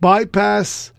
bypass 0.00 0.92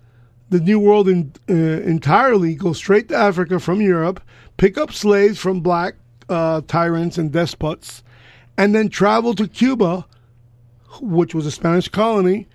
the 0.50 0.60
New 0.60 0.80
World 0.80 1.08
in, 1.08 1.34
uh, 1.50 1.54
entirely, 1.54 2.56
go 2.56 2.74
straight 2.74 3.10
to 3.10 3.16
Africa 3.16 3.60
from 3.60 3.82
Europe, 3.82 4.22
pick 4.58 4.78
up 4.78 4.92
slaves 4.92 5.38
from 5.38 5.62
black 5.62 5.96
uh, 6.30 6.62
tyrants 6.68 7.18
and 7.18 7.32
despots, 7.32 8.04
and 8.58 8.74
then 8.74 8.90
travel 8.90 9.34
to 9.36 9.48
Cuba, 9.48 10.06
which 11.02 11.34
was 11.36 11.46
a 11.46 11.52
Spanish 11.52 11.88
colony, 11.90 12.48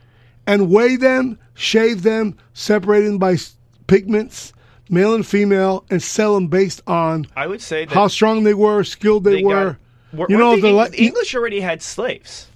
and 0.46 0.70
weigh 0.70 0.96
them, 0.96 1.38
shave 1.54 2.02
them, 2.02 2.36
separate 2.54 3.02
them 3.02 3.18
by 3.18 3.36
pigments, 3.86 4.52
male 4.90 5.14
and 5.14 5.26
female, 5.26 5.84
and 5.90 6.02
sell 6.02 6.34
them 6.34 6.48
based 6.48 6.80
on 6.86 7.26
I 7.36 7.46
would 7.46 7.60
say 7.60 7.86
how 7.86 8.08
strong 8.08 8.42
they 8.44 8.54
were, 8.54 8.84
skilled 8.84 9.24
they, 9.24 9.36
they 9.36 9.44
were. 9.44 9.78
got. 10.12 10.18
were- 10.18 10.26
you 10.28 10.36
know, 10.36 10.56
the, 10.56 10.62
the, 10.72 10.78
Eng- 10.78 10.94
English 10.94 11.34
already 11.34 11.60
had 11.60 11.82
slaves. 11.82 12.48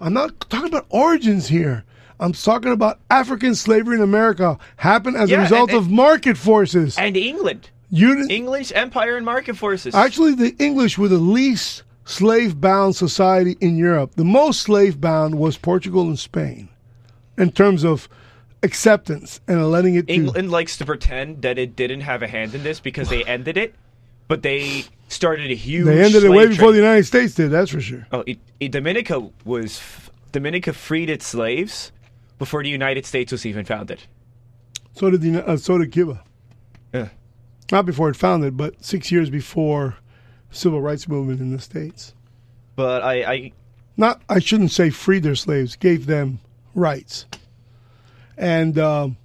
I'm 0.00 0.12
not 0.12 0.38
talking 0.50 0.68
about 0.68 0.86
origins 0.88 1.48
here. 1.48 1.84
I'm 2.20 2.32
talking 2.32 2.72
about 2.72 3.00
African 3.10 3.54
slavery 3.54 3.96
in 3.96 4.02
America 4.02 4.58
happened 4.76 5.16
as 5.16 5.30
Yeah, 5.30 5.38
a 5.38 5.40
result 5.42 5.70
and- 5.70 5.78
of 5.78 5.90
market 5.90 6.36
forces. 6.36 6.96
And 6.98 7.16
England. 7.16 7.70
You 7.90 8.26
English 8.28 8.72
empire 8.74 9.16
and 9.16 9.24
market 9.24 9.56
forces. 9.56 9.94
Actually, 9.94 10.34
the 10.34 10.56
English 10.58 10.98
were 10.98 11.06
the 11.06 11.18
least 11.18 11.83
slave 12.04 12.60
bound 12.60 12.96
society 12.96 13.56
in 13.60 13.76
Europe. 13.76 14.14
The 14.14 14.24
most 14.24 14.62
slave 14.62 15.00
bound 15.00 15.36
was 15.36 15.56
Portugal 15.56 16.02
and 16.02 16.18
Spain 16.18 16.68
in 17.38 17.50
terms 17.50 17.84
of 17.84 18.08
acceptance 18.62 19.40
and 19.46 19.70
letting 19.70 19.94
it 19.94 20.06
to. 20.08 20.12
England 20.12 20.50
likes 20.50 20.76
to 20.78 20.84
pretend 20.84 21.42
that 21.42 21.58
it 21.58 21.76
didn't 21.76 22.00
have 22.00 22.22
a 22.22 22.28
hand 22.28 22.54
in 22.54 22.62
this 22.62 22.80
because 22.80 23.08
they 23.08 23.24
ended 23.24 23.56
it, 23.56 23.74
but 24.28 24.42
they 24.42 24.84
started 25.08 25.50
a 25.50 25.54
huge. 25.54 25.86
They 25.86 26.02
ended 26.02 26.24
it 26.24 26.30
way 26.30 26.44
slave 26.44 26.50
before 26.50 26.72
the. 26.72 26.78
United 26.78 27.04
States 27.04 27.34
did, 27.34 27.50
that's 27.50 27.70
for 27.70 27.80
sure. 27.80 28.06
Oh, 28.12 28.24
it, 28.26 28.38
it, 28.60 28.72
Dominica 28.72 29.30
was 29.44 29.80
Dominica 30.32 30.72
freed 30.72 31.10
its 31.10 31.26
slaves 31.26 31.92
before 32.38 32.62
the 32.62 32.68
United 32.70 33.06
States 33.06 33.32
was 33.32 33.46
even 33.46 33.64
founded. 33.64 34.02
So 34.94 35.10
did, 35.10 35.20
the, 35.20 35.46
uh, 35.46 35.56
so 35.56 35.78
did 35.78 35.92
Cuba. 35.92 36.22
Yeah. 36.92 37.08
Not 37.72 37.86
before 37.86 38.10
it 38.10 38.16
founded, 38.16 38.56
but 38.56 38.84
six 38.84 39.10
years 39.10 39.30
before 39.30 39.96
civil 40.54 40.80
rights 40.80 41.08
movement 41.08 41.40
in 41.40 41.52
the 41.52 41.60
States. 41.60 42.14
But 42.76 43.02
I, 43.02 43.32
I 43.32 43.52
not 43.96 44.22
I 44.28 44.38
shouldn't 44.38 44.72
say 44.72 44.90
freed 44.90 45.22
their 45.22 45.34
slaves, 45.34 45.76
gave 45.76 46.06
them 46.06 46.40
rights. 46.74 47.26
And 48.36 48.78
um, 48.78 49.16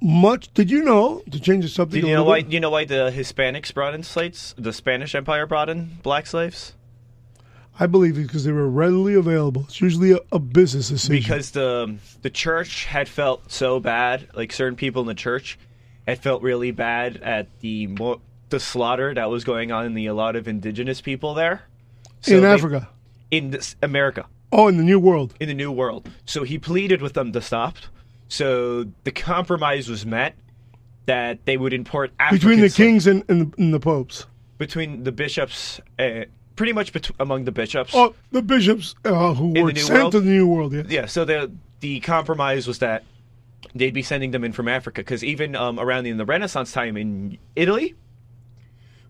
much 0.00 0.52
did 0.54 0.70
you 0.70 0.82
know 0.82 1.22
to 1.30 1.40
change 1.40 1.64
the 1.64 1.68
subject? 1.68 2.04
a 2.04 2.08
you 2.08 2.14
know 2.14 2.24
why? 2.24 2.42
bit? 2.42 2.52
You 2.52 2.60
know 2.60 2.70
why 2.70 2.84
the 2.84 3.12
Hispanics 3.14 3.74
brought 3.74 3.94
in 3.94 4.02
slaves? 4.02 4.54
The 4.56 4.72
Spanish 4.72 5.14
Empire 5.14 5.46
brought 5.46 5.68
in 5.68 5.98
black 6.02 6.26
slaves 6.26 6.74
I 7.80 7.86
believe 7.86 8.18
it's 8.18 8.26
because 8.26 8.44
they 8.44 8.52
were 8.52 8.68
readily 8.68 9.14
available. 9.14 9.62
It's 9.62 9.80
usually 9.80 10.12
a, 10.12 10.18
a 10.30 10.38
business 10.38 10.90
decision. 10.90 11.16
because 11.16 11.52
the 11.52 11.96
the 12.20 12.28
church 12.28 12.84
had 12.84 13.08
felt 13.08 13.50
so 13.50 13.80
bad. 13.80 14.28
Like 14.34 14.52
certain 14.52 14.76
people 14.76 15.00
in 15.00 15.08
the 15.08 15.14
church 15.14 15.58
had 16.06 16.18
felt 16.18 16.42
really 16.42 16.72
bad 16.72 17.16
at 17.22 17.46
the 17.60 17.86
mo- 17.86 18.20
the 18.50 18.60
slaughter 18.60 19.14
that 19.14 19.30
was 19.30 19.44
going 19.44 19.72
on 19.72 19.86
in 19.86 19.94
the 19.94 20.06
a 20.06 20.14
lot 20.14 20.36
of 20.36 20.46
indigenous 20.48 21.00
people 21.00 21.34
there. 21.34 21.62
So 22.20 22.36
in 22.36 22.42
they- 22.42 22.52
Africa, 22.52 22.88
in 23.30 23.50
this, 23.50 23.76
America. 23.82 24.26
oh, 24.52 24.68
in 24.68 24.76
the 24.76 24.82
New 24.84 24.98
World, 25.00 25.34
in 25.40 25.48
the 25.48 25.54
new 25.54 25.72
world. 25.72 26.08
So 26.26 26.42
he 26.42 26.58
pleaded 26.58 27.00
with 27.02 27.14
them 27.14 27.32
to 27.32 27.40
stop. 27.40 27.76
So 28.28 28.84
the 29.04 29.10
compromise 29.12 29.88
was 29.88 30.04
met 30.06 30.34
that 31.06 31.44
they 31.46 31.56
would 31.56 31.72
import 31.72 32.12
African 32.20 32.38
between 32.38 32.60
the 32.60 32.68
slaves- 32.68 32.76
kings 32.76 33.06
and, 33.06 33.24
and, 33.28 33.52
the, 33.52 33.62
and 33.62 33.74
the 33.74 33.80
popes. 33.80 34.26
between 34.58 35.04
the 35.04 35.12
bishops, 35.12 35.80
uh, 35.98 36.24
pretty 36.56 36.72
much 36.72 36.92
bet- 36.92 37.10
among 37.18 37.44
the 37.44 37.52
bishops. 37.52 37.92
Oh, 37.94 38.14
the 38.30 38.42
bishops 38.42 38.94
uh, 39.04 39.34
who 39.34 39.52
the 39.54 39.62
were 39.62 39.74
sent 39.74 39.90
World? 39.98 40.12
to 40.12 40.20
the 40.20 40.30
New 40.30 40.46
World. 40.46 40.72
Yes. 40.74 40.86
Yeah. 40.90 41.06
So 41.06 41.24
the 41.24 41.50
the 41.80 42.00
compromise 42.00 42.68
was 42.68 42.78
that 42.80 43.04
they'd 43.74 43.94
be 43.94 44.02
sending 44.02 44.32
them 44.32 44.44
in 44.44 44.52
from 44.52 44.68
Africa 44.68 45.00
because 45.00 45.24
even 45.24 45.56
um, 45.56 45.80
around 45.80 46.06
in 46.06 46.18
the 46.18 46.26
Renaissance 46.26 46.72
time 46.72 46.96
in 46.98 47.38
Italy, 47.56 47.94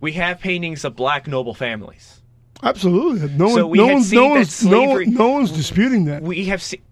we 0.00 0.12
have 0.12 0.40
paintings 0.40 0.84
of 0.84 0.96
black 0.96 1.26
noble 1.26 1.54
families. 1.54 2.20
Absolutely. 2.62 3.28
No 3.36 3.46
one, 3.46 3.54
So 3.54 3.66
we 3.66 3.78
no 3.78 3.86
had 3.86 3.92
one's, 3.94 4.08
seen 4.08 4.18
no 4.20 4.28
that 4.28 4.34
one's, 4.34 4.54
slavery- 4.54 5.06
one- 5.06 5.14
no 5.14 5.28
one's 5.28 5.52
disputing 5.52 6.04
that. 6.06 6.22
we 6.22 6.44
have 6.46 6.62
seen 6.62 6.82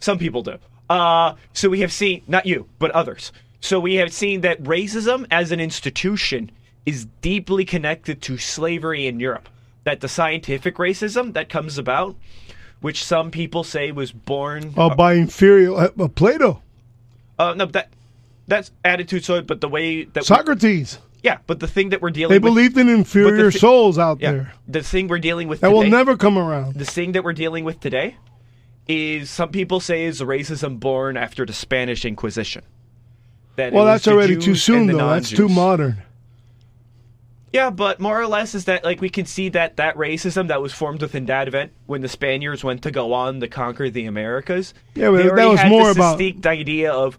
some 0.00 0.18
people 0.18 0.42
do. 0.42 0.56
Uh, 0.90 1.34
so 1.52 1.68
we 1.68 1.80
have 1.80 1.92
seen 1.92 2.22
not 2.26 2.44
you, 2.46 2.66
but 2.78 2.90
others. 2.90 3.32
So 3.60 3.78
we 3.78 3.94
have 3.96 4.12
seen 4.12 4.40
that 4.40 4.62
racism 4.64 5.26
as 5.30 5.52
an 5.52 5.60
institution 5.60 6.50
is 6.84 7.06
deeply 7.20 7.64
connected 7.64 8.20
to 8.22 8.36
slavery 8.36 9.06
in 9.06 9.20
Europe. 9.20 9.48
That 9.84 10.00
the 10.00 10.08
scientific 10.08 10.76
racism 10.76 11.32
that 11.34 11.48
comes 11.48 11.78
about, 11.78 12.16
which 12.80 13.04
some 13.04 13.30
people 13.30 13.62
say 13.64 13.90
was 13.92 14.10
born, 14.12 14.74
uh, 14.76 14.94
by 14.94 15.14
inferior 15.14 15.74
uh, 15.74 15.88
uh, 15.98 16.08
Plato, 16.08 16.62
uh, 17.38 17.54
no, 17.56 17.66
that 17.66 17.88
that's 18.48 18.70
attitude. 18.84 19.24
So, 19.24 19.40
but 19.42 19.60
the 19.60 19.68
way 19.68 20.04
that 20.04 20.20
we- 20.22 20.26
Socrates. 20.26 20.98
Yeah, 21.22 21.38
but 21.46 21.60
the 21.60 21.68
thing 21.68 21.90
that 21.90 22.02
we're 22.02 22.10
dealing 22.10 22.34
with 22.34 22.42
They 22.42 22.46
with, 22.48 22.54
believed 22.54 22.78
in 22.78 22.88
inferior 22.88 23.50
thi- 23.50 23.58
souls 23.58 23.98
out 23.98 24.20
yeah, 24.20 24.32
there 24.32 24.52
the 24.68 24.82
thing 24.82 25.08
we're 25.08 25.18
dealing 25.18 25.48
with 25.48 25.60
that 25.60 25.68
today, 25.68 25.78
will 25.78 25.88
never 25.88 26.16
come 26.16 26.36
around. 26.38 26.74
the 26.74 26.84
thing 26.84 27.12
that 27.12 27.22
we're 27.24 27.32
dealing 27.32 27.64
with 27.64 27.80
today 27.80 28.16
is 28.88 29.30
some 29.30 29.50
people 29.50 29.78
say 29.80 30.04
is 30.04 30.18
the 30.18 30.24
racism 30.26 30.80
born 30.80 31.16
after 31.16 31.46
the 31.46 31.52
Spanish 31.52 32.04
Inquisition. 32.04 32.62
That 33.56 33.72
Well, 33.72 33.84
that's 33.84 34.04
the 34.06 34.12
already 34.12 34.36
too 34.36 34.54
soon, 34.56 34.86
the 34.88 34.94
though. 34.94 35.08
That's 35.10 35.30
too 35.30 35.48
modern. 35.48 36.02
Yeah, 37.52 37.68
but 37.68 38.00
more 38.00 38.18
or 38.18 38.26
less 38.26 38.54
is 38.54 38.64
that 38.64 38.82
like 38.82 39.00
we 39.02 39.10
can 39.10 39.26
see 39.26 39.50
that 39.50 39.76
that 39.76 39.94
racism 39.96 40.48
that 40.48 40.62
was 40.62 40.72
formed 40.72 41.02
within 41.02 41.26
that 41.26 41.48
event 41.48 41.72
when 41.86 42.00
the 42.00 42.08
Spaniards 42.08 42.64
went 42.64 42.82
to 42.82 42.90
go 42.90 43.12
on 43.12 43.40
to 43.40 43.48
conquer 43.48 43.90
the 43.90 44.06
Americas. 44.06 44.72
Yeah, 44.94 45.10
but 45.10 45.36
that 45.36 45.48
was 45.48 45.64
more 45.66 45.90
about- 45.90 46.16
distinct 46.18 46.46
idea 46.46 46.90
of 46.92 47.18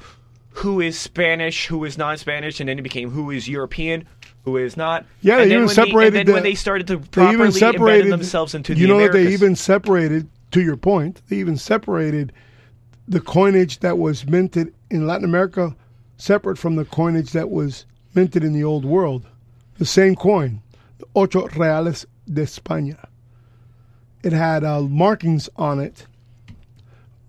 who 0.53 0.79
is 0.81 0.97
Spanish, 0.97 1.67
who 1.67 1.83
is 1.83 1.97
non-Spanish, 1.97 2.59
and 2.59 2.69
then 2.69 2.79
it 2.79 2.83
became 2.83 3.09
who 3.09 3.31
is 3.31 3.47
European, 3.49 4.05
who 4.45 4.57
is 4.57 4.77
not. 4.77 5.05
Yeah, 5.21 5.39
and 5.39 5.49
they 5.49 5.55
even 5.55 5.65
when 5.65 5.75
separated 5.75 5.99
They, 5.99 6.05
and 6.07 6.15
then 6.15 6.25
the- 6.27 6.33
when 6.33 6.43
they 6.43 6.55
started 6.55 6.87
to 6.87 6.99
properly 6.99 7.33
even 7.33 7.51
separated 7.51 8.07
embed 8.07 8.09
themselves 8.11 8.53
into 8.55 8.73
You 8.73 8.87
the 8.87 8.93
know 8.93 8.99
that 8.99 9.09
Americas. 9.11 9.25
they 9.25 9.33
even 9.33 9.55
separated. 9.55 10.27
To 10.51 10.61
your 10.61 10.77
point, 10.77 11.21
they 11.29 11.37
even 11.37 11.57
separated 11.57 12.31
the 13.07 13.19
coinage 13.19 13.79
that 13.79 13.97
was 13.97 14.27
minted 14.27 14.71
in 14.91 15.07
Latin 15.07 15.25
America, 15.25 15.75
separate 16.17 16.59
from 16.59 16.75
the 16.75 16.85
coinage 16.85 17.31
that 17.31 17.49
was 17.49 17.85
minted 18.13 18.43
in 18.43 18.53
the 18.53 18.63
Old 18.63 18.85
World. 18.85 19.25
The 19.79 19.85
same 19.85 20.15
coin, 20.15 20.61
the 20.99 21.05
ocho 21.15 21.47
reales 21.55 22.05
de 22.31 22.43
España. 22.43 22.97
It 24.21 24.31
had 24.31 24.63
uh, 24.63 24.81
markings 24.81 25.49
on 25.55 25.79
it 25.79 26.05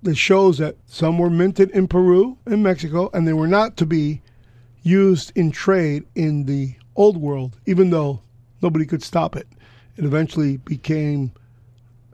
that 0.05 0.17
shows 0.17 0.59
that 0.59 0.77
some 0.87 1.19
were 1.19 1.31
minted 1.31 1.71
in 1.71 1.89
Peru 1.89 2.39
and 2.47 2.63
Mexico, 2.63 3.11
and 3.13 3.27
they 3.27 3.33
were 3.33 3.49
not 3.49 3.77
to 3.79 3.87
be 3.87 4.23
used 4.83 5.33
in 5.35 5.51
trade 5.51 6.05
in 6.15 6.45
the 6.45 6.75
old 6.95 7.17
world, 7.17 7.59
even 7.67 7.91
though 7.91 8.21
nobody 8.63 8.87
could 8.87 9.03
stop 9.03 9.35
it. 9.35 9.49
It 9.97 10.05
eventually 10.05 10.59
became 10.59 11.33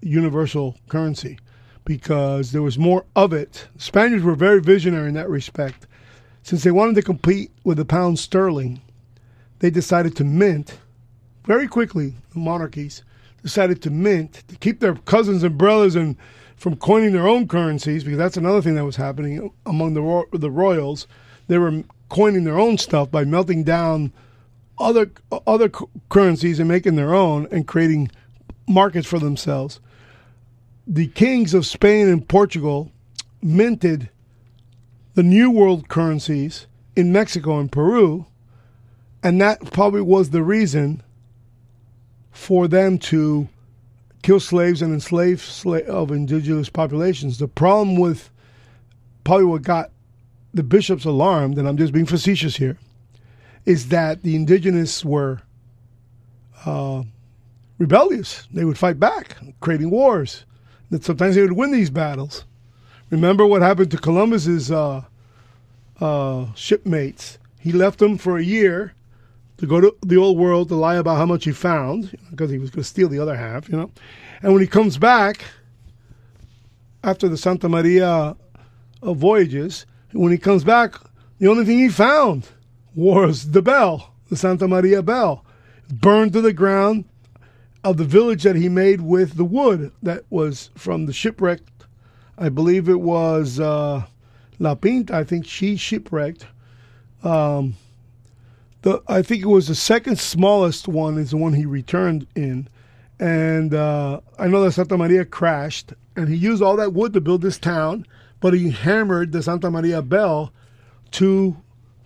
universal 0.01 0.77
currency 0.89 1.39
because 1.85 2.53
there 2.53 2.63
was 2.63 2.79
more 2.79 3.05
of 3.17 3.33
it. 3.33 3.69
Spaniards 3.77 4.25
were 4.25 4.35
very 4.35 4.61
visionary 4.61 5.09
in 5.09 5.15
that 5.15 5.29
respect. 5.29 5.87
Since 6.43 6.65
they 6.65 6.71
wanted 6.71 6.95
to 6.95 7.03
compete 7.03 7.51
with 7.65 7.77
the 7.77 7.85
pound 7.85 8.19
sterling, 8.19 8.81
they 9.59 9.71
decided 9.71 10.17
to 10.17 10.25
mint 10.25 10.79
very 11.45 11.67
quickly, 11.67 12.15
the 12.33 12.39
monarchies 12.39 13.03
decided 13.43 13.81
to 13.83 13.91
mint 13.91 14.45
to 14.49 14.57
keep 14.57 14.81
their 14.81 14.95
cousins 14.95 15.43
and 15.43 15.57
brothers 15.57 15.97
and 15.97 16.17
from 16.61 16.77
coining 16.77 17.15
their 17.15 17.27
own 17.27 17.49
currencies 17.49 18.05
because 18.05 18.19
that's 18.19 18.37
another 18.37 18.61
thing 18.61 18.75
that 18.75 18.85
was 18.85 18.97
happening 18.97 19.51
among 19.65 19.95
the 19.95 20.03
ro- 20.03 20.29
the 20.31 20.51
royals. 20.51 21.07
They 21.49 21.57
were 21.57 21.85
coining 22.11 22.45
their 22.45 22.59
own 22.59 22.77
stuff 22.77 23.11
by 23.11 23.25
melting 23.25 23.65
down 23.65 24.13
other 24.79 25.11
other 25.47 25.71
cu- 25.71 25.89
currencies 26.11 26.61
and 26.61 26.69
making 26.69 26.97
their 26.97 27.15
own 27.15 27.49
and 27.51 27.67
creating 27.67 28.11
markets 28.69 29.09
for 29.09 29.19
themselves. 29.19 29.81
The 30.87 31.07
kings 31.07 31.55
of 31.55 31.65
Spain 31.65 32.09
and 32.09 32.29
Portugal 32.29 32.93
minted 33.41 34.11
the 35.15 35.23
new 35.23 35.51
world 35.51 35.89
currencies 35.89 36.67
in 36.95 37.11
Mexico 37.11 37.59
and 37.59 37.73
Peru, 37.73 38.27
and 39.23 39.41
that 39.41 39.73
probably 39.73 40.03
was 40.03 40.29
the 40.29 40.43
reason 40.43 41.03
for 42.31 42.69
them 42.69 42.99
to 42.99 43.49
kill 44.23 44.41
slaves 44.41 44.83
and 44.83 44.93
enslave 44.93 45.39
sla- 45.39 45.85
of 45.87 46.11
indigenous 46.11 46.69
populations. 46.69 47.39
The 47.39 47.49
problem 47.49 47.97
with 47.97 48.31
probably 49.25 49.47
what 49.47 49.63
got 49.63 49.91
the 50.53 50.63
bishops 50.63 51.05
alarmed, 51.05 51.59
and 51.59 51.69
I'm 51.69 51.77
just 51.77 51.93
being 51.93 52.07
facetious 52.07 52.57
here, 52.57 52.79
is 53.65 53.89
that 53.89 54.23
the 54.23 54.35
indigenous 54.37 55.05
were 55.05 55.43
uh, 56.65 57.03
rebellious. 57.79 58.47
They 58.53 58.65
would 58.65 58.79
fight 58.79 58.99
back, 58.99 59.37
creating 59.61 59.91
wars. 59.91 60.45
That 60.91 61.05
sometimes 61.05 61.37
they 61.37 61.43
would 61.43 61.53
win 61.53 61.71
these 61.71 61.91
battles. 61.91 62.45
Remember 63.11 63.47
what 63.47 63.63
happened 63.63 63.91
to 63.93 63.97
Columbus's 63.97 64.71
uh, 64.71 65.05
uh, 66.01 66.47
shipmates? 66.55 67.39
He 67.61 67.73
left 67.73 68.01
them 68.01 68.19
for 68.19 68.39
a 68.39 68.43
year 68.43 68.95
to 69.61 69.67
go 69.67 69.79
to 69.79 69.95
the 70.07 70.17
old 70.17 70.39
world 70.39 70.69
to 70.69 70.75
lie 70.75 70.97
about 70.97 71.19
how 71.19 71.27
much 71.27 71.45
he 71.45 71.53
found 71.53 72.17
because 72.31 72.51
he 72.51 72.57
was 72.57 72.71
going 72.71 72.83
to 72.83 72.89
steal 72.89 73.11
the 73.11 73.19
other 73.19 73.37
half, 73.37 73.69
you 73.69 73.77
know. 73.77 73.91
And 74.41 74.55
when 74.55 74.63
he 74.63 74.67
comes 74.67 74.97
back 74.97 75.45
after 77.05 77.29
the 77.29 77.37
Santa 77.37 77.69
Maria 77.69 78.37
voyages, 79.03 79.85
when 80.13 80.33
he 80.33 80.39
comes 80.39 80.65
back, 80.65 80.95
the 81.39 81.49
only 81.49 81.67
thing 81.67 81.79
he 81.79 81.91
found 81.91 82.49
was 82.95 83.51
the 83.51 83.61
bell, 83.61 84.15
the 84.31 84.37
Santa 84.37 84.67
Maria 84.67 85.03
bell, 85.03 85.45
burned 85.93 86.33
to 86.33 86.41
the 86.41 86.55
ground 86.55 87.05
of 87.85 87.99
the 87.99 88.05
village 88.05 88.45
that 88.45 88.57
he 88.57 88.71
made 88.71 89.03
with 89.03 89.37
the 89.37 89.45
wood 89.45 89.93
that 90.03 90.25
was 90.31 90.71
from 90.75 91.05
the 91.05 91.13
shipwrecked. 91.13 91.85
I 92.39 92.49
believe 92.49 92.89
it 92.89 93.01
was 93.01 93.61
uh, 93.61 94.05
La 94.59 94.75
Pinta. 94.75 95.15
I 95.15 95.25
think 95.25 95.47
she 95.47 95.77
shipwrecked. 95.77 96.47
Um, 97.23 97.75
the 98.83 99.03
I 99.09 99.23
think 99.23 99.43
it 99.43 99.47
was 99.47 99.69
the 99.69 99.75
second 99.75 100.19
smallest 100.19 100.89
one 100.89 101.19
is 101.19 101.31
the 101.31 101.37
one 101.37 101.53
he 101.53 101.67
returned 101.67 102.27
in, 102.35 102.69
and 103.19 103.75
uh, 103.75 104.21
I 104.39 104.49
know 104.49 104.65
that 104.65 104.73
Santa 104.73 104.97
Maria 104.97 105.25
crashed, 105.25 105.93
and 106.17 106.29
he 106.29 106.37
used 106.37 106.63
all 106.63 106.77
that 106.77 106.93
wood 106.93 107.13
to 107.13 107.21
build 107.21 107.43
this 107.43 107.59
town, 107.59 108.07
but 108.41 108.55
he 108.55 108.71
hammered 108.71 109.33
the 109.33 109.43
Santa 109.43 109.71
Maria 109.71 110.03
bell 110.03 110.53
to 111.13 111.57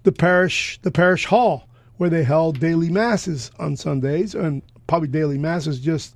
the 0.02 0.12
parish 0.12 0.78
the 0.82 0.90
parish 0.90 1.26
hall 1.26 1.68
where 1.96 2.10
they 2.10 2.24
held 2.24 2.58
daily 2.58 2.90
masses 2.90 3.50
on 3.58 3.76
Sundays 3.76 4.34
and 4.34 4.62
probably 4.86 5.08
daily 5.08 5.38
masses 5.38 5.80
just 5.80 6.14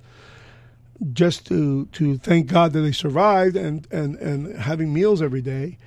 just 1.13 1.45
to 1.47 1.85
to 1.93 2.17
thank 2.17 2.47
God 2.47 2.73
that 2.73 2.81
they 2.81 2.91
survived 2.91 3.55
and 3.55 3.87
and 3.91 4.15
and 4.17 4.55
having 4.57 4.93
meals 4.93 5.21
every 5.21 5.41
day. 5.41 5.77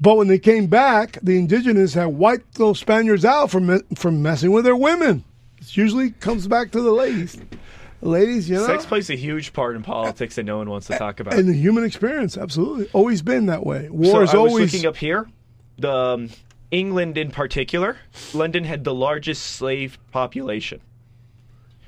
But 0.00 0.16
when 0.16 0.28
they 0.28 0.38
came 0.38 0.66
back, 0.66 1.18
the 1.22 1.38
indigenous 1.38 1.94
had 1.94 2.06
wiped 2.06 2.54
those 2.56 2.78
Spaniards 2.78 3.24
out 3.24 3.50
from 3.50 3.80
from 3.94 4.22
messing 4.22 4.50
with 4.52 4.64
their 4.64 4.76
women. 4.76 5.24
It 5.60 5.76
usually 5.76 6.10
comes 6.10 6.46
back 6.46 6.72
to 6.72 6.80
the 6.80 6.92
ladies. 6.92 7.40
Ladies, 8.00 8.50
you 8.50 8.56
know, 8.56 8.66
Sex 8.66 8.84
plays 8.84 9.08
a 9.08 9.14
huge 9.16 9.54
part 9.54 9.76
in 9.76 9.82
politics 9.82 10.34
that 10.34 10.42
no 10.42 10.58
one 10.58 10.68
wants 10.68 10.88
to 10.88 10.98
talk 10.98 11.20
about. 11.20 11.34
and 11.34 11.48
the 11.48 11.54
human 11.54 11.84
experience, 11.84 12.36
absolutely, 12.36 12.86
always 12.92 13.22
been 13.22 13.46
that 13.46 13.64
way. 13.64 13.88
War 13.88 14.12
so 14.12 14.20
is 14.20 14.30
I 14.30 14.36
was 14.36 14.50
always 14.50 14.74
looking 14.74 14.86
up 14.86 14.96
here. 14.96 15.26
The 15.78 15.90
um, 15.90 16.30
England 16.70 17.16
in 17.16 17.30
particular, 17.30 17.96
London 18.34 18.64
had 18.64 18.84
the 18.84 18.92
largest 18.92 19.42
slave 19.42 19.98
population. 20.10 20.80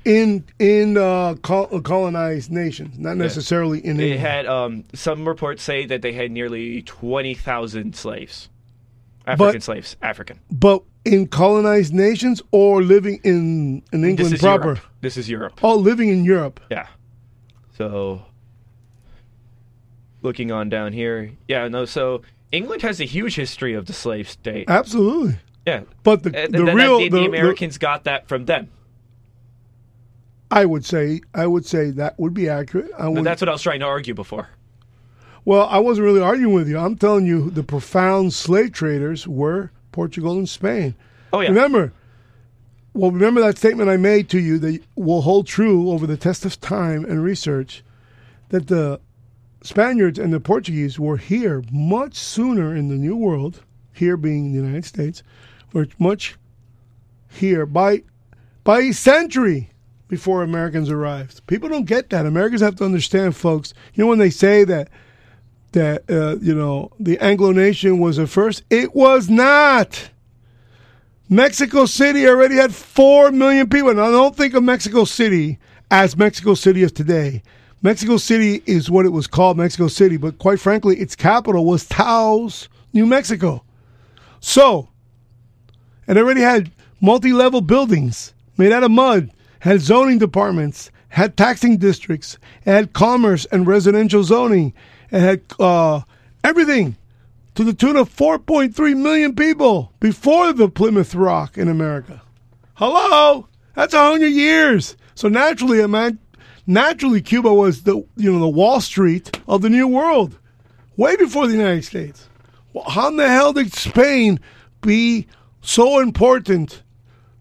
In 0.05 0.45
in 0.59 0.97
uh, 0.97 1.35
colonized 1.43 2.51
nations, 2.51 2.97
not 2.97 3.17
necessarily 3.17 3.85
in 3.85 3.99
It 3.99 4.03
England. 4.03 4.19
had 4.21 4.45
um, 4.45 4.83
some 4.93 5.27
reports 5.27 5.61
say 5.63 5.85
that 5.87 6.01
they 6.01 6.13
had 6.13 6.31
nearly 6.31 6.81
twenty 6.83 7.33
thousand 7.33 7.95
slaves, 7.95 8.49
But- 9.25 9.33
African 9.33 9.61
slaves, 9.61 9.97
African. 10.01 10.39
but 10.51 10.83
in 11.05 11.27
colonized 11.27 11.93
nations 11.93 12.41
or 12.51 12.81
living 12.81 13.19
in 13.23 13.81
in 13.91 14.03
England 14.05 14.33
is 14.33 14.39
proper. 14.41 14.63
Europe. 14.65 14.79
This 15.01 15.17
is 15.17 15.29
Europe. 15.29 15.59
Oh, 15.63 15.75
living 15.75 16.09
in 16.09 16.23
Europe. 16.25 16.59
Yeah. 16.71 16.87
So, 17.77 18.23
looking 20.21 20.51
on 20.51 20.69
down 20.69 20.93
here, 20.93 21.31
yeah, 21.47 21.67
no. 21.67 21.85
So 21.85 22.21
England 22.51 22.81
has 22.81 22.99
a 22.99 23.05
huge 23.05 23.35
history 23.35 23.73
of 23.73 23.85
the 23.85 23.93
slave 23.93 24.29
state. 24.29 24.69
Absolutely. 24.69 25.37
Yeah, 25.65 25.81
But 26.03 26.23
the, 26.23 26.33
And 26.33 26.53
the 26.53 26.63
real 26.63 26.97
the, 26.99 27.09
the, 27.09 27.09
the 27.09 27.19
the- 27.23 27.25
Americans 27.27 27.77
got 27.77 28.05
that 28.05 28.27
from 28.29 28.45
them. 28.45 28.69
I 30.51 30.65
would 30.65 30.85
say 30.85 31.21
I 31.33 31.47
would 31.47 31.65
say 31.65 31.91
that 31.91 32.17
would 32.19 32.33
be 32.33 32.49
accurate. 32.49 32.91
I 32.97 33.07
would, 33.07 33.23
that's 33.23 33.41
what 33.41 33.49
I 33.49 33.53
was 33.53 33.61
trying 33.61 33.81
to 33.81 33.85
argue 33.85 34.13
before. 34.13 34.49
well, 35.45 35.67
I 35.69 35.79
wasn't 35.79 36.05
really 36.05 36.21
arguing 36.21 36.53
with 36.53 36.69
you. 36.69 36.77
I'm 36.77 36.95
telling 36.95 37.25
you, 37.25 37.49
the 37.49 37.63
profound 37.63 38.33
slave 38.33 38.71
traders 38.71 39.27
were 39.27 39.71
Portugal 39.91 40.37
and 40.37 40.47
Spain. 40.47 40.95
Oh 41.33 41.41
yeah, 41.41 41.49
Remember, 41.49 41.91
well, 42.93 43.11
remember 43.11 43.41
that 43.41 43.57
statement 43.57 43.89
I 43.89 43.97
made 43.97 44.29
to 44.29 44.39
you 44.39 44.57
that 44.59 44.81
will 44.95 45.21
hold 45.21 45.47
true 45.47 45.91
over 45.91 46.07
the 46.07 46.17
test 46.17 46.45
of 46.45 46.59
time 46.61 47.03
and 47.05 47.23
research 47.23 47.83
that 48.49 48.67
the 48.67 49.01
Spaniards 49.61 50.17
and 50.17 50.31
the 50.31 50.39
Portuguese 50.39 50.97
were 50.97 51.17
here 51.17 51.63
much 51.71 52.15
sooner 52.15 52.73
in 52.73 52.87
the 52.87 52.95
New 52.95 53.17
World, 53.17 53.63
here 53.91 54.15
being 54.15 54.51
the 54.51 54.57
United 54.59 54.85
States, 54.85 55.23
were 55.73 55.87
much 55.99 56.37
here 57.29 57.65
by 57.65 58.03
by 58.63 58.79
a 58.79 58.93
century 58.93 59.69
before 60.07 60.43
Americans 60.43 60.89
arrived. 60.89 61.45
People 61.47 61.69
don't 61.69 61.85
get 61.85 62.09
that. 62.09 62.25
Americans 62.25 62.61
have 62.61 62.75
to 62.77 62.85
understand, 62.85 63.35
folks. 63.35 63.73
You 63.93 64.03
know 64.03 64.07
when 64.09 64.19
they 64.19 64.29
say 64.29 64.63
that 64.63 64.89
that 65.73 66.09
uh, 66.09 66.37
you 66.41 66.55
know 66.55 66.91
the 66.99 67.19
Anglo 67.19 67.51
nation 67.51 67.99
was 67.99 68.19
at 68.19 68.29
first, 68.29 68.63
it 68.69 68.95
was 68.95 69.29
not. 69.29 70.09
Mexico 71.29 71.85
City 71.85 72.25
already 72.25 72.55
had 72.55 72.73
4 72.73 73.31
million 73.31 73.67
people. 73.67 73.93
Now, 73.93 74.09
don't 74.09 74.35
think 74.35 74.53
of 74.53 74.63
Mexico 74.63 75.03
City 75.03 75.59
as 75.91 76.15
Mexico 76.15 76.53
City 76.53 76.83
is 76.83 76.91
today. 76.93 77.43
Mexico 77.81 78.15
City 78.15 78.63
is 78.65 78.89
what 78.89 79.05
it 79.05 79.09
was 79.09 79.27
called, 79.27 79.57
Mexico 79.57 79.89
City, 79.89 80.15
but 80.15 80.37
quite 80.39 80.59
frankly, 80.59 80.97
its 80.97 81.15
capital 81.15 81.65
was 81.65 81.85
Taos, 81.85 82.69
New 82.93 83.05
Mexico. 83.05 83.63
So, 84.39 84.87
it 86.07 86.17
already 86.17 86.41
had 86.41 86.71
multi 87.01 87.33
level 87.33 87.61
buildings 87.61 88.33
made 88.57 88.71
out 88.71 88.83
of 88.83 88.91
mud, 88.91 89.29
had 89.67 89.81
zoning 89.81 90.17
departments, 90.17 90.91
had 91.09 91.37
taxing 91.37 91.77
districts, 91.77 92.37
had 92.65 92.93
commerce 92.93 93.45
and 93.51 93.67
residential 93.67 94.23
zoning, 94.23 94.73
it 95.11 95.19
had 95.19 95.41
uh, 95.59 96.01
everything 96.43 96.95
to 97.55 97.63
the 97.63 97.73
tune 97.73 97.95
of 97.95 98.13
4.3 98.13 98.97
million 98.97 99.35
people 99.35 99.91
before 99.99 100.53
the 100.53 100.69
Plymouth 100.69 101.15
Rock 101.15 101.57
in 101.57 101.67
America. 101.67 102.21
Hello, 102.75 103.47
that's 103.73 103.93
a 103.93 104.11
hundred 104.11 104.27
years. 104.27 104.95
So 105.15 105.27
naturally, 105.27 105.85
man, 105.87 106.19
naturally, 106.67 107.21
Cuba 107.21 107.51
was 107.51 107.83
the 107.83 107.95
you 108.15 108.31
know 108.31 108.39
the 108.39 108.47
Wall 108.47 108.79
Street 108.81 109.39
of 109.47 109.63
the 109.63 109.69
New 109.69 109.87
World, 109.87 110.37
way 110.95 111.15
before 111.15 111.47
the 111.47 111.53
United 111.53 111.83
States. 111.83 112.29
Well, 112.73 112.87
how 112.87 113.07
in 113.07 113.17
the 113.17 113.27
hell 113.27 113.53
did 113.53 113.73
Spain 113.73 114.39
be 114.81 115.25
so 115.61 115.99
important 115.99 116.83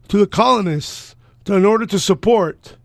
to 0.09 0.17
the 0.17 0.27
colonists 0.27 1.16
in 1.49 1.65
order 1.65 1.87
to 1.87 1.99
support 1.99 2.77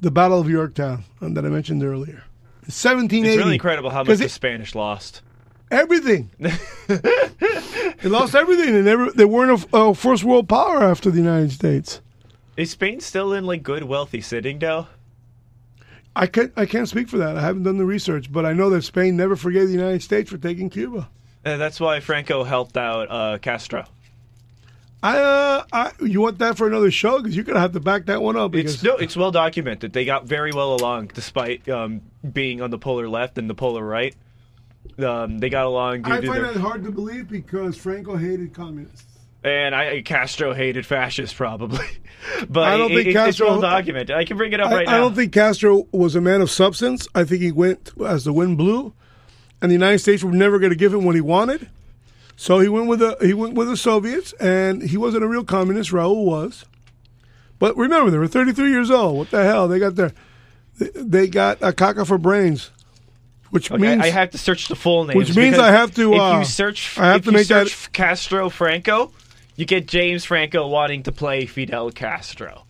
the 0.00 0.10
Battle 0.10 0.40
of 0.40 0.48
Yorktown 0.48 1.04
um, 1.20 1.34
that 1.34 1.44
I 1.44 1.48
mentioned 1.48 1.82
earlier? 1.82 2.24
1780. 2.66 3.28
it's 3.28 3.38
really 3.38 3.54
incredible 3.54 3.90
how 3.90 4.04
much 4.04 4.18
the 4.18 4.26
it- 4.26 4.30
Spanish 4.30 4.74
lost. 4.74 5.22
Everything. 5.70 6.30
they 6.38 8.08
lost 8.08 8.34
everything. 8.34 8.72
They 8.72 8.82
never. 8.82 9.10
They 9.10 9.26
weren't 9.26 9.66
a, 9.72 9.76
a 9.76 9.94
first 9.94 10.24
world 10.24 10.48
power 10.48 10.82
after 10.82 11.10
the 11.10 11.18
United 11.18 11.52
States. 11.52 12.00
Is 12.56 12.70
Spain 12.70 13.00
still 13.00 13.34
in 13.34 13.44
like 13.44 13.62
good, 13.62 13.84
wealthy 13.84 14.22
sitting 14.22 14.58
now? 14.58 14.88
I 16.16 16.26
can't. 16.26 16.52
I 16.56 16.64
can't 16.64 16.88
speak 16.88 17.08
for 17.08 17.18
that. 17.18 17.36
I 17.36 17.42
haven't 17.42 17.64
done 17.64 17.76
the 17.76 17.84
research, 17.84 18.32
but 18.32 18.46
I 18.46 18.54
know 18.54 18.70
that 18.70 18.82
Spain 18.82 19.16
never 19.16 19.36
forgave 19.36 19.68
the 19.68 19.74
United 19.74 20.02
States 20.02 20.30
for 20.30 20.38
taking 20.38 20.70
Cuba. 20.70 21.08
And 21.44 21.60
that's 21.60 21.78
why 21.80 22.00
Franco 22.00 22.44
helped 22.44 22.76
out 22.76 23.10
uh, 23.10 23.38
Castro. 23.38 23.84
I, 25.02 25.18
uh, 25.18 25.64
I, 25.72 25.92
you 26.00 26.20
want 26.20 26.38
that 26.38 26.56
for 26.56 26.66
another 26.66 26.90
show? 26.90 27.18
Because 27.18 27.36
you're 27.36 27.44
gonna 27.44 27.60
have 27.60 27.72
to 27.72 27.80
back 27.80 28.06
that 28.06 28.20
one 28.20 28.36
up. 28.36 28.50
Because 28.50 28.74
It's 28.74 28.82
no, 28.82 28.96
it's 28.96 29.16
well 29.16 29.30
documented. 29.30 29.92
They 29.92 30.04
got 30.04 30.24
very 30.26 30.50
well 30.52 30.74
along, 30.74 31.12
despite 31.14 31.68
um, 31.68 32.00
being 32.32 32.60
on 32.62 32.70
the 32.70 32.78
polar 32.78 33.08
left 33.08 33.38
and 33.38 33.48
the 33.48 33.54
polar 33.54 33.84
right. 33.84 34.14
Um, 34.98 35.38
they 35.38 35.50
got 35.50 35.66
along 35.66 36.04
I 36.06 36.20
find 36.20 36.24
their, 36.44 36.52
that 36.52 36.56
hard 36.60 36.82
to 36.84 36.90
believe 36.90 37.28
because 37.28 37.76
Franco 37.76 38.16
hated 38.16 38.52
communists. 38.54 39.04
and 39.44 39.72
I 39.74 40.02
Castro 40.02 40.52
hated 40.52 40.84
fascists 40.84 41.32
probably, 41.36 41.86
but 42.48 42.64
I 42.64 42.76
don't 42.76 42.90
it- 42.90 42.94
think 42.96 43.06
it- 43.06 43.10
it's 43.10 43.16
Castro- 43.16 43.46
well 43.48 43.60
documented. 43.60 44.16
I 44.16 44.24
can 44.24 44.36
bring 44.36 44.52
it 44.52 44.60
up 44.60 44.70
I, 44.70 44.74
right 44.74 44.88
I 44.88 44.92
now. 44.92 44.96
I 44.96 45.00
don't 45.00 45.14
think 45.14 45.32
Castro 45.32 45.86
was 45.92 46.16
a 46.16 46.20
man 46.20 46.40
of 46.40 46.50
substance. 46.50 47.06
I 47.14 47.22
think 47.22 47.42
he 47.42 47.52
went 47.52 47.92
as 48.04 48.24
the 48.24 48.32
wind 48.32 48.58
blew. 48.58 48.92
and 49.62 49.70
the 49.70 49.74
United 49.74 49.98
States 50.00 50.24
were 50.24 50.32
never 50.32 50.58
going 50.58 50.70
to 50.70 50.76
give 50.76 50.92
him 50.92 51.04
what 51.04 51.14
he 51.14 51.20
wanted. 51.20 51.68
So 52.40 52.60
he 52.60 52.68
went 52.68 52.86
with 52.86 53.00
the 53.00 53.16
he 53.20 53.34
went 53.34 53.54
with 53.54 53.66
the 53.66 53.76
Soviets, 53.76 54.32
and 54.34 54.80
he 54.80 54.96
wasn't 54.96 55.24
a 55.24 55.26
real 55.26 55.42
communist. 55.42 55.90
Raul 55.90 56.24
was, 56.24 56.64
but 57.58 57.76
remember 57.76 58.12
they 58.12 58.18
were 58.18 58.28
33 58.28 58.70
years 58.70 58.92
old. 58.92 59.18
What 59.18 59.30
the 59.32 59.42
hell? 59.42 59.66
They 59.66 59.80
got 59.80 59.96
their 59.96 60.12
they- 60.78 61.26
got 61.26 61.58
a 61.60 61.72
caca 61.72 62.06
for 62.06 62.16
brains, 62.16 62.70
which 63.50 63.72
Okay, 63.72 63.82
means 63.82 64.00
I 64.02 64.10
have 64.10 64.30
to 64.30 64.38
search 64.38 64.68
the 64.68 64.76
full 64.76 65.04
name. 65.04 65.16
Which 65.16 65.34
means 65.34 65.58
I 65.58 65.72
have 65.72 65.92
to, 65.96 66.12
If 66.14 66.20
uh, 66.20 66.36
you 66.38 66.44
search, 66.44 66.96
I 66.96 67.06
have 67.08 67.16
if 67.16 67.24
to 67.24 67.30
you 67.32 67.36
make 67.38 67.48
that- 67.48 67.88
Castro 67.92 68.48
Franco, 68.50 69.10
you 69.56 69.64
get 69.64 69.88
James 69.88 70.24
Franco 70.24 70.68
wanting 70.68 71.02
to 71.02 71.10
play 71.12 71.44
Fidel 71.44 71.90
Castro. 71.90 72.64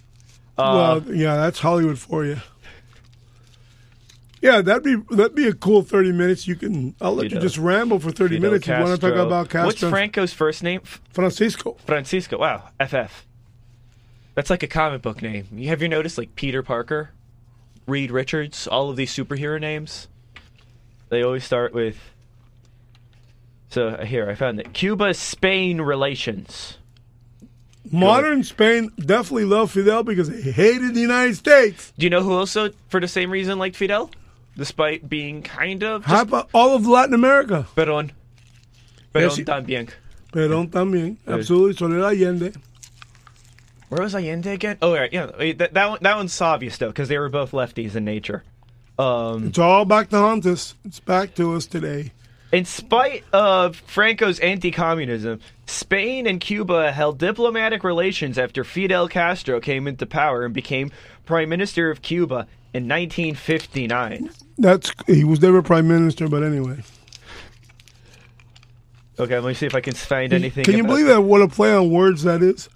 Uh, 0.57 0.99
well, 1.05 1.15
yeah, 1.15 1.36
that's 1.36 1.59
Hollywood 1.61 1.99
for 1.99 2.24
you. 2.24 2.39
Yeah, 4.40 4.60
that'd 4.62 4.82
be 4.82 4.97
that'd 5.16 5.35
be 5.35 5.48
a 5.48 5.52
cool 5.52 5.82
30 5.82 6.12
minutes. 6.12 6.47
You 6.47 6.56
can 6.56 6.94
I'll 7.01 7.15
let 7.15 7.24
you 7.24 7.31
Fidel- 7.31 7.43
just 7.43 7.59
ramble 7.59 7.98
for 7.98 8.10
30 8.10 8.36
Fidel 8.36 8.51
minutes. 8.51 8.66
You 8.66 8.74
want 8.74 9.01
to 9.01 9.10
talk 9.10 9.16
about 9.16 9.48
Castro? 9.48 9.66
What's 9.66 9.81
Franco's 9.81 10.32
first 10.32 10.62
name? 10.62 10.81
Francisco. 11.12 11.77
Francisco. 11.86 12.39
Wow, 12.39 12.69
FF. 12.81 13.27
That's 14.35 14.51
like 14.51 14.62
a 14.62 14.69
comic 14.69 15.02
book 15.02 15.20
name. 15.23 15.48
You 15.52 15.69
have 15.69 15.82
you 15.82 15.89
noticed 15.89 16.16
like 16.19 16.36
Peter 16.36 16.62
Parker, 16.62 17.10
Reed 17.86 18.10
Richards, 18.10 18.69
all 18.69 18.90
of 18.90 18.97
these 18.97 19.12
superhero 19.12 19.60
names? 19.60 20.06
They 21.09 21.23
always 21.23 21.44
start 21.44 21.74
with. 21.74 21.98
So 23.70 23.89
uh, 23.89 24.05
here 24.05 24.31
I 24.31 24.35
found 24.35 24.60
it. 24.60 24.73
Cuba 24.73 25.15
Spain 25.15 25.81
relations. 25.81 26.78
Modern 27.90 28.44
Spain 28.44 28.90
definitely 28.98 29.47
loved 29.47 29.73
Fidel 29.73 30.02
because 30.02 30.28
they 30.28 30.51
hated 30.52 30.94
the 30.94 31.01
United 31.01 31.36
States. 31.36 31.93
Do 31.98 32.05
you 32.05 32.10
know 32.10 32.23
who 32.23 32.32
also, 32.32 32.70
for 32.89 33.01
the 33.01 33.09
same 33.09 33.31
reason, 33.31 33.59
liked 33.59 33.77
Fidel, 33.77 34.10
despite 34.59 35.09
being 35.09 35.41
kind 35.43 35.83
of 35.83 36.05
How 36.05 36.17
just 36.17 36.29
about 36.29 36.51
all 36.53 36.75
of 36.77 36.87
Latin 36.87 37.15
America? 37.15 37.67
Perón. 37.75 38.11
Perón 39.15 39.23
Yes, 39.23 39.37
he- 39.37 39.45
también. 39.45 39.89
Perón 40.33 40.69
también. 40.71 41.17
Absolutely. 41.27 41.73
Salvador 41.75 42.05
Allende. 42.11 42.53
Where 43.89 44.03
was 44.03 44.15
Allende 44.15 44.49
again? 44.53 44.77
Oh, 44.83 44.93
right, 44.95 45.11
yeah, 45.11 45.31
wait, 45.39 45.57
that 45.59 45.73
that 45.73 45.89
one, 45.89 45.99
that 46.03 46.17
one's 46.17 46.39
obvious 46.43 46.77
though, 46.77 46.89
because 46.89 47.09
they 47.09 47.17
were 47.19 47.31
both 47.31 47.53
lefties 47.53 47.95
in 47.97 48.05
nature. 48.05 48.45
Um, 48.99 49.47
It's 49.47 49.59
all 49.59 49.85
back 49.87 50.11
to 50.11 50.19
haunt 50.19 50.45
us. 50.45 50.75
It's 50.85 51.01
back 51.01 51.35
to 51.37 51.55
us 51.55 51.65
today. 51.67 52.13
in 52.53 52.65
spite 52.65 53.25
of 53.33 53.77
Franco's 53.77 54.39
anti-communism, 54.41 55.39
Spain 55.67 56.27
and 56.27 56.41
Cuba 56.41 56.91
held 56.93 57.19
diplomatic 57.19 57.85
relations 57.85 58.37
after 58.39 58.65
Fidel 58.65 59.07
Castro 59.09 59.61
came 59.61 59.87
into 59.87 60.05
power 60.05 60.45
and 60.45 60.53
became 60.53 60.91
prime 61.25 61.49
minister 61.49 61.91
of 61.91 62.03
Cuba 62.03 62.47
in 62.75 62.89
1959. 62.89 64.31
That's 64.59 64.93
he 65.07 65.25
was 65.25 65.41
never 65.41 65.63
prime 65.63 65.89
minister, 65.89 66.29
but 66.29 66.43
anyway. 66.43 66.83
Okay, 69.19 69.39
let 69.39 69.49
me 69.49 69.55
see 69.55 69.67
if 69.67 69.75
I 69.75 69.81
can 69.81 69.95
find 69.95 70.33
anything. 70.33 70.65
Can 70.65 70.77
you 70.77 70.85
believe 70.85 71.07
that? 71.07 71.23
What 71.23 71.43
a 71.43 71.49
play 71.49 71.73
on 71.73 71.91
words 71.91 72.23
that 72.23 72.43
is. 72.43 72.69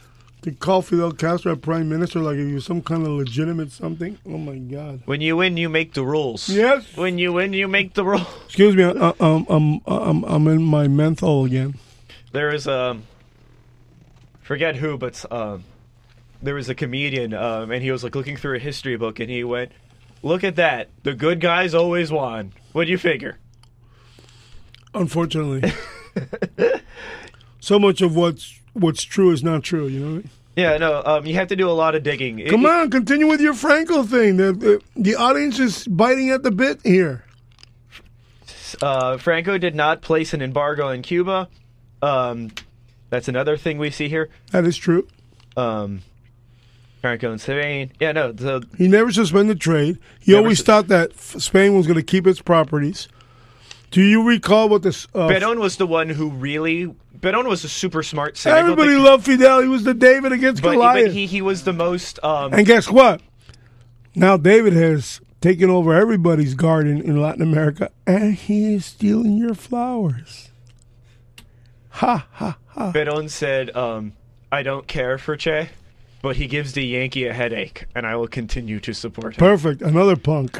To 0.42 0.50
call 0.50 0.82
Fidel 0.82 1.12
Castro 1.12 1.52
a 1.52 1.56
prime 1.56 1.88
minister 1.88 2.18
like 2.18 2.36
if 2.36 2.48
he 2.48 2.54
was 2.54 2.64
some 2.64 2.82
kind 2.82 3.06
of 3.06 3.12
legitimate 3.12 3.70
something. 3.70 4.18
Oh 4.26 4.38
my 4.38 4.56
God. 4.56 5.02
When 5.04 5.20
you 5.20 5.36
win, 5.36 5.56
you 5.56 5.68
make 5.68 5.94
the 5.94 6.04
rules. 6.04 6.48
Yes. 6.48 6.96
When 6.96 7.16
you 7.18 7.32
win, 7.32 7.52
you 7.52 7.68
make 7.68 7.94
the 7.94 8.04
rules. 8.04 8.26
Excuse 8.46 8.74
me. 8.74 8.82
I, 8.82 9.14
um, 9.20 9.46
I'm, 9.48 9.80
I'm, 9.86 10.24
I'm 10.24 10.48
in 10.48 10.64
my 10.64 10.88
menthol 10.88 11.44
again. 11.44 11.76
There 12.32 12.52
is 12.52 12.66
a 12.66 12.98
forget 14.40 14.74
who, 14.74 14.98
but 14.98 15.24
um, 15.30 15.62
there 16.42 16.56
was 16.56 16.68
a 16.68 16.74
comedian, 16.74 17.34
um, 17.34 17.70
and 17.70 17.80
he 17.80 17.92
was 17.92 18.02
like 18.02 18.16
looking 18.16 18.36
through 18.36 18.56
a 18.56 18.58
history 18.58 18.96
book, 18.96 19.20
and 19.20 19.30
he 19.30 19.44
went, 19.44 19.70
"Look 20.22 20.44
at 20.44 20.56
that, 20.56 20.88
the 21.02 21.14
good 21.14 21.40
guys 21.40 21.74
always 21.74 22.10
won." 22.10 22.52
What 22.72 22.84
do 22.86 22.90
you 22.90 22.98
figure? 22.98 23.38
Unfortunately. 24.94 25.72
so 27.60 27.78
much 27.78 28.02
of 28.02 28.14
what's 28.16 28.58
what's 28.74 29.02
true 29.02 29.30
is 29.30 29.42
not 29.42 29.62
true. 29.62 29.86
You 29.86 30.00
know. 30.00 30.22
Yeah, 30.54 30.76
no, 30.76 31.02
um, 31.06 31.24
you 31.24 31.34
have 31.36 31.48
to 31.48 31.56
do 31.56 31.68
a 31.68 31.72
lot 31.72 31.94
of 31.94 32.02
digging. 32.02 32.44
Come 32.46 32.66
it- 32.66 32.70
on, 32.70 32.90
continue 32.90 33.26
with 33.26 33.40
your 33.40 33.54
Franco 33.54 34.02
thing. 34.02 34.36
The, 34.36 34.52
the 34.52 34.82
the 34.96 35.14
audience 35.14 35.58
is 35.58 35.86
biting 35.86 36.30
at 36.30 36.42
the 36.42 36.50
bit 36.50 36.80
here. 36.84 37.24
uh, 38.82 39.16
Franco 39.16 39.56
did 39.58 39.74
not 39.74 40.02
place 40.02 40.34
an 40.34 40.42
embargo 40.42 40.88
on 40.88 41.00
Cuba. 41.02 41.48
Um, 42.02 42.50
that's 43.08 43.28
another 43.28 43.56
thing 43.56 43.78
we 43.78 43.90
see 43.90 44.08
here. 44.08 44.28
That 44.50 44.64
is 44.64 44.76
true. 44.76 45.06
Um, 45.56 46.02
Franco 47.02 47.32
and 47.32 47.40
Spain. 47.40 47.92
Yeah, 48.00 48.12
no, 48.12 48.32
the 48.32 48.66
He 48.78 48.86
never 48.88 49.10
suspended 49.12 49.60
trade. 49.60 49.98
He 50.20 50.34
always 50.34 50.58
sus- 50.58 50.66
thought 50.66 50.88
that 50.88 51.10
f- 51.10 51.34
Spain 51.40 51.76
was 51.76 51.86
going 51.86 51.98
to 51.98 52.02
keep 52.02 52.26
its 52.28 52.40
properties. 52.40 53.08
Do 53.90 54.00
you 54.00 54.22
recall 54.26 54.68
what 54.68 54.82
this? 54.82 55.06
Uh, 55.14 55.28
Perón 55.28 55.58
was 55.58 55.76
the 55.76 55.86
one 55.86 56.08
who 56.08 56.30
really. 56.30 56.94
Perón 57.18 57.46
was 57.46 57.62
a 57.64 57.68
super 57.68 58.02
smart 58.02 58.36
cynical 58.36 58.60
everybody 58.72 58.96
loved 58.96 59.24
Fidel. 59.26 59.60
He 59.60 59.68
was 59.68 59.84
the 59.84 59.94
David 59.94 60.32
against 60.32 60.62
but, 60.62 60.72
Goliath. 60.72 61.06
but 61.06 61.12
he 61.12 61.26
he 61.26 61.42
was 61.42 61.64
the 61.64 61.72
most. 61.72 62.18
Um, 62.24 62.54
and 62.54 62.64
guess 62.64 62.88
what? 62.88 63.20
Now 64.14 64.36
David 64.36 64.72
has 64.72 65.20
taken 65.40 65.68
over 65.70 65.92
everybody's 65.92 66.54
garden 66.54 67.02
in 67.02 67.20
Latin 67.20 67.42
America, 67.42 67.90
and 68.06 68.34
he 68.34 68.74
is 68.74 68.86
stealing 68.86 69.36
your 69.36 69.54
flowers. 69.54 70.50
Ha 71.90 72.26
ha 72.30 72.56
ha! 72.68 72.92
Perón 72.92 73.28
said, 73.28 73.74
um, 73.76 74.12
"I 74.50 74.62
don't 74.62 74.86
care 74.86 75.18
for 75.18 75.36
Che, 75.36 75.70
but 76.22 76.36
he 76.36 76.46
gives 76.46 76.72
the 76.72 76.84
Yankee 76.84 77.26
a 77.26 77.32
headache, 77.34 77.86
and 77.94 78.06
I 78.06 78.16
will 78.16 78.28
continue 78.28 78.80
to 78.80 78.94
support 78.94 79.34
him." 79.34 79.38
Perfect. 79.38 79.82
Another 79.82 80.16
punk. 80.16 80.58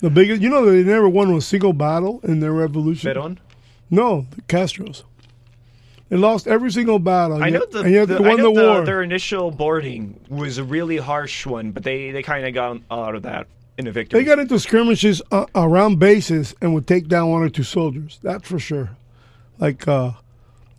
The 0.00 0.10
biggest. 0.10 0.40
You 0.42 0.48
know 0.48 0.64
they 0.64 0.82
never 0.82 1.08
won 1.08 1.32
a 1.32 1.40
single 1.40 1.72
battle 1.72 2.20
in 2.22 2.40
their 2.40 2.52
revolution. 2.52 3.12
Perón. 3.14 3.38
No, 3.90 4.26
the 4.34 4.42
Castros. 4.42 5.02
They 6.08 6.16
lost 6.16 6.46
every 6.46 6.70
single 6.72 6.98
battle. 6.98 7.42
I 7.42 7.50
know 7.50 7.66
the, 7.66 7.80
and 7.80 7.90
yet 7.92 8.08
the- 8.08 8.22
won 8.22 8.38
know 8.38 8.54
the, 8.54 8.60
the- 8.60 8.66
war. 8.66 8.84
Their 8.84 9.02
initial 9.02 9.50
boarding 9.50 10.18
was 10.28 10.56
a 10.58 10.64
really 10.64 10.96
harsh 10.96 11.44
one, 11.46 11.70
but 11.72 11.82
they 11.82 12.10
they 12.10 12.22
kind 12.22 12.46
of 12.46 12.54
got 12.54 12.80
out 12.90 13.14
of 13.14 13.22
that 13.24 13.46
in 13.76 13.86
a 13.86 13.92
victory. 13.92 14.20
They 14.20 14.24
got 14.24 14.38
into 14.38 14.58
skirmishes 14.58 15.20
uh, 15.30 15.46
around 15.54 15.98
bases 15.98 16.54
and 16.62 16.72
would 16.74 16.86
take 16.86 17.08
down 17.08 17.30
one 17.30 17.42
or 17.42 17.48
two 17.50 17.62
soldiers. 17.62 18.18
That's 18.22 18.48
for 18.48 18.58
sure. 18.58 18.90
Like, 19.58 19.86
uh, 19.88 20.12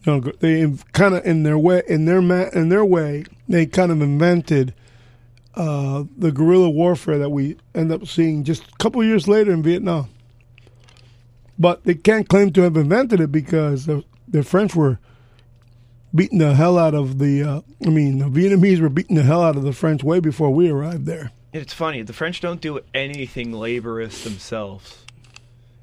you 0.06 0.14
know, 0.14 0.32
they 0.40 0.72
kind 0.94 1.16
of 1.16 1.26
in 1.26 1.44
their 1.44 1.58
way, 1.58 1.84
in 1.88 2.06
their 2.06 2.22
ma- 2.22 2.50
in 2.54 2.70
their 2.70 2.86
way, 2.86 3.26
they 3.48 3.66
kind 3.66 3.92
of 3.92 4.02
invented 4.02 4.74
uh, 5.56 6.04
the 6.18 6.32
guerrilla 6.32 6.70
warfare 6.70 7.18
that 7.18 7.30
we 7.30 7.58
end 7.76 7.92
up 7.92 8.08
seeing 8.08 8.44
just 8.44 8.64
a 8.64 8.78
couple 8.78 9.04
years 9.04 9.28
later 9.28 9.52
in 9.52 9.62
Vietnam. 9.62 10.10
But 11.58 11.84
they 11.84 11.96
can't 11.96 12.30
claim 12.30 12.54
to 12.54 12.62
have 12.62 12.78
invented 12.78 13.20
it 13.20 13.32
because 13.32 13.86
the, 13.86 14.06
the 14.28 14.44
French 14.44 14.74
were 14.76 15.00
beating 16.16 16.40
the 16.40 16.56
hell 16.56 16.78
out 16.78 16.94
of 16.96 17.20
the. 17.20 17.44
Uh, 17.44 17.62
I 17.86 17.90
mean, 17.90 18.20
the 18.20 18.26
Vietnamese 18.26 18.80
were 18.80 18.90
beating 18.90 19.18
the 19.18 19.24
hell 19.24 19.44
out 19.44 19.58
of 19.58 19.64
the 19.64 19.74
French 19.74 20.04
way 20.04 20.22
before 20.22 20.50
we 20.52 20.70
arrived 20.70 21.06
there. 21.06 21.32
It's 21.52 21.74
funny. 21.74 22.04
The 22.04 22.14
French 22.14 22.42
don't 22.42 22.62
do 22.62 22.80
anything 22.94 23.58
laborious 23.58 24.24
themselves. 24.24 25.06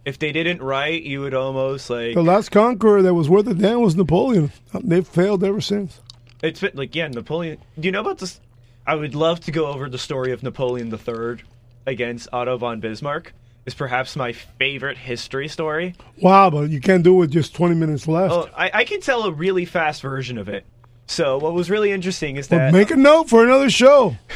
If 0.07 0.19
they 0.21 0.31
didn't 0.31 0.63
write, 0.63 1.03
you 1.03 1.21
would 1.21 1.35
almost 1.35 1.91
like 1.91 2.15
The 2.15 2.23
last 2.23 2.51
conqueror 2.51 3.03
that 3.03 3.13
was 3.13 3.29
worth 3.29 3.47
a 3.49 3.55
damn 3.55 3.81
was 3.81 3.97
Napoleon. 3.97 4.53
They've 4.73 5.07
failed 5.07 5.43
ever 5.45 5.61
since. 5.61 6.01
it's 6.43 6.61
been- 6.61 6.71
like 6.75 6.95
yeah, 6.95 7.09
Napoleon. 7.09 7.59
Do 7.79 7.87
you 7.87 7.93
know 7.93 8.01
about 8.01 8.19
this? 8.19 8.41
I 8.87 8.95
would 8.95 9.17
love 9.17 9.41
to 9.41 9.51
go 9.51 9.67
over 9.67 9.89
the 9.91 9.99
story 9.99 10.31
of 10.31 10.45
Napoleon 10.45 10.93
III 10.95 11.43
against 11.87 12.29
Otto 12.33 12.57
von 12.57 12.79
Bismarck. 12.81 13.35
Is 13.67 13.75
perhaps 13.75 14.15
my 14.15 14.31
favorite 14.33 14.97
history 14.97 15.49
story. 15.49 15.97
Wow, 16.23 16.51
but 16.51 16.71
you 16.71 16.81
can't 16.81 17.03
do 17.03 17.15
it 17.15 17.19
with 17.19 17.33
just 17.33 17.53
20 17.57 17.75
minutes 17.75 18.07
left. 18.07 18.33
Oh, 18.33 18.49
I, 18.57 18.71
I 18.73 18.85
can 18.85 19.01
tell 19.01 19.25
a 19.25 19.33
really 19.33 19.65
fast 19.65 20.03
version 20.03 20.39
of 20.39 20.49
it. 20.49 20.65
So 21.09 21.37
what 21.39 21.53
was 21.53 21.69
really 21.69 21.91
interesting 21.91 22.37
is 22.37 22.49
Well, 22.49 22.61
that 22.61 22.73
make 22.73 22.93
a 22.93 22.97
note 22.97 23.29
for 23.29 23.45
another 23.45 23.69
show. 23.69 24.17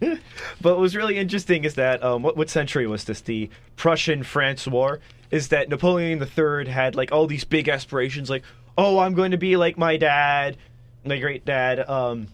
But 0.00 0.74
what 0.74 0.78
was 0.78 0.94
really 0.94 1.16
interesting 1.16 1.64
is 1.64 1.74
that 1.74 2.02
um, 2.04 2.22
what 2.22 2.36
what 2.36 2.50
century 2.50 2.86
was 2.86 3.04
this? 3.04 3.22
The 3.22 3.48
Prussian 3.76 4.22
France 4.22 4.66
War. 4.66 5.00
Is 5.30 5.48
that 5.48 5.68
Napoleon 5.68 6.20
III 6.20 6.68
had 6.68 6.94
like 6.94 7.12
all 7.12 7.26
these 7.26 7.44
big 7.44 7.68
aspirations, 7.68 8.30
like 8.30 8.44
oh 8.78 8.98
I'm 8.98 9.14
going 9.14 9.30
to 9.30 9.36
be 9.36 9.56
like 9.56 9.78
my 9.78 9.96
dad, 9.96 10.56
my 11.04 11.18
great 11.18 11.44
dad. 11.44 11.88
Um, 11.88 12.28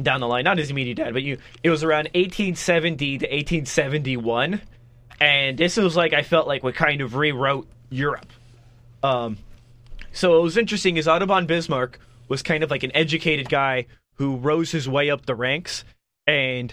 down 0.00 0.20
the 0.20 0.26
line, 0.26 0.44
not 0.44 0.58
his 0.58 0.70
immediate 0.70 0.96
dad, 0.96 1.12
but 1.12 1.22
you. 1.22 1.38
It 1.62 1.70
was 1.70 1.84
around 1.84 2.04
1870 2.14 3.18
to 3.18 3.26
1871, 3.26 4.60
and 5.20 5.58
this 5.58 5.76
was 5.76 5.96
like 5.96 6.12
I 6.12 6.22
felt 6.22 6.46
like 6.46 6.62
what 6.62 6.74
kind 6.74 7.00
of 7.00 7.14
rewrote 7.14 7.68
Europe. 7.90 8.26
Um, 9.02 9.38
so 10.12 10.32
what 10.32 10.42
was 10.42 10.56
interesting 10.56 10.96
is 10.96 11.06
von 11.06 11.46
Bismarck 11.46 11.98
was 12.28 12.42
kind 12.42 12.62
of 12.62 12.70
like 12.70 12.82
an 12.82 12.92
educated 12.94 13.48
guy 13.48 13.86
who 14.14 14.36
rose 14.36 14.70
his 14.70 14.88
way 14.88 15.10
up 15.10 15.26
the 15.26 15.34
ranks, 15.34 15.84
and 16.26 16.72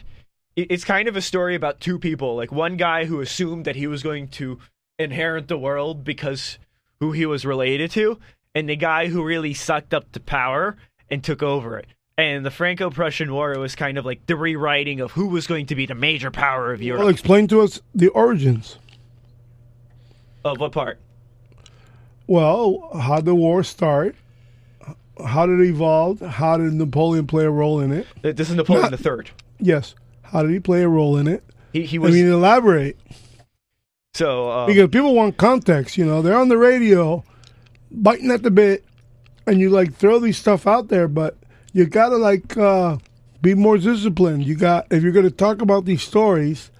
it's 0.55 0.83
kind 0.83 1.07
of 1.07 1.15
a 1.15 1.21
story 1.21 1.55
about 1.55 1.79
two 1.79 1.99
people. 1.99 2.35
Like 2.35 2.51
one 2.51 2.77
guy 2.77 3.05
who 3.05 3.21
assumed 3.21 3.65
that 3.65 3.75
he 3.75 3.87
was 3.87 4.03
going 4.03 4.27
to 4.29 4.59
inherit 4.99 5.47
the 5.47 5.57
world 5.57 6.03
because 6.03 6.59
who 6.99 7.13
he 7.13 7.25
was 7.25 7.45
related 7.45 7.89
to, 7.91 8.19
and 8.53 8.69
the 8.69 8.75
guy 8.75 9.07
who 9.07 9.23
really 9.23 9.53
sucked 9.53 9.93
up 9.93 10.11
the 10.11 10.19
power 10.19 10.75
and 11.09 11.23
took 11.23 11.41
over 11.41 11.77
it. 11.77 11.87
And 12.17 12.45
the 12.45 12.51
Franco-Prussian 12.51 13.31
War 13.33 13.57
was 13.57 13.75
kind 13.75 13.97
of 13.97 14.05
like 14.05 14.25
the 14.25 14.35
rewriting 14.35 14.99
of 14.99 15.13
who 15.13 15.27
was 15.27 15.47
going 15.47 15.67
to 15.67 15.75
be 15.75 15.85
the 15.85 15.95
major 15.95 16.29
power 16.29 16.73
of 16.73 16.81
Europe. 16.81 16.99
Well, 16.99 17.07
explain 17.07 17.47
to 17.47 17.61
us 17.61 17.81
the 17.95 18.09
origins. 18.09 18.77
of 20.43 20.59
what 20.59 20.73
part? 20.73 20.99
Well, 22.27 22.89
how 22.99 23.15
did 23.17 23.25
the 23.25 23.35
war 23.35 23.63
start? 23.63 24.15
How 25.25 25.45
did 25.45 25.59
it 25.61 25.67
evolve? 25.67 26.19
How 26.19 26.57
did 26.57 26.73
Napoleon 26.73 27.25
play 27.25 27.45
a 27.45 27.51
role 27.51 27.79
in 27.79 27.91
it? 27.91 28.05
This 28.21 28.49
is 28.49 28.55
Napoleon 28.55 28.83
Not- 28.83 28.91
the 28.91 28.97
Third. 28.97 29.31
Yes. 29.59 29.95
How 30.23 30.43
did 30.43 30.51
he 30.51 30.59
play 30.59 30.83
a 30.83 30.87
role 30.87 31.17
in 31.17 31.27
it? 31.27 31.43
He 31.73 31.85
he 31.85 31.97
I 31.97 32.01
mean, 32.11 32.27
elaborate. 32.27 32.99
So 34.13 34.51
um, 34.51 34.67
Because 34.67 34.89
people 34.89 35.13
want 35.15 35.37
context, 35.37 35.97
you 35.97 36.05
know. 36.05 36.21
They're 36.21 36.37
on 36.37 36.49
the 36.49 36.57
radio, 36.57 37.23
biting 37.91 38.31
at 38.31 38.43
the 38.43 38.51
bit, 38.51 38.85
and 39.47 39.59
you 39.59 39.69
like 39.69 39.93
throw 39.93 40.19
these 40.19 40.37
stuff 40.37 40.67
out 40.67 40.89
there, 40.89 41.07
but 41.07 41.37
you 41.73 41.85
gotta 41.85 42.17
like 42.17 42.57
uh, 42.57 42.97
be 43.41 43.53
more 43.53 43.77
disciplined. 43.77 44.45
You 44.45 44.55
got 44.55 44.87
if 44.91 45.03
you're 45.03 45.11
gonna 45.11 45.29
talk 45.29 45.61
about 45.61 45.85
these 45.85 46.01
stories, 46.01 46.71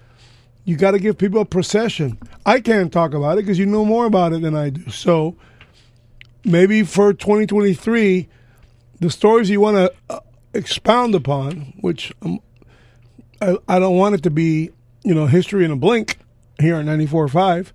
you 0.64 0.76
got 0.76 0.92
to 0.92 0.98
give 0.98 1.18
people 1.18 1.40
a 1.40 1.44
procession. 1.44 2.18
I 2.46 2.60
can't 2.60 2.92
talk 2.92 3.14
about 3.14 3.38
it 3.38 3.42
because 3.42 3.58
you 3.58 3.66
know 3.66 3.84
more 3.84 4.06
about 4.06 4.32
it 4.32 4.42
than 4.42 4.54
I 4.54 4.70
do. 4.70 4.88
So 4.90 5.36
maybe 6.44 6.84
for 6.84 7.12
2023, 7.12 8.28
the 9.00 9.10
stories 9.10 9.50
you 9.50 9.60
want 9.60 9.76
to 9.76 9.92
uh, 10.08 10.20
expound 10.54 11.16
upon, 11.16 11.72
which 11.80 12.12
um, 12.22 12.40
I, 13.42 13.56
I 13.68 13.78
don't 13.80 13.96
want 13.96 14.14
it 14.14 14.22
to 14.22 14.30
be, 14.30 14.70
you 15.02 15.14
know, 15.14 15.26
history 15.26 15.64
in 15.64 15.72
a 15.72 15.76
blink 15.76 16.18
here 16.60 16.76
at 16.76 16.86
94.5, 16.86 17.72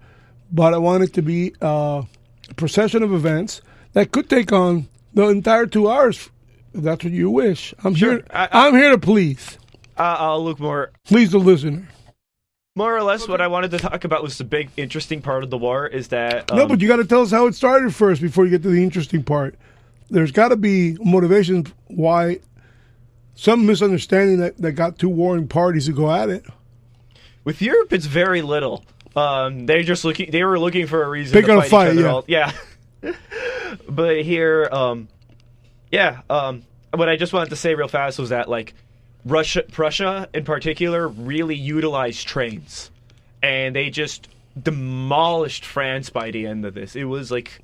but 0.52 0.74
I 0.74 0.78
want 0.78 1.04
it 1.04 1.14
to 1.14 1.22
be 1.22 1.54
uh, 1.62 2.04
a 2.50 2.54
procession 2.56 3.04
of 3.04 3.14
events 3.14 3.62
that 3.94 4.12
could 4.12 4.30
take 4.30 4.52
on 4.52 4.88
the 5.14 5.28
entire 5.28 5.66
two 5.66 5.90
hours. 5.90 6.30
If 6.74 6.84
that's 6.84 7.04
what 7.04 7.14
you 7.14 7.30
wish. 7.30 7.74
I'm 7.84 7.96
Sure. 7.96 8.14
here. 8.14 8.26
I- 8.32 8.68
am 8.68 8.74
here 8.76 8.90
to 8.92 8.98
please, 8.98 9.58
uh, 9.98 10.16
I'll 10.20 10.44
look 10.44 10.60
more 10.60 10.92
please 11.06 11.32
the 11.32 11.38
listener. 11.40 11.88
more 12.76 12.94
or 12.96 13.02
less 13.02 13.28
what 13.30 13.40
I 13.40 13.48
wanted 13.48 13.72
to 13.72 13.78
talk 13.80 14.04
about 14.04 14.22
was 14.22 14.38
the 14.38 14.44
big 14.44 14.70
interesting 14.76 15.22
part 15.22 15.46
of 15.46 15.50
the 15.50 15.58
war 15.58 15.88
is 15.88 16.10
that 16.10 16.52
no, 16.54 16.64
um, 16.64 16.68
but 16.68 16.82
you 16.82 16.90
got 16.90 16.98
to 16.98 17.06
tell 17.06 17.22
us 17.22 17.32
how 17.32 17.48
it 17.48 17.56
started 17.56 17.96
first 17.96 18.22
before 18.22 18.44
you 18.44 18.52
get 18.52 18.64
to 18.64 18.70
the 18.70 18.84
interesting 18.84 19.24
part. 19.24 19.56
There's 20.10 20.32
got 20.34 20.50
to 20.50 20.58
be 20.58 20.98
motivation 21.02 21.66
why 21.88 22.40
some 23.36 23.66
misunderstanding 23.66 24.40
that, 24.40 24.58
that 24.58 24.74
got 24.74 25.00
two 25.00 25.10
warring 25.10 25.48
parties 25.48 25.86
to 25.86 25.94
go 25.94 26.12
at 26.12 26.30
it. 26.30 26.46
With 27.46 27.62
Europe 27.62 27.94
it's 27.94 28.06
very 28.06 28.42
little. 28.42 28.84
Um, 29.16 29.66
they 29.66 29.84
just 29.84 30.04
looking 30.04 30.30
they 30.32 30.44
were 30.44 30.60
looking 30.60 30.88
for 30.88 31.02
a 31.04 31.10
reason 31.10 31.32
Pick 31.34 31.46
to 31.46 31.54
on 31.54 31.58
a 31.60 31.62
fight, 31.62 31.70
fight, 31.70 31.96
yeah. 31.96 32.08
all- 32.12 32.26
yeah. 32.28 32.52
but 33.90 34.22
here, 34.24 34.68
um, 34.72 35.08
yeah, 35.92 36.22
um, 36.30 36.64
what 36.94 37.08
I 37.08 37.16
just 37.16 37.32
wanted 37.34 37.50
to 37.52 37.56
say 37.56 37.76
real 37.76 37.88
fast 37.88 38.20
was 38.20 38.30
that 38.30 38.50
like 38.50 38.74
Russia, 39.24 39.64
Prussia 39.72 40.28
in 40.34 40.44
particular, 40.44 41.08
really 41.08 41.56
utilized 41.56 42.28
trains, 42.28 42.92
and 43.42 43.76
they 43.76 43.90
just 43.90 44.28
demolished 44.62 45.66
France 45.66 46.10
by 46.10 46.32
the 46.32 46.46
end 46.48 46.66
of 46.66 46.74
this. 46.74 46.96
It 46.96 47.06
was 47.06 47.32
like 47.32 47.62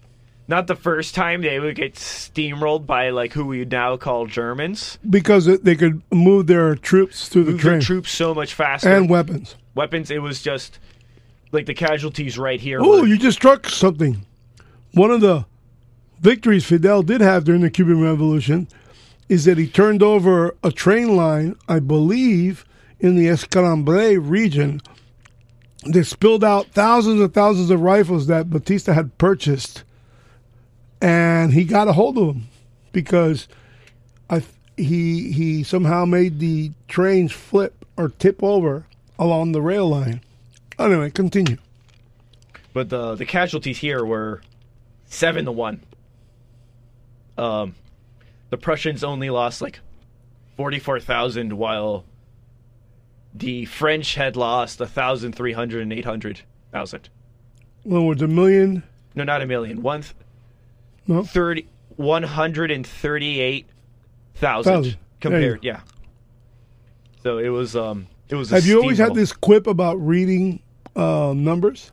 not 0.48 0.68
the 0.68 0.76
first 0.76 1.16
time 1.16 1.42
they 1.42 1.60
would 1.60 1.76
get 1.76 1.96
steamrolled 1.96 2.86
by 2.86 3.10
like 3.10 3.34
who 3.34 3.46
we 3.46 3.66
now 3.66 3.98
call 3.98 4.26
Germans. 4.26 5.00
Because 5.10 5.46
they 5.46 5.76
could 5.76 6.02
move 6.12 6.48
their 6.48 6.76
troops 6.76 7.30
through 7.30 7.46
the 7.46 7.52
Move 7.54 7.62
train 7.62 7.82
troops 7.82 8.12
so 8.12 8.34
much 8.34 8.54
faster. 8.54 8.90
and 8.90 9.10
weapons. 9.10 9.56
Weapons. 9.76 10.12
It 10.12 10.22
was 10.22 10.42
just 10.42 10.80
like 11.52 11.66
the 11.66 11.74
casualties 11.74 12.38
right 12.38 12.60
here. 12.60 12.80
Oh, 12.82 13.04
you 13.04 13.18
just 13.18 13.38
struck 13.38 13.70
something. 13.70 14.26
One 14.94 15.12
of 15.12 15.22
the 15.22 15.46
victories 16.20 16.66
Fidel 16.66 17.04
did 17.04 17.22
have 17.22 17.44
during 17.44 17.62
the 17.62 17.70
Cuban 17.70 18.02
Revolution 18.02 18.68
is 19.30 19.46
that 19.46 19.58
he 19.58 19.68
turned 19.68 20.04
over 20.04 20.56
a 20.64 20.72
train 20.72 21.16
line, 21.16 21.56
I 21.68 21.80
believe, 21.80 22.66
in 23.00 23.16
the 23.16 23.28
Escambray 23.28 24.18
region. 24.18 24.82
They 25.86 26.04
spilled 26.04 26.44
out 26.44 26.68
thousands 26.68 27.22
and 27.22 27.34
thousands 27.34 27.70
of 27.72 27.82
rifles 27.82 28.28
that 28.28 28.50
Batista 28.50 28.94
had 28.94 29.18
purchased, 29.18 29.84
and 31.02 31.54
he 31.54 31.64
got 31.64 31.88
a 31.88 31.94
hold 31.94 32.18
of 32.18 32.28
them 32.28 32.48
because 32.92 33.48
I 34.30 34.44
he 34.78 35.32
he 35.32 35.64
somehow 35.64 36.06
made 36.06 36.40
the 36.40 36.72
trains 36.88 37.32
flip 37.32 37.86
or 37.98 38.10
tip 38.10 38.44
over 38.44 38.86
along 39.22 39.52
the 39.52 39.62
rail 39.62 39.88
line. 39.88 40.20
Anyway, 40.80 41.12
continue. 41.12 41.58
but 42.74 42.90
the 42.90 43.16
the 43.16 43.26
casualties 43.26 43.78
here 43.78 44.04
were 44.04 44.42
seven 45.06 45.46
to 45.46 45.52
one. 45.52 45.82
Um, 47.38 47.76
the 48.50 48.58
Prussians 48.58 49.04
only 49.04 49.30
lost 49.30 49.62
like 49.62 49.80
forty 50.58 50.80
four 50.80 51.00
thousand, 51.00 51.54
while 51.54 52.04
the 53.34 53.66
French 53.66 54.16
had 54.16 54.36
lost 54.36 54.82
a 54.82 54.88
thousand 54.88 55.34
three 55.34 55.54
hundred 55.54 55.84
and 55.84 55.94
eight 55.94 56.06
hundred 56.06 56.42
thousand. 56.72 57.10
In 57.86 58.06
was 58.06 58.22
a 58.22 58.28
million. 58.28 58.84
No, 59.16 59.24
not 59.24 59.42
a 59.42 59.46
million. 59.46 59.82
One 59.82 60.02
th- 60.02 60.14
No, 61.08 61.24
thirty 61.24 61.68
one 61.96 62.24
hundred 62.24 62.72
and 62.72 62.86
thirty 62.86 63.40
eight 63.40 63.68
Thousand. 64.36 64.74
thousand 64.74 64.98
compared. 65.20 65.64
Yeah. 65.64 65.82
So 67.24 67.38
it 67.38 67.50
was 67.50 67.76
um 67.76 68.08
it 68.32 68.36
was. 68.36 68.50
Have 68.50 68.66
you 68.66 68.80
always 68.82 68.98
had 68.98 69.14
this 69.14 69.32
quip 69.34 69.68
about 69.68 69.96
reading 69.96 70.62
uh, 70.96 71.34
numbers? 71.36 71.92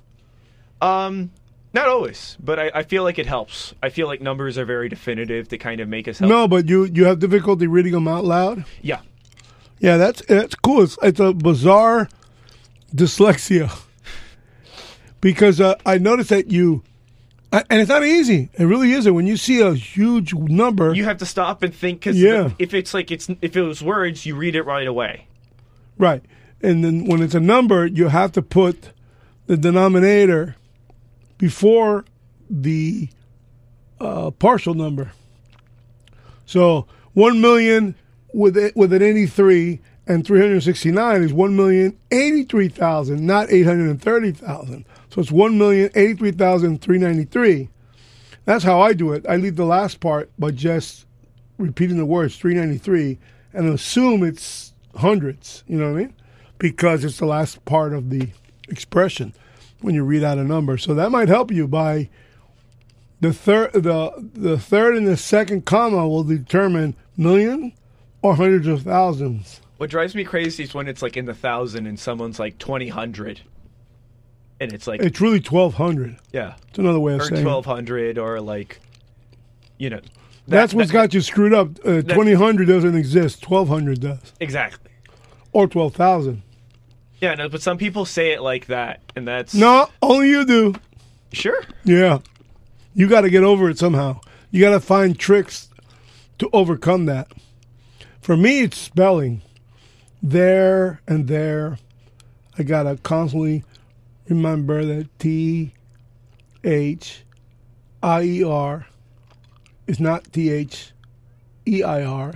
Um, 0.80 1.30
not 1.74 1.88
always, 1.88 2.36
but 2.40 2.58
I, 2.58 2.70
I 2.74 2.82
feel 2.84 3.02
like 3.02 3.18
it 3.18 3.26
helps. 3.26 3.74
I 3.82 3.90
feel 3.90 4.06
like 4.06 4.20
numbers 4.22 4.56
are 4.56 4.64
very 4.64 4.88
definitive 4.88 5.48
to 5.48 5.58
kind 5.58 5.80
of 5.80 5.88
make 5.88 6.08
us 6.08 6.18
help. 6.20 6.30
No, 6.30 6.48
but 6.48 6.68
you 6.68 6.84
you 6.84 7.04
have 7.04 7.18
difficulty 7.18 7.66
reading 7.66 7.92
them 7.92 8.08
out 8.08 8.24
loud. 8.24 8.64
Yeah. 8.80 9.00
Yeah, 9.80 9.96
that's 9.96 10.22
that's 10.26 10.54
cool. 10.56 10.82
It's, 10.82 10.96
it's 11.02 11.20
a 11.20 11.32
bizarre 11.32 12.08
dyslexia 12.94 13.70
because 15.20 15.60
uh, 15.60 15.74
I 15.86 15.98
noticed 15.98 16.30
that 16.30 16.50
you, 16.50 16.82
I- 17.52 17.62
and 17.70 17.80
it's 17.80 17.88
not 17.88 18.04
easy. 18.04 18.48
It 18.54 18.64
really 18.64 18.92
isn't. 18.92 19.14
When 19.14 19.26
you 19.28 19.36
see 19.36 19.60
a 19.60 19.74
huge 19.74 20.34
number, 20.34 20.94
You 20.94 21.04
have 21.04 21.18
to 21.18 21.26
stop 21.26 21.62
and 21.62 21.72
think 21.74 22.00
because 22.00 22.20
Yeah. 22.20 22.50
if 22.58 22.74
it's 22.74 22.92
like 22.92 23.10
it's 23.12 23.28
if 23.40 23.56
it 23.56 23.62
was 23.62 23.80
words, 23.82 24.26
you 24.26 24.34
read 24.34 24.56
it 24.56 24.62
right 24.62 24.86
away. 24.86 25.27
Right, 25.98 26.22
and 26.62 26.84
then 26.84 27.04
when 27.06 27.22
it's 27.22 27.34
a 27.34 27.40
number, 27.40 27.86
you 27.86 28.08
have 28.08 28.32
to 28.32 28.42
put 28.42 28.92
the 29.46 29.56
denominator 29.56 30.56
before 31.38 32.04
the 32.50 33.08
uh, 34.00 34.30
partial 34.30 34.74
number. 34.74 35.12
So 36.46 36.86
one 37.14 37.40
million 37.40 37.94
with 38.32 38.56
it, 38.56 38.76
with 38.76 38.92
an 38.92 39.02
eighty 39.02 39.26
three 39.26 39.80
and 40.06 40.26
three 40.26 40.40
hundred 40.40 40.62
sixty 40.62 40.90
nine 40.90 41.22
is 41.22 41.32
one 41.32 41.56
million 41.56 41.98
eighty 42.10 42.44
three 42.44 42.68
thousand, 42.68 43.26
not 43.26 43.50
eight 43.50 43.64
hundred 43.64 43.90
and 43.90 44.00
thirty 44.00 44.32
thousand. 44.32 44.84
So 45.10 45.20
it's 45.20 45.32
one 45.32 45.58
million 45.58 45.90
eighty 45.94 46.14
three 46.14 46.32
thousand 46.32 46.80
three 46.80 46.98
ninety 46.98 47.24
three. 47.24 47.68
That's 48.44 48.64
how 48.64 48.80
I 48.80 48.94
do 48.94 49.12
it. 49.12 49.26
I 49.28 49.36
leave 49.36 49.56
the 49.56 49.66
last 49.66 50.00
part 50.00 50.30
by 50.38 50.52
just 50.52 51.06
repeating 51.58 51.98
the 51.98 52.06
words 52.06 52.36
three 52.36 52.54
ninety 52.54 52.78
three 52.78 53.18
and 53.52 53.68
assume 53.68 54.22
it's 54.22 54.67
hundreds. 54.98 55.64
You 55.66 55.78
know 55.78 55.92
what 55.92 55.98
I 55.98 56.02
mean? 56.04 56.14
Because 56.58 57.04
it's 57.04 57.18
the 57.18 57.26
last 57.26 57.64
part 57.64 57.92
of 57.92 58.10
the 58.10 58.28
expression 58.68 59.32
when 59.80 59.94
you 59.94 60.04
read 60.04 60.22
out 60.24 60.38
a 60.38 60.44
number. 60.44 60.76
So 60.78 60.94
that 60.94 61.10
might 61.10 61.28
help 61.28 61.50
you 61.50 61.66
by 61.68 62.08
the 63.20 63.32
third 63.32 63.72
the 63.72 64.30
the 64.34 64.58
third 64.58 64.96
and 64.96 65.06
the 65.06 65.16
second 65.16 65.64
comma 65.64 66.06
will 66.08 66.24
determine 66.24 66.94
million 67.16 67.72
or 68.22 68.34
hundreds 68.36 68.66
of 68.66 68.82
thousands. 68.82 69.60
What 69.78 69.90
drives 69.90 70.14
me 70.14 70.24
crazy 70.24 70.64
is 70.64 70.74
when 70.74 70.88
it's 70.88 71.02
like 71.02 71.16
in 71.16 71.24
the 71.26 71.34
thousand 71.34 71.86
and 71.86 71.98
someone's 71.98 72.38
like 72.40 72.58
twenty 72.58 72.88
hundred, 72.88 73.40
and 74.60 74.72
it's 74.72 74.86
like 74.88 75.00
It's 75.00 75.20
really 75.20 75.40
twelve 75.40 75.74
hundred. 75.74 76.16
yeah, 76.32 76.54
It's 76.68 76.78
another 76.78 76.98
way 77.00 77.14
of 77.14 77.20
or 77.20 77.24
saying. 77.24 77.40
it. 77.40 77.44
twelve 77.44 77.64
hundred, 77.66 78.18
or 78.18 78.40
like, 78.40 78.80
you 79.78 79.88
know, 79.90 80.00
That's 80.48 80.74
what's 80.74 80.90
got 80.90 81.12
you 81.14 81.20
screwed 81.20 81.52
up. 81.54 81.68
Uh, 81.84 82.02
Twenty 82.02 82.32
hundred 82.32 82.68
doesn't 82.68 82.96
exist. 82.96 83.42
Twelve 83.42 83.68
hundred 83.68 84.00
does, 84.00 84.32
exactly. 84.40 84.90
or 85.52 85.66
twelve 85.68 85.94
thousand. 85.94 86.42
Yeah, 87.20 87.34
no, 87.34 87.48
but 87.48 87.60
some 87.62 87.78
people 87.78 88.04
say 88.04 88.32
it 88.32 88.40
like 88.42 88.66
that, 88.66 89.00
and 89.16 89.26
that's 89.26 89.52
No, 89.54 89.88
only 90.00 90.30
you 90.30 90.44
do. 90.46 90.74
sure. 91.32 91.62
Yeah. 91.84 92.20
You 92.94 93.08
got 93.08 93.22
to 93.22 93.30
get 93.30 93.42
over 93.44 93.68
it 93.68 93.78
somehow. 93.78 94.20
You 94.50 94.60
got 94.60 94.70
to 94.70 94.80
find 94.80 95.18
tricks 95.18 95.68
to 96.38 96.48
overcome 96.52 97.06
that. 97.06 97.30
For 98.20 98.36
me, 98.36 98.60
it's 98.62 98.78
spelling. 98.78 99.42
There 100.22 101.00
and 101.06 101.28
there. 101.28 101.78
I 102.58 102.62
got 102.62 102.84
to 102.84 102.96
constantly 103.02 103.64
remember 104.28 104.84
that 104.84 105.16
T 105.18 105.72
H 106.64 107.24
I 108.02 108.22
E 108.22 108.44
R 108.44 108.86
is 109.88 109.98
not 109.98 110.32
T 110.32 110.50
H 110.50 110.92
E 111.66 111.82
I 111.82 112.04
R. 112.04 112.34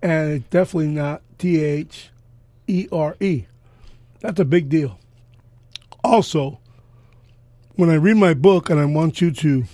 And 0.00 0.34
it's 0.34 0.48
definitely 0.50 0.88
not 0.88 1.22
T 1.38 1.64
H 1.64 2.10
E 2.68 2.86
R 2.92 3.16
E. 3.18 3.46
That's 4.20 4.38
a 4.38 4.44
big 4.44 4.68
deal. 4.68 4.98
Also, 6.04 6.60
when 7.74 7.90
I 7.90 7.94
read 7.94 8.18
my 8.18 8.34
book 8.34 8.70
and 8.70 8.78
I 8.78 8.84
want 8.84 9.20
you 9.20 9.32
to 9.32 9.64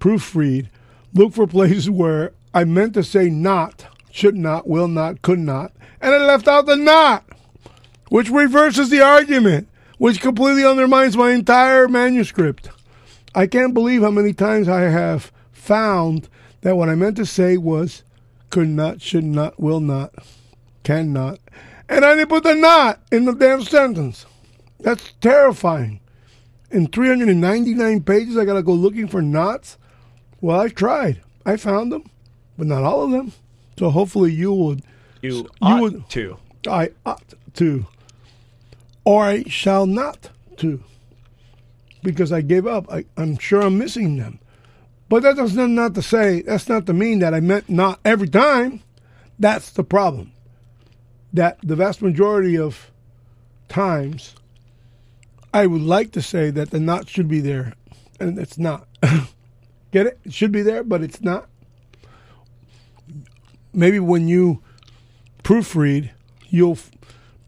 proofread, 0.00 0.68
look 1.14 1.32
for 1.32 1.46
places 1.46 1.88
where 1.88 2.32
I 2.52 2.64
meant 2.64 2.94
to 2.94 3.02
say 3.02 3.30
not, 3.30 3.86
should 4.10 4.36
not, 4.36 4.68
will 4.68 4.88
not, 4.88 5.22
could 5.22 5.38
not, 5.38 5.72
and 6.00 6.14
I 6.14 6.18
left 6.18 6.48
out 6.48 6.66
the 6.66 6.76
not, 6.76 7.24
which 8.08 8.30
reverses 8.30 8.90
the 8.90 9.00
argument, 9.00 9.68
which 9.98 10.20
completely 10.20 10.64
undermines 10.64 11.16
my 11.16 11.32
entire 11.32 11.88
manuscript. 11.88 12.70
I 13.34 13.46
can't 13.46 13.74
believe 13.74 14.02
how 14.02 14.10
many 14.10 14.32
times 14.32 14.68
I 14.68 14.82
have 14.82 15.32
found 15.68 16.28
that 16.62 16.76
what 16.76 16.88
I 16.88 16.94
meant 16.94 17.16
to 17.18 17.26
say 17.26 17.58
was 17.58 18.02
could 18.48 18.68
not, 18.68 19.02
should 19.02 19.22
not, 19.24 19.60
will 19.60 19.80
not, 19.80 20.14
cannot. 20.82 21.38
And 21.90 22.04
I 22.06 22.14
didn't 22.14 22.30
put 22.30 22.42
the 22.42 22.54
not 22.54 23.00
in 23.12 23.26
the 23.26 23.34
damn 23.34 23.62
sentence. 23.62 24.24
That's 24.80 25.12
terrifying. 25.20 26.00
In 26.70 26.86
399 26.86 28.02
pages, 28.02 28.36
I 28.38 28.44
got 28.46 28.54
to 28.54 28.62
go 28.62 28.72
looking 28.72 29.08
for 29.08 29.20
knots. 29.20 29.76
Well, 30.40 30.58
I 30.58 30.68
tried. 30.68 31.20
I 31.44 31.56
found 31.58 31.92
them, 31.92 32.04
but 32.56 32.66
not 32.66 32.82
all 32.84 33.02
of 33.04 33.10
them. 33.10 33.32
So 33.78 33.90
hopefully 33.90 34.32
you 34.32 34.52
would. 34.54 34.82
You, 35.22 35.30
You 35.36 35.48
ought 35.60 35.80
would- 35.82 36.10
to. 36.10 36.38
I 36.66 36.90
ought 37.06 37.34
to, 37.54 37.86
or 39.04 39.24
I 39.24 39.42
shall 39.44 39.86
not 39.86 40.30
to, 40.56 40.82
because 42.02 42.32
I 42.32 42.40
gave 42.40 42.66
up. 42.66 42.90
I, 42.92 43.04
I'm 43.16 43.38
sure 43.38 43.62
I'm 43.62 43.78
missing 43.78 44.16
them, 44.16 44.40
but 45.08 45.22
that 45.22 45.36
does 45.36 45.54
not 45.56 45.94
to 45.94 46.02
say 46.02 46.42
that's 46.42 46.68
not 46.68 46.86
to 46.86 46.92
mean 46.92 47.20
that 47.20 47.34
I 47.34 47.40
meant 47.40 47.68
not 47.68 48.00
every 48.04 48.28
time. 48.28 48.82
That's 49.38 49.70
the 49.70 49.84
problem. 49.84 50.32
That 51.32 51.58
the 51.62 51.76
vast 51.76 52.02
majority 52.02 52.58
of 52.58 52.90
times, 53.68 54.34
I 55.52 55.66
would 55.66 55.82
like 55.82 56.12
to 56.12 56.22
say 56.22 56.50
that 56.50 56.70
the 56.70 56.80
not 56.80 57.08
should 57.08 57.28
be 57.28 57.40
there, 57.40 57.74
and 58.18 58.38
it's 58.38 58.58
not. 58.58 58.86
Get 59.92 60.06
it? 60.06 60.18
It 60.24 60.34
should 60.34 60.52
be 60.52 60.62
there, 60.62 60.82
but 60.82 61.02
it's 61.02 61.22
not. 61.22 61.48
Maybe 63.72 64.00
when 64.00 64.28
you 64.28 64.62
proofread, 65.42 66.10
you'll 66.48 66.78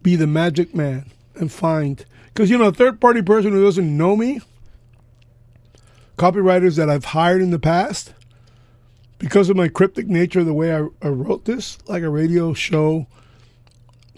be 0.01 0.15
the 0.15 0.27
magic 0.27 0.73
man 0.73 1.11
and 1.35 1.51
find 1.51 2.03
because 2.33 2.49
you 2.49 2.57
know 2.57 2.67
a 2.67 2.73
third 2.73 2.99
party 2.99 3.21
person 3.21 3.51
who 3.51 3.63
doesn't 3.63 3.97
know 3.97 4.15
me, 4.15 4.41
copywriters 6.17 6.77
that 6.77 6.89
I've 6.89 7.05
hired 7.05 7.41
in 7.41 7.51
the 7.51 7.59
past, 7.59 8.13
because 9.17 9.49
of 9.49 9.55
my 9.55 9.67
cryptic 9.67 10.07
nature, 10.07 10.43
the 10.43 10.53
way 10.53 10.75
I, 10.75 10.87
I 11.01 11.09
wrote 11.09 11.45
this, 11.45 11.77
like 11.87 12.03
a 12.03 12.09
radio 12.09 12.53
show 12.53 13.07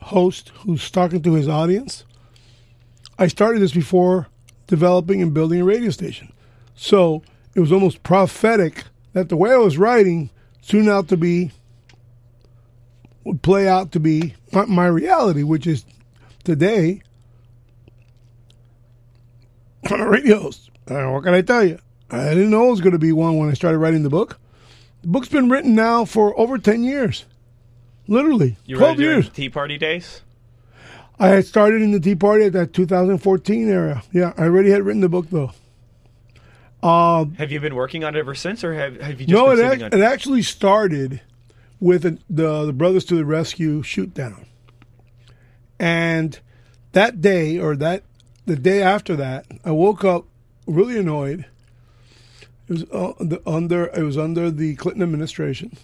host 0.01 0.49
who's 0.59 0.89
talking 0.89 1.21
to 1.21 1.33
his 1.33 1.47
audience. 1.47 2.05
I 3.19 3.27
started 3.27 3.61
this 3.61 3.73
before 3.73 4.27
developing 4.67 5.21
and 5.21 5.33
building 5.33 5.61
a 5.61 5.65
radio 5.65 5.89
station, 5.89 6.31
so 6.75 7.23
it 7.53 7.59
was 7.59 7.71
almost 7.71 8.03
prophetic 8.03 8.85
that 9.13 9.29
the 9.29 9.37
way 9.37 9.51
I 9.51 9.57
was 9.57 9.77
writing 9.77 10.29
soon 10.61 10.89
out 10.89 11.07
to 11.09 11.17
be 11.17 11.51
would 13.23 13.41
play 13.41 13.67
out 13.67 13.91
to 13.91 13.99
be 13.99 14.35
my, 14.51 14.65
my 14.65 14.87
reality, 14.87 15.43
which 15.43 15.67
is 15.67 15.85
today. 16.43 17.01
I'm 19.91 20.01
a 20.01 20.09
radio 20.09 20.39
host. 20.39 20.69
Uh, 20.89 21.09
what 21.11 21.23
can 21.23 21.33
I 21.33 21.41
tell 21.41 21.63
you? 21.63 21.79
I 22.09 22.29
didn't 22.33 22.49
know 22.51 22.67
it 22.67 22.71
was 22.71 22.81
going 22.81 22.93
to 22.93 22.99
be 22.99 23.11
one 23.11 23.37
when 23.37 23.49
I 23.49 23.53
started 23.53 23.77
writing 23.79 24.03
the 24.03 24.09
book. 24.09 24.39
The 25.01 25.07
book's 25.07 25.29
been 25.29 25.49
written 25.49 25.75
now 25.75 26.05
for 26.05 26.37
over 26.39 26.57
10 26.57 26.83
years. 26.83 27.25
Literally, 28.07 28.57
You 28.65 28.77
12 28.77 28.97
read 28.97 29.03
during 29.03 29.21
years. 29.23 29.29
Tea 29.33 29.49
Party 29.49 29.77
days? 29.77 30.21
I 31.19 31.27
had 31.29 31.45
started 31.45 31.81
in 31.81 31.91
the 31.91 31.99
Tea 31.99 32.15
Party 32.15 32.45
at 32.45 32.53
that 32.53 32.73
2014 32.73 33.69
era. 33.69 34.03
Yeah, 34.11 34.33
I 34.37 34.43
already 34.43 34.71
had 34.71 34.83
written 34.83 35.01
the 35.01 35.09
book, 35.09 35.27
though. 35.29 35.51
Um, 36.87 37.35
Have 37.35 37.51
you 37.51 37.61
been 37.61 37.75
working 37.75 38.03
on 38.03 38.15
it 38.15 38.19
ever 38.19 38.35
since, 38.35 38.63
or 38.63 38.73
have, 38.73 38.99
have 38.99 39.21
you 39.21 39.27
just 39.27 39.29
no, 39.37 39.51
it, 39.51 39.55
been 39.55 39.65
ac- 39.65 39.71
sitting 39.79 39.93
on 39.93 39.99
it 39.99 40.03
actually 40.03 40.41
started 40.41 41.21
with 41.79 42.05
a, 42.05 42.17
the 42.29 42.65
the 42.65 42.73
Brothers 42.73 43.05
to 43.05 43.15
the 43.15 43.23
Rescue 43.23 43.83
shoot 43.83 44.13
down, 44.13 44.45
and 45.79 46.39
that 46.91 47.21
day 47.21 47.57
or 47.57 47.77
that 47.77 48.03
the 48.45 48.57
day 48.57 48.81
after 48.81 49.15
that, 49.15 49.45
I 49.63 49.71
woke 49.71 50.03
up 50.03 50.25
really 50.65 50.97
annoyed. 50.97 51.45
It 52.67 52.71
was 52.71 52.83
uh, 52.91 53.37
under 53.45 53.87
it 53.87 54.03
was 54.03 54.17
under 54.17 54.49
the 54.49 54.75
Clinton 54.75 55.03
administration 55.03 55.77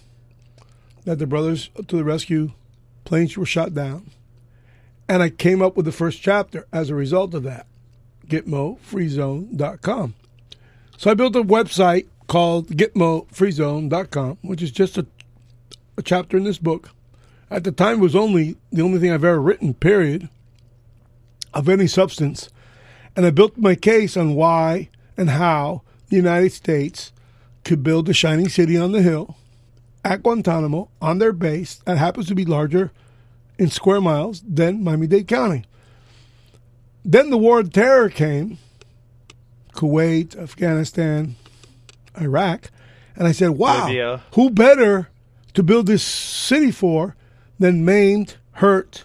that 1.04 1.18
the 1.18 1.26
Brothers 1.26 1.70
to 1.86 1.96
the 1.96 2.04
Rescue 2.04 2.52
planes 3.04 3.36
were 3.36 3.46
shot 3.46 3.74
down, 3.74 4.10
and 5.08 5.22
I 5.22 5.30
came 5.30 5.62
up 5.62 5.76
with 5.76 5.86
the 5.86 5.92
first 5.92 6.22
chapter 6.22 6.66
as 6.72 6.90
a 6.90 6.94
result 6.94 7.34
of 7.34 7.42
that. 7.42 7.66
GitmoFreeZone.com. 8.26 10.14
So 10.96 11.10
I 11.10 11.14
built 11.14 11.34
a 11.36 11.42
website 11.42 12.06
called 12.28 12.68
GitmoFreeZone.com, 12.68 14.38
which 14.42 14.62
is 14.62 14.70
just 14.70 14.96
a, 14.96 15.06
a 15.96 16.02
chapter 16.02 16.36
in 16.36 16.44
this 16.44 16.58
book. 16.58 16.90
At 17.50 17.64
the 17.64 17.72
time, 17.72 17.98
it 17.98 18.02
was 18.02 18.14
only 18.14 18.56
the 18.70 18.82
only 18.82 19.00
thing 19.00 19.10
I've 19.10 19.24
ever 19.24 19.40
written, 19.40 19.74
period, 19.74 20.28
of 21.52 21.68
any 21.68 21.88
substance. 21.88 22.48
And 23.20 23.26
I 23.26 23.32
built 23.32 23.58
my 23.58 23.74
case 23.74 24.16
on 24.16 24.34
why 24.34 24.88
and 25.14 25.28
how 25.28 25.82
the 26.08 26.16
United 26.16 26.52
States 26.52 27.12
could 27.64 27.82
build 27.82 28.08
a 28.08 28.14
shining 28.14 28.48
city 28.48 28.78
on 28.78 28.92
the 28.92 29.02
hill 29.02 29.36
at 30.02 30.22
Guantanamo 30.22 30.88
on 31.02 31.18
their 31.18 31.34
base 31.34 31.82
that 31.84 31.98
happens 31.98 32.28
to 32.28 32.34
be 32.34 32.46
larger 32.46 32.92
in 33.58 33.68
square 33.68 34.00
miles 34.00 34.42
than 34.48 34.82
Miami 34.82 35.06
Dade 35.06 35.28
County. 35.28 35.66
Then 37.04 37.28
the 37.28 37.36
war 37.36 37.60
of 37.60 37.74
terror 37.74 38.08
came 38.08 38.56
Kuwait, 39.74 40.34
Afghanistan, 40.34 41.36
Iraq. 42.18 42.70
And 43.16 43.28
I 43.28 43.32
said, 43.32 43.50
wow, 43.50 43.86
Libya. 43.86 44.22
who 44.32 44.48
better 44.48 45.10
to 45.52 45.62
build 45.62 45.88
this 45.88 46.02
city 46.02 46.70
for 46.70 47.16
than 47.58 47.84
maimed, 47.84 48.36
hurt 48.52 49.04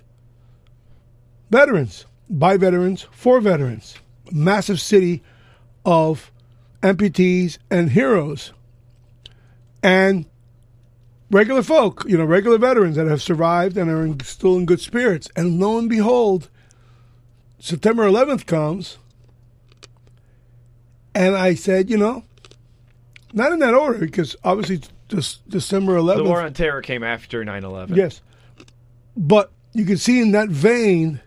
veterans, 1.49 2.05
by 2.29 2.55
veterans, 2.55 3.07
for 3.11 3.41
veterans. 3.41 3.97
Massive 4.35 4.81
city 4.81 5.23
of 5.85 6.31
amputees 6.81 7.57
and 7.71 7.91
heroes. 7.91 8.51
And 9.81 10.25
regular 11.31 11.63
folk, 11.63 12.03
you 12.07 12.17
know, 12.17 12.25
regular 12.25 12.57
veterans 12.57 12.97
that 12.97 13.07
have 13.07 13.21
survived 13.21 13.77
and 13.77 13.89
are 13.89 14.05
in, 14.05 14.19
still 14.19 14.57
in 14.57 14.65
good 14.65 14.81
spirits. 14.81 15.29
And 15.35 15.59
lo 15.59 15.77
and 15.77 15.89
behold, 15.89 16.49
September 17.59 18.03
11th 18.03 18.45
comes, 18.45 18.97
and 21.13 21.35
I 21.35 21.55
said, 21.55 21.89
you 21.89 21.97
know, 21.97 22.23
not 23.33 23.51
in 23.51 23.59
that 23.59 23.73
order 23.73 23.99
because 23.99 24.35
obviously 24.43 24.81
this 25.09 25.37
December 25.47 25.97
11th. 25.97 26.17
The 26.17 26.23
War 26.25 26.41
on 26.41 26.53
Terror 26.53 26.81
came 26.81 27.03
after 27.03 27.43
9 27.43 27.63
11. 27.63 27.95
Yes. 27.95 28.21
But 29.15 29.51
you 29.73 29.85
can 29.85 29.97
see 29.97 30.21
in 30.21 30.31
that 30.31 30.49
vein 30.49 31.21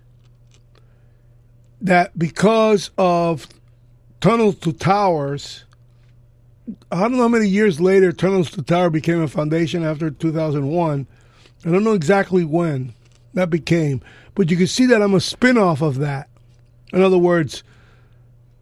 that 1.80 2.18
because 2.18 2.90
of 2.98 3.48
Tunnels 4.20 4.56
to 4.56 4.72
Towers, 4.72 5.64
I 6.90 7.00
don't 7.00 7.12
know 7.12 7.22
how 7.22 7.28
many 7.28 7.48
years 7.48 7.80
later 7.80 8.12
Tunnels 8.12 8.50
to 8.52 8.62
Tower 8.62 8.90
became 8.90 9.22
a 9.22 9.28
foundation 9.28 9.84
after 9.84 10.10
2001. 10.10 11.06
I 11.64 11.70
don't 11.70 11.84
know 11.84 11.92
exactly 11.92 12.44
when 12.44 12.94
that 13.34 13.50
became, 13.50 14.02
but 14.34 14.50
you 14.50 14.56
can 14.56 14.66
see 14.66 14.86
that 14.86 15.02
I'm 15.02 15.14
a 15.14 15.20
spin 15.20 15.59
off 15.59 15.80
of 15.82 15.98
that. 15.98 16.28
In 16.92 17.02
other 17.02 17.18
words, 17.18 17.62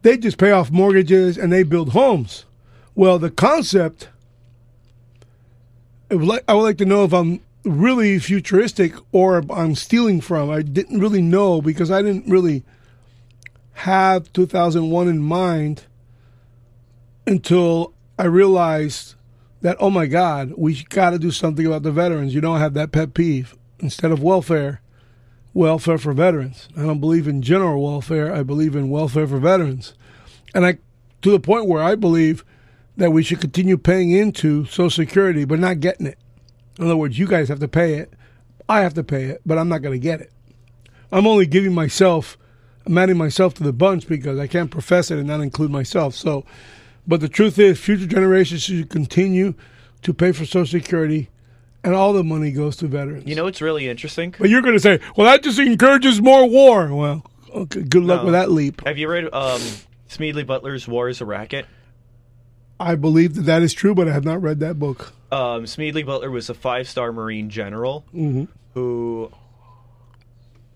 they 0.02 0.16
just 0.16 0.38
pay 0.38 0.50
off 0.50 0.70
mortgages 0.70 1.36
and 1.36 1.52
they 1.52 1.62
build 1.62 1.90
homes. 1.90 2.44
Well, 2.94 3.18
the 3.18 3.30
concept 3.30 4.08
would 6.10 6.22
like 6.22 6.44
I 6.48 6.54
would 6.54 6.62
like 6.62 6.78
to 6.78 6.84
know 6.84 7.04
if 7.04 7.12
I'm 7.12 7.40
really 7.64 8.18
futuristic 8.18 8.94
or 9.12 9.42
I'm 9.50 9.74
stealing 9.74 10.20
from. 10.20 10.50
I 10.50 10.62
didn't 10.62 11.00
really 11.00 11.22
know 11.22 11.60
because 11.60 11.90
I 11.90 12.02
didn't 12.02 12.28
really 12.30 12.64
have 13.76 14.32
2001 14.32 15.08
in 15.08 15.22
mind 15.22 15.84
until 17.26 17.92
I 18.18 18.24
realized 18.24 19.14
that 19.62 19.76
oh 19.80 19.90
my 19.90 20.06
God, 20.06 20.52
we 20.56 20.84
got 20.84 21.10
to 21.10 21.18
do 21.18 21.30
something 21.30 21.66
about 21.66 21.82
the 21.82 21.92
veterans. 21.92 22.34
You 22.34 22.40
don't 22.40 22.58
have 22.58 22.74
that 22.74 22.92
pet 22.92 23.14
peeve. 23.14 23.56
Instead 23.78 24.10
of 24.10 24.22
welfare, 24.22 24.80
welfare 25.52 25.98
for 25.98 26.14
veterans. 26.14 26.68
I 26.76 26.82
don't 26.82 27.00
believe 27.00 27.28
in 27.28 27.42
general 27.42 27.82
welfare. 27.82 28.32
I 28.32 28.42
believe 28.42 28.74
in 28.74 28.88
welfare 28.88 29.26
for 29.26 29.38
veterans, 29.38 29.94
and 30.54 30.64
I 30.64 30.78
to 31.22 31.30
the 31.30 31.40
point 31.40 31.66
where 31.66 31.82
I 31.82 31.94
believe 31.94 32.44
that 32.96 33.10
we 33.10 33.22
should 33.22 33.40
continue 33.40 33.76
paying 33.76 34.10
into 34.10 34.64
Social 34.66 34.90
Security, 34.90 35.44
but 35.44 35.58
not 35.58 35.80
getting 35.80 36.06
it. 36.06 36.18
In 36.78 36.86
other 36.86 36.96
words, 36.96 37.18
you 37.18 37.26
guys 37.26 37.48
have 37.48 37.60
to 37.60 37.68
pay 37.68 37.94
it. 37.94 38.12
I 38.68 38.80
have 38.80 38.94
to 38.94 39.04
pay 39.04 39.24
it, 39.24 39.42
but 39.44 39.58
I'm 39.58 39.68
not 39.68 39.82
going 39.82 39.92
to 39.92 40.02
get 40.02 40.20
it. 40.20 40.32
I'm 41.12 41.26
only 41.26 41.46
giving 41.46 41.74
myself, 41.74 42.38
I'm 42.86 42.96
adding 42.98 43.16
myself 43.18 43.54
to 43.54 43.62
the 43.64 43.72
bunch 43.72 44.06
because 44.06 44.38
I 44.38 44.46
can't 44.46 44.70
profess 44.70 45.10
it 45.10 45.18
and 45.18 45.26
not 45.26 45.40
include 45.40 45.70
myself. 45.70 46.14
So, 46.14 46.44
but 47.06 47.20
the 47.20 47.28
truth 47.28 47.58
is, 47.58 47.78
future 47.80 48.06
generations 48.06 48.62
should 48.62 48.88
continue 48.90 49.54
to 50.02 50.14
pay 50.14 50.30
for 50.32 50.44
Social 50.46 50.80
Security, 50.80 51.28
and 51.82 51.94
all 51.94 52.12
the 52.12 52.22
money 52.22 52.52
goes 52.52 52.76
to 52.76 52.86
veterans. 52.86 53.26
You 53.26 53.34
know 53.34 53.46
it's 53.48 53.60
really 53.60 53.88
interesting? 53.88 54.34
but 54.38 54.48
you're 54.50 54.62
going 54.62 54.74
to 54.74 54.80
say, 54.80 55.00
well, 55.16 55.26
that 55.26 55.42
just 55.42 55.58
encourages 55.58 56.20
more 56.22 56.48
war. 56.48 56.94
Well, 56.94 57.24
okay, 57.52 57.82
good 57.82 58.04
luck 58.04 58.20
No. 58.20 58.26
with 58.26 58.32
that 58.34 58.50
leap. 58.52 58.84
Have 58.86 58.98
you 58.98 59.08
read 59.08 59.32
um, 59.34 59.60
Smedley 60.06 60.44
Butler's 60.44 60.86
War 60.86 61.08
is 61.08 61.20
a 61.20 61.24
Racket? 61.26 61.66
I 62.78 62.94
believe 62.94 63.34
that 63.34 63.42
that 63.42 63.62
is 63.62 63.72
true, 63.72 63.94
but 63.94 64.06
I 64.06 64.12
have 64.12 64.24
not 64.24 64.42
read 64.42 64.60
that 64.60 64.78
book. 64.78 65.12
Um, 65.32 65.66
Smedley 65.66 66.02
Butler 66.04 66.30
was 66.30 66.48
a 66.50 66.54
five 66.54 66.88
star 66.88 67.10
Marine 67.12 67.50
general 67.50 68.04
Mm-hmm. 68.14 68.44
who, 68.74 69.32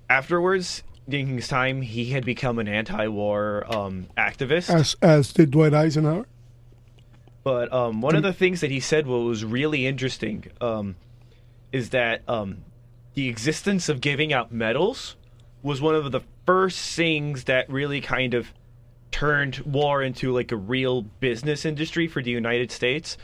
afterwards, 0.09 0.83
during 1.11 1.29
his 1.29 1.49
time, 1.49 1.83
he 1.83 2.07
had 2.07 2.25
become 2.25 2.59
an 2.59 2.69
anti-war 2.69 3.65
um, 3.69 4.07
activist. 4.17 4.71
As 4.71 4.97
as 5.03 5.33
did 5.33 5.51
Dwight 5.51 5.75
Eisenhower. 5.75 6.27
But 7.43 7.73
um, 7.73 8.01
one 8.01 8.17
of 8.17 8.23
the 8.23 8.33
things 8.33 8.61
that 8.61 8.71
he 8.71 8.81
said 8.81 9.07
what 9.07 9.19
was 9.19 9.45
really 9.45 9.87
interesting 9.87 10.45
um, 10.61 10.97
is 11.73 11.91
that 11.91 12.23
um, 12.29 12.65
the 13.15 13.29
existence 13.29 13.89
of 13.89 14.01
giving 14.01 14.33
out 14.33 14.53
medals 14.53 15.17
was 15.63 15.81
one 15.81 15.95
of 15.95 16.13
the 16.13 16.21
first 16.47 16.97
things 16.97 17.45
that 17.45 17.71
really 17.71 18.01
kind 18.01 18.35
of 18.35 18.53
turned 19.11 19.59
war 19.59 20.03
into 20.03 20.33
like 20.33 20.53
a 20.53 20.57
real 20.57 21.03
business 21.03 21.65
industry 21.65 22.07
for 22.07 22.23
the 22.23 22.31
United 22.31 22.71
States. 22.71 23.17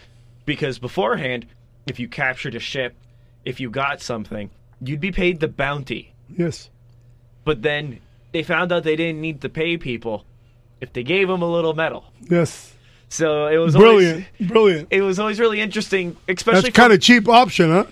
Because 0.45 0.79
beforehand, 0.79 1.47
if 1.87 1.99
you 1.99 2.09
captured 2.09 2.55
a 2.55 2.61
ship, 2.61 2.95
if 3.45 3.61
you 3.61 3.71
got 3.71 4.01
something, 4.01 4.51
you'd 4.81 5.01
be 5.01 5.13
paid 5.13 5.41
the 5.41 5.49
bounty. 5.49 6.15
Yes. 6.29 6.71
But 7.47 7.63
then 7.63 8.01
they 8.33 8.43
found 8.43 8.73
out 8.73 8.83
they 8.83 8.97
didn't 8.97 9.23
need 9.23 9.41
to 9.41 9.49
pay 9.49 9.79
people 9.79 10.27
if 10.83 10.93
they 10.93 11.03
gave 11.03 11.29
them 11.29 11.41
a 11.41 11.51
little 11.51 11.73
medal. 11.73 12.05
Yes. 12.29 12.75
So 13.09 13.47
it 13.47 13.57
was 13.57 13.75
Brilliant. 13.75 14.27
Always, 14.41 14.51
Brilliant. 14.53 14.89
it 14.91 15.01
was 15.01 15.19
always 15.19 15.39
really 15.39 15.61
interesting, 15.61 16.17
especially 16.29 16.63
That's 16.63 16.77
kind 16.77 16.93
of 16.93 17.01
cheap 17.01 17.29
option, 17.29 17.71
huh? 17.71 17.87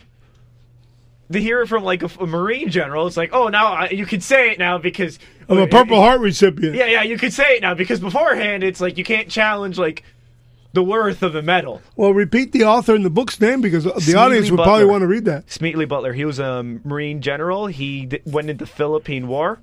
to 1.32 1.40
hear 1.40 1.62
it 1.62 1.68
from 1.68 1.85
like 1.85 2.02
a, 2.02 2.10
a 2.20 2.26
marine 2.26 2.68
general. 2.68 3.06
It's 3.06 3.16
like, 3.16 3.31
oh, 3.32 3.48
now 3.48 3.72
I, 3.72 3.89
you 3.90 4.06
can 4.06 4.20
say 4.20 4.51
it 4.51 4.59
now 4.59 4.78
because 4.78 5.18
I'm 5.48 5.59
a 5.59 5.66
Purple 5.66 6.01
Heart 6.01 6.20
recipient. 6.20 6.74
Yeah, 6.74 6.86
yeah, 6.86 7.02
you 7.02 7.16
could 7.16 7.32
say 7.32 7.56
it 7.56 7.62
now 7.62 7.74
because 7.74 8.01
beforehand 8.01 8.62
it's 8.62 8.81
like 8.81 8.98
you 8.98 9.05
can't 9.05 9.28
challenge 9.28 9.78
like 9.78 10.02
the 10.74 10.82
worth 10.84 11.22
of 11.22 11.34
a 11.34 11.40
medal. 11.42 11.80
Well, 11.96 12.12
repeat 12.12 12.52
the 12.52 12.64
author 12.64 12.94
and 12.94 13.05
the 13.05 13.10
book's 13.10 13.40
name 13.40 13.60
because 13.62 13.84
the 13.84 13.92
Smedley 14.01 14.14
audience 14.14 14.51
would 14.51 14.59
probably 14.60 14.84
want 14.84 15.02
to 15.02 15.06
read 15.06 15.24
that. 15.24 15.51
Smedley 15.51 15.86
Butler, 15.86 16.12
he 16.12 16.24
was 16.24 16.38
a 16.38 16.62
marine 16.62 17.22
general. 17.22 17.66
He 17.68 18.06
d- 18.06 18.20
went 18.26 18.51
into 18.51 18.64
the 18.64 18.70
Philippine 18.70 19.26
War, 19.28 19.59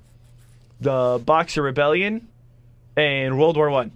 the 0.80 1.22
Boxer 1.24 1.62
Rebellion, 1.62 2.28
and 2.96 3.38
World 3.38 3.58
War 3.58 3.70
One. 3.70 3.92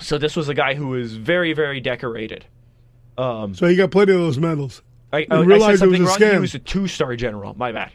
So 0.00 0.18
this 0.18 0.34
was 0.36 0.48
a 0.48 0.54
guy 0.54 0.74
who 0.74 0.88
was 0.88 1.14
very, 1.16 1.52
very 1.52 1.80
decorated. 1.80 2.44
Um, 3.16 3.54
So 3.54 3.66
he 3.66 3.76
got 3.76 3.90
plenty 3.90 4.12
of 4.12 4.20
those 4.20 4.38
medals. 4.38 4.82
I, 5.12 5.18
I, 5.18 5.20
I 5.20 5.24
said 5.26 5.40
it 5.40 5.48
was 5.48 5.78
something 5.80 6.02
a 6.02 6.06
wrong. 6.06 6.16
scam. 6.18 6.32
He 6.34 6.38
was 6.38 6.54
a 6.54 6.58
two-star 6.58 7.16
general. 7.16 7.54
My 7.56 7.72
bad. 7.72 7.92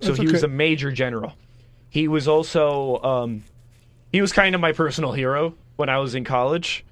So 0.00 0.08
That's 0.08 0.20
he 0.20 0.26
was 0.28 0.42
a 0.42 0.48
major 0.48 0.90
general. 0.90 1.34
He 1.90 2.08
was 2.08 2.26
also 2.26 3.00
um, 3.02 3.44
he 4.10 4.20
was 4.20 4.32
kind 4.32 4.54
of 4.54 4.60
my 4.60 4.72
personal 4.72 5.12
hero 5.12 5.54
when 5.76 5.88
I 5.88 5.98
was 5.98 6.14
in 6.14 6.24
college. 6.24 6.84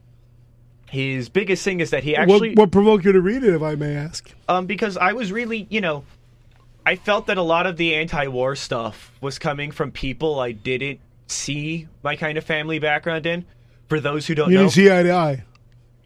His 0.91 1.29
biggest 1.29 1.63
thing 1.65 1.81
is 1.81 1.91
that 1.91 2.03
he 2.03 2.17
actually 2.17 2.51
what, 2.51 2.59
what 2.59 2.71
provoked 2.73 3.05
you 3.05 3.13
to 3.13 3.21
read 3.21 3.45
it, 3.45 3.55
if 3.55 3.63
I 3.63 3.77
may 3.77 3.95
ask? 3.95 4.29
um, 4.49 4.67
because 4.67 4.97
I 4.97 5.13
was 5.13 5.31
really, 5.31 5.67
you 5.71 5.81
know, 5.81 6.05
I 6.85 6.97
felt 6.97 7.27
that 7.29 7.39
a 7.39 7.43
lot 7.43 7.67
of 7.67 7.77
the 7.77 7.95
anti-war 7.95 8.57
stuff 8.57 9.13
was 9.21 9.39
coming 9.39 9.71
from 9.71 9.93
people 9.93 10.41
I 10.41 10.53
didn't 10.53 10.99
see 11.29 11.87
my 12.03 12.17
kind 12.17 12.37
of 12.39 12.45
family 12.45 12.79
background 12.81 13.27
in. 13.27 13.45
For 13.89 14.01
those 14.01 14.27
who 14.27 14.35
don't 14.35 14.51
You 14.51 14.57
know, 14.57 14.63
didn't 14.63 14.73
see 14.73 14.91
eye 14.91 15.03
to 15.03 15.13
eye. 15.13 15.45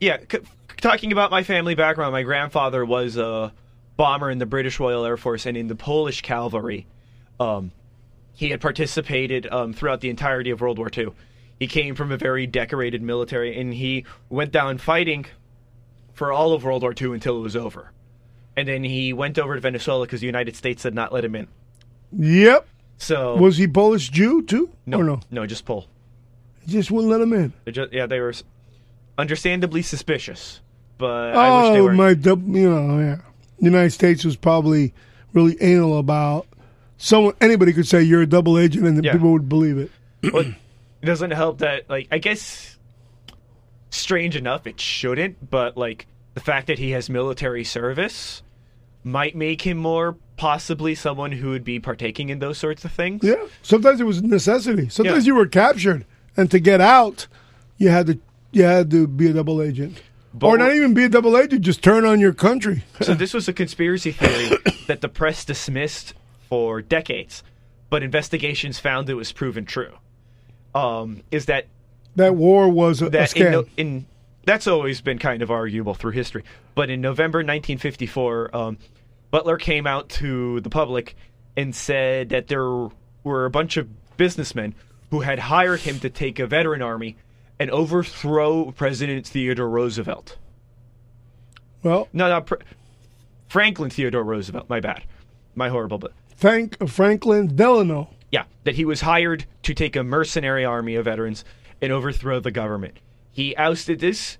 yeah, 0.01 0.19
c- 0.31 0.39
talking 0.81 1.13
about 1.13 1.31
my 1.31 1.43
family 1.43 1.75
background, 1.75 2.13
my 2.13 2.23
grandfather 2.23 2.85
was 2.85 3.17
a 3.17 3.53
bomber 3.97 4.31
in 4.31 4.39
the 4.39 4.47
British 4.47 4.81
Royal 4.81 5.05
Air 5.05 5.17
Force 5.17 5.47
and 5.47 5.57
in 5.57 5.69
the 5.69 5.75
Polish 5.77 6.21
cavalry. 6.23 6.87
Um, 7.41 7.73
he 8.35 8.51
had 8.51 8.61
participated 8.61 9.47
um, 9.51 9.73
throughout 9.73 10.01
the 10.01 10.11
entirety 10.11 10.51
of 10.51 10.61
World 10.61 10.79
War 10.79 10.91
II. 10.95 11.09
He 11.61 11.67
came 11.67 11.95
from 11.95 12.11
a 12.13 12.17
very 12.17 12.47
decorated 12.47 13.01
military, 13.03 13.59
and 13.59 13.73
he 13.75 14.05
went 14.29 14.51
down 14.53 14.79
fighting 14.79 15.27
for 16.13 16.33
all 16.33 16.53
of 16.53 16.65
World 16.65 16.83
War 16.83 16.95
II 17.01 17.13
until 17.15 17.37
it 17.39 17.41
was 17.41 17.57
over. 17.57 17.93
And 18.57 18.69
then 18.69 18.85
he 18.85 19.13
went 19.13 19.39
over 19.39 19.55
to 19.55 19.61
Venezuela 19.61 20.05
because 20.07 20.21
the 20.21 20.27
United 20.27 20.57
States 20.57 20.83
did 20.83 20.95
not 20.95 21.13
let 21.13 21.25
him 21.25 21.35
in. 21.35 21.49
Yep. 22.17 22.67
So 22.99 23.37
Was 23.37 23.57
he 23.57 23.67
Polish 23.67 24.09
Jew 24.11 24.43
too? 24.43 24.71
no, 24.87 25.03
no? 25.03 25.21
no, 25.31 25.47
just 25.47 25.65
pull. 25.65 25.87
He 26.65 26.73
just 26.73 26.91
wouldn't 26.91 27.11
let 27.11 27.21
him 27.21 27.33
in. 27.33 27.53
They 27.65 27.73
just, 27.73 27.93
yeah, 27.93 28.07
they 28.07 28.21
were 28.21 28.33
understandably 29.19 29.83
suspicious, 29.83 30.61
but 30.99 31.37
I 31.37 31.63
wish 31.63 31.73
they 31.75 31.81
Oh, 31.81 31.85
were. 31.85 31.93
my, 31.93 32.11
you 32.11 32.71
know, 32.71 32.99
yeah. 33.01 33.17
The 33.59 33.65
United 33.65 33.91
States 33.91 34.25
was 34.25 34.37
probably 34.37 34.93
really 35.33 35.57
anal 35.61 35.99
about 35.99 36.47
someone. 36.97 37.35
Anybody 37.41 37.73
could 37.73 37.87
say 37.87 38.03
you're 38.03 38.23
a 38.23 38.27
double 38.27 38.59
agent, 38.59 38.87
and 38.87 39.05
Yeah. 39.05 39.13
people 39.13 39.33
would 39.33 39.49
believe 39.49 39.79
it. 39.79 39.91
But 40.33 40.47
it 41.05 41.07
doesn't 41.07 41.33
help 41.33 41.59
that 41.59 41.89
like 41.91 42.09
I 42.11 42.17
guess 42.19 42.79
strange 43.91 44.37
enough 44.37 44.67
it 44.67 44.81
shouldn't, 44.81 45.51
but 45.51 45.77
like 45.77 46.07
the 46.33 46.41
fact 46.41 46.67
that 46.69 46.79
he 46.79 46.93
has 46.93 47.11
military 47.11 47.63
service 47.63 48.43
might 49.05 49.37
make 49.37 49.61
him 49.63 49.77
more 49.77 50.17
possibly 50.39 50.95
someone 50.95 51.31
who 51.31 51.51
would 51.51 51.63
be 51.63 51.79
partaking 51.79 52.31
in 52.31 52.39
those 52.39 52.57
sorts 52.57 52.87
of 52.87 52.91
things. 52.93 53.23
Yeah. 53.23 53.35
Sometimes 53.63 54.01
it 54.01 54.05
was 54.05 54.23
necessity. 54.23 54.89
Sometimes 54.89 55.27
Yeah. 55.27 55.33
you 55.33 55.35
were 55.37 55.47
captured, 55.47 56.07
and 56.39 56.51
to 56.51 56.59
get 56.59 56.81
out, 56.81 57.27
you 57.77 57.91
had 57.91 58.07
to 58.07 58.19
you 58.51 58.63
had 58.63 58.91
to 58.93 59.07
be 59.07 59.29
a 59.29 59.35
double 59.35 59.61
agent, 59.61 60.01
But 60.33 60.47
or 60.47 60.57
not 60.59 60.73
even 60.75 60.95
be 60.95 61.05
a 61.05 61.09
double 61.11 61.37
agent. 61.37 61.61
Just 61.63 61.83
turn 61.83 62.07
on 62.07 62.19
your 62.19 62.33
country. 62.33 62.83
So 63.03 63.13
this 63.23 63.35
was 63.35 63.47
a 63.47 63.53
conspiracy 63.53 64.13
theory 64.13 64.57
that 64.87 65.03
the 65.03 65.09
press 65.11 65.45
dismissed 65.45 66.15
for 66.49 66.81
decades, 66.81 67.43
but 67.91 68.03
investigations 68.03 68.79
found 68.81 69.11
it 69.11 69.15
was 69.15 69.33
proven 69.33 69.67
true. 69.67 69.93
Um, 70.75 71.23
is 71.31 71.47
that 71.47 71.67
that 72.17 72.35
war 72.35 72.69
was 72.69 73.03
a, 73.03 73.07
a 73.07 73.11
that 73.11 73.37
in, 73.37 73.43
scam. 73.43 73.51
no, 73.51 73.65
in 73.77 74.07
that's 74.45 74.67
always 74.67 75.01
been 75.01 75.19
kind 75.19 75.43
of 75.43 75.51
arguable 75.51 75.95
through 75.95 76.13
history. 76.13 76.45
But 76.75 76.91
in 76.91 77.01
November 77.01 77.39
1954, 77.39 78.57
um, 78.57 78.79
Butler 79.31 79.57
came 79.57 79.87
out 79.87 80.09
to 80.11 80.61
the 80.61 80.71
public 80.71 81.17
and 81.57 81.75
said 81.75 82.29
that 82.31 82.49
there 82.49 82.89
were 83.23 83.45
a 83.47 83.51
bunch 83.51 83.77
of 83.77 83.89
businessmen 84.17 84.75
who 85.11 85.21
had 85.21 85.39
hired 85.39 85.81
him 85.81 85.99
to 86.01 86.11
take 86.11 86.39
a 86.39 86.47
veteran 86.47 86.83
army 86.83 87.17
and 87.59 87.71
overthrow 87.71 88.73
President 88.73 89.27
Theodore 89.27 89.69
Roosevelt. 89.69 90.37
well, 91.83 92.09
No, 92.13 92.41
Pre- 92.41 92.59
Franklin 93.49 93.91
Theodore 93.91 94.25
Roosevelt. 94.25 94.69
My 94.69 94.81
bad, 94.81 95.05
my 95.55 95.69
horrible. 95.69 95.99
But 95.99 96.13
thank 96.37 96.89
Franklin 96.89 97.55
Delano. 97.55 98.11
Yeah, 98.35 98.45
that 98.65 98.75
he 98.75 98.85
was 98.85 99.01
hired 99.03 99.45
to 99.63 99.73
take 99.75 99.95
a 99.95 100.03
mercenary 100.03 100.65
army 100.65 100.97
of 100.97 101.05
veterans 101.05 101.45
and 101.81 101.93
overthrow 101.93 102.41
the 102.41 102.51
government. 102.51 102.95
He 103.31 103.55
ousted 103.57 104.01
this, 104.01 104.39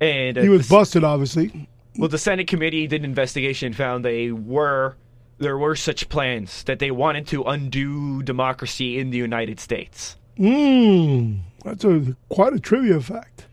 and 0.00 0.36
uh, 0.36 0.42
He 0.42 0.48
was 0.48 0.68
the- 0.68 0.74
busted, 0.74 1.04
obviously. 1.04 1.68
Well, 1.96 2.08
the 2.08 2.18
Senate 2.18 2.48
committee 2.48 2.86
did 2.88 3.00
an 3.02 3.04
investigation 3.04 3.66
and 3.66 3.76
found 3.76 4.04
they 4.04 4.30
were 4.32 4.96
there 5.38 5.56
were 5.56 5.76
such 5.76 6.08
plans 6.08 6.64
that 6.64 6.80
they 6.80 6.90
wanted 6.90 7.26
to 7.28 7.44
undo 7.44 8.22
democracy 8.24 8.98
in 8.98 9.10
the 9.10 9.18
United 9.18 9.60
States. 9.60 10.16
Mm, 10.38 11.40
that's 11.64 11.84
a 11.84 12.16
quite 12.28 12.52
a 12.54 12.58
trivia 12.60 13.00
fact. 13.00 13.46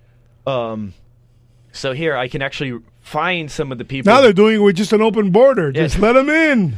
Um, 0.47 0.93
so 1.71 1.93
here 1.93 2.15
I 2.17 2.27
can 2.27 2.41
actually 2.41 2.79
find 3.01 3.51
some 3.51 3.71
of 3.71 3.77
the 3.77 3.85
people. 3.85 4.11
Now 4.11 4.21
they're 4.21 4.33
doing 4.33 4.55
it 4.55 4.63
with 4.63 4.75
just 4.77 4.93
an 4.93 5.01
open 5.01 5.29
border. 5.31 5.71
Just 5.71 5.95
Yeah. 5.97 6.01
let 6.01 6.13
them 6.13 6.29
in. 6.29 6.77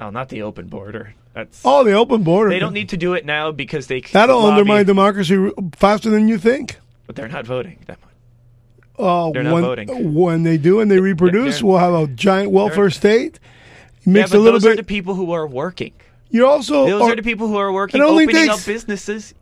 oh, 0.00 0.10
not 0.10 0.28
the 0.28 0.42
open 0.42 0.66
border. 0.68 1.14
That's 1.34 1.60
Oh, 1.64 1.84
the 1.84 1.92
open 1.92 2.22
border. 2.22 2.50
they 2.50 2.58
don't 2.58 2.72
need 2.72 2.88
to 2.90 2.96
do 2.96 3.14
it 3.14 3.24
now 3.24 3.52
because 3.52 3.86
they 3.86 4.00
That'll 4.00 4.38
lobby, 4.40 4.60
undermine 4.60 4.86
democracy 4.86 5.50
faster 5.76 6.10
than 6.10 6.28
you 6.28 6.38
think. 6.38 6.76
But 7.06 7.16
they're 7.16 7.28
not 7.28 7.46
voting 7.46 7.78
that 7.86 7.98
much. 8.00 8.08
Uh, 8.98 9.30
They're 9.30 9.44
not 9.44 9.54
when, 9.54 9.62
voting. 9.62 10.14
When 10.14 10.42
they 10.42 10.58
do 10.58 10.80
and 10.80 10.90
they 10.90 10.98
reproduce, 10.98 11.58
they're- 11.60 11.66
we'll 11.68 11.78
have 11.78 11.94
a 11.94 12.06
giant 12.08 12.50
welfare 12.50 12.90
state. 12.90 13.38
Yeah, 14.04 14.22
but 14.22 14.34
a 14.34 14.38
little 14.38 14.58
those 14.58 14.66
are 14.66 14.74
the 14.76 14.82
people 14.82 15.14
who 15.14 15.30
are 15.32 15.46
working. 15.46 15.92
You're 16.30 16.46
also 16.46 16.86
Those 16.86 17.02
are- 17.02 17.12
are 17.12 17.16
the 17.16 17.22
people 17.22 17.46
who 17.46 17.56
are 17.56 17.72
working, 17.72 18.00
It 18.00 18.04
only 18.04 18.24
opening 18.24 18.46
takes- 18.48 18.60
up 18.60 18.66
businesses. 18.66 19.34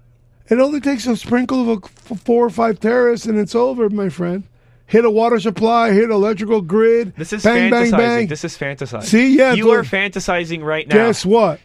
It 0.48 0.60
only 0.60 0.80
takes 0.80 1.06
a 1.06 1.16
sprinkle 1.16 1.62
of 1.62 1.68
a 1.68 1.84
f- 1.84 2.20
four 2.20 2.44
or 2.46 2.50
five 2.50 2.78
terrorists, 2.78 3.26
and 3.26 3.38
it's 3.38 3.54
over, 3.54 3.88
my 3.88 4.08
friend. 4.10 4.44
Hit 4.86 5.04
a 5.04 5.10
water 5.10 5.40
supply, 5.40 5.90
hit 5.92 6.10
electrical 6.10 6.60
grid. 6.60 7.14
This 7.16 7.32
is 7.32 7.42
bang, 7.42 7.72
fantasizing. 7.72 7.90
bang, 7.90 7.98
bang. 7.98 8.26
This 8.28 8.44
is 8.44 8.56
fantasizing. 8.56 9.02
See, 9.02 9.36
yeah, 9.36 9.54
you 9.54 9.70
are 9.70 9.82
fantasizing 9.82 10.62
right 10.62 10.86
now. 10.86 10.94
Guess 10.94 11.26
what? 11.26 11.58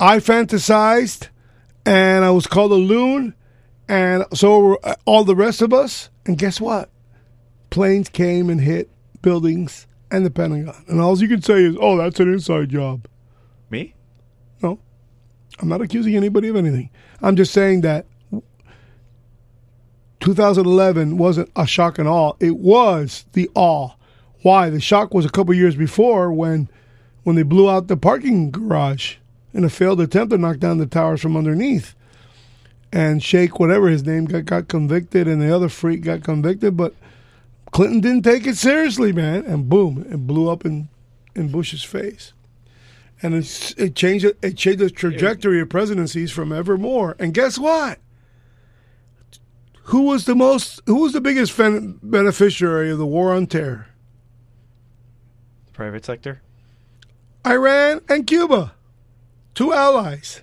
I 0.00 0.18
fantasized, 0.18 1.28
and 1.86 2.24
I 2.24 2.30
was 2.30 2.46
called 2.46 2.72
a 2.72 2.76
loon, 2.76 3.34
and 3.88 4.24
so 4.34 4.58
were 4.58 4.86
uh, 4.86 4.94
all 5.04 5.24
the 5.24 5.36
rest 5.36 5.62
of 5.62 5.72
us. 5.72 6.10
And 6.26 6.38
guess 6.38 6.60
what? 6.60 6.90
Planes 7.70 8.08
came 8.08 8.50
and 8.50 8.60
hit 8.60 8.90
buildings 9.22 9.86
and 10.10 10.26
the 10.26 10.30
Pentagon, 10.30 10.74
and 10.88 11.00
all 11.00 11.18
you 11.18 11.28
can 11.28 11.42
say 11.42 11.64
is, 11.64 11.76
"Oh, 11.80 11.96
that's 11.96 12.20
an 12.20 12.32
inside 12.32 12.68
job." 12.68 13.06
Me? 13.70 13.94
No, 14.62 14.78
I'm 15.60 15.68
not 15.68 15.80
accusing 15.80 16.16
anybody 16.16 16.48
of 16.48 16.56
anything. 16.56 16.90
I'm 17.22 17.36
just 17.36 17.52
saying 17.52 17.80
that 17.82 18.06
2011 20.20 21.18
wasn't 21.18 21.50
a 21.56 21.66
shock 21.66 21.98
and 21.98 22.08
awe. 22.08 22.34
It 22.38 22.56
was 22.56 23.24
the 23.32 23.50
awe. 23.54 23.90
Why? 24.42 24.70
The 24.70 24.80
shock 24.80 25.14
was 25.14 25.24
a 25.24 25.30
couple 25.30 25.54
years 25.54 25.76
before 25.76 26.32
when 26.32 26.68
when 27.24 27.36
they 27.36 27.42
blew 27.42 27.70
out 27.70 27.88
the 27.88 27.96
parking 27.96 28.50
garage 28.50 29.16
in 29.54 29.64
a 29.64 29.70
failed 29.70 30.00
attempt 30.00 30.30
to 30.30 30.38
knock 30.38 30.58
down 30.58 30.78
the 30.78 30.86
towers 30.86 31.20
from 31.20 31.36
underneath. 31.36 31.94
And 32.92 33.22
Sheikh, 33.22 33.58
whatever 33.58 33.88
his 33.88 34.04
name, 34.04 34.26
got, 34.26 34.44
got 34.44 34.68
convicted, 34.68 35.26
and 35.26 35.40
the 35.40 35.54
other 35.54 35.68
freak 35.68 36.02
got 36.02 36.22
convicted, 36.22 36.76
but 36.76 36.94
Clinton 37.72 38.00
didn't 38.00 38.22
take 38.22 38.46
it 38.46 38.56
seriously, 38.56 39.12
man. 39.12 39.44
And 39.46 39.68
boom, 39.68 40.06
it 40.10 40.26
blew 40.26 40.50
up 40.50 40.64
in, 40.66 40.88
in 41.34 41.50
Bush's 41.50 41.82
face. 41.82 42.32
and 43.22 43.34
it's, 43.34 43.72
it 43.72 43.94
changed 43.94 44.24
it, 44.24 44.36
it 44.42 44.56
changed 44.56 44.80
the 44.80 44.90
trajectory 44.90 45.60
of 45.60 45.68
presidencies 45.68 46.30
from 46.32 46.52
evermore. 46.52 47.16
And 47.18 47.32
guess 47.32 47.58
what? 47.58 47.98
Who 49.84 50.02
was 50.02 50.26
the 50.26 50.34
most? 50.34 50.80
Who 50.86 51.02
was 51.02 51.12
the 51.12 51.20
biggest 51.20 51.52
fen- 51.52 51.98
beneficiary 52.02 52.90
of 52.90 52.98
the 52.98 53.06
war 53.06 53.32
on 53.32 53.46
terror? 53.46 53.86
The 55.66 55.72
private 55.72 56.04
sector. 56.04 56.42
Iran 57.46 58.00
and 58.08 58.26
Cuba, 58.26 58.74
two 59.54 59.72
allies. 59.72 60.40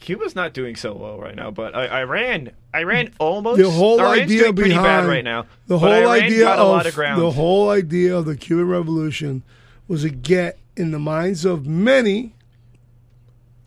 Cuba's 0.00 0.34
not 0.34 0.52
doing 0.52 0.74
so 0.74 0.94
well 0.94 1.18
right 1.18 1.36
now, 1.36 1.52
but 1.52 1.76
I, 1.76 2.00
Iran, 2.00 2.50
Iran 2.74 3.12
almost. 3.18 3.60
The 3.60 3.70
whole 3.70 4.00
Iran's 4.00 4.22
idea 4.22 4.52
pretty 4.52 4.70
behind 4.70 4.84
bad 4.84 5.08
right 5.08 5.24
now. 5.24 5.46
the 5.68 5.78
whole 5.78 5.90
Iran 5.90 6.10
idea 6.10 6.48
of 6.48 6.68
lot 6.68 6.86
of 6.86 6.94
ground. 6.94 7.22
the 7.22 7.30
whole 7.30 7.70
idea 7.70 8.16
of 8.16 8.24
the 8.24 8.36
Cuban 8.36 8.66
Revolution 8.66 9.44
was 9.86 10.02
to 10.02 10.10
get 10.10 10.58
in 10.76 10.90
the 10.90 10.98
minds 10.98 11.44
of 11.44 11.66
many 11.66 12.34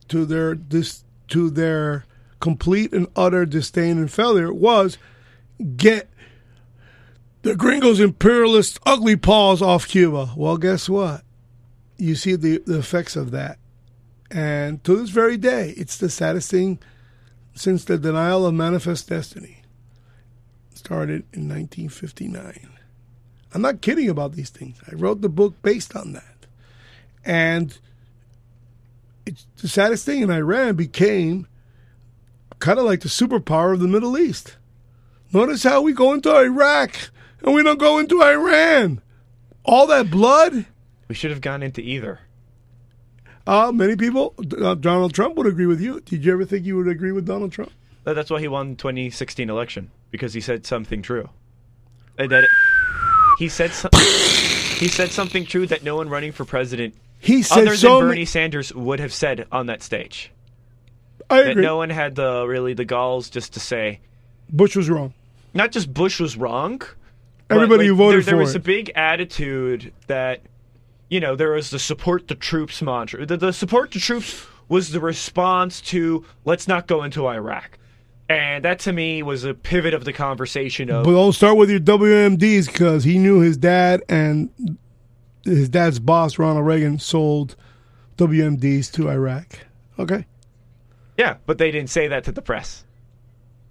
to 0.10 0.26
their 0.26 0.56
this 0.56 1.04
to 1.30 1.50
their 1.50 2.06
complete 2.40 2.92
and 2.94 3.08
utter 3.16 3.46
disdain 3.46 3.98
and 3.98 4.12
failure 4.12 4.54
was 4.54 4.98
get 5.78 6.10
the 7.44 7.56
gringos 7.56 8.00
imperialist 8.00 8.80
ugly 8.86 9.16
paws 9.16 9.62
off 9.62 9.88
Cuba. 9.88 10.34
Well, 10.36 10.58
guess 10.58 10.90
what? 10.90 11.24
You 11.98 12.16
see 12.16 12.36
the, 12.36 12.58
the 12.66 12.80
effects 12.80 13.16
of 13.16 13.32
that. 13.32 13.58
And 14.36 14.84
to 14.84 14.98
this 14.98 15.12
very 15.12 15.38
day, 15.38 15.74
it's 15.78 15.98
the 15.98 16.10
saddest 16.10 16.52
thing 16.52 16.80
since 17.54 17.86
the 17.86 17.98
denial 17.98 18.46
of 18.46 18.54
manifest 18.54 19.08
destiny 19.08 19.62
started 20.74 21.24
in 21.32 21.48
1959. 21.48 22.70
I'm 23.54 23.62
not 23.62 23.80
kidding 23.80 24.10
about 24.10 24.34
these 24.34 24.50
things. 24.50 24.78
I 24.92 24.96
wrote 24.96 25.22
the 25.22 25.30
book 25.30 25.54
based 25.62 25.96
on 25.96 26.12
that. 26.12 26.48
And 27.24 27.78
it's 29.26 29.46
the 29.62 29.70
saddest 29.70 30.06
thing 30.06 30.22
in 30.22 30.30
Iran 30.30 30.76
became 30.76 31.48
kind 32.60 32.78
of 32.78 32.84
like 32.84 33.00
the 33.00 33.08
superpower 33.08 33.72
of 33.72 33.80
the 33.80 33.88
Middle 33.88 34.18
East. 34.18 34.58
Notice 35.32 35.64
how 35.64 35.80
we 35.80 35.94
go 35.94 36.12
into 36.12 36.36
Iraq 36.36 36.94
and 37.42 37.56
we 37.56 37.64
don't 37.64 37.80
go 37.80 38.00
into 38.00 38.22
Iran. 38.22 39.02
All 39.64 39.88
that 39.88 40.12
blood. 40.12 40.66
we 41.08 41.16
should 41.16 41.32
have 41.32 41.40
gone 41.40 41.64
into 41.64 41.80
either. 41.80 42.20
Uh, 43.48 43.72
many 43.72 43.96
people, 43.96 44.34
uh, 44.62 44.74
Donald 44.76 45.14
Trump 45.14 45.36
would 45.36 45.46
agree 45.48 45.68
with 45.68 45.80
you. 45.80 46.00
Did 46.02 46.26
you 46.26 46.34
ever 46.34 46.46
think 46.46 46.66
you 46.66 46.76
would 46.78 46.88
agree 46.88 47.12
with 47.12 47.26
Donald 47.26 47.52
Trump? 47.52 47.72
That's 48.04 48.30
why 48.30 48.40
he 48.40 48.48
won 48.48 48.76
2016 48.76 49.50
election 49.50 49.92
because 50.12 50.34
he 50.34 50.42
said 50.42 50.66
something 50.66 51.02
true. 51.02 51.30
That 52.18 52.48
he 53.40 53.50
said 53.50 53.72
some, 53.72 53.92
he 53.94 54.88
said 54.88 55.12
something 55.12 55.46
true 55.46 55.66
that 55.68 55.84
no 55.84 55.96
one 55.98 56.08
running 56.10 56.32
for 56.32 56.46
president 56.46 56.96
He 57.20 57.42
said 57.44 57.68
other 57.68 57.76
so. 57.78 57.98
than 57.98 58.06
ma- 58.06 58.12
Bernie 58.12 58.26
Sanders 58.26 58.74
would 58.74 59.00
have 59.00 59.14
said 59.14 59.48
on 59.52 59.66
that 59.68 59.82
stage. 59.84 60.32
I 61.30 61.42
That 61.44 61.52
agree. 61.52 61.64
no 61.64 61.78
one 61.78 61.90
had 61.90 62.16
the 62.16 62.46
really 62.48 62.74
the 62.74 62.86
galls 62.86 63.30
just 63.30 63.54
to 63.54 63.60
say 63.60 64.00
Bush 64.50 64.76
was 64.76 64.90
wrong. 64.90 65.14
not 65.54 65.72
just 65.72 65.92
Bush 65.94 66.20
was 66.20 66.38
wrong. 66.38 66.82
Everybody 67.50 67.88
who 67.88 67.96
voted 67.96 68.26
there, 68.26 68.32
there 68.34 68.38
was 68.38 68.54
it. 68.56 68.58
a 68.58 68.62
big 68.62 68.92
attitude 68.96 69.92
that 70.08 70.42
you 71.16 71.22
know 71.22 71.34
there 71.38 71.52
was 71.52 71.70
the 71.70 71.80
support 71.80 72.28
the 72.28 72.36
troops 72.36 72.82
mantra. 72.82 73.26
The, 73.26 73.38
the 73.38 73.54
support 73.54 73.92
the 73.92 74.00
troops 74.00 74.46
was 74.68 74.92
the 74.92 75.00
response 75.00 75.80
to 75.80 76.26
let's 76.44 76.68
not 76.68 76.88
go 76.88 77.04
into 77.04 77.26
Iraq, 77.26 77.78
and 78.28 78.66
that 78.66 78.80
to 78.80 78.92
me 78.92 79.24
was 79.24 79.46
a 79.46 79.54
pivot 79.54 79.94
of 79.94 80.04
the 80.04 80.12
conversation 80.12 80.92
of 80.92 81.06
But 81.06 81.12
don't 81.12 81.32
start 81.32 81.56
with 81.56 81.70
your 81.70 81.80
WMDs 81.80 82.68
because 82.68 83.06
he 83.06 83.18
knew 83.18 83.40
his 83.40 83.56
dad 83.56 84.04
and 84.10 84.50
his 85.46 85.70
dad's 85.70 86.00
boss, 86.00 86.38
Ronald 86.38 86.66
Reagan, 86.66 87.00
sold 87.00 87.56
WMDs 88.18 88.92
to 88.92 89.10
Iraq. 89.10 89.60
Okay. 89.98 90.26
yeah, 91.18 91.38
but 91.46 91.60
they 91.60 91.72
didn't 91.72 91.90
say 91.92 92.10
that 92.10 92.26
to 92.26 92.34
the 92.34 92.42
press. 92.42 92.84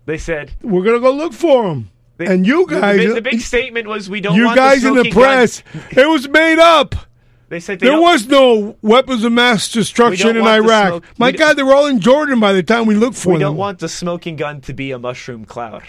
They 0.06 0.16
said 0.16 0.52
We're 0.62 0.82
going 0.82 0.96
to 0.96 1.00
go 1.00 1.12
look 1.12 1.34
for 1.34 1.64
them. 1.68 1.90
they- 2.16 2.24
and 2.26 2.46
you 2.46 2.64
the- 2.64 2.74
the 2.76 2.80
guys, 2.80 3.14
the, 3.16 3.20
big 3.20 3.40
statement 3.42 3.86
was 3.86 4.08
we 4.08 4.22
don't 4.22 4.34
you 4.34 4.46
guys 4.54 4.82
in 4.82 4.94
the 4.94 5.02
smoking 5.02 5.12
gun." 5.12 5.22
press, 5.22 5.62
it 5.90 6.08
was 6.08 6.26
made 6.26 6.58
up. 6.58 6.94
They 7.54 7.60
said 7.60 7.78
they 7.78 7.86
There 7.86 8.00
was 8.00 8.26
no 8.26 8.76
weapons 8.82 9.22
of 9.22 9.30
mass 9.30 9.70
destruction 9.70 10.36
in 10.36 10.44
Iraq. 10.44 10.88
smoke- 10.88 11.04
My 11.18 11.30
God, 11.30 11.54
they 11.56 11.62
were 11.62 11.72
all 11.72 11.86
in 11.86 12.00
Jordan 12.00 12.40
by 12.40 12.52
the 12.52 12.64
time 12.64 12.84
we 12.84 12.96
looked 12.96 13.16
for 13.16 13.28
we 13.28 13.34
them. 13.34 13.38
We 13.38 13.44
don't 13.44 13.56
want 13.56 13.78
the 13.78 13.88
smoking 13.88 14.34
gun 14.34 14.60
to 14.62 14.72
be 14.74 14.90
a 14.90 14.98
mushroom 14.98 15.44
cloud. 15.44 15.84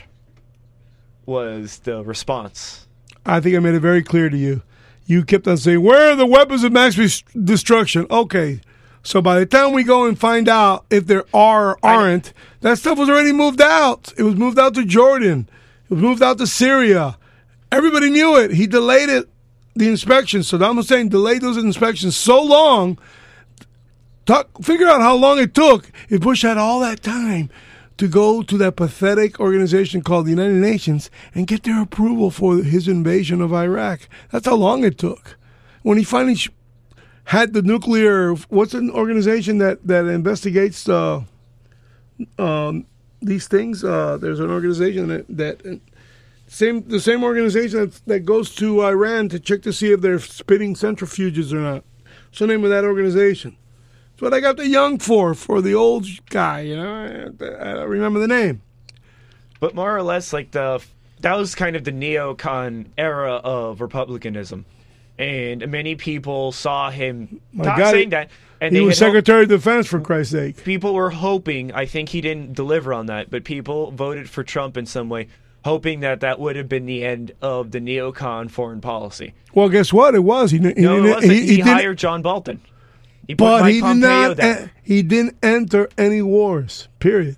Was 1.25 1.79
the 1.79 2.03
response? 2.03 2.85
I 3.25 3.39
think 3.39 3.55
I 3.55 3.59
made 3.61 3.73
it 3.73 3.79
very 3.79 4.03
clear 4.03 4.29
to 4.29 4.37
you. 4.37 4.61
You 5.07 5.23
kept 5.23 5.47
on 5.47 5.57
saying, 5.57 5.81
"Where 5.81 6.11
are 6.11 6.15
the 6.15 6.27
weapons 6.27 6.63
of 6.63 6.71
mass 6.71 6.99
res- 6.99 7.23
destruction?" 7.43 8.05
Okay, 8.11 8.61
so 9.01 9.19
by 9.19 9.39
the 9.39 9.47
time 9.47 9.71
we 9.71 9.81
go 9.83 10.05
and 10.05 10.19
find 10.19 10.47
out 10.47 10.85
if 10.91 11.07
there 11.07 11.23
are 11.33 11.71
or 11.71 11.79
aren't, 11.81 12.31
that 12.61 12.77
stuff 12.77 12.99
was 12.99 13.09
already 13.09 13.31
moved 13.31 13.59
out. 13.59 14.13
It 14.19 14.21
was 14.23 14.35
moved 14.35 14.59
out 14.59 14.75
to 14.75 14.85
Jordan. 14.85 15.49
It 15.89 15.95
was 15.95 16.03
moved 16.03 16.21
out 16.21 16.37
to 16.37 16.45
Syria. 16.45 17.17
Everybody 17.71 18.11
knew 18.11 18.35
it. 18.37 18.51
He 18.51 18.67
delayed 18.67 19.09
it, 19.09 19.27
the 19.75 19.87
inspections. 19.87 20.49
Saddam 20.49 20.75
Hussein 20.75 21.09
delayed 21.09 21.41
those 21.41 21.57
inspections 21.57 22.15
so 22.15 22.41
long. 22.41 22.97
Talk, 24.25 24.63
figure 24.63 24.87
out 24.87 25.01
how 25.01 25.15
long 25.15 25.37
it 25.37 25.53
took 25.53 25.91
if 26.09 26.21
Bush 26.21 26.41
had 26.41 26.57
all 26.57 26.79
that 26.79 27.03
time 27.03 27.49
to 27.97 28.07
go 28.07 28.41
to 28.41 28.57
that 28.57 28.75
pathetic 28.75 29.39
organization 29.39 30.01
called 30.01 30.25
the 30.25 30.31
United 30.31 30.55
Nations 30.55 31.09
and 31.33 31.47
get 31.47 31.63
their 31.63 31.81
approval 31.81 32.31
for 32.31 32.57
his 32.57 32.87
invasion 32.87 33.41
of 33.41 33.53
Iraq. 33.53 34.09
That's 34.31 34.47
how 34.47 34.55
long 34.55 34.83
it 34.83 34.97
took. 34.97 35.37
When 35.83 35.97
he 35.97 36.03
finally 36.03 36.35
sh- 36.35 36.49
had 37.25 37.53
the 37.53 37.61
nuclear, 37.61 38.33
what's 38.49 38.73
an 38.73 38.89
organization 38.89 39.59
that 39.59 39.85
that 39.87 40.05
investigates 40.05 40.89
uh, 40.89 41.21
um, 42.39 42.85
these 43.21 43.47
things? 43.47 43.83
Uh, 43.83 44.17
there's 44.17 44.39
an 44.39 44.49
organization 44.49 45.07
that 45.09 45.25
that 45.29 45.79
same 46.47 46.87
the 46.87 46.99
same 46.99 47.23
organization 47.23 47.79
that, 47.79 48.01
that 48.05 48.19
goes 48.21 48.53
to 48.55 48.83
Iran 48.83 49.29
to 49.29 49.39
check 49.39 49.61
to 49.63 49.73
see 49.73 49.91
if 49.91 50.01
they're 50.01 50.19
spitting 50.19 50.75
centrifuges 50.75 51.51
or 51.51 51.57
not. 51.57 51.83
What's 52.27 52.39
the 52.39 52.47
name 52.47 52.63
of 52.63 52.69
that 52.69 52.83
organization? 52.83 53.57
That's 54.11 54.21
what 54.21 54.33
I 54.33 54.39
got 54.39 54.57
the 54.57 54.67
young 54.67 54.97
for, 54.97 55.33
for 55.33 55.61
the 55.61 55.73
old 55.73 56.07
guy. 56.29 56.61
You 56.61 56.77
know, 56.77 56.93
I, 56.93 57.69
I 57.69 57.73
don't 57.73 57.89
remember 57.89 58.19
the 58.19 58.27
name. 58.27 58.61
But 59.59 59.75
more 59.75 59.95
or 59.95 60.03
less, 60.03 60.31
like 60.31 60.51
the 60.51 60.83
that 61.21 61.37
was 61.37 61.55
kind 61.55 61.75
of 61.75 61.83
the 61.83 61.91
neocon 61.91 62.87
era 62.97 63.35
of 63.35 63.81
republicanism, 63.81 64.65
and 65.17 65.67
many 65.69 65.95
people 65.95 66.51
saw 66.51 66.91
him 66.91 67.41
My 67.51 67.65
not 67.65 67.77
God, 67.77 67.91
saying 67.91 68.09
that, 68.09 68.29
and 68.61 68.75
he 68.75 68.81
was 68.81 68.97
Secretary 68.97 69.43
of 69.43 69.49
Defense 69.49 69.87
for 69.87 69.99
Christ's 69.99 70.33
sake. 70.33 70.63
people 70.63 70.93
were 70.93 71.09
hoping. 71.09 71.73
I 71.73 71.85
think 71.85 72.09
he 72.09 72.21
didn't 72.21 72.53
deliver 72.53 72.93
on 72.93 73.07
that, 73.07 73.29
but 73.29 73.43
people 73.43 73.91
voted 73.91 74.29
for 74.29 74.43
Trump 74.43 74.77
in 74.77 74.85
some 74.85 75.09
way, 75.09 75.27
hoping 75.65 75.99
that 76.01 76.19
that 76.21 76.39
would 76.39 76.55
have 76.55 76.69
been 76.69 76.85
the 76.85 77.03
end 77.03 77.31
of 77.41 77.71
the 77.71 77.79
neocon 77.79 78.49
foreign 78.49 78.79
policy. 78.79 79.33
Well, 79.53 79.67
guess 79.67 79.91
what? 79.91 80.13
It 80.15 80.19
was. 80.23 80.51
He, 80.51 80.59
he 80.59 80.73
No, 80.75 81.03
it 81.03 81.09
wasn't. 81.09 81.33
he, 81.33 81.41
He, 81.47 81.55
he 81.55 81.59
hired 81.61 81.97
John 81.97 82.21
Bolton. 82.21 82.61
He 83.27 83.33
but 83.33 83.61
Mike 83.61 83.73
he 83.73 83.81
did 83.81 83.97
not. 83.97 84.39
en- 84.39 84.71
he 84.83 85.01
didn't 85.01 85.35
enter 85.41 85.89
any 85.97 86.21
wars. 86.21 86.87
Period. 86.99 87.37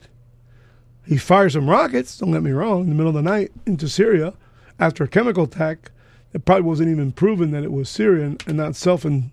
He 1.05 1.15
fired 1.17 1.53
some 1.53 1.69
rockets. 1.69 2.17
Don't 2.17 2.33
get 2.33 2.43
me 2.43 2.51
wrong. 2.51 2.81
In 2.83 2.89
the 2.89 2.95
middle 2.95 3.07
of 3.09 3.15
the 3.15 3.21
night 3.21 3.51
into 3.65 3.87
Syria 3.87 4.33
after 4.77 5.05
a 5.05 5.07
chemical 5.07 5.45
attack. 5.45 5.91
It 6.33 6.43
probably 6.43 6.63
wasn't 6.63 6.89
even 6.89 7.13
proven 7.13 7.51
that 7.51 7.63
it 7.63 7.71
was 7.71 7.87
Syrian 7.89 8.37
and 8.45 8.57
not 8.57 8.75
self 8.75 9.05
and 9.05 9.31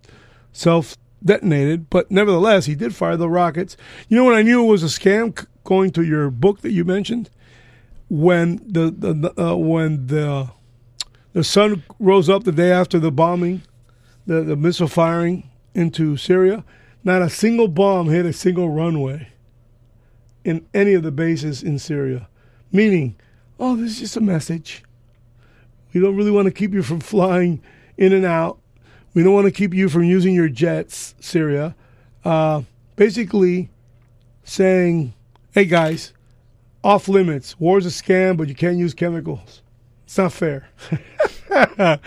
self 0.52 0.96
detonated. 1.24 1.90
But 1.90 2.12
nevertheless, 2.12 2.66
he 2.66 2.76
did 2.76 2.94
fire 2.94 3.16
the 3.16 3.28
rockets. 3.28 3.76
You 4.08 4.16
know 4.16 4.24
when 4.24 4.36
I 4.36 4.42
knew 4.42 4.62
it 4.64 4.68
was 4.68 4.84
a 4.84 4.86
scam? 4.86 5.44
Going 5.64 5.90
to 5.92 6.02
your 6.04 6.30
book 6.30 6.60
that 6.60 6.70
you 6.72 6.84
mentioned, 6.84 7.30
when 8.08 8.60
the, 8.66 8.90
the, 8.90 9.42
uh, 9.42 9.56
when 9.56 10.06
the 10.06 10.50
the 11.34 11.44
sun 11.44 11.82
rose 11.98 12.30
up 12.30 12.44
the 12.44 12.52
day 12.52 12.70
after 12.70 13.00
the 13.00 13.10
bombing, 13.10 13.62
the, 14.24 14.42
the 14.42 14.54
missile 14.56 14.86
firing 14.86 15.50
into 15.74 16.16
Syria, 16.16 16.64
not 17.02 17.22
a 17.22 17.28
single 17.28 17.66
bomb 17.66 18.08
hit 18.08 18.24
a 18.24 18.32
single 18.32 18.70
runway 18.70 19.28
in 20.44 20.64
any 20.72 20.94
of 20.94 21.02
the 21.02 21.10
bases 21.10 21.62
in 21.62 21.78
Syria. 21.78 22.28
Meaning, 22.70 23.16
oh, 23.58 23.74
this 23.74 23.92
is 23.94 23.98
just 23.98 24.16
a 24.16 24.20
message. 24.20 24.84
We 25.92 26.00
don't 26.00 26.16
really 26.16 26.30
want 26.30 26.46
to 26.46 26.52
keep 26.52 26.72
you 26.72 26.84
from 26.84 27.00
flying 27.00 27.60
in 27.96 28.12
and 28.12 28.24
out. 28.24 28.58
We 29.12 29.22
don't 29.24 29.34
want 29.34 29.46
to 29.46 29.52
keep 29.52 29.74
you 29.74 29.88
from 29.88 30.04
using 30.04 30.34
your 30.34 30.48
jets, 30.48 31.16
Syria. 31.20 31.74
Uh, 32.24 32.62
basically, 32.94 33.70
saying, 34.44 35.14
hey 35.52 35.64
guys, 35.64 36.12
off 36.84 37.08
limits. 37.08 37.58
War's 37.58 37.86
a 37.86 37.88
scam, 37.88 38.36
but 38.36 38.46
you 38.46 38.54
can't 38.54 38.76
use 38.76 38.94
chemicals. 38.94 39.62
It's 40.04 40.18
not 40.18 40.32
fair. 40.32 40.68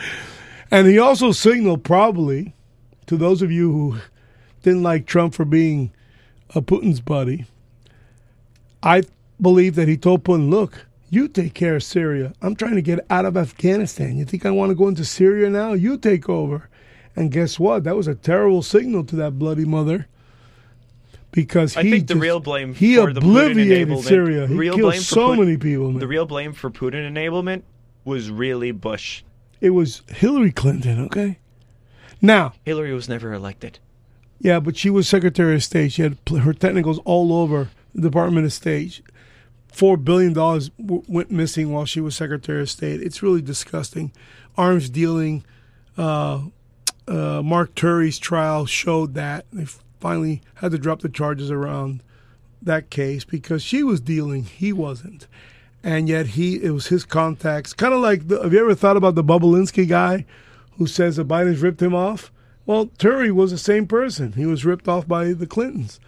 and 0.71 0.87
he 0.87 0.99
also 0.99 1.31
signaled, 1.31 1.83
probably, 1.83 2.53
to 3.07 3.17
those 3.17 3.41
of 3.41 3.51
you 3.51 3.71
who 3.71 3.97
didn't 4.61 4.83
like 4.83 5.07
Trump 5.07 5.33
for 5.33 5.45
being 5.45 5.91
a 6.55 6.61
Putin's 6.61 7.01
buddy, 7.01 7.45
I 8.83 9.03
believe 9.41 9.75
that 9.75 9.87
he 9.87 9.97
told 9.97 10.23
Putin, 10.23 10.49
look, 10.49 10.85
you 11.09 11.27
take 11.27 11.55
care 11.55 11.77
of 11.77 11.83
Syria. 11.83 12.33
I'm 12.41 12.55
trying 12.55 12.75
to 12.75 12.81
get 12.81 12.99
out 13.09 13.25
of 13.25 13.35
Afghanistan. 13.35 14.17
You 14.17 14.25
think 14.25 14.45
I 14.45 14.51
want 14.51 14.69
to 14.69 14.75
go 14.75 14.87
into 14.87 15.05
Syria 15.05 15.49
now? 15.49 15.73
You 15.73 15.97
take 15.97 16.29
over. 16.29 16.69
And 17.15 17.31
guess 17.31 17.59
what? 17.59 17.83
That 17.83 17.95
was 17.95 18.07
a 18.07 18.13
terrible 18.13 18.61
signal 18.61 19.03
to 19.05 19.15
that 19.15 19.39
bloody 19.39 19.65
mother. 19.65 20.07
Because 21.31 21.73
he 21.73 21.79
I 21.79 21.83
think 21.83 22.07
the 22.07 22.13
just- 22.15 22.21
real 22.23 22.39
blame 22.39 22.73
he 22.73 22.95
for 22.95 23.13
the 23.13 23.19
Putin 23.21 23.55
enablement, 23.55 24.03
Syria. 24.03 24.47
He 24.47 24.55
real 24.55 24.75
killed 24.75 24.91
blame 24.91 25.01
for 25.01 25.05
so 25.05 25.27
Put- 25.35 25.39
many 25.39 25.57
people. 25.57 25.91
man. 25.91 25.99
The 25.99 26.07
real 26.07 26.25
blame 26.25 26.53
for 26.53 26.69
Putin 26.71 27.09
enablement 27.11 27.63
was 28.05 28.29
really 28.31 28.71
Bush. 28.71 29.23
it 29.59 29.71
was 29.71 30.01
Hillary 30.07 30.51
Clinton. 30.51 30.99
Okay. 31.05 31.39
Now, 32.21 32.53
Hillary 32.65 32.93
was 32.93 33.07
never 33.09 33.33
elected. 33.33 33.79
Yeah, 34.39 34.59
but 34.59 34.77
she 34.77 34.89
was 34.89 35.07
Secretary 35.07 35.55
of 35.55 35.63
State. 35.63 35.91
She 35.93 36.01
had 36.03 36.17
her 36.29 36.53
technicals 36.53 36.99
all 37.05 37.33
over 37.33 37.69
the 37.93 38.01
Department 38.01 38.45
of 38.45 38.53
State. 38.53 39.01
Four 39.67 39.97
billion 39.97 40.33
dollars 40.33 40.69
w- 40.79 41.03
went 41.07 41.29
missing 41.31 41.71
while 41.71 41.85
she 41.85 41.99
was 41.99 42.15
Secretary 42.15 42.61
of 42.61 42.69
State. 42.69 43.01
It's 43.01 43.21
really 43.21 43.41
disgusting. 43.41 44.11
Arms 44.57 44.89
dealing. 44.89 45.43
Uh, 45.97 46.43
uh, 47.07 47.41
Marc 47.43 47.73
Turi's 47.75 48.17
trial 48.19 48.65
showed 48.65 49.13
that 49.15 49.45
they 49.51 49.65
finally 49.99 50.41
had 50.55 50.71
to 50.71 50.77
drop 50.77 51.01
the 51.01 51.09
charges 51.09 51.51
around 51.51 52.03
that 52.61 52.89
case 52.89 53.23
because 53.23 53.63
she 53.63 53.83
was 53.83 53.99
dealing, 53.99 54.43
he 54.43 54.73
wasn't, 54.73 55.27
and 55.83 56.09
yet 56.09 56.27
he 56.27 56.55
it 56.63 56.71
was 56.71 56.87
his 56.87 57.05
contacts. 57.05 57.73
Kind 57.73 57.93
of 57.93 58.01
like, 58.01 58.27
the, 58.27 58.41
have 58.41 58.53
you 58.53 58.59
ever 58.59 58.75
thought 58.75 58.97
about 58.97 59.15
the 59.15 59.23
Bobulinski 59.23 59.87
guy 59.87 60.25
who 60.77 60.87
says 60.87 61.15
that 61.15 61.27
Biden's 61.27 61.61
ripped 61.61 61.81
him 61.81 61.95
off? 61.95 62.31
Well, 62.65 62.87
Turi 62.87 63.31
was 63.31 63.51
the 63.51 63.57
same 63.57 63.87
person. 63.87 64.33
He 64.33 64.45
was 64.45 64.65
ripped 64.65 64.87
off 64.87 65.07
by 65.07 65.33
the 65.33 65.47
Clintons, 65.47 65.99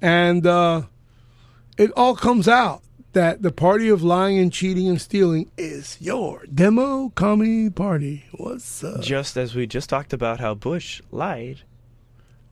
and 0.00 0.46
uh, 0.46 0.82
it 1.78 1.90
all 1.96 2.14
comes 2.14 2.48
out 2.48 2.82
that 3.12 3.42
the 3.42 3.52
party 3.52 3.88
of 3.88 4.02
lying 4.02 4.38
and 4.38 4.52
cheating 4.52 4.88
and 4.88 5.00
stealing 5.00 5.50
is 5.56 5.98
your 6.00 6.44
demo 6.52 7.10
commie 7.10 7.70
party. 7.70 8.24
What's 8.32 8.82
up? 8.82 9.00
Just 9.00 9.36
as 9.36 9.54
we 9.54 9.66
just 9.66 9.88
talked 9.88 10.12
about 10.12 10.40
how 10.40 10.54
Bush 10.54 11.02
lied. 11.10 11.60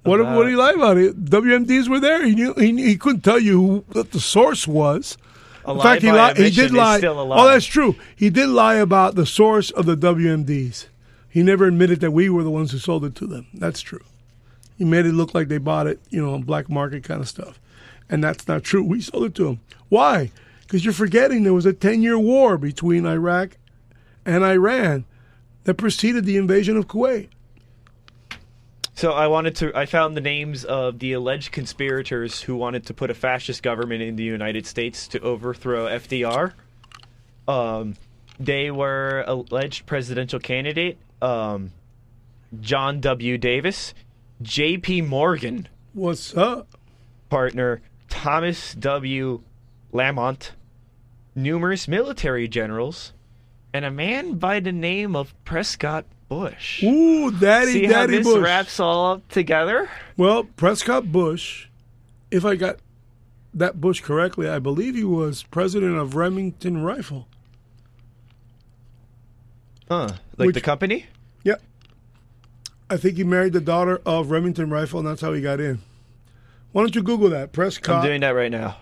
What, 0.02 0.20
about- 0.20 0.36
what 0.36 0.44
do 0.44 0.51
you 0.51 0.56
like 0.56 0.77
about 0.77 0.97
it? 0.97 1.24
WMDs 1.24 1.89
were 1.89 2.01
there. 2.01 2.24
He 2.24 2.35
knew 2.35 2.55
he, 2.55 2.74
he 2.82 2.97
couldn't 2.97 3.20
tell 3.22 3.39
you 3.39 3.85
what 3.93 4.12
the 4.12 4.20
source 4.20 4.66
was. 4.66 5.16
A 5.66 5.72
In 5.72 5.77
lie 5.77 5.82
fact, 5.82 6.02
he, 6.39 6.44
he 6.44 6.51
did 6.51 6.72
lie. 6.72 7.01
Oh, 7.05 7.24
lie. 7.24 7.36
Oh, 7.39 7.48
that's 7.48 7.66
true. 7.66 7.94
He 8.16 8.31
did 8.31 8.48
lie 8.48 8.77
about 8.77 9.14
the 9.14 9.27
source 9.27 9.70
of 9.70 9.85
the 9.85 9.97
WMDs. 9.97 10.86
He 11.28 11.43
never 11.43 11.66
admitted 11.66 12.01
that 12.01 12.12
we 12.12 12.31
were 12.31 12.43
the 12.43 12.51
ones 12.51 12.72
who 12.72 12.78
sold 12.78 13.05
it 13.05 13.14
to 13.16 13.27
them. 13.27 13.47
That's 13.52 13.81
true. 13.82 14.01
He 14.78 14.85
made 14.85 15.05
it 15.05 15.12
look 15.12 15.35
like 15.35 15.48
they 15.48 15.59
bought 15.59 15.86
it, 15.86 16.01
you 16.09 16.20
know, 16.24 16.32
on 16.32 16.43
black 16.43 16.70
market 16.70 17.05
kind 17.05 17.20
of 17.20 17.28
stuff, 17.28 17.60
and 18.09 18.24
that's 18.24 18.48
not 18.48 18.64
true. 18.64 18.82
We 18.82 19.02
sold 19.02 19.24
it 19.24 19.35
to 19.35 19.44
them. 19.44 19.60
Why? 19.90 20.32
Because 20.62 20.82
you're 20.85 20.94
forgetting 20.94 21.43
there 21.43 21.52
was 21.52 21.66
a 21.66 21.74
10-year 21.74 22.18
war 22.18 22.56
between 22.56 23.05
Iraq 23.05 23.59
and 24.24 24.43
Iran 24.43 25.05
that 25.64 25.74
preceded 25.74 26.24
the 26.24 26.39
invasion 26.39 26.78
of 26.78 26.89
Kuwait. 26.89 27.28
So 29.01 29.12
I 29.12 29.28
wanted 29.28 29.56
to. 29.56 29.74
I 29.74 29.86
found 29.86 30.14
the 30.14 30.20
names 30.20 30.62
of 30.62 30.98
the 30.98 31.14
alleged 31.14 31.52
conspirators 31.52 32.43
who 32.43 32.55
wanted 32.55 32.85
to 32.85 32.93
put 32.93 33.09
a 33.09 33.14
fascist 33.14 33.62
government 33.62 34.02
in 34.02 34.16
the 34.16 34.24
United 34.24 34.66
States 34.66 35.09
to 35.09 35.20
overthrow 35.20 35.86
FDR. 35.86 36.52
Um, 37.48 37.94
they 38.39 38.70
were 38.70 39.24
alleged 39.27 39.86
presidential 39.86 40.39
candidate 40.39 40.98
um, 41.22 41.72
John 42.60 43.01
W. 43.01 43.39
Davis, 43.39 43.94
J.P. 44.43 45.01
Morgan 45.01 45.66
What's 45.94 46.36
up? 46.36 46.68
partner 47.31 47.81
Thomas 48.10 48.74
W. 48.74 49.40
Lamont, 49.93 50.52
numerous 51.35 51.89
military 51.89 52.48
generals, 52.48 53.14
and 53.72 53.86
a 53.86 53.90
man 53.90 54.35
by 54.35 54.60
the 54.60 54.72
name 54.72 55.16
of 55.16 55.32
Prescott 55.47 56.05
Bush. 56.40 56.82
Ooh, 56.85 57.31
Daddy, 57.32 57.73
See 57.73 57.85
how 57.86 58.07
Daddy 58.07 58.19
this 58.19 58.27
Bush. 58.27 58.40
wraps 58.43 58.78
all 58.81 59.15
up 59.15 59.28
together? 59.28 59.90
Well, 60.16 60.44
Prescott 60.44 61.11
Bush, 61.11 61.66
if 62.31 62.44
I 62.44 62.55
got 62.55 62.77
that 63.52 63.81
Bush 63.81 64.01
correctly, 64.01 64.48
I 64.48 64.61
believe 64.61 64.94
he 64.94 65.02
was 65.05 65.43
president 65.43 65.98
of 65.98 66.15
Remington 66.15 66.82
Rifle. 66.85 67.27
Huh? 69.89 70.09
Like 70.36 70.47
Which- 70.47 70.55
the 70.55 70.61
company? 70.61 71.07
Yep. 71.43 71.61
I 72.89 72.97
think 72.97 73.16
he 73.16 73.24
married 73.24 73.52
the 73.52 73.61
daughter 73.61 74.01
of 74.07 74.31
Remington 74.31 74.70
Rifle, 74.70 75.01
and 75.01 75.09
that's 75.09 75.20
how 75.20 75.32
he 75.32 75.40
got 75.43 75.59
in. 75.61 75.81
Why 76.73 76.82
don't 76.82 76.94
you 76.94 77.02
Google 77.02 77.31
that, 77.31 77.52
Prescott? 77.52 77.97
I'm 77.97 78.05
doing 78.07 78.20
that 78.20 78.31
right 78.36 78.51
now. 78.52 78.77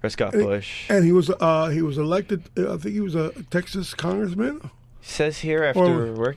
Prescott 0.00 0.32
Bush 0.32 0.86
and 0.88 1.04
he 1.04 1.12
was 1.12 1.28
uh, 1.28 1.68
he 1.68 1.82
was 1.82 1.98
elected. 1.98 2.44
Uh, 2.56 2.72
I 2.72 2.78
think 2.78 2.94
he 2.94 3.00
was 3.02 3.14
a 3.14 3.32
Texas 3.50 3.92
congressman. 3.92 4.70
says 5.02 5.40
here 5.40 5.62
after 5.62 5.80
Or- 5.80 6.12
work, 6.14 6.36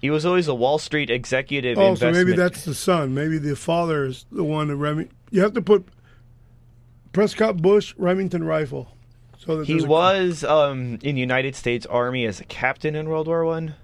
he 0.00 0.10
was 0.10 0.24
always 0.26 0.48
a 0.48 0.54
Wall 0.54 0.78
Street 0.78 1.10
executive. 1.10 1.78
Oh, 1.78 1.94
so 1.94 2.10
maybe 2.10 2.32
that's 2.34 2.64
the 2.64 2.74
son. 2.74 3.14
Maybe 3.14 3.38
the 3.38 3.56
father 3.56 4.04
is 4.06 4.26
the 4.30 4.44
one 4.44 4.68
that 4.68 4.76
Remi. 4.76 5.08
You 5.30 5.42
have 5.42 5.52
to 5.54 5.62
put 5.62 5.86
Prescott 7.12 7.56
Bush 7.58 7.94
Remington 7.96 8.44
Rifle. 8.44 8.92
So 9.38 9.58
that 9.58 9.66
He 9.66 9.82
was 9.82 10.44
um, 10.44 10.98
in 11.02 11.14
the 11.14 11.20
United 11.20 11.54
States 11.54 11.86
Army 11.86 12.24
as 12.26 12.40
a 12.40 12.44
captain 12.44 12.94
in 12.94 13.08
World 13.08 13.28
War 13.28 13.44
One, 13.44 13.74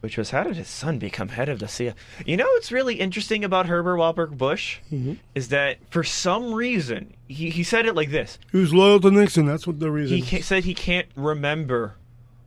which 0.00 0.16
was 0.18 0.30
how 0.30 0.42
did 0.44 0.56
his 0.56 0.68
son 0.68 0.98
become 0.98 1.28
head 1.28 1.48
of 1.48 1.60
the 1.60 1.68
CIA? 1.68 1.94
You 2.26 2.36
know 2.36 2.46
what's 2.46 2.72
really 2.72 2.96
interesting 2.96 3.44
about 3.44 3.66
Herbert 3.66 3.96
Walberg 3.96 4.36
Bush 4.36 4.78
Mm-hmm. 4.92 5.14
is 5.34 5.48
that 5.48 5.78
for 5.90 6.02
some 6.02 6.52
reason 6.52 7.14
he, 7.28 7.50
he 7.50 7.62
said 7.62 7.86
it 7.86 7.94
like 7.94 8.10
this. 8.10 8.38
He 8.50 8.58
was 8.58 8.74
loyal 8.74 9.00
to 9.00 9.10
Nixon. 9.10 9.46
That's 9.46 9.66
what 9.66 9.78
the 9.80 9.90
reason. 9.90 10.18
He 10.18 10.40
said 10.42 10.64
he 10.64 10.74
can't 10.74 11.08
remember 11.16 11.96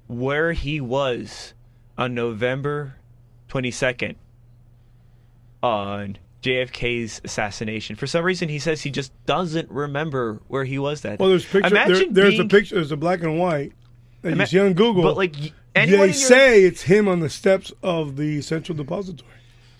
where 0.08 0.52
he 0.52 0.82
was 0.82 1.54
on 1.98 2.14
November 2.16 2.96
22nd 3.50 4.16
on 5.62 6.18
JFK's 6.42 7.22
assassination. 7.24 7.96
For 7.96 8.08
some 8.08 8.26
reason, 8.26 8.50
he 8.50 8.60
says 8.60 8.82
he 8.82 8.92
just 8.92 9.12
doesn't 9.26 9.70
remember 9.70 10.42
where 10.48 10.66
he 10.66 10.78
was 10.80 11.02
that. 11.02 11.20
Well, 11.20 11.30
there's 11.30 11.46
picture. 11.46 11.70
There, 11.70 11.86
there's 12.10 12.30
being- 12.36 12.42
a 12.42 12.48
picture. 12.50 12.76
There's 12.76 12.92
a 12.92 12.98
black 12.98 13.22
and 13.24 13.40
white 13.40 13.72
that 14.22 14.36
you 14.38 14.46
see 14.46 14.60
on 14.60 14.74
Google. 14.74 15.04
But 15.04 15.16
like 15.18 15.36
anyone, 15.76 16.00
they 16.02 16.06
your- 16.08 16.14
say 16.14 16.64
it's 16.64 16.84
him 16.84 17.08
on 17.08 17.20
the 17.22 17.30
steps 17.30 17.72
of 17.82 18.18
the 18.18 18.42
Central 18.42 18.76
Depository. 18.78 19.30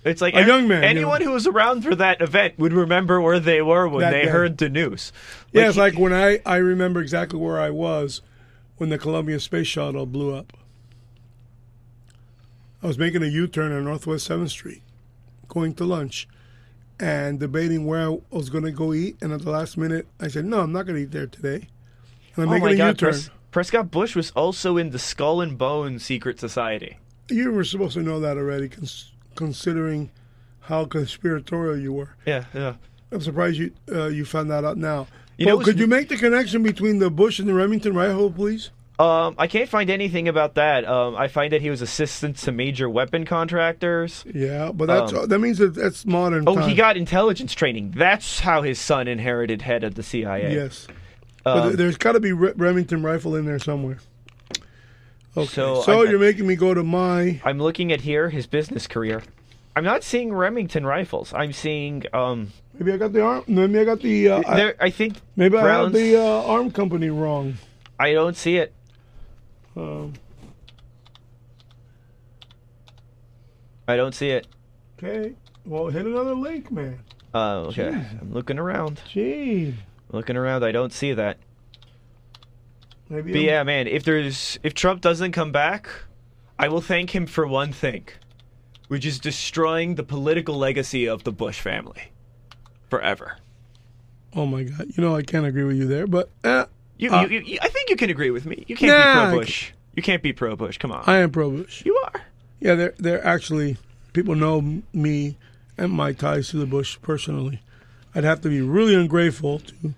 it's 0.06 0.22
like 0.22 0.36
a 0.36 0.46
young 0.46 0.68
man, 0.68 0.84
you 0.84 0.90
Anyone 0.90 1.20
know. 1.20 1.28
who 1.28 1.32
was 1.34 1.48
around 1.48 1.82
for 1.84 1.96
that 1.96 2.22
event 2.22 2.58
would 2.60 2.74
remember 2.74 3.20
where 3.20 3.40
they 3.40 3.62
were 3.62 3.88
when 3.88 4.10
they 4.12 4.24
day. 4.24 4.28
heard 4.30 4.58
the 4.58 4.70
news. 4.70 5.12
yeah, 5.52 5.68
it's 5.68 5.78
like 5.78 5.98
when 5.98 6.14
I 6.14 6.40
I 6.46 6.58
remember 6.58 7.02
exactly 7.02 7.40
where 7.40 7.60
I 7.60 7.70
was 7.72 8.22
when 8.78 8.90
the 8.90 8.98
Columbia 8.98 9.40
Space 9.40 9.68
Shuttle 9.68 10.06
blew 10.06 10.34
up. 10.34 10.54
I 12.84 12.88
was 12.88 12.98
making 12.98 13.24
a 13.24 13.28
U-turn 13.28 13.72
on 13.72 13.86
Northwest 13.86 14.26
Seventh 14.26 14.52
Street, 14.52 14.84
going 15.48 15.74
to 15.76 15.86
lunch, 15.86 16.28
and 17.00 17.40
debating 17.40 17.86
where 17.86 18.10
I 18.10 18.18
was 18.30 18.50
going 18.50 18.66
to 18.66 18.72
go 18.72 18.94
eat. 18.94 19.16
And 19.22 19.32
at 19.32 19.42
the 19.42 19.52
last 19.52 19.78
minute, 19.78 20.06
I 20.20 20.28
said, 20.28 20.44
"No, 20.44 20.60
I'm 20.60 20.74
not 20.74 20.86
going 20.86 20.98
to 20.98 21.02
eat 21.04 21.12
there 21.12 21.28
today." 21.28 21.70
And 22.36 22.44
I'm 22.44 22.50
oh 22.50 22.52
making 22.52 22.66
my 22.66 22.72
a 22.72 22.78
God, 22.78 22.88
U-turn. 22.90 23.12
Pres- 23.12 23.30
Prescott 23.52 23.90
Bush 23.90 24.16
was 24.16 24.32
also 24.32 24.76
in 24.76 24.90
the 24.90 25.00
Skull 25.00 25.40
and 25.40 25.58
Bones 25.58 26.04
secret 26.04 26.40
society. 26.40 26.98
You 27.30 27.52
were 27.52 27.64
supposed 27.64 27.94
to 27.94 28.02
know 28.02 28.20
that 28.20 28.36
already, 28.38 28.68
cons- 28.68 29.12
considering 29.36 30.12
how 30.62 30.84
conspiratorial 30.86 31.78
you 31.78 31.94
were. 31.94 32.16
Yeah, 32.26 32.46
yeah. 32.54 32.76
I'm 33.14 33.22
surprised 33.22 33.60
you 33.60 33.72
uh, 33.90 34.08
you 34.08 34.26
found 34.26 34.52
that 34.52 34.66
out 34.66 34.78
now. 34.78 35.08
You 35.38 35.46
know, 35.46 35.60
could 35.60 35.80
you 35.80 35.88
make 35.88 36.10
the 36.10 36.18
connection 36.18 36.64
between 36.64 37.00
the 37.00 37.10
Bush 37.10 37.40
and 37.40 37.48
the 37.48 37.54
Remington 37.54 37.96
rifle, 37.96 38.30
please? 38.30 38.72
Um, 39.00 39.34
I 39.40 39.48
can't 39.48 39.68
find 39.68 39.90
anything 39.90 40.28
about 40.28 40.54
that. 40.56 40.86
Um, 40.88 41.16
I 41.16 41.28
find 41.28 41.52
that 41.52 41.62
he 41.62 41.70
was 41.72 41.82
assistant 41.82 42.38
to 42.38 42.52
major 42.52 42.88
weapon 42.88 43.26
contractors. 43.26 44.24
Yeah, 44.32 44.72
but 44.72 44.86
that's 44.86 45.12
Um, 45.12 45.28
that 45.30 45.40
means 45.40 45.58
that 45.58 45.74
that's 45.74 46.06
modern. 46.06 46.44
Oh, 46.48 46.56
time. 46.56 46.70
he 46.70 46.76
got 46.76 46.96
intelligence 46.96 47.54
training. 47.54 47.94
That's 47.98 48.40
how 48.42 48.62
his 48.62 48.80
son 48.80 49.08
inherited 49.08 49.64
head 49.64 49.84
of 49.84 49.96
the 49.96 50.04
CIA. 50.04 50.54
yes. 50.54 50.88
but 51.44 51.58
Um, 51.58 51.68
there- 51.70 51.76
there's 51.78 51.98
got 51.98 52.12
to 52.14 52.20
be 52.20 52.32
Re- 52.32 52.54
Remington 52.56 53.02
rifle 53.04 53.36
in 53.36 53.46
there 53.46 53.60
somewhere. 53.60 53.98
Okay, 55.36 55.48
so, 55.48 55.82
So 55.82 56.04
you're 56.04 56.20
making 56.20 56.46
me 56.46 56.56
go 56.56 56.74
to 56.76 56.84
my. 56.84 57.42
I'm 57.44 57.60
looking 57.60 57.92
at 57.92 58.02
here 58.02 58.30
his 58.30 58.46
business 58.46 58.86
career. 58.88 59.24
I'm 59.76 59.84
not 59.84 60.04
seeing 60.04 60.32
Remington 60.32 60.86
rifles. 60.86 61.34
I'm 61.34 61.52
seeing 61.52 62.04
um. 62.14 62.54
Maybe 62.78 62.94
I 62.94 62.98
got 62.98 63.12
the 63.14 63.24
arm. 63.24 63.44
Maybe 63.48 63.80
I 63.80 63.84
got 63.86 64.00
the. 64.02 64.30
Uh, 64.30 64.44
I- 64.48 64.56
there, 64.56 64.76
I 64.80 64.90
think 64.92 65.16
maybe 65.36 65.58
I 65.58 65.62
got 65.64 65.92
the 65.92 66.16
uh, 66.18 66.44
arm 66.44 66.70
company 66.70 67.10
wrong. 67.10 67.56
I 68.00 68.14
don't 68.14 68.38
see 68.38 68.58
it. 68.58 68.72
Um, 69.76 70.14
I 73.88 73.96
don't 73.96 74.16
see 74.16 74.30
it. 74.30 74.48
okay. 74.98 75.34
Well, 75.66 75.88
hit 75.88 76.06
another 76.06 76.36
link, 76.36 76.72
man. 76.72 77.00
Uh, 77.34 77.62
okay. 77.68 77.88
I'm 78.22 78.32
looking 78.34 78.60
around. 78.60 79.02
Gee. 79.10 79.76
Looking 80.12 80.38
around. 80.38 80.64
I 80.64 80.72
don't 80.72 80.94
see 80.94 81.14
that. 81.14 81.38
Maybe. 83.10 83.32
But 83.32 83.40
I'm- 83.40 83.46
yeah, 83.48 83.64
man, 83.64 83.88
if 83.88 84.04
there's 84.04 84.60
if 84.64 84.74
Trump 84.74 85.02
doesn't 85.02 85.32
come 85.32 85.52
back, 85.52 85.90
I 86.60 86.68
will 86.68 86.82
thank 86.82 87.16
him 87.16 87.26
for 87.26 87.48
one 87.48 87.72
thing, 87.74 88.08
which 88.88 89.06
is 89.06 89.20
destroying 89.20 89.96
the 89.96 90.04
political 90.04 90.56
legacy 90.56 91.08
of 91.08 91.24
the 91.24 91.32
Bush 91.32 91.60
family 91.60 92.12
forever. 92.90 93.38
Oh 94.36 94.46
my 94.46 94.64
God! 94.64 94.88
You 94.96 95.04
know 95.04 95.16
I 95.16 95.24
can't 95.24 95.46
agree 95.46 95.64
with 95.64 95.78
you 95.78 95.86
there, 95.88 96.08
but 96.08 96.30
eh, 96.44 96.66
You, 97.04 97.12
Uh, 97.12 97.26
you, 97.28 97.40
you, 97.42 97.58
I 97.62 97.68
think 97.68 97.90
you 97.90 97.96
can 97.96 98.10
agree 98.10 98.32
with 98.32 98.46
me. 98.46 98.64
You 98.68 98.76
can't 98.76 98.92
Nah, 98.98 99.26
be 99.26 99.30
pro 99.32 99.40
Bush. 99.40 99.72
You 99.96 100.02
can't 100.04 100.24
be 100.24 100.32
pro 100.34 100.56
Bush. 100.56 100.78
Come 100.78 100.92
on. 100.92 101.04
I 101.06 101.18
am 101.18 101.32
pro 101.32 101.50
Bush. 101.52 101.86
you 101.86 101.96
are. 102.06 102.22
Yeah, 102.60 102.76
they're 102.76 102.94
they're 102.98 103.26
actually 103.26 103.76
people 104.14 104.36
know 104.36 104.82
me 104.94 105.36
and 105.78 105.92
my 105.92 106.14
ties 106.14 106.50
to 106.50 106.58
the 106.58 106.66
Bush 106.66 106.98
personally. 107.02 107.60
I'd 108.16 108.24
have 108.24 108.40
to 108.42 108.50
be 108.50 108.62
really 108.62 108.96
ungrateful 108.96 109.60
to 109.60 109.94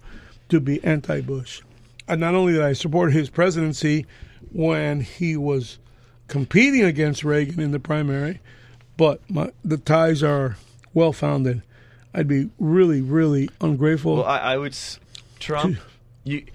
to 0.50 0.60
be 0.60 0.84
anti-Bush. 0.84 1.62
And 2.08 2.22
not 2.22 2.34
only 2.36 2.54
did 2.54 2.62
I 2.64 2.74
support 2.74 3.14
his 3.14 3.30
presidency 3.30 4.06
when 4.52 5.02
he 5.02 5.36
was 5.38 5.78
competing 6.28 6.84
against 6.84 7.24
Reagan 7.24 7.60
in 7.60 7.72
the 7.72 7.80
primary, 7.80 8.40
but 8.98 9.22
my, 9.30 9.52
the 9.64 9.78
ties 9.78 10.24
are 10.24 10.58
well 10.94 11.14
founded. 11.14 11.62
I'd 12.14 12.28
be 12.28 12.50
really, 12.60 13.02
really 13.02 13.50
ungrateful. 13.62 14.16
Well, 14.18 14.26
I, 14.26 14.40
I 14.54 14.58
would. 14.58 14.76
Trump, 15.40 15.78
you, 16.24 16.46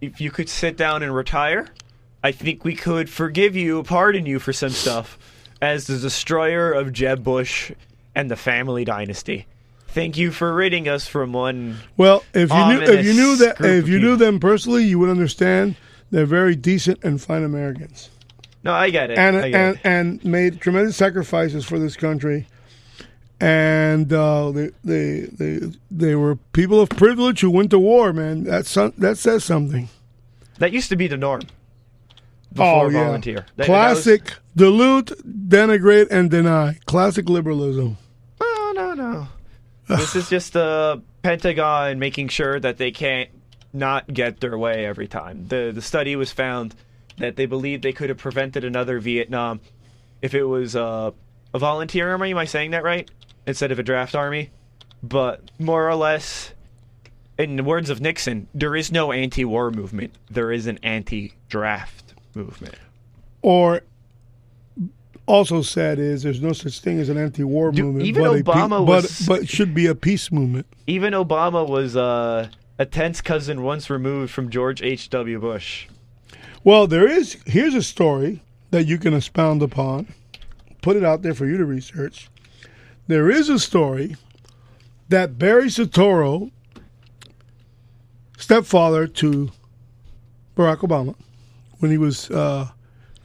if 0.00 0.20
you 0.20 0.30
could 0.30 0.48
sit 0.48 0.76
down 0.76 1.02
and 1.02 1.14
retire, 1.14 1.68
I 2.22 2.32
think 2.32 2.64
we 2.64 2.74
could 2.74 3.08
forgive 3.10 3.56
you, 3.56 3.82
pardon 3.82 4.26
you 4.26 4.38
for 4.38 4.52
some 4.52 4.70
stuff, 4.70 5.18
as 5.60 5.86
the 5.86 5.98
destroyer 5.98 6.72
of 6.72 6.92
Jeb 6.92 7.22
Bush 7.24 7.72
and 8.14 8.30
the 8.30 8.36
family 8.36 8.84
dynasty. 8.84 9.46
Thank 9.88 10.16
you 10.16 10.30
for 10.30 10.54
ridding 10.54 10.88
us 10.88 11.08
from 11.08 11.32
one. 11.32 11.78
Well, 11.96 12.22
if 12.32 12.50
you 12.50 12.66
knew 12.66 12.80
if 12.82 13.04
you 13.04 13.12
knew 13.12 13.36
that 13.36 13.60
if 13.60 13.88
you 13.88 13.98
knew 13.98 14.16
them 14.16 14.38
personally, 14.38 14.84
you 14.84 14.98
would 15.00 15.10
understand 15.10 15.74
they're 16.10 16.26
very 16.26 16.54
decent 16.54 17.02
and 17.02 17.20
fine 17.20 17.42
Americans, 17.42 18.08
No, 18.62 18.72
I 18.72 18.90
get 18.90 19.10
it. 19.10 19.18
and 19.18 19.36
I 19.36 19.48
get 19.50 19.60
and 19.60 19.74
it. 19.76 19.80
and 19.84 20.24
made 20.24 20.60
tremendous 20.60 20.96
sacrifices 20.96 21.64
for 21.64 21.78
this 21.78 21.96
country. 21.96 22.46
And 23.40 24.12
uh, 24.12 24.50
they, 24.50 24.70
they 24.84 25.20
they 25.32 25.60
they 25.90 26.14
were 26.14 26.36
people 26.36 26.80
of 26.80 26.90
privilege 26.90 27.40
who 27.40 27.50
went 27.50 27.70
to 27.70 27.78
war. 27.78 28.12
Man, 28.12 28.44
that 28.44 28.66
that 28.98 29.16
says 29.18 29.44
something. 29.44 29.88
That 30.58 30.72
used 30.72 30.90
to 30.90 30.96
be 30.96 31.06
the 31.06 31.16
norm. 31.16 31.42
Before 32.52 32.86
oh 32.86 32.88
yeah, 32.90 33.04
volunteer. 33.04 33.34
That- 33.56 33.56
that 33.56 33.60
was- 33.60 33.66
classic 34.04 34.34
dilute, 34.54 35.12
denigrate, 35.48 36.08
and 36.10 36.30
deny. 36.30 36.78
Classic 36.84 37.28
liberalism. 37.28 37.96
Oh 38.40 38.72
no, 38.76 38.94
no. 38.94 39.28
this 39.88 40.14
is 40.14 40.28
just 40.28 40.52
the 40.52 41.02
Pentagon 41.22 41.98
making 41.98 42.28
sure 42.28 42.60
that 42.60 42.76
they 42.76 42.90
can't 42.90 43.30
not 43.72 44.12
get 44.12 44.40
their 44.40 44.58
way 44.58 44.84
every 44.84 45.08
time. 45.08 45.46
The 45.48 45.70
the 45.74 45.82
study 45.82 46.14
was 46.16 46.30
found 46.30 46.74
that 47.18 47.36
they 47.36 47.46
believed 47.46 47.82
they 47.82 47.92
could 47.92 48.08
have 48.08 48.18
prevented 48.18 48.64
another 48.64 48.98
Vietnam 48.98 49.60
if 50.20 50.34
it 50.34 50.44
was 50.44 50.74
uh, 50.76 51.10
a 51.54 51.58
volunteer 51.58 52.10
army. 52.10 52.32
Am 52.32 52.38
I 52.38 52.44
saying 52.44 52.72
that 52.72 52.82
right? 52.84 53.08
Instead 53.46 53.72
of 53.72 53.78
a 53.78 53.82
draft 53.82 54.14
army, 54.14 54.50
but 55.02 55.50
more 55.58 55.88
or 55.88 55.94
less. 55.94 56.52
In 57.38 57.56
the 57.56 57.64
words 57.64 57.88
of 57.88 58.02
Nixon, 58.02 58.48
there 58.54 58.76
is 58.76 58.92
no 58.92 59.12
anti-war 59.12 59.70
movement. 59.70 60.12
There 60.30 60.52
is 60.52 60.66
an 60.66 60.78
anti-draft 60.82 62.12
movement. 62.34 62.74
Or 63.40 63.80
also 65.26 65.62
said 65.62 65.98
is 65.98 66.22
there's 66.22 66.42
no 66.42 66.52
such 66.52 66.80
thing 66.80 66.98
as 66.98 67.08
an 67.08 67.16
anti-war 67.16 67.70
Dude, 67.72 67.84
movement. 67.86 68.06
even 68.06 68.22
but 68.24 68.32
a 68.32 68.44
pe- 68.44 68.50
Obama 68.50 68.86
but 68.86 69.22
but 69.26 69.42
it 69.42 69.48
should 69.48 69.74
be 69.74 69.86
a 69.86 69.94
peace 69.94 70.30
movement. 70.32 70.66
Even 70.86 71.14
Obama 71.14 71.66
was 71.66 71.96
uh, 71.96 72.48
a 72.78 72.84
tense 72.84 73.20
cousin 73.20 73.62
once 73.62 73.88
removed 73.88 74.32
from 74.32 74.50
George 74.50 74.82
H.W. 74.82 75.38
Bush. 75.40 75.86
Well, 76.64 76.86
there 76.86 77.08
is. 77.08 77.38
Here's 77.46 77.74
a 77.74 77.82
story 77.82 78.42
that 78.70 78.86
you 78.86 78.98
can 78.98 79.14
expound 79.14 79.62
upon. 79.62 80.08
Put 80.82 80.96
it 80.96 81.04
out 81.04 81.22
there 81.22 81.34
for 81.34 81.46
you 81.46 81.56
to 81.56 81.64
research. 81.64 82.28
There 83.10 83.28
is 83.28 83.48
a 83.48 83.58
story 83.58 84.14
that 85.08 85.36
Barry 85.36 85.64
Soetoro, 85.66 86.52
stepfather 88.38 89.08
to 89.08 89.50
Barack 90.56 90.76
Obama, 90.76 91.16
when 91.80 91.90
he 91.90 91.98
was, 91.98 92.30
uh, 92.30 92.68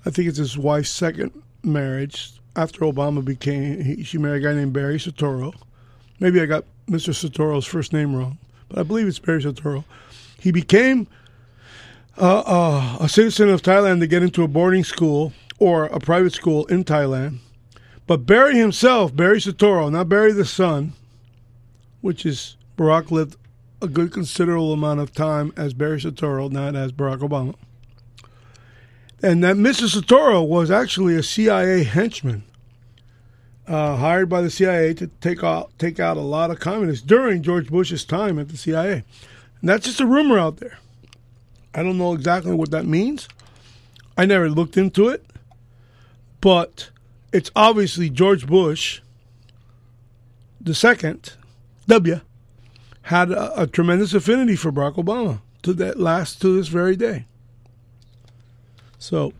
I 0.04 0.10
think 0.10 0.28
it's 0.28 0.40
his 0.40 0.58
wife's 0.58 0.90
second 0.90 1.40
marriage 1.62 2.34
after 2.56 2.80
Obama 2.80 3.24
became, 3.24 3.80
he, 3.80 4.04
she 4.04 4.18
married 4.18 4.44
a 4.44 4.48
guy 4.48 4.56
named 4.56 4.74
Barry 4.74 4.98
Soetoro. 4.98 5.54
Maybe 6.20 6.42
I 6.42 6.48
got 6.48 6.66
Mr. 6.90 7.14
Soetoro's 7.14 7.68
first 7.68 7.94
name 7.94 8.16
wrong, 8.16 8.40
but 8.70 8.80
I 8.80 8.82
believe 8.82 9.08
it's 9.08 9.20
Barry 9.20 9.44
Soetoro. 9.44 9.84
He 10.40 10.52
became 10.52 11.06
uh, 12.18 12.40
uh, 12.40 12.98
a 13.02 13.08
citizen 13.08 13.50
of 13.50 13.62
Thailand 13.62 14.00
to 14.00 14.08
get 14.08 14.24
into 14.24 14.42
a 14.42 14.48
boarding 14.48 14.84
school 14.84 15.32
or 15.60 15.86
a 15.86 16.00
private 16.00 16.34
school 16.34 16.66
in 16.66 16.84
Thailand. 16.84 17.38
But 18.08 18.26
Barry 18.26 18.58
himself, 18.58 19.16
Barry 19.16 19.40
Soetoro, 19.40 19.92
not 19.92 20.10
Barry 20.10 20.32
the 20.32 20.46
son, 20.46 20.94
which 22.02 22.26
is 22.26 22.56
Barack 22.78 23.10
lived 23.10 23.36
a 23.82 23.88
good 23.88 24.12
considerable 24.12 24.74
amount 24.74 25.00
of 25.00 25.14
time 25.14 25.52
as 25.58 25.74
Barry 25.74 26.00
Soetoro, 26.00 26.52
not 26.52 26.76
as 26.76 26.92
Barack 26.92 27.20
Obama. 27.20 27.56
And 29.24 29.44
that 29.44 29.56
Mr. 29.56 29.88
Soetoro 29.88 30.48
was 30.48 30.70
actually 30.70 31.16
a 31.16 31.24
CIA 31.24 31.84
henchman 31.84 32.44
uh, 33.68 33.96
hired 33.96 34.30
by 34.30 34.42
the 34.42 34.52
CIA 34.52 34.94
to 34.94 35.08
take 35.08 35.44
out 35.44 35.72
take 35.80 36.00
out 36.00 36.18
a 36.18 36.22
lot 36.22 36.52
of 36.52 36.60
communists 36.60 37.04
during 37.04 37.42
George 37.42 37.70
Bush's 37.70 38.06
time 38.06 38.38
at 38.38 38.50
the 38.50 38.58
CIA. 38.58 39.04
And 39.62 39.70
that's 39.70 39.86
just 39.86 40.00
a 40.00 40.06
rumor 40.06 40.38
out 40.38 40.58
there. 40.58 40.78
I 41.74 41.82
don't 41.82 41.98
know 41.98 42.14
exactly 42.14 42.54
what 42.54 42.72
that 42.72 42.86
means. 42.86 43.28
I 44.18 44.26
never 44.26 44.50
looked 44.50 44.78
into 44.78 45.10
it, 45.10 45.26
but 46.40 46.90
it's 47.36 47.52
obviously 47.54 48.10
George 48.10 48.48
Bush, 48.48 49.02
the 50.62 50.74
second, 50.74 51.34
W, 51.86 52.22
had 53.04 53.30
a, 53.30 53.64
a 53.64 53.68
tremendous 53.68 54.14
affinity 54.14 54.56
for 54.56 54.72
Barack 54.72 54.96
Obama 54.96 55.42
to 55.64 55.74
that 55.74 56.00
last 56.00 56.42
to 56.42 56.56
this 56.56 56.70
very 56.70 56.96
day. 56.96 57.26
So 58.98 59.34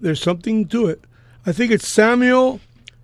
there's 0.00 0.22
something 0.22 0.68
to 0.68 0.86
it. 0.86 1.02
I 1.44 1.50
think 1.50 1.72
it's 1.72 1.88
Samuel 1.88 2.60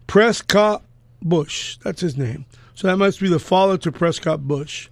Prescott 0.07 0.85
Bush. 1.21 1.77
That's 1.83 2.01
his 2.01 2.17
name. 2.17 2.47
So 2.77 2.87
that 2.87 2.99
must 2.99 3.21
be 3.21 3.29
the 3.29 3.41
father 3.41 3.77
to 3.79 3.91
Prescott 3.91 4.47
Bush. 4.47 4.89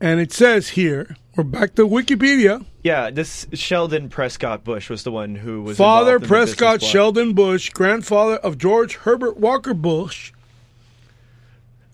And 0.00 0.20
it 0.20 0.32
says 0.32 0.70
here, 0.70 1.16
we're 1.36 1.44
back 1.44 1.74
to 1.74 1.86
Wikipedia. 1.86 2.64
Yeah, 2.82 3.10
this 3.10 3.46
Sheldon 3.52 4.08
Prescott 4.08 4.64
Bush 4.64 4.90
was 4.90 5.02
the 5.02 5.10
one 5.10 5.34
who 5.34 5.62
was 5.62 5.76
Father 5.76 6.20
Prescott. 6.20 6.82
Sheldon 6.82 7.34
Bush, 7.34 7.70
grandfather 7.70 8.36
of 8.36 8.58
George 8.58 8.96
Herbert 8.96 9.38
Walker 9.38 9.74
Bush, 9.74 10.32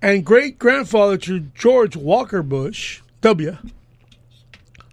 and 0.03 0.25
great 0.25 0.59
grandfather 0.59 1.17
to 1.19 1.41
George 1.41 1.97
Walker 1.97 2.43
Bush, 2.43 3.01
W. 3.23 3.57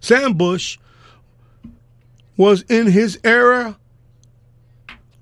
Sam 0.00 0.34
Bush 0.34 0.78
was 2.36 2.62
in 2.62 2.86
his 2.86 3.18
era 3.24 3.76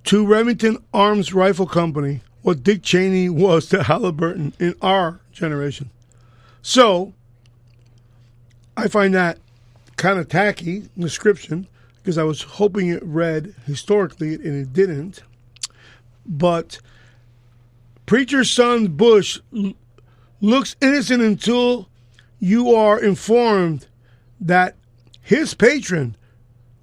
to 0.05 0.27
Remington 0.27 0.79
Arms 0.93 1.33
Rifle 1.33 1.67
Company 1.67 2.21
what 2.43 2.63
Dick 2.63 2.81
Cheney 2.85 3.29
was 3.29 3.67
to 3.71 3.83
Halliburton 3.83 4.53
in 4.61 4.77
our 4.81 5.19
generation. 5.33 5.91
So, 6.63 7.13
I 8.77 8.89
find 8.89 9.15
that 9.15 9.39
kind 9.97 10.19
of 10.19 10.29
tacky 10.29 10.89
description 10.99 11.67
because 11.97 12.19
I 12.19 12.25
was 12.25 12.43
hoping 12.43 12.89
it 12.89 13.03
read 13.03 13.55
historically 13.65 14.35
and 14.35 14.47
it 14.47 14.73
didn't. 14.73 15.23
But 16.27 16.79
preacher's 18.05 18.51
son 18.51 18.89
Bush 18.89 19.41
looks 20.41 20.77
innocent 20.81 21.23
until 21.23 21.89
you 22.39 22.75
are 22.75 23.01
informed 23.01 23.87
that 24.41 24.77
his 25.23 25.55
patron, 25.55 26.17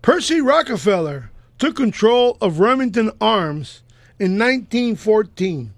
Percy 0.02 0.42
Rockefeller, 0.42 1.30
took 1.60 1.76
control 1.76 2.38
of 2.42 2.60
Remington 2.60 3.12
Arms 3.22 3.84
in 4.20 4.38
1914. 4.38 5.74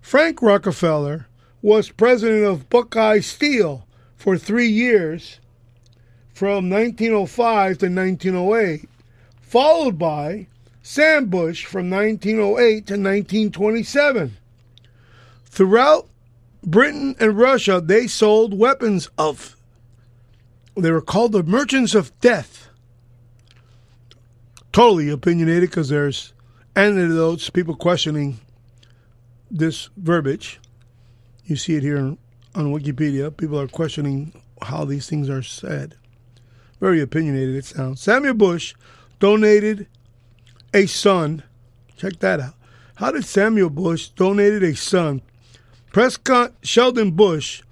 Frank 0.00 0.42
Rockefeller 0.42 1.26
was 1.62 1.90
president 1.90 2.44
of 2.44 2.68
Buckeye 2.68 3.20
Steel 3.20 3.86
for 4.24 4.38
three 4.38 4.70
years 4.70 5.38
from 6.32 6.70
1905 6.70 7.76
to 7.76 7.90
1908, 7.90 8.88
followed 9.42 9.98
by 9.98 10.46
Sam 10.82 11.26
Bush 11.26 11.66
from 11.66 11.90
1908 11.90 12.86
to 12.86 12.94
1927. 12.94 14.34
Throughout 15.44 16.08
Britain 16.62 17.14
and 17.20 17.36
Russia, 17.36 17.82
they 17.84 18.06
sold 18.06 18.58
weapons 18.58 19.10
of, 19.18 19.56
they 20.74 20.90
were 20.90 21.02
called 21.02 21.32
the 21.32 21.42
Merchants 21.42 21.94
of 21.94 22.18
Death. 22.20 22.70
Totally 24.72 25.10
opinionated 25.10 25.68
because 25.68 25.90
there's 25.90 26.32
anecdotes, 26.74 27.50
people 27.50 27.76
questioning 27.76 28.40
this 29.50 29.90
verbiage. 29.98 30.60
You 31.44 31.56
see 31.56 31.74
it 31.74 31.82
here 31.82 32.16
on 32.54 32.72
Wikipedia. 32.72 33.36
People 33.36 33.60
are 33.60 33.68
questioning 33.68 34.32
how 34.62 34.84
these 34.84 35.08
things 35.08 35.28
are 35.28 35.42
said. 35.42 35.96
Very 36.80 37.00
opinionated 37.00 37.56
it 37.56 37.64
sounds. 37.64 38.00
Samuel 38.00 38.34
Bush 38.34 38.74
donated 39.18 39.86
a 40.72 40.86
son. 40.86 41.42
Check 41.96 42.18
that 42.20 42.40
out. 42.40 42.54
How 42.96 43.10
did 43.10 43.24
Samuel 43.24 43.70
Bush 43.70 44.08
donated 44.08 44.62
a 44.62 44.76
son, 44.76 45.22
Prescott 45.92 46.52
Sheldon 46.62 47.12
Bush, 47.12 47.62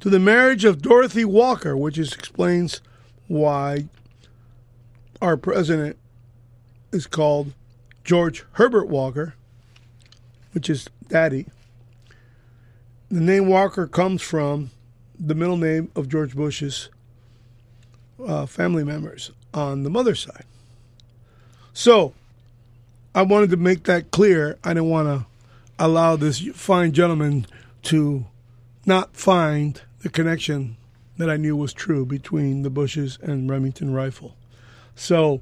to 0.00 0.10
the 0.10 0.18
marriage 0.18 0.64
of 0.64 0.82
Dorothy 0.82 1.24
Walker, 1.24 1.76
which 1.76 1.96
is, 1.98 2.12
explains 2.12 2.80
why 3.28 3.86
our 5.22 5.36
president 5.36 5.96
is 6.92 7.06
called 7.06 7.52
George 8.04 8.44
Herbert 8.52 8.88
Walker. 8.88 9.34
which 10.52 10.70
is 10.70 10.88
daddy. 11.08 11.46
The 13.14 13.20
name 13.20 13.46
Walker 13.46 13.86
comes 13.86 14.22
from 14.22 14.72
the 15.16 15.36
middle 15.36 15.56
name 15.56 15.88
of 15.94 16.08
George 16.08 16.34
Bush's 16.34 16.88
uh, 18.18 18.44
family 18.46 18.82
members 18.82 19.30
on 19.54 19.84
the 19.84 19.88
mother's 19.88 20.18
side. 20.18 20.46
So, 21.72 22.12
I 23.14 23.22
wanted 23.22 23.50
to 23.50 23.56
make 23.56 23.84
that 23.84 24.10
clear. 24.10 24.58
I 24.64 24.70
didn't 24.70 24.90
want 24.90 25.06
to 25.06 25.26
allow 25.78 26.16
this 26.16 26.40
fine 26.54 26.90
gentleman 26.90 27.46
to 27.84 28.26
not 28.84 29.14
find 29.14 29.80
the 30.00 30.08
connection 30.08 30.76
that 31.16 31.30
I 31.30 31.36
knew 31.36 31.54
was 31.54 31.72
true 31.72 32.04
between 32.04 32.62
the 32.62 32.70
Bushes 32.70 33.16
and 33.22 33.48
Remington 33.48 33.94
Rifle. 33.94 34.34
So, 34.96 35.40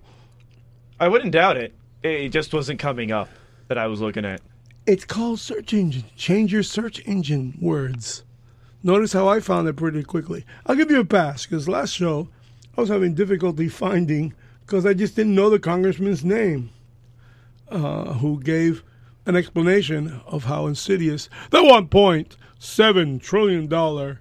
I 1.01 1.09
wouldn't 1.09 1.33
doubt 1.33 1.57
it. 1.57 1.73
It 2.03 2.29
just 2.29 2.53
wasn't 2.53 2.81
coming 2.81 3.13
up 3.13 3.31
that 3.69 3.79
I 3.79 3.87
was 3.87 4.03
looking 4.03 4.27
at. 4.27 4.43
It's 4.85 5.05
called 5.05 5.39
search 5.39 5.73
engine. 5.73 6.05
Change 6.17 6.53
your 6.53 6.65
search 6.65 7.01
engine 7.07 7.57
words. 7.61 8.25
Notice 8.83 9.13
how 9.13 9.29
I 9.29 9.39
found 9.39 9.69
it 9.69 9.77
pretty 9.77 10.03
quickly. 10.03 10.45
I'll 10.67 10.75
give 10.75 10.91
you 10.91 10.99
a 10.99 11.05
pass 11.05 11.47
because 11.47 11.69
last 11.69 11.93
show 11.93 12.29
I 12.77 12.81
was 12.81 12.91
having 12.91 13.15
difficulty 13.15 13.69
finding 13.69 14.35
because 14.67 14.85
I 14.85 14.93
just 14.93 15.15
didn't 15.15 15.37
know 15.37 15.51
the 15.51 15.61
congressman's 15.61 16.25
name, 16.25 16.71
uh, 17.69 18.15
who 18.15 18.41
gave 18.43 18.83
an 19.25 19.37
explanation 19.37 20.21
of 20.27 20.45
how 20.45 20.67
insidious 20.67 21.29
the 21.51 21.59
1.7 21.59 23.23
trillion 23.23 23.69
dollar 23.69 24.21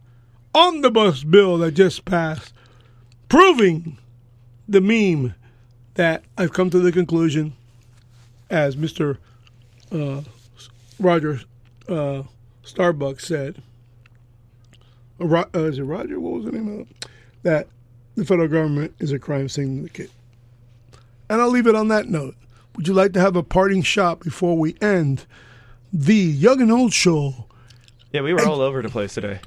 omnibus 0.53 1.23
bill 1.23 1.57
that 1.57 1.71
just 1.71 2.05
passed, 2.05 2.53
proving 3.29 3.97
the 4.69 4.81
meme 4.81 5.33
that 5.95 6.23
I've 6.37 6.53
come 6.53 6.69
to 6.69 6.79
the 6.79 6.91
conclusion, 6.91 7.53
as 8.51 8.75
Mr. 8.75 9.17
Uh, 9.91 10.21
Roger 11.01 11.41
uh, 11.89 12.23
Starbucks 12.63 13.21
said. 13.21 13.61
Uh, 15.19 15.43
uh, 15.53 15.59
is 15.63 15.77
it 15.77 15.83
Roger? 15.83 16.19
What 16.19 16.33
was 16.33 16.45
the 16.45 16.51
name 16.51 16.67
of 16.73 16.79
it? 16.81 17.09
That 17.43 17.67
the 18.15 18.25
federal 18.25 18.47
government 18.47 18.93
is 18.99 19.11
a 19.11 19.19
crime 19.19 19.49
syndicate. 19.49 20.11
And 21.29 21.41
I'll 21.41 21.49
leave 21.49 21.67
it 21.67 21.75
on 21.75 21.87
that 21.89 22.07
note. 22.07 22.35
Would 22.75 22.87
you 22.87 22.93
like 22.93 23.13
to 23.13 23.19
have 23.19 23.35
a 23.35 23.43
parting 23.43 23.81
shot 23.81 24.21
before 24.21 24.57
we 24.57 24.75
end 24.81 25.25
the 25.91 26.15
Young 26.15 26.61
and 26.61 26.71
Old 26.71 26.93
Show? 26.93 27.47
Yeah, 28.11 28.21
we 28.21 28.33
were 28.33 28.45
all 28.45 28.61
over 28.61 28.81
the 28.81 28.89
place 28.89 29.13
today. 29.13 29.39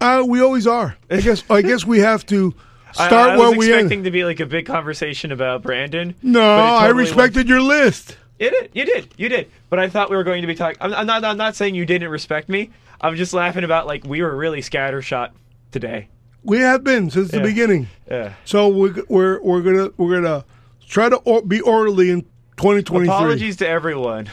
Uh, 0.00 0.24
we 0.26 0.40
always 0.40 0.66
are. 0.66 0.96
I 1.10 1.20
guess. 1.20 1.42
I 1.50 1.62
guess 1.62 1.84
we 1.84 2.00
have 2.00 2.24
to 2.26 2.54
start 2.92 3.12
I, 3.30 3.36
where 3.36 3.50
was 3.50 3.58
we 3.58 3.72
expecting 3.72 3.98
end. 3.98 4.04
to 4.04 4.10
be 4.10 4.24
like 4.24 4.40
a 4.40 4.46
big 4.46 4.66
conversation 4.66 5.32
about 5.32 5.62
Brandon. 5.62 6.14
No, 6.22 6.40
it 6.40 6.44
I 6.44 6.86
totally 6.86 7.04
respected 7.04 7.48
your 7.48 7.60
list. 7.60 8.16
You 8.38 8.50
did, 8.50 8.70
you 8.72 8.84
did, 8.84 9.08
you 9.16 9.28
did. 9.28 9.50
But 9.68 9.78
I 9.80 9.88
thought 9.88 10.10
we 10.10 10.16
were 10.16 10.24
going 10.24 10.42
to 10.42 10.46
be 10.46 10.54
talking. 10.54 10.76
I'm, 10.80 10.94
I'm 10.94 11.06
not. 11.06 11.24
I'm 11.24 11.36
not 11.36 11.56
saying 11.56 11.74
you 11.74 11.84
didn't 11.84 12.08
respect 12.08 12.48
me. 12.48 12.70
I'm 13.00 13.16
just 13.16 13.32
laughing 13.32 13.64
about 13.64 13.86
like 13.86 14.04
we 14.04 14.22
were 14.22 14.36
really 14.36 14.60
scattershot 14.60 15.30
today. 15.72 16.08
We 16.44 16.58
have 16.60 16.84
been 16.84 17.10
since 17.10 17.30
the 17.32 17.38
Yeah. 17.38 17.42
beginning. 17.42 17.88
Yeah. 18.08 18.34
So 18.44 18.68
we're 18.68 18.94
we're 19.08 19.40
we're 19.42 19.60
gonna 19.62 19.90
we're 19.96 20.20
gonna 20.20 20.44
try 20.86 21.08
to 21.08 21.16
or, 21.16 21.42
be 21.42 21.60
orderly 21.60 22.10
in 22.10 22.22
2023. 22.58 23.06
Apologies 23.08 23.56
to 23.56 23.68
everyone. 23.68 24.28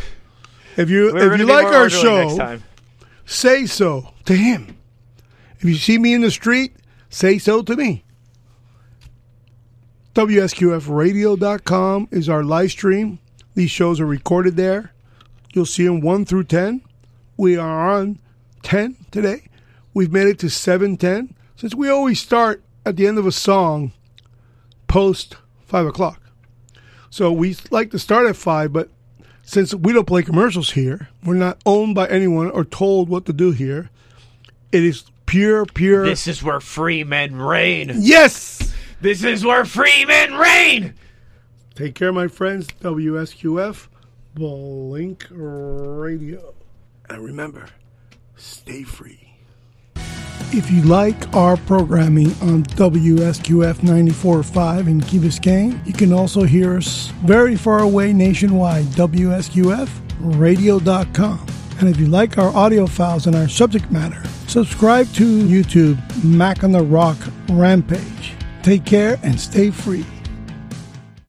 If 0.77 0.89
you 0.89 1.11
We're 1.13 1.33
if 1.33 1.39
you 1.39 1.45
like 1.45 1.65
our 1.67 1.89
show, 1.89 2.37
time. 2.37 2.63
say 3.25 3.65
so 3.65 4.13
to 4.25 4.35
him. 4.35 4.77
If 5.57 5.63
you 5.63 5.75
see 5.75 5.97
me 5.97 6.13
in 6.13 6.21
the 6.21 6.29
street, 6.31 6.75
say 7.09 7.37
so 7.39 7.61
to 7.63 7.75
me. 7.75 8.03
WSQFradio.com 10.13 12.07
is 12.11 12.29
our 12.29 12.43
live 12.43 12.71
stream. 12.71 13.19
These 13.55 13.71
shows 13.71 13.99
are 13.99 14.05
recorded 14.05 14.57
there. 14.57 14.91
You'll 15.53 15.65
see 15.65 15.85
them 15.85 16.01
1 16.01 16.25
through 16.25 16.43
10. 16.43 16.81
We 17.37 17.57
are 17.57 17.89
on 17.89 18.19
10 18.63 18.97
today. 19.11 19.47
We've 19.93 20.11
made 20.11 20.27
it 20.27 20.39
to 20.39 20.49
710. 20.49 21.33
Since 21.55 21.73
we 21.73 21.89
always 21.89 22.19
start 22.19 22.61
at 22.85 22.97
the 22.97 23.07
end 23.07 23.17
of 23.17 23.25
a 23.25 23.31
song 23.31 23.93
post 24.87 25.37
5 25.65 25.87
o'clock. 25.87 26.21
So 27.09 27.31
we 27.31 27.55
like 27.71 27.91
to 27.91 27.99
start 27.99 28.27
at 28.27 28.35
5, 28.35 28.73
but 28.73 28.89
since 29.43 29.73
we 29.73 29.93
don't 29.93 30.05
play 30.07 30.21
commercials 30.21 30.71
here, 30.71 31.07
we're 31.23 31.35
not 31.35 31.61
owned 31.65 31.95
by 31.95 32.07
anyone 32.07 32.51
or 32.51 32.65
told 32.65 33.07
what 33.07 33.25
to 33.25 33.33
do 33.33 33.51
here. 33.51 33.89
It 34.73 34.83
is 34.83 35.05
pure, 35.25 35.65
pure. 35.65 36.05
This 36.05 36.27
is 36.27 36.43
where 36.43 36.59
free 36.59 37.05
men 37.05 37.37
reign. 37.37 37.91
yes! 37.95 38.73
This 38.99 39.23
is 39.23 39.45
where 39.45 39.63
free 39.65 40.03
men 40.05 40.33
reign. 40.33 40.95
Take 41.75 41.95
care, 41.95 42.13
my 42.13 42.29
friends. 42.29 42.67
WSQF, 42.67 43.89
Blink 44.33 45.27
Radio. 45.29 46.55
And 47.09 47.23
remember, 47.23 47.67
stay 48.37 48.83
free. 48.83 49.33
If 50.53 50.71
you 50.71 50.83
like 50.83 51.35
our 51.35 51.57
programming 51.57 52.27
on 52.41 52.63
WSQF 52.63 53.79
94.5 53.79 54.87
in 54.87 55.01
Key 55.01 55.19
Biscayne, 55.19 55.85
you 55.85 55.91
can 55.91 56.13
also 56.13 56.43
hear 56.43 56.77
us 56.77 57.07
very 57.25 57.57
far 57.57 57.79
away 57.79 58.13
nationwide, 58.13 58.85
WSQFradio.com. 58.85 61.47
And 61.79 61.89
if 61.89 61.99
you 61.99 62.07
like 62.07 62.37
our 62.37 62.55
audio 62.55 62.87
files 62.87 63.27
and 63.27 63.35
our 63.35 63.49
subject 63.49 63.91
matter, 63.91 64.23
subscribe 64.47 65.11
to 65.15 65.43
YouTube 65.43 65.97
Mac 66.23 66.63
on 66.63 66.71
the 66.71 66.81
Rock 66.81 67.17
Rampage. 67.49 68.31
Take 68.63 68.85
care 68.85 69.19
and 69.23 69.37
stay 69.37 69.71
free. 69.71 70.05